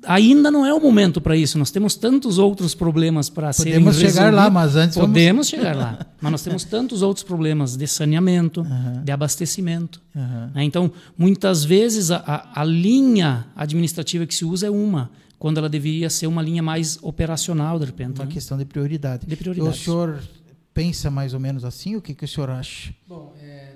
ainda 0.05 0.51
não 0.51 0.65
é 0.65 0.73
o 0.73 0.81
momento 0.81 1.21
para 1.21 1.37
isso. 1.37 1.59
Nós 1.59 1.71
temos 1.71 1.95
tantos 1.95 2.39
outros 2.39 2.75
problemas 2.75 3.29
para 3.29 3.53
serem 3.53 3.75
Podemos 3.75 3.97
chegar 3.97 4.33
lá, 4.33 4.51
mas 4.51 4.77
antes 4.77 4.97
Podemos 4.97 5.49
vamos... 5.49 5.49
chegar 5.49 5.77
lá. 5.77 6.07
Mas 6.21 6.31
nós 6.31 6.43
temos 6.43 6.65
tantos 6.65 7.03
outros 7.03 7.25
problemas 7.25 7.77
de 7.77 7.85
saneamento, 7.89 8.61
uhum. 8.61 9.03
de 9.03 9.11
abastecimento. 9.11 10.01
Uhum. 10.15 10.51
Né? 10.55 10.63
Então, 10.63 10.93
muitas 11.19 11.65
vezes, 11.65 12.13
a, 12.13 12.19
a, 12.19 12.61
a, 12.61 12.65
linha 12.65 13.45
administrativa 13.57 14.25
que 14.25 14.33
se 14.33 14.45
usa 14.45 14.69
é 14.69 14.71
uma, 14.71 15.11
quando 15.37 15.59
ela 15.59 15.69
deveria 15.69 16.09
ser 16.09 16.29
uma 16.29 16.41
linha 16.41 16.63
mais 16.63 16.97
operacional, 17.03 17.77
de 17.81 17.87
repente. 17.87 18.21
Uma 18.21 18.27
né? 18.27 18.31
questão 18.31 18.57
de 18.57 18.65
prioridade. 18.65 19.27
De 19.27 19.35
prioridade. 19.35 19.71
O 19.71 19.75
senhor 19.75 20.23
pensa 20.73 21.11
mais 21.11 21.35
ou 21.35 21.41
menos 21.41 21.65
assim? 21.65 21.97
O 21.97 22.01
que, 22.01 22.15
que 22.15 22.25
o 22.25 22.29
senhor 22.29 22.49
acha? 22.51 22.95
Bom, 23.09 23.35
é 23.43 23.72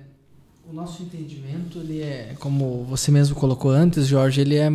o 0.69 0.75
nosso 0.75 1.03
entendimento, 1.03 1.79
ele 1.79 2.01
é, 2.01 2.35
como 2.41 2.85
você 2.85 3.13
mesmo 3.13 3.37
colocou 3.37 3.71
antes, 3.71 4.07
Jorge, 4.07 4.41
ele 4.41 4.57
é 4.57 4.69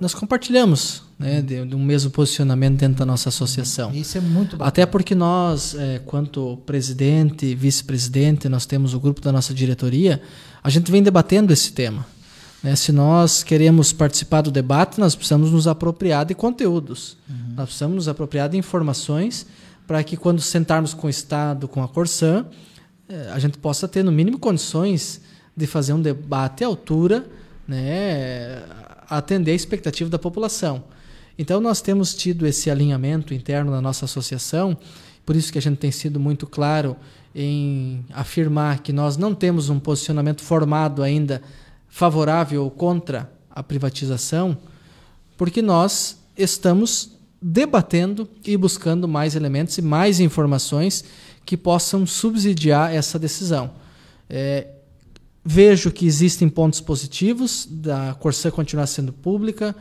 nós 0.00 0.14
compartilhamos, 0.14 1.02
né, 1.18 1.42
de, 1.42 1.66
de, 1.66 1.76
um 1.76 1.84
mesmo 1.84 2.10
posicionamento 2.10 2.78
dentro 2.78 2.98
da 2.98 3.04
nossa 3.04 3.28
associação. 3.28 3.92
Isso 3.92 4.16
é 4.16 4.20
muito 4.20 4.52
bacana. 4.52 4.68
Até 4.68 4.86
porque 4.86 5.14
nós, 5.14 5.74
é, 5.74 5.98
quanto 5.98 6.56
presidente, 6.64 7.54
vice-presidente, 7.54 8.48
nós 8.48 8.64
temos 8.64 8.94
o 8.94 9.00
grupo 9.00 9.20
da 9.20 9.30
nossa 9.30 9.52
diretoria, 9.52 10.22
a 10.64 10.70
gente 10.70 10.90
vem 10.90 11.02
debatendo 11.02 11.52
esse 11.52 11.72
tema. 11.72 12.06
Né? 12.62 12.74
Se 12.74 12.90
nós 12.90 13.42
queremos 13.42 13.92
participar 13.92 14.40
do 14.40 14.50
debate, 14.50 14.98
nós 14.98 15.14
precisamos 15.14 15.50
nos 15.50 15.66
apropriar 15.66 16.24
de 16.24 16.34
conteúdos. 16.34 17.18
Uhum. 17.28 17.54
Nós 17.56 17.66
precisamos 17.66 17.96
nos 17.96 18.08
apropriar 18.08 18.48
de 18.48 18.56
informações 18.56 19.46
para 19.86 20.02
que 20.02 20.16
quando 20.16 20.40
sentarmos 20.40 20.94
com 20.94 21.08
o 21.08 21.10
Estado, 21.10 21.68
com 21.68 21.82
a 21.82 21.88
Corsã, 21.88 22.46
é, 22.46 22.69
a 23.32 23.38
gente 23.38 23.58
possa 23.58 23.88
ter, 23.88 24.02
no 24.02 24.12
mínimo, 24.12 24.38
condições 24.38 25.20
de 25.56 25.66
fazer 25.66 25.92
um 25.92 26.00
debate 26.00 26.64
à 26.64 26.66
altura, 26.66 27.26
né, 27.66 28.62
atender 29.08 29.52
a 29.52 29.54
expectativa 29.54 30.08
da 30.08 30.18
população. 30.18 30.84
Então, 31.38 31.60
nós 31.60 31.80
temos 31.80 32.14
tido 32.14 32.46
esse 32.46 32.70
alinhamento 32.70 33.34
interno 33.34 33.70
na 33.70 33.80
nossa 33.80 34.04
associação, 34.04 34.76
por 35.24 35.36
isso 35.36 35.52
que 35.52 35.58
a 35.58 35.62
gente 35.62 35.78
tem 35.78 35.90
sido 35.90 36.20
muito 36.20 36.46
claro 36.46 36.96
em 37.34 38.04
afirmar 38.12 38.80
que 38.80 38.92
nós 38.92 39.16
não 39.16 39.34
temos 39.34 39.68
um 39.68 39.78
posicionamento 39.78 40.42
formado 40.42 41.02
ainda 41.02 41.42
favorável 41.88 42.64
ou 42.64 42.70
contra 42.70 43.30
a 43.50 43.62
privatização, 43.62 44.56
porque 45.36 45.62
nós 45.62 46.18
estamos 46.36 47.12
debatendo 47.42 48.28
e 48.44 48.56
buscando 48.56 49.08
mais 49.08 49.34
elementos 49.34 49.78
e 49.78 49.82
mais 49.82 50.20
informações 50.20 51.04
que 51.44 51.56
possam 51.56 52.06
subsidiar 52.06 52.94
essa 52.94 53.18
decisão. 53.18 53.72
É, 54.28 54.68
vejo 55.44 55.90
que 55.90 56.06
existem 56.06 56.48
pontos 56.48 56.80
positivos 56.80 57.66
da 57.70 58.14
Corsã 58.20 58.50
continuar 58.50 58.86
sendo 58.86 59.12
pública, 59.12 59.74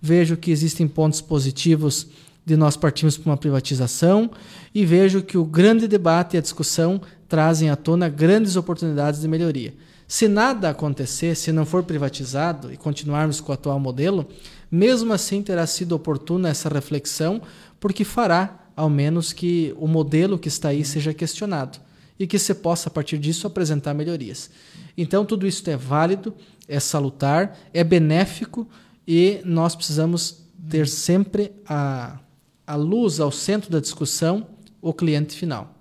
vejo 0.00 0.36
que 0.36 0.50
existem 0.50 0.88
pontos 0.88 1.20
positivos 1.20 2.08
de 2.44 2.56
nós 2.56 2.76
partirmos 2.76 3.16
para 3.16 3.30
uma 3.30 3.36
privatização 3.36 4.30
e 4.74 4.84
vejo 4.84 5.22
que 5.22 5.38
o 5.38 5.44
grande 5.44 5.86
debate 5.86 6.34
e 6.34 6.38
a 6.38 6.42
discussão 6.42 7.00
trazem 7.28 7.70
à 7.70 7.76
tona 7.76 8.08
grandes 8.08 8.56
oportunidades 8.56 9.20
de 9.20 9.28
melhoria. 9.28 9.74
Se 10.08 10.28
nada 10.28 10.68
acontecer, 10.68 11.34
se 11.36 11.52
não 11.52 11.64
for 11.64 11.82
privatizado 11.84 12.72
e 12.72 12.76
continuarmos 12.76 13.40
com 13.40 13.50
o 13.50 13.54
atual 13.54 13.78
modelo, 13.78 14.26
mesmo 14.70 15.12
assim 15.12 15.42
terá 15.42 15.66
sido 15.66 15.92
oportuna 15.92 16.50
essa 16.50 16.68
reflexão, 16.68 17.40
porque 17.80 18.04
fará 18.04 18.61
ao 18.76 18.88
menos 18.88 19.32
que 19.32 19.74
o 19.78 19.86
modelo 19.86 20.38
que 20.38 20.48
está 20.48 20.68
aí 20.68 20.84
seja 20.84 21.12
questionado 21.14 21.78
e 22.18 22.26
que 22.26 22.38
se 22.38 22.54
possa, 22.54 22.88
a 22.88 22.92
partir 22.92 23.18
disso, 23.18 23.46
apresentar 23.46 23.94
melhorias. 23.94 24.50
Então, 24.96 25.24
tudo 25.24 25.46
isso 25.46 25.68
é 25.68 25.76
válido, 25.76 26.34
é 26.68 26.78
salutar, 26.78 27.58
é 27.72 27.82
benéfico 27.82 28.68
e 29.06 29.40
nós 29.44 29.74
precisamos 29.74 30.42
ter 30.68 30.86
sempre 30.86 31.52
a, 31.66 32.20
a 32.66 32.76
luz 32.76 33.20
ao 33.20 33.32
centro 33.32 33.70
da 33.70 33.80
discussão, 33.80 34.46
o 34.80 34.92
cliente 34.92 35.36
final. 35.36 35.74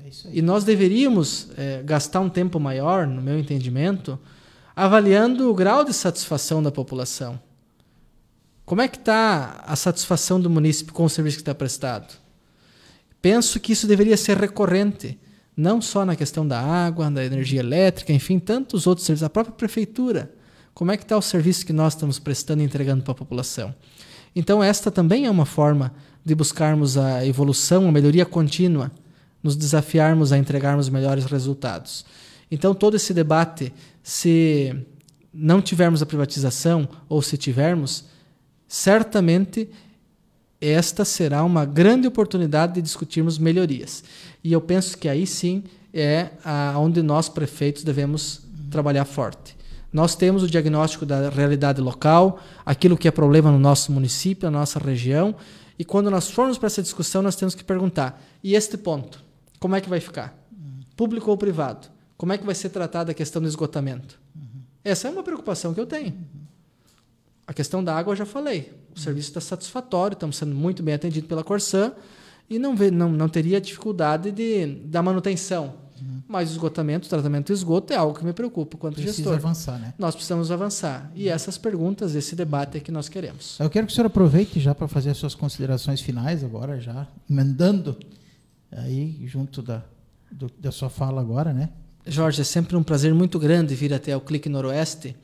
É 0.00 0.10
e 0.32 0.42
nós 0.42 0.64
deveríamos 0.64 1.48
é, 1.56 1.82
gastar 1.82 2.20
um 2.20 2.28
tempo 2.28 2.60
maior, 2.60 3.06
no 3.06 3.22
meu 3.22 3.38
entendimento, 3.38 4.18
avaliando 4.74 5.50
o 5.50 5.54
grau 5.54 5.84
de 5.84 5.92
satisfação 5.92 6.62
da 6.62 6.70
população. 6.70 7.40
Como 8.68 8.82
é 8.82 8.86
que 8.86 8.98
está 8.98 9.64
a 9.66 9.74
satisfação 9.74 10.38
do 10.38 10.50
município 10.50 10.92
com 10.92 11.02
o 11.02 11.08
serviço 11.08 11.38
que 11.38 11.40
está 11.40 11.54
prestado? 11.54 12.12
Penso 13.22 13.58
que 13.58 13.72
isso 13.72 13.86
deveria 13.86 14.14
ser 14.14 14.36
recorrente, 14.36 15.18
não 15.56 15.80
só 15.80 16.04
na 16.04 16.14
questão 16.14 16.46
da 16.46 16.60
água, 16.60 17.10
da 17.10 17.24
energia 17.24 17.60
elétrica, 17.60 18.12
enfim, 18.12 18.38
tantos 18.38 18.86
outros 18.86 19.06
serviços, 19.06 19.24
a 19.24 19.30
própria 19.30 19.54
prefeitura. 19.54 20.30
Como 20.74 20.92
é 20.92 20.98
que 20.98 21.02
está 21.02 21.16
o 21.16 21.22
serviço 21.22 21.64
que 21.64 21.72
nós 21.72 21.94
estamos 21.94 22.18
prestando 22.18 22.60
e 22.60 22.66
entregando 22.66 23.02
para 23.02 23.12
a 23.12 23.14
população? 23.14 23.74
Então, 24.36 24.62
esta 24.62 24.90
também 24.90 25.24
é 25.24 25.30
uma 25.30 25.46
forma 25.46 25.94
de 26.22 26.34
buscarmos 26.34 26.98
a 26.98 27.24
evolução, 27.24 27.88
a 27.88 27.92
melhoria 27.92 28.26
contínua, 28.26 28.92
nos 29.42 29.56
desafiarmos 29.56 30.30
a 30.30 30.36
entregarmos 30.36 30.90
melhores 30.90 31.24
resultados. 31.24 32.04
Então, 32.50 32.74
todo 32.74 32.96
esse 32.96 33.14
debate, 33.14 33.72
se 34.02 34.76
não 35.32 35.62
tivermos 35.62 36.02
a 36.02 36.06
privatização 36.06 36.86
ou 37.08 37.22
se 37.22 37.38
tivermos, 37.38 38.04
certamente 38.68 39.68
esta 40.60 41.04
será 41.04 41.42
uma 41.42 41.64
grande 41.64 42.06
oportunidade 42.06 42.74
de 42.74 42.82
discutirmos 42.82 43.38
melhorias. 43.38 44.04
E 44.44 44.52
eu 44.52 44.60
penso 44.60 44.98
que 44.98 45.08
aí 45.08 45.26
sim 45.26 45.64
é 45.92 46.30
onde 46.76 47.02
nós, 47.02 47.28
prefeitos, 47.28 47.82
devemos 47.82 48.42
trabalhar 48.70 49.04
forte. 49.04 49.56
Nós 49.92 50.14
temos 50.14 50.42
o 50.42 50.46
diagnóstico 50.46 51.06
da 51.06 51.30
realidade 51.30 51.80
local, 51.80 52.40
aquilo 52.66 52.96
que 52.96 53.08
é 53.08 53.10
problema 53.10 53.50
no 53.50 53.58
nosso 53.58 53.90
município, 53.90 54.50
na 54.50 54.58
nossa 54.58 54.78
região, 54.78 55.34
e 55.78 55.84
quando 55.84 56.10
nós 56.10 56.28
formos 56.28 56.58
para 56.58 56.66
essa 56.66 56.82
discussão, 56.82 57.22
nós 57.22 57.36
temos 57.36 57.54
que 57.54 57.64
perguntar: 57.64 58.22
e 58.42 58.54
este 58.54 58.76
ponto? 58.76 59.22
Como 59.58 59.76
é 59.76 59.80
que 59.80 59.88
vai 59.88 60.00
ficar? 60.00 60.36
Público 60.96 61.30
ou 61.30 61.36
privado? 61.36 61.88
Como 62.16 62.32
é 62.32 62.38
que 62.38 62.44
vai 62.44 62.54
ser 62.54 62.68
tratada 62.70 63.12
a 63.12 63.14
questão 63.14 63.40
do 63.40 63.48
esgotamento? 63.48 64.18
Essa 64.84 65.08
é 65.08 65.10
uma 65.10 65.22
preocupação 65.22 65.72
que 65.72 65.80
eu 65.80 65.86
tenho. 65.86 66.14
A 67.48 67.54
questão 67.54 67.82
da 67.82 67.96
água 67.96 68.12
eu 68.12 68.16
já 68.16 68.26
falei. 68.26 68.74
O 68.94 69.00
serviço 69.00 69.28
está 69.30 69.40
satisfatório, 69.40 70.12
estamos 70.12 70.36
sendo 70.36 70.54
muito 70.54 70.82
bem 70.82 70.92
atendidos 70.92 71.26
pela 71.26 71.42
Corsã 71.42 71.94
e 72.48 72.58
não, 72.58 72.76
vê, 72.76 72.90
não, 72.90 73.10
não 73.10 73.26
teria 73.26 73.58
dificuldade 73.58 74.30
de, 74.30 74.66
da 74.84 75.02
manutenção. 75.02 75.72
Uhum. 75.98 76.22
Mas 76.28 76.50
o 76.50 76.52
esgotamento, 76.52 77.06
o 77.06 77.08
tratamento 77.08 77.46
do 77.46 77.54
esgoto 77.54 77.90
é 77.90 77.96
algo 77.96 78.18
que 78.18 78.22
me 78.22 78.34
preocupa 78.34 78.76
quanto 78.76 78.96
Precisa 78.96 79.16
gestor. 79.16 79.34
avançar, 79.36 79.78
né? 79.78 79.94
Nós 79.98 80.14
precisamos 80.14 80.50
avançar. 80.50 81.10
E 81.14 81.30
essas 81.30 81.56
perguntas, 81.56 82.14
esse 82.14 82.36
debate 82.36 82.76
é 82.76 82.80
que 82.80 82.92
nós 82.92 83.08
queremos. 83.08 83.58
Eu 83.58 83.70
quero 83.70 83.86
que 83.86 83.94
o 83.94 83.96
senhor 83.96 84.08
aproveite 84.08 84.60
já 84.60 84.74
para 84.74 84.86
fazer 84.86 85.08
as 85.08 85.16
suas 85.16 85.34
considerações 85.34 86.02
finais 86.02 86.44
agora, 86.44 86.78
já 86.78 87.08
emendando 87.30 87.96
aí 88.70 89.22
junto 89.24 89.62
da, 89.62 89.82
do, 90.30 90.52
da 90.58 90.70
sua 90.70 90.90
fala 90.90 91.22
agora, 91.22 91.54
né? 91.54 91.70
Jorge, 92.06 92.42
é 92.42 92.44
sempre 92.44 92.76
um 92.76 92.82
prazer 92.82 93.14
muito 93.14 93.38
grande 93.38 93.74
vir 93.74 93.94
até 93.94 94.14
o 94.14 94.20
Clique 94.20 94.50
Noroeste 94.50 95.16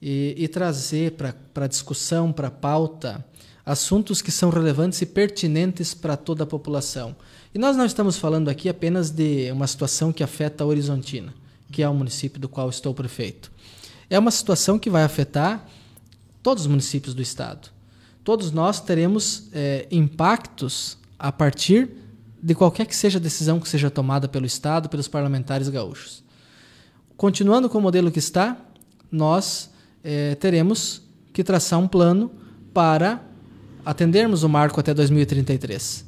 e, 0.00 0.34
e 0.36 0.48
trazer 0.48 1.12
para 1.12 1.34
a 1.64 1.66
discussão, 1.66 2.32
para 2.32 2.48
a 2.48 2.50
pauta, 2.50 3.24
assuntos 3.64 4.22
que 4.22 4.30
são 4.30 4.48
relevantes 4.48 5.02
e 5.02 5.06
pertinentes 5.06 5.92
para 5.92 6.16
toda 6.16 6.44
a 6.44 6.46
população. 6.46 7.14
E 7.54 7.58
nós 7.58 7.76
não 7.76 7.84
estamos 7.84 8.16
falando 8.16 8.48
aqui 8.48 8.68
apenas 8.68 9.10
de 9.10 9.50
uma 9.52 9.66
situação 9.66 10.12
que 10.12 10.22
afeta 10.22 10.64
a 10.64 10.66
Horizontina, 10.66 11.34
que 11.70 11.82
é 11.82 11.88
o 11.88 11.94
município 11.94 12.40
do 12.40 12.48
qual 12.48 12.70
estou 12.70 12.94
prefeito. 12.94 13.50
É 14.08 14.18
uma 14.18 14.30
situação 14.30 14.78
que 14.78 14.88
vai 14.88 15.02
afetar 15.02 15.66
todos 16.42 16.62
os 16.62 16.66
municípios 16.66 17.14
do 17.14 17.20
estado. 17.20 17.68
Todos 18.24 18.50
nós 18.50 18.80
teremos 18.80 19.48
é, 19.52 19.86
impactos 19.90 20.96
a 21.18 21.30
partir 21.30 21.90
de 22.42 22.54
qualquer 22.54 22.86
que 22.86 22.96
seja 22.96 23.18
a 23.18 23.22
decisão 23.22 23.58
que 23.58 23.68
seja 23.68 23.90
tomada 23.90 24.28
pelo 24.28 24.46
Estado, 24.46 24.88
pelos 24.88 25.08
parlamentares 25.08 25.68
gaúchos. 25.68 26.22
Continuando 27.16 27.68
com 27.68 27.78
o 27.78 27.82
modelo 27.82 28.10
que 28.10 28.18
está, 28.18 28.56
nós 29.10 29.70
é, 30.02 30.34
teremos 30.34 31.02
que 31.32 31.44
traçar 31.44 31.78
um 31.78 31.88
plano 31.88 32.30
para 32.72 33.22
atendermos 33.84 34.42
o 34.42 34.48
marco 34.48 34.78
até 34.80 34.92
2033. 34.92 36.06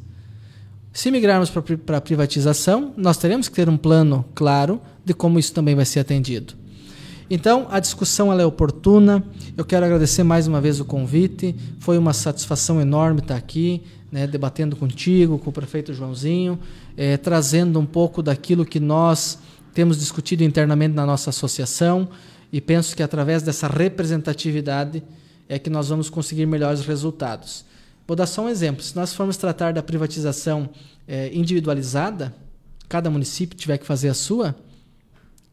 Se 0.93 1.11
migrarmos 1.11 1.51
para 1.51 1.97
a 1.99 2.01
privatização, 2.01 2.93
nós 2.97 3.17
teremos 3.17 3.49
que 3.49 3.55
ter 3.55 3.69
um 3.69 3.77
plano 3.77 4.25
claro 4.35 4.81
de 5.05 5.15
como 5.15 5.39
isso 5.39 5.53
também 5.53 5.75
vai 5.75 5.85
ser 5.85 6.01
atendido. 6.01 6.55
Então, 7.31 7.69
a 7.71 7.79
discussão 7.79 8.33
é 8.33 8.45
oportuna. 8.45 9.25
Eu 9.57 9.65
quero 9.65 9.87
agradecer 9.87 10.25
mais 10.25 10.49
uma 10.49 10.61
vez 10.61 10.81
o 10.81 10.85
convite. 10.85 11.55
Foi 11.79 11.97
uma 11.97 12.13
satisfação 12.13 12.81
enorme 12.81 13.21
estar 13.21 13.37
aqui, 13.37 13.83
né, 14.11 14.27
debatendo 14.27 14.75
contigo, 14.75 15.39
com 15.39 15.51
o 15.51 15.53
prefeito 15.53 15.95
Joãozinho, 15.95 16.59
é, 16.97 17.17
trazendo 17.17 17.79
um 17.79 17.87
pouco 17.87 18.21
daquilo 18.21 18.65
que 18.65 18.81
nós 18.81 19.39
temos 19.73 20.01
discutido 20.01 20.43
internamente 20.43 20.95
na 20.95 21.07
nossa 21.07 21.31
associação. 21.31 22.09
E 22.53 22.61
penso 22.61 22.97
que 22.97 23.03
através 23.03 23.43
dessa 23.43 23.69
representatividade 23.69 25.03
é 25.49 25.59
que 25.59 25.71
nós 25.71 25.89
vamos 25.89 26.11
conseguir 26.11 26.47
melhores 26.47 26.81
resultados. 26.85 27.65
Vou 28.07 28.17
dar 28.17 28.27
só 28.27 28.43
um 28.43 28.49
exemplo. 28.49 28.83
Se 28.83 28.95
nós 28.97 29.15
formos 29.15 29.37
tratar 29.37 29.73
da 29.73 29.83
privatização 29.83 30.69
é, 31.07 31.31
individualizada, 31.33 32.35
cada 32.89 33.09
município 33.09 33.57
tiver 33.57 33.79
que 33.79 33.87
fazer 33.87 34.09
a 34.09 34.15
sua, 34.15 34.55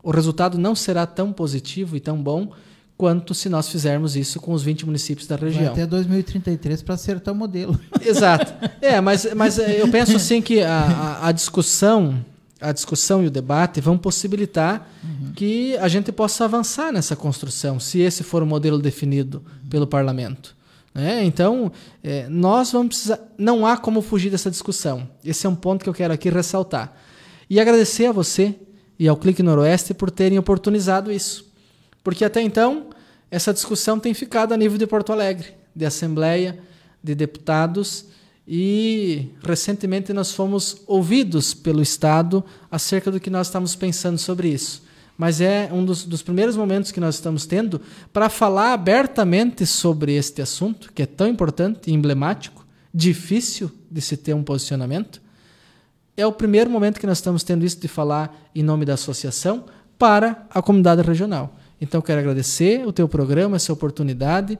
o 0.02 0.12
resultado 0.12 0.58
não 0.58 0.74
será 0.74 1.06
tão 1.06 1.32
positivo 1.32 1.96
e 1.96 2.00
tão 2.00 2.22
bom 2.22 2.52
quanto 2.98 3.34
se 3.34 3.48
nós 3.48 3.70
fizermos 3.70 4.16
isso 4.16 4.40
com 4.40 4.54
os 4.54 4.64
20 4.64 4.86
municípios 4.86 5.28
da 5.28 5.36
região. 5.36 5.66
Vai 5.66 5.74
até 5.74 5.86
2033 5.86 6.82
para 6.82 6.96
acertar 6.96 7.34
o 7.34 7.38
modelo. 7.38 7.80
Exato. 8.02 8.54
É, 8.82 9.00
mas, 9.00 9.32
mas 9.36 9.60
é, 9.60 9.82
eu 9.82 9.90
penso 9.90 10.16
assim 10.16 10.42
que 10.42 10.62
a, 10.62 10.80
a, 10.80 11.28
a 11.28 11.32
discussão 11.32 12.26
a 12.60 12.72
discussão 12.72 13.24
e 13.24 13.28
o 13.28 13.32
debate 13.32 13.80
vão 13.80 13.98
possibilitar 13.98 14.90
uhum. 15.04 15.32
que 15.34 15.78
a 15.78 15.88
gente 15.88 16.12
possa 16.12 16.46
avançar 16.46 16.92
nessa 16.92 17.16
construção, 17.16 17.80
se 17.80 18.00
esse 18.00 18.24
for 18.24 18.42
o 18.42 18.46
modelo 18.46 18.80
definido 18.80 19.44
pelo 19.70 19.86
parlamento. 19.86 20.56
É, 20.96 21.24
então, 21.24 21.72
é, 22.04 22.28
nós 22.28 22.72
vamos 22.72 22.88
precisar. 22.88 23.20
Não 23.38 23.68
há 23.68 23.78
como 23.78 24.02
fugir 24.02 24.32
dessa 24.32 24.50
discussão. 24.50 25.08
Esse 25.24 25.46
é 25.46 25.50
um 25.50 25.56
ponto 25.56 25.84
que 25.84 25.90
eu 25.90 25.94
quero 25.94 26.12
aqui 26.12 26.28
ressaltar. 26.28 26.92
E 27.48 27.60
agradecer 27.60 28.08
a 28.08 28.12
você 28.12 28.56
e 28.98 29.08
ao 29.08 29.16
Clique 29.16 29.44
Noroeste 29.44 29.94
por 29.94 30.10
terem 30.10 30.40
oportunizado 30.40 31.12
isso. 31.12 31.46
Porque 32.04 32.26
até 32.26 32.42
então, 32.42 32.88
essa 33.30 33.54
discussão 33.54 34.00
tem 34.00 34.14
ficado 34.16 34.54
a 34.54 34.58
nível 34.58 34.78
de 34.78 34.88
Porto 34.88 35.14
Alegre, 35.14 35.54
de 35.76 35.86
Assembleia, 35.86 36.58
de 37.04 37.14
deputados, 37.14 38.06
e 38.48 39.30
recentemente 39.44 40.14
nós 40.14 40.32
fomos 40.32 40.82
ouvidos 40.88 41.54
pelo 41.54 41.82
Estado 41.82 42.44
acerca 42.72 43.12
do 43.12 43.20
que 43.20 43.30
nós 43.30 43.48
estamos 43.48 43.76
pensando 43.76 44.18
sobre 44.18 44.50
isso 44.50 44.88
mas 45.18 45.42
é 45.42 45.70
um 45.74 45.84
dos, 45.84 46.06
dos 46.06 46.22
primeiros 46.22 46.56
momentos 46.56 46.92
que 46.92 47.00
nós 47.00 47.16
estamos 47.16 47.46
tendo 47.48 47.82
para 48.14 48.30
falar 48.30 48.74
abertamente 48.74 49.66
sobre 49.66 50.14
este 50.14 50.42
assunto, 50.42 50.94
que 50.94 51.02
é 51.02 51.06
tão 51.08 51.28
importante 51.28 51.90
e 51.90 51.94
emblemático, 51.94 52.66
difícil 52.94 53.72
de 53.90 54.00
se 54.00 54.16
ter 54.16 54.36
um 54.36 54.44
posicionamento. 54.44 55.20
É 56.16 56.26
o 56.26 56.32
primeiro 56.32 56.70
momento 56.70 57.00
que 57.00 57.08
nós 57.08 57.18
estamos 57.18 57.44
tendo 57.44 57.66
isso 57.66 57.80
de 57.80 57.88
falar 57.88 58.50
em 58.54 58.62
nome 58.62 58.86
da 58.86 58.94
associação 58.94 59.66
para 59.98 60.46
a 60.52 60.62
comunidade 60.62 61.02
regional. 61.02 61.56
Então, 61.82 62.02
quero 62.02 62.20
agradecer 62.20 62.88
o 62.88 62.92
teu 62.92 63.08
programa, 63.08 63.56
essa 63.56 63.74
oportunidade 63.74 64.58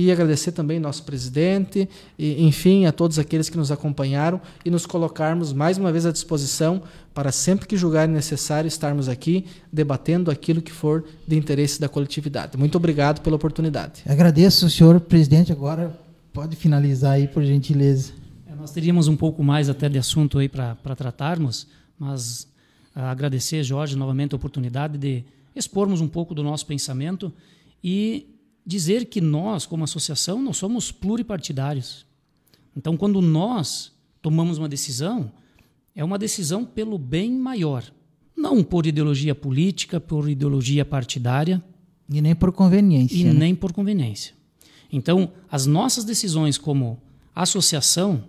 e 0.00 0.12
agradecer 0.12 0.52
também 0.52 0.78
nosso 0.78 1.02
presidente 1.02 1.88
e, 2.16 2.44
enfim, 2.44 2.86
a 2.86 2.92
todos 2.92 3.18
aqueles 3.18 3.48
que 3.48 3.56
nos 3.56 3.72
acompanharam 3.72 4.40
e 4.64 4.70
nos 4.70 4.86
colocarmos 4.86 5.52
mais 5.52 5.76
uma 5.76 5.90
vez 5.90 6.06
à 6.06 6.12
disposição 6.12 6.80
para 7.12 7.32
sempre 7.32 7.66
que 7.66 7.76
julgarem 7.76 8.14
necessário 8.14 8.68
estarmos 8.68 9.08
aqui 9.08 9.44
debatendo 9.72 10.30
aquilo 10.30 10.62
que 10.62 10.70
for 10.70 11.04
de 11.26 11.36
interesse 11.36 11.80
da 11.80 11.88
coletividade. 11.88 12.56
Muito 12.56 12.76
obrigado 12.76 13.20
pela 13.22 13.34
oportunidade. 13.34 14.02
Agradeço, 14.06 14.70
senhor 14.70 15.00
presidente. 15.00 15.50
Agora 15.50 15.98
pode 16.32 16.54
finalizar 16.54 17.14
aí, 17.14 17.26
por 17.26 17.42
gentileza. 17.42 18.12
É, 18.46 18.54
nós 18.54 18.70
teríamos 18.70 19.08
um 19.08 19.16
pouco 19.16 19.42
mais 19.42 19.68
até 19.68 19.88
de 19.88 19.98
assunto 19.98 20.38
aí 20.38 20.48
para 20.48 20.94
tratarmos, 20.94 21.66
mas 21.98 22.46
ah, 22.94 23.10
agradecer, 23.10 23.64
Jorge, 23.64 23.96
novamente 23.96 24.32
a 24.32 24.36
oportunidade 24.36 24.96
de 24.96 25.24
expormos 25.56 26.00
um 26.00 26.06
pouco 26.06 26.36
do 26.36 26.44
nosso 26.44 26.64
pensamento 26.66 27.32
e 27.82 28.37
dizer 28.68 29.06
que 29.06 29.18
nós, 29.18 29.64
como 29.64 29.82
associação, 29.82 30.42
nós 30.42 30.58
somos 30.58 30.92
pluripartidários. 30.92 32.04
Então, 32.76 32.98
quando 32.98 33.22
nós 33.22 33.90
tomamos 34.20 34.58
uma 34.58 34.68
decisão, 34.68 35.32
é 35.96 36.04
uma 36.04 36.18
decisão 36.18 36.66
pelo 36.66 36.98
bem 36.98 37.32
maior, 37.32 37.82
não 38.36 38.62
por 38.62 38.84
ideologia 38.84 39.34
política, 39.34 39.98
por 39.98 40.28
ideologia 40.28 40.84
partidária. 40.84 41.64
E 42.12 42.20
nem 42.20 42.34
por 42.34 42.52
conveniência. 42.52 43.16
E 43.16 43.24
né? 43.24 43.32
nem 43.32 43.54
por 43.54 43.72
conveniência. 43.72 44.34
Então, 44.92 45.32
as 45.50 45.64
nossas 45.64 46.04
decisões 46.04 46.58
como 46.58 47.00
associação, 47.34 48.22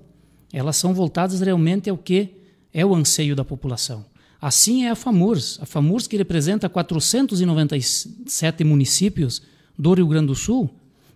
elas 0.53 0.77
são 0.77 0.93
voltadas 0.93 1.41
realmente 1.41 1.89
ao 1.89 1.97
que 1.97 2.29
é 2.73 2.85
o 2.85 2.95
anseio 2.95 3.35
da 3.35 3.43
população. 3.43 4.05
Assim 4.41 4.85
é 4.85 4.89
a 4.89 4.95
FAMURS. 4.95 5.59
A 5.61 5.65
FAMURS, 5.65 6.07
que 6.07 6.15
representa 6.15 6.69
497 6.69 8.63
municípios 8.63 9.41
do 9.79 9.93
Rio 9.93 10.07
Grande 10.07 10.27
do 10.27 10.35
Sul, 10.35 10.69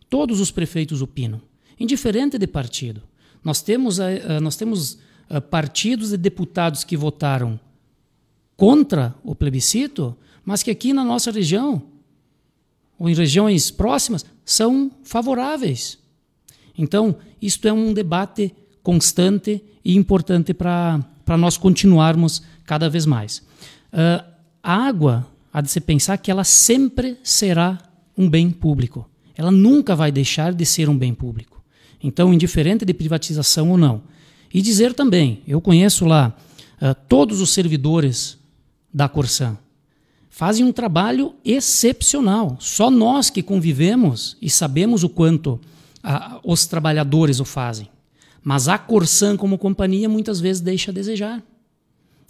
todos 0.09 0.39
os 0.39 0.49
prefeitos 0.49 1.01
opinam, 1.01 1.41
indiferente 1.77 2.37
de 2.37 2.47
partido. 2.47 3.03
Nós 3.43 3.61
temos, 3.61 3.99
uh, 3.99 4.03
nós 4.41 4.55
temos 4.55 4.93
uh, 5.29 5.41
partidos 5.41 6.13
e 6.13 6.17
deputados 6.17 6.85
que 6.85 6.95
votaram 6.95 7.59
contra 8.55 9.13
o 9.21 9.35
plebiscito, 9.35 10.15
mas 10.45 10.63
que 10.63 10.71
aqui 10.71 10.93
na 10.93 11.03
nossa 11.03 11.29
região, 11.29 11.81
ou 12.97 13.09
em 13.09 13.13
regiões 13.13 13.69
próximas, 13.69 14.25
são 14.45 14.89
favoráveis. 15.03 15.99
Então, 16.77 17.17
isto 17.41 17.67
é 17.67 17.73
um 17.73 17.93
debate 17.93 18.55
constante 18.81 19.61
e 19.83 19.95
importante 19.97 20.53
para 20.53 21.37
nós 21.37 21.57
continuarmos 21.57 22.41
cada 22.65 22.89
vez 22.89 23.05
mais. 23.05 23.39
Uh, 23.91 24.23
a 24.61 24.73
água, 24.87 25.27
há 25.51 25.59
de 25.59 25.69
se 25.69 25.81
pensar 25.81 26.17
que 26.17 26.31
ela 26.31 26.45
sempre 26.45 27.17
será 27.21 27.77
um 28.17 28.29
bem 28.29 28.49
público. 28.49 29.09
Ela 29.35 29.51
nunca 29.51 29.95
vai 29.95 30.11
deixar 30.11 30.53
de 30.53 30.65
ser 30.65 30.89
um 30.89 30.97
bem 30.97 31.13
público. 31.13 31.61
Então, 32.01 32.33
indiferente 32.33 32.85
de 32.85 32.93
privatização 32.93 33.71
ou 33.71 33.77
não. 33.77 34.03
E 34.53 34.61
dizer 34.61 34.93
também, 34.93 35.41
eu 35.47 35.59
conheço 35.59 36.05
lá 36.05 36.35
uh, 36.81 36.93
todos 37.07 37.41
os 37.41 37.51
servidores 37.51 38.37
da 38.93 39.09
Corsan. 39.09 39.57
Fazem 40.29 40.65
um 40.65 40.71
trabalho 40.71 41.33
excepcional. 41.43 42.57
Só 42.59 42.91
nós 42.91 43.29
que 43.29 43.41
convivemos 43.41 44.37
e 44.41 44.49
sabemos 44.49 45.03
o 45.03 45.09
quanto 45.09 45.53
uh, 46.03 46.39
os 46.43 46.65
trabalhadores 46.65 47.39
o 47.39 47.45
fazem. 47.45 47.89
Mas 48.43 48.67
a 48.67 48.77
Corsan, 48.77 49.37
como 49.37 49.57
companhia, 49.57 50.09
muitas 50.09 50.39
vezes 50.39 50.61
deixa 50.61 50.91
a 50.91 50.93
desejar. 50.93 51.41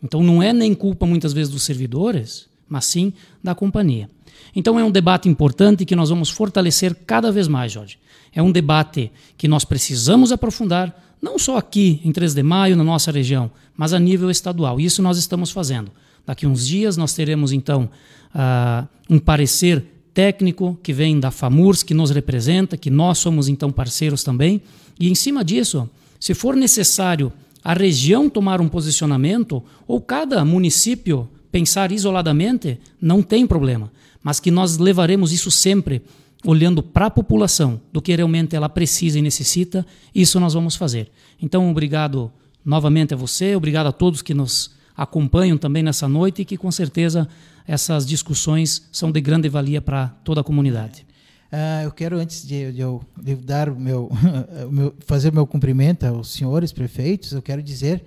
Então 0.04 0.22
não 0.22 0.44
é 0.44 0.54
nem 0.54 0.76
culpa 0.76 1.06
muitas 1.06 1.34
vezes 1.34 1.52
dos 1.52 1.64
servidores, 1.64 2.48
mas 2.68 2.86
sim 2.86 3.14
da 3.44 3.56
companhia. 3.56 4.10
Então 4.56 4.80
é 4.80 4.84
um 4.84 4.92
debate 4.92 5.28
importante 5.28 5.86
que 5.86 5.96
nós 5.96 6.10
vamos 6.10 6.30
fortalecer 6.30 6.96
cada 7.06 7.32
vez 7.32 7.48
mais, 7.48 7.72
Jorge. 7.72 7.98
É 8.34 8.42
um 8.42 8.52
debate 8.52 9.12
que 9.38 9.48
nós 9.48 9.66
precisamos 9.66 10.32
aprofundar, 10.32 11.16
não 11.22 11.40
só 11.40 11.58
aqui 11.58 12.02
em 12.04 12.12
3 12.12 12.34
de 12.34 12.44
maio, 12.44 12.76
na 12.76 12.84
nossa 12.84 13.12
região, 13.12 13.50
mas 13.76 13.94
a 13.94 14.00
nível 14.00 14.30
estadual. 14.30 14.80
Isso 14.80 15.02
nós 15.02 15.18
estamos 15.18 15.52
fazendo. 15.52 15.92
Daqui 16.26 16.48
uns 16.48 16.68
dias 16.68 16.98
nós 16.98 17.14
teremos 17.14 17.52
então 17.52 17.90
uh, 18.34 18.88
um 19.10 19.20
parecer 19.20 19.84
técnico 20.14 20.78
que 20.84 20.94
vem 20.94 21.20
da 21.20 21.32
FAMURS, 21.32 21.84
que 21.84 21.94
nos 21.94 22.12
representa, 22.12 22.78
que 22.78 22.90
nós 22.90 23.18
somos 23.18 23.48
então 23.48 23.72
parceiros 23.72 24.24
também. 24.24 24.62
E 25.00 25.10
em 25.10 25.16
cima 25.16 25.44
disso, 25.44 25.90
se 26.20 26.34
for 26.34 26.56
necessário 26.56 27.34
a 27.64 27.74
região 27.74 28.30
tomar 28.30 28.62
um 28.62 28.68
posicionamento 28.68 29.64
ou 29.88 30.00
cada 30.00 30.44
município 30.46 31.28
pensar 31.52 31.92
isoladamente, 31.92 32.80
não 33.02 33.22
tem 33.22 33.46
problema. 33.46 33.92
Mas 34.24 34.40
que 34.40 34.50
nós 34.50 34.78
levaremos 34.78 35.32
isso 35.32 35.52
sempre 35.52 36.02
olhando 36.46 36.82
para 36.82 37.08
a 37.08 37.12
população, 37.12 37.80
do 37.92 38.02
que 38.02 38.16
realmente 38.16 38.56
ela 38.56 38.70
precisa 38.70 39.20
e 39.20 39.22
necessita, 39.22 39.86
isso 40.14 40.40
nós 40.40 40.54
vamos 40.54 40.76
fazer. 40.76 41.10
Então, 41.42 41.70
obrigado 41.70 42.32
novamente 42.66 43.14
a 43.14 43.18
você, 43.18 43.56
obrigado 43.56 43.88
a 43.88 43.92
todos 43.92 44.22
que 44.22 44.34
nos 44.34 44.72
acompanham 44.96 45.58
também 45.58 45.84
nessa 45.84 46.08
noite 46.08 46.42
e 46.42 46.46
que 46.46 46.58
com 46.58 46.72
certeza 46.72 47.28
essas 47.68 48.06
discussões 48.06 48.88
são 48.92 49.12
de 49.12 49.22
grande 49.22 49.50
valia 49.50 49.82
para 49.82 50.08
toda 50.24 50.42
a 50.42 50.44
comunidade. 50.44 51.06
Uh, 51.52 51.86
eu 51.86 51.92
quero, 51.92 52.18
antes 52.18 52.46
de, 52.46 52.72
de 52.72 52.82
eu 52.82 53.02
de 53.22 53.36
dar 53.36 53.70
o 53.70 53.80
meu, 53.80 54.12
meu, 54.72 54.94
fazer 55.06 55.32
meu 55.32 55.46
cumprimento 55.46 56.04
aos 56.04 56.34
senhores 56.34 56.72
prefeitos, 56.72 57.32
eu 57.32 57.42
quero 57.42 57.62
dizer 57.62 58.04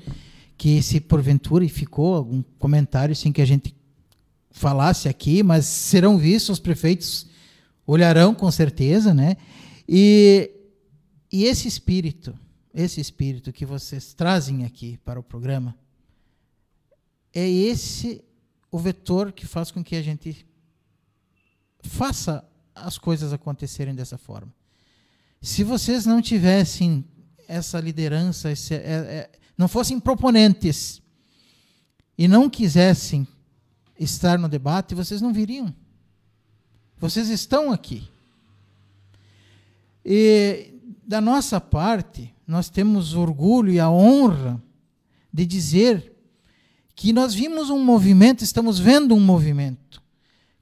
que 0.59 0.83
se 0.83 1.01
porventura 1.01 1.67
ficou 1.69 2.17
algum 2.17 2.43
comentário 2.59 3.15
sem 3.15 3.33
que 3.33 3.41
a 3.41 3.45
gente 3.45 3.75
falasse 4.57 5.07
aqui, 5.07 5.43
mas 5.43 5.67
serão 5.67 6.17
vistos, 6.17 6.55
os 6.55 6.59
prefeitos 6.59 7.27
olharão 7.87 8.35
com 8.35 8.51
certeza, 8.51 9.13
né? 9.13 9.37
E, 9.87 10.51
e 11.31 11.45
esse 11.45 11.69
espírito, 11.69 12.35
esse 12.73 12.99
espírito 12.99 13.53
que 13.53 13.67
vocês 13.67 14.15
trazem 14.15 14.65
aqui 14.65 14.99
para 15.05 15.21
o 15.21 15.23
programa, 15.23 15.77
é 17.35 17.47
esse 17.47 18.25
o 18.71 18.79
vetor 18.79 19.31
que 19.31 19.47
faz 19.47 19.71
com 19.71 19.85
que 19.85 19.95
a 19.95 20.03
gente 20.03 20.47
faça 21.83 22.43
as 22.75 22.97
coisas 22.97 23.35
acontecerem 23.35 23.95
dessa 23.95 24.17
forma. 24.17 24.53
Se 25.43 25.63
vocês 25.65 26.07
não 26.07 26.23
tivessem 26.23 27.05
essa 27.47 27.79
liderança, 27.79 28.51
esse, 28.51 28.73
é, 28.73 28.79
é, 28.79 29.31
não 29.57 29.69
fossem 29.69 30.01
proponentes 30.01 31.03
e 32.17 32.27
não 32.27 32.49
quisessem 32.49 33.29
estar 33.99 34.39
no 34.39 34.49
debate, 34.49 34.95
vocês 34.95 35.21
não 35.21 35.33
viriam. 35.33 35.75
Vocês 36.99 37.29
estão 37.29 37.73
aqui. 37.73 38.09
E 40.05 40.75
da 41.07 41.21
nossa 41.21 41.61
parte, 41.61 42.35
nós 42.47 42.69
temos 42.69 43.15
orgulho 43.15 43.73
e 43.73 43.81
a 43.81 43.91
honra 43.91 44.63
de 45.33 45.45
dizer 45.45 46.13
que 46.95 47.13
nós 47.13 47.35
vimos 47.35 47.69
um 47.69 47.85
movimento, 47.85 48.43
estamos 48.43 48.79
vendo 48.79 49.15
um 49.15 49.21
movimento 49.21 50.03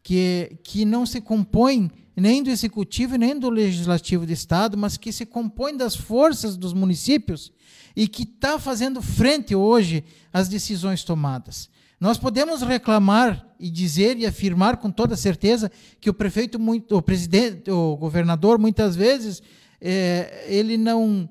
que, 0.03 0.59
que 0.63 0.85
não 0.85 1.07
se 1.07 1.21
compõe 1.21 1.91
nem 2.17 2.43
do 2.43 2.51
executivo 2.51 3.17
nem 3.17 3.39
do 3.39 3.51
legislativo 3.51 4.27
do 4.27 4.33
estado, 4.33 4.77
mas 4.77 4.97
que 4.97 5.13
se 5.13 5.27
compõe 5.27 5.77
das 5.77 5.97
forças 5.97 6.57
dos 6.57 6.73
municípios 6.73 7.53
e 7.97 8.07
que 8.07 8.23
está 8.23 8.59
fazendo 8.59 9.03
frente 9.03 9.55
hoje 9.55 10.05
às 10.33 10.49
decisões 10.49 11.05
tomadas. 11.05 11.69
Nós 12.01 12.19
podemos 12.19 12.63
reclamar 12.63 13.47
e 13.59 13.71
dizer 13.71 14.19
e 14.19 14.27
afirmar 14.27 14.77
com 14.77 14.91
toda 14.91 15.17
certeza 15.17 15.71
que 16.01 16.11
o 16.11 16.15
prefeito, 16.15 16.59
o 16.91 17.03
presidente, 17.03 17.71
o 17.71 17.97
governador, 17.97 18.59
muitas 18.59 18.95
vezes, 18.97 19.43
é, 19.81 20.45
ele 20.49 20.77
não 20.77 21.29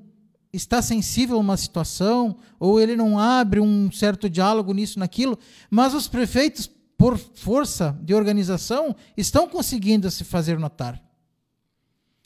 está 0.52 0.82
sensível 0.82 1.38
a 1.38 1.40
uma 1.40 1.58
situação 1.58 2.38
ou 2.60 2.80
ele 2.80 2.96
não 2.96 3.20
abre 3.20 3.60
um 3.60 3.92
certo 3.92 4.30
diálogo 4.30 4.74
nisso, 4.74 5.00
naquilo, 5.00 5.38
mas 5.70 5.94
os 5.94 6.08
prefeitos 6.08 6.70
por 7.04 7.18
força 7.18 8.00
de 8.02 8.14
organização, 8.14 8.96
estão 9.18 9.46
conseguindo 9.46 10.10
se 10.10 10.24
fazer 10.24 10.58
notar. 10.58 11.04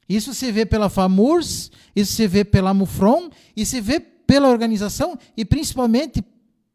Isso 0.07 0.35
se 0.35 0.51
vê 0.51 0.68
pela 0.68 0.88
FAMURS, 0.88 1.72
isso 1.95 2.14
se 2.14 2.27
vê 2.27 2.45
pela 2.45 2.76
MUFRON, 2.76 3.31
e 3.55 3.65
se 3.65 3.81
vê 3.81 3.99
pela 3.99 4.47
organização 4.47 5.18
e 5.35 5.43
principalmente 5.43 6.23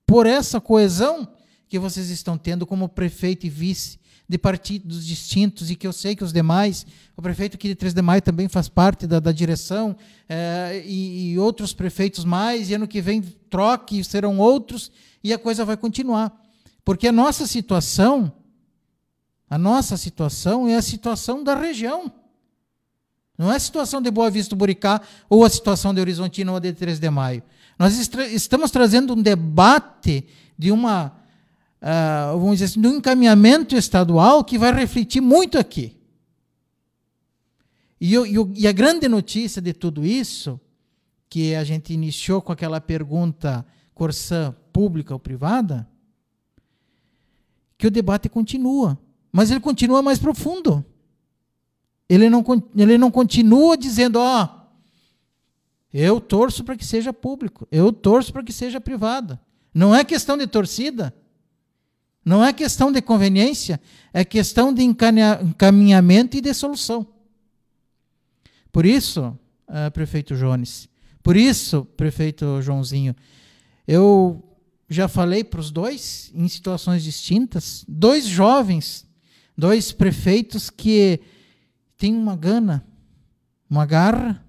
por 0.04 0.26
essa 0.26 0.60
coesão 0.60 1.28
que 1.72 1.78
vocês 1.78 2.10
estão 2.10 2.36
tendo 2.36 2.66
como 2.66 2.86
prefeito 2.86 3.46
e 3.46 3.48
vice 3.48 3.98
de 4.28 4.36
partidos 4.36 5.06
distintos 5.06 5.70
e 5.70 5.74
que 5.74 5.86
eu 5.86 5.92
sei 5.92 6.14
que 6.14 6.22
os 6.22 6.30
demais, 6.30 6.86
o 7.16 7.22
prefeito 7.22 7.54
aqui 7.54 7.66
de 7.66 7.74
Três 7.74 7.94
de 7.94 8.02
Maio 8.02 8.20
também 8.20 8.46
faz 8.46 8.68
parte 8.68 9.06
da, 9.06 9.18
da 9.18 9.32
direção, 9.32 9.96
é, 10.28 10.82
e, 10.84 11.32
e 11.32 11.38
outros 11.38 11.72
prefeitos 11.72 12.26
mais, 12.26 12.68
e 12.68 12.74
ano 12.74 12.86
que 12.86 13.00
vem 13.00 13.22
troque, 13.48 14.04
serão 14.04 14.38
outros, 14.38 14.92
e 15.24 15.32
a 15.32 15.38
coisa 15.38 15.64
vai 15.64 15.74
continuar. 15.74 16.30
Porque 16.84 17.08
a 17.08 17.12
nossa 17.12 17.46
situação, 17.46 18.30
a 19.48 19.56
nossa 19.56 19.96
situação 19.96 20.68
é 20.68 20.76
a 20.76 20.82
situação 20.82 21.42
da 21.42 21.54
região. 21.54 22.12
Não 23.38 23.50
é 23.50 23.56
a 23.56 23.60
situação 23.60 24.02
de 24.02 24.10
Boa 24.10 24.30
Vista 24.30 24.54
do 24.54 24.58
Buricá 24.58 25.00
ou 25.26 25.42
a 25.42 25.48
situação 25.48 25.94
de 25.94 26.02
Horizontina 26.02 26.52
ou 26.52 26.60
de 26.60 26.74
3 26.74 26.98
de 26.98 27.08
Maio. 27.08 27.42
Nós 27.78 27.96
estamos 27.98 28.70
trazendo 28.70 29.14
um 29.14 29.22
debate 29.22 30.26
de 30.58 30.70
uma, 30.70 31.21
uh, 31.82 32.38
vamos 32.38 32.58
dizer 32.58 32.66
assim, 32.66 32.86
um 32.86 32.96
encaminhamento 32.96 33.76
estadual 33.76 34.44
que 34.44 34.56
vai 34.58 34.72
refletir 34.72 35.20
muito 35.20 35.58
aqui. 35.58 35.96
E, 38.00 38.14
e, 38.14 38.62
e 38.62 38.66
a 38.66 38.72
grande 38.72 39.08
notícia 39.08 39.60
de 39.60 39.72
tudo 39.72 40.04
isso, 40.04 40.60
que 41.28 41.54
a 41.54 41.64
gente 41.64 41.92
iniciou 41.92 42.40
com 42.40 42.52
aquela 42.52 42.80
pergunta 42.80 43.66
Corsã 43.94 44.54
pública 44.72 45.12
ou 45.12 45.20
privada, 45.20 45.88
que 47.78 47.86
o 47.86 47.90
debate 47.90 48.28
continua, 48.28 48.98
mas 49.30 49.50
ele 49.50 49.60
continua 49.60 50.02
mais 50.02 50.18
profundo. 50.18 50.84
Ele 52.08 52.28
não, 52.28 52.44
ele 52.76 52.98
não 52.98 53.10
continua 53.10 53.76
dizendo, 53.76 54.16
ó, 54.16 54.44
oh, 54.44 54.62
eu 55.92 56.20
torço 56.20 56.64
para 56.64 56.76
que 56.76 56.84
seja 56.84 57.12
público, 57.12 57.66
eu 57.70 57.92
torço 57.92 58.32
para 58.32 58.42
que 58.42 58.52
seja 58.52 58.80
privado. 58.80 59.38
Não 59.72 59.94
é 59.94 60.04
questão 60.04 60.36
de 60.36 60.46
torcida, 60.46 61.14
não 62.24 62.44
é 62.44 62.52
questão 62.52 62.92
de 62.92 63.02
conveniência, 63.02 63.80
é 64.12 64.24
questão 64.24 64.72
de 64.72 64.82
encaminhamento 64.82 66.36
e 66.36 66.40
de 66.40 66.54
solução. 66.54 67.06
Por 68.70 68.86
isso, 68.86 69.36
uh, 69.68 69.90
prefeito 69.92 70.36
Jones, 70.36 70.88
por 71.22 71.36
isso, 71.36 71.84
prefeito 71.96 72.62
Joãozinho, 72.62 73.14
eu 73.86 74.42
já 74.88 75.08
falei 75.08 75.42
para 75.42 75.60
os 75.60 75.70
dois, 75.70 76.30
em 76.34 76.46
situações 76.48 77.02
distintas, 77.02 77.84
dois 77.88 78.26
jovens, 78.26 79.06
dois 79.56 79.92
prefeitos 79.92 80.70
que 80.70 81.20
têm 81.96 82.14
uma 82.14 82.36
gana, 82.36 82.86
uma 83.68 83.86
garra, 83.86 84.44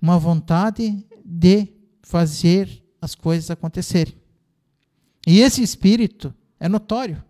uma 0.00 0.18
vontade 0.18 1.04
de 1.24 1.68
fazer 2.02 2.82
as 3.00 3.14
coisas 3.14 3.50
acontecerem. 3.50 4.14
E 5.26 5.40
esse 5.40 5.62
espírito 5.62 6.32
é 6.58 6.68
notório. 6.68 7.22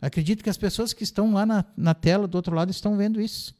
Acredito 0.00 0.42
que 0.42 0.50
as 0.50 0.56
pessoas 0.56 0.92
que 0.92 1.04
estão 1.04 1.32
lá 1.32 1.44
na, 1.44 1.64
na 1.76 1.94
tela 1.94 2.26
do 2.26 2.34
outro 2.34 2.54
lado 2.54 2.70
estão 2.70 2.96
vendo 2.96 3.20
isso. 3.20 3.54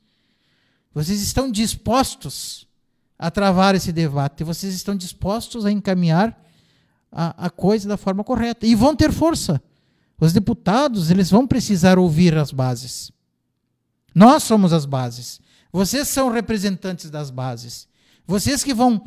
Vocês 0.93 1.21
estão 1.21 1.51
dispostos 1.51 2.67
a 3.19 3.31
travar 3.31 3.75
esse 3.75 3.93
debate, 3.93 4.43
vocês 4.43 4.75
estão 4.75 4.97
dispostos 4.97 5.67
a 5.67 5.71
encaminhar 5.71 6.37
a, 7.13 7.47
a 7.47 7.51
coisa 7.51 7.89
da 7.89 7.97
forma 7.97 8.25
correta. 8.25 8.67
E 8.67 8.75
vão 8.75 8.97
ter 8.97 9.13
força. 9.13 9.63
Os 10.19 10.33
deputados, 10.33 11.11
eles 11.11 11.31
vão 11.31 11.47
precisar 11.47 11.99
ouvir 11.99 12.37
as 12.37 12.51
bases. 12.51 13.13
Nós 14.15 14.43
somos 14.43 14.73
as 14.73 14.85
bases. 14.85 15.41
Vocês 15.73 16.09
são 16.09 16.31
representantes 16.31 17.11
das 17.11 17.31
bases. 17.31 17.87
Vocês 18.27 18.65
que 18.65 18.75
vão 18.75 19.07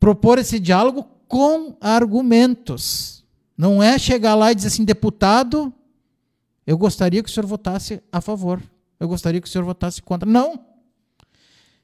propor 0.00 0.38
esse 0.38 0.58
diálogo 0.58 1.04
com 1.28 1.76
argumentos. 1.80 3.13
Não 3.56 3.82
é 3.82 3.98
chegar 3.98 4.34
lá 4.34 4.50
e 4.50 4.54
dizer 4.54 4.68
assim, 4.68 4.84
deputado, 4.84 5.72
eu 6.66 6.76
gostaria 6.76 7.22
que 7.22 7.28
o 7.28 7.32
senhor 7.32 7.46
votasse 7.46 8.02
a 8.10 8.20
favor. 8.20 8.62
Eu 8.98 9.08
gostaria 9.08 9.40
que 9.40 9.46
o 9.46 9.50
senhor 9.50 9.64
votasse 9.64 10.02
contra. 10.02 10.28
Não. 10.28 10.66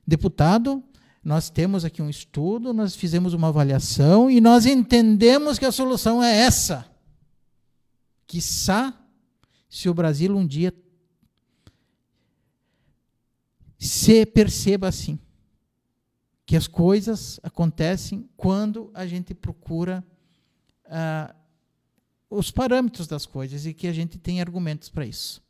Deputado, 0.06 0.82
nós 1.22 1.50
temos 1.50 1.84
aqui 1.84 2.00
um 2.00 2.08
estudo, 2.08 2.72
nós 2.72 2.96
fizemos 2.96 3.34
uma 3.34 3.48
avaliação 3.48 4.30
e 4.30 4.40
nós 4.40 4.66
entendemos 4.66 5.58
que 5.58 5.66
a 5.66 5.72
solução 5.72 6.22
é 6.22 6.34
essa. 6.34 6.86
Quiçá 8.26 8.96
se 9.68 9.88
o 9.88 9.94
Brasil 9.94 10.36
um 10.36 10.46
dia 10.46 10.74
se 13.78 14.26
perceba 14.26 14.88
assim, 14.88 15.18
que 16.44 16.56
as 16.56 16.66
coisas 16.66 17.38
acontecem 17.42 18.28
quando 18.36 18.90
a 18.92 19.06
gente 19.06 19.32
procura 19.34 20.04
uh, 20.86 21.39
os 22.30 22.50
parâmetros 22.50 23.08
das 23.08 23.26
coisas 23.26 23.66
e 23.66 23.74
que 23.74 23.88
a 23.88 23.92
gente 23.92 24.16
tem 24.16 24.40
argumentos 24.40 24.88
para 24.88 25.04
isso. 25.04 25.42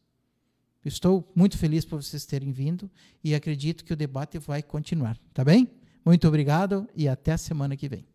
Estou 0.83 1.31
muito 1.35 1.59
feliz 1.59 1.85
por 1.85 2.03
vocês 2.03 2.25
terem 2.25 2.51
vindo 2.51 2.91
e 3.23 3.35
acredito 3.35 3.85
que 3.85 3.93
o 3.93 3.97
debate 3.97 4.39
vai 4.39 4.63
continuar, 4.63 5.19
tá 5.35 5.45
bem? 5.45 5.69
Muito 6.03 6.27
obrigado 6.27 6.89
e 6.97 7.07
até 7.07 7.33
a 7.33 7.39
semana 7.39 7.77
que 7.77 7.87
vem. 7.87 8.07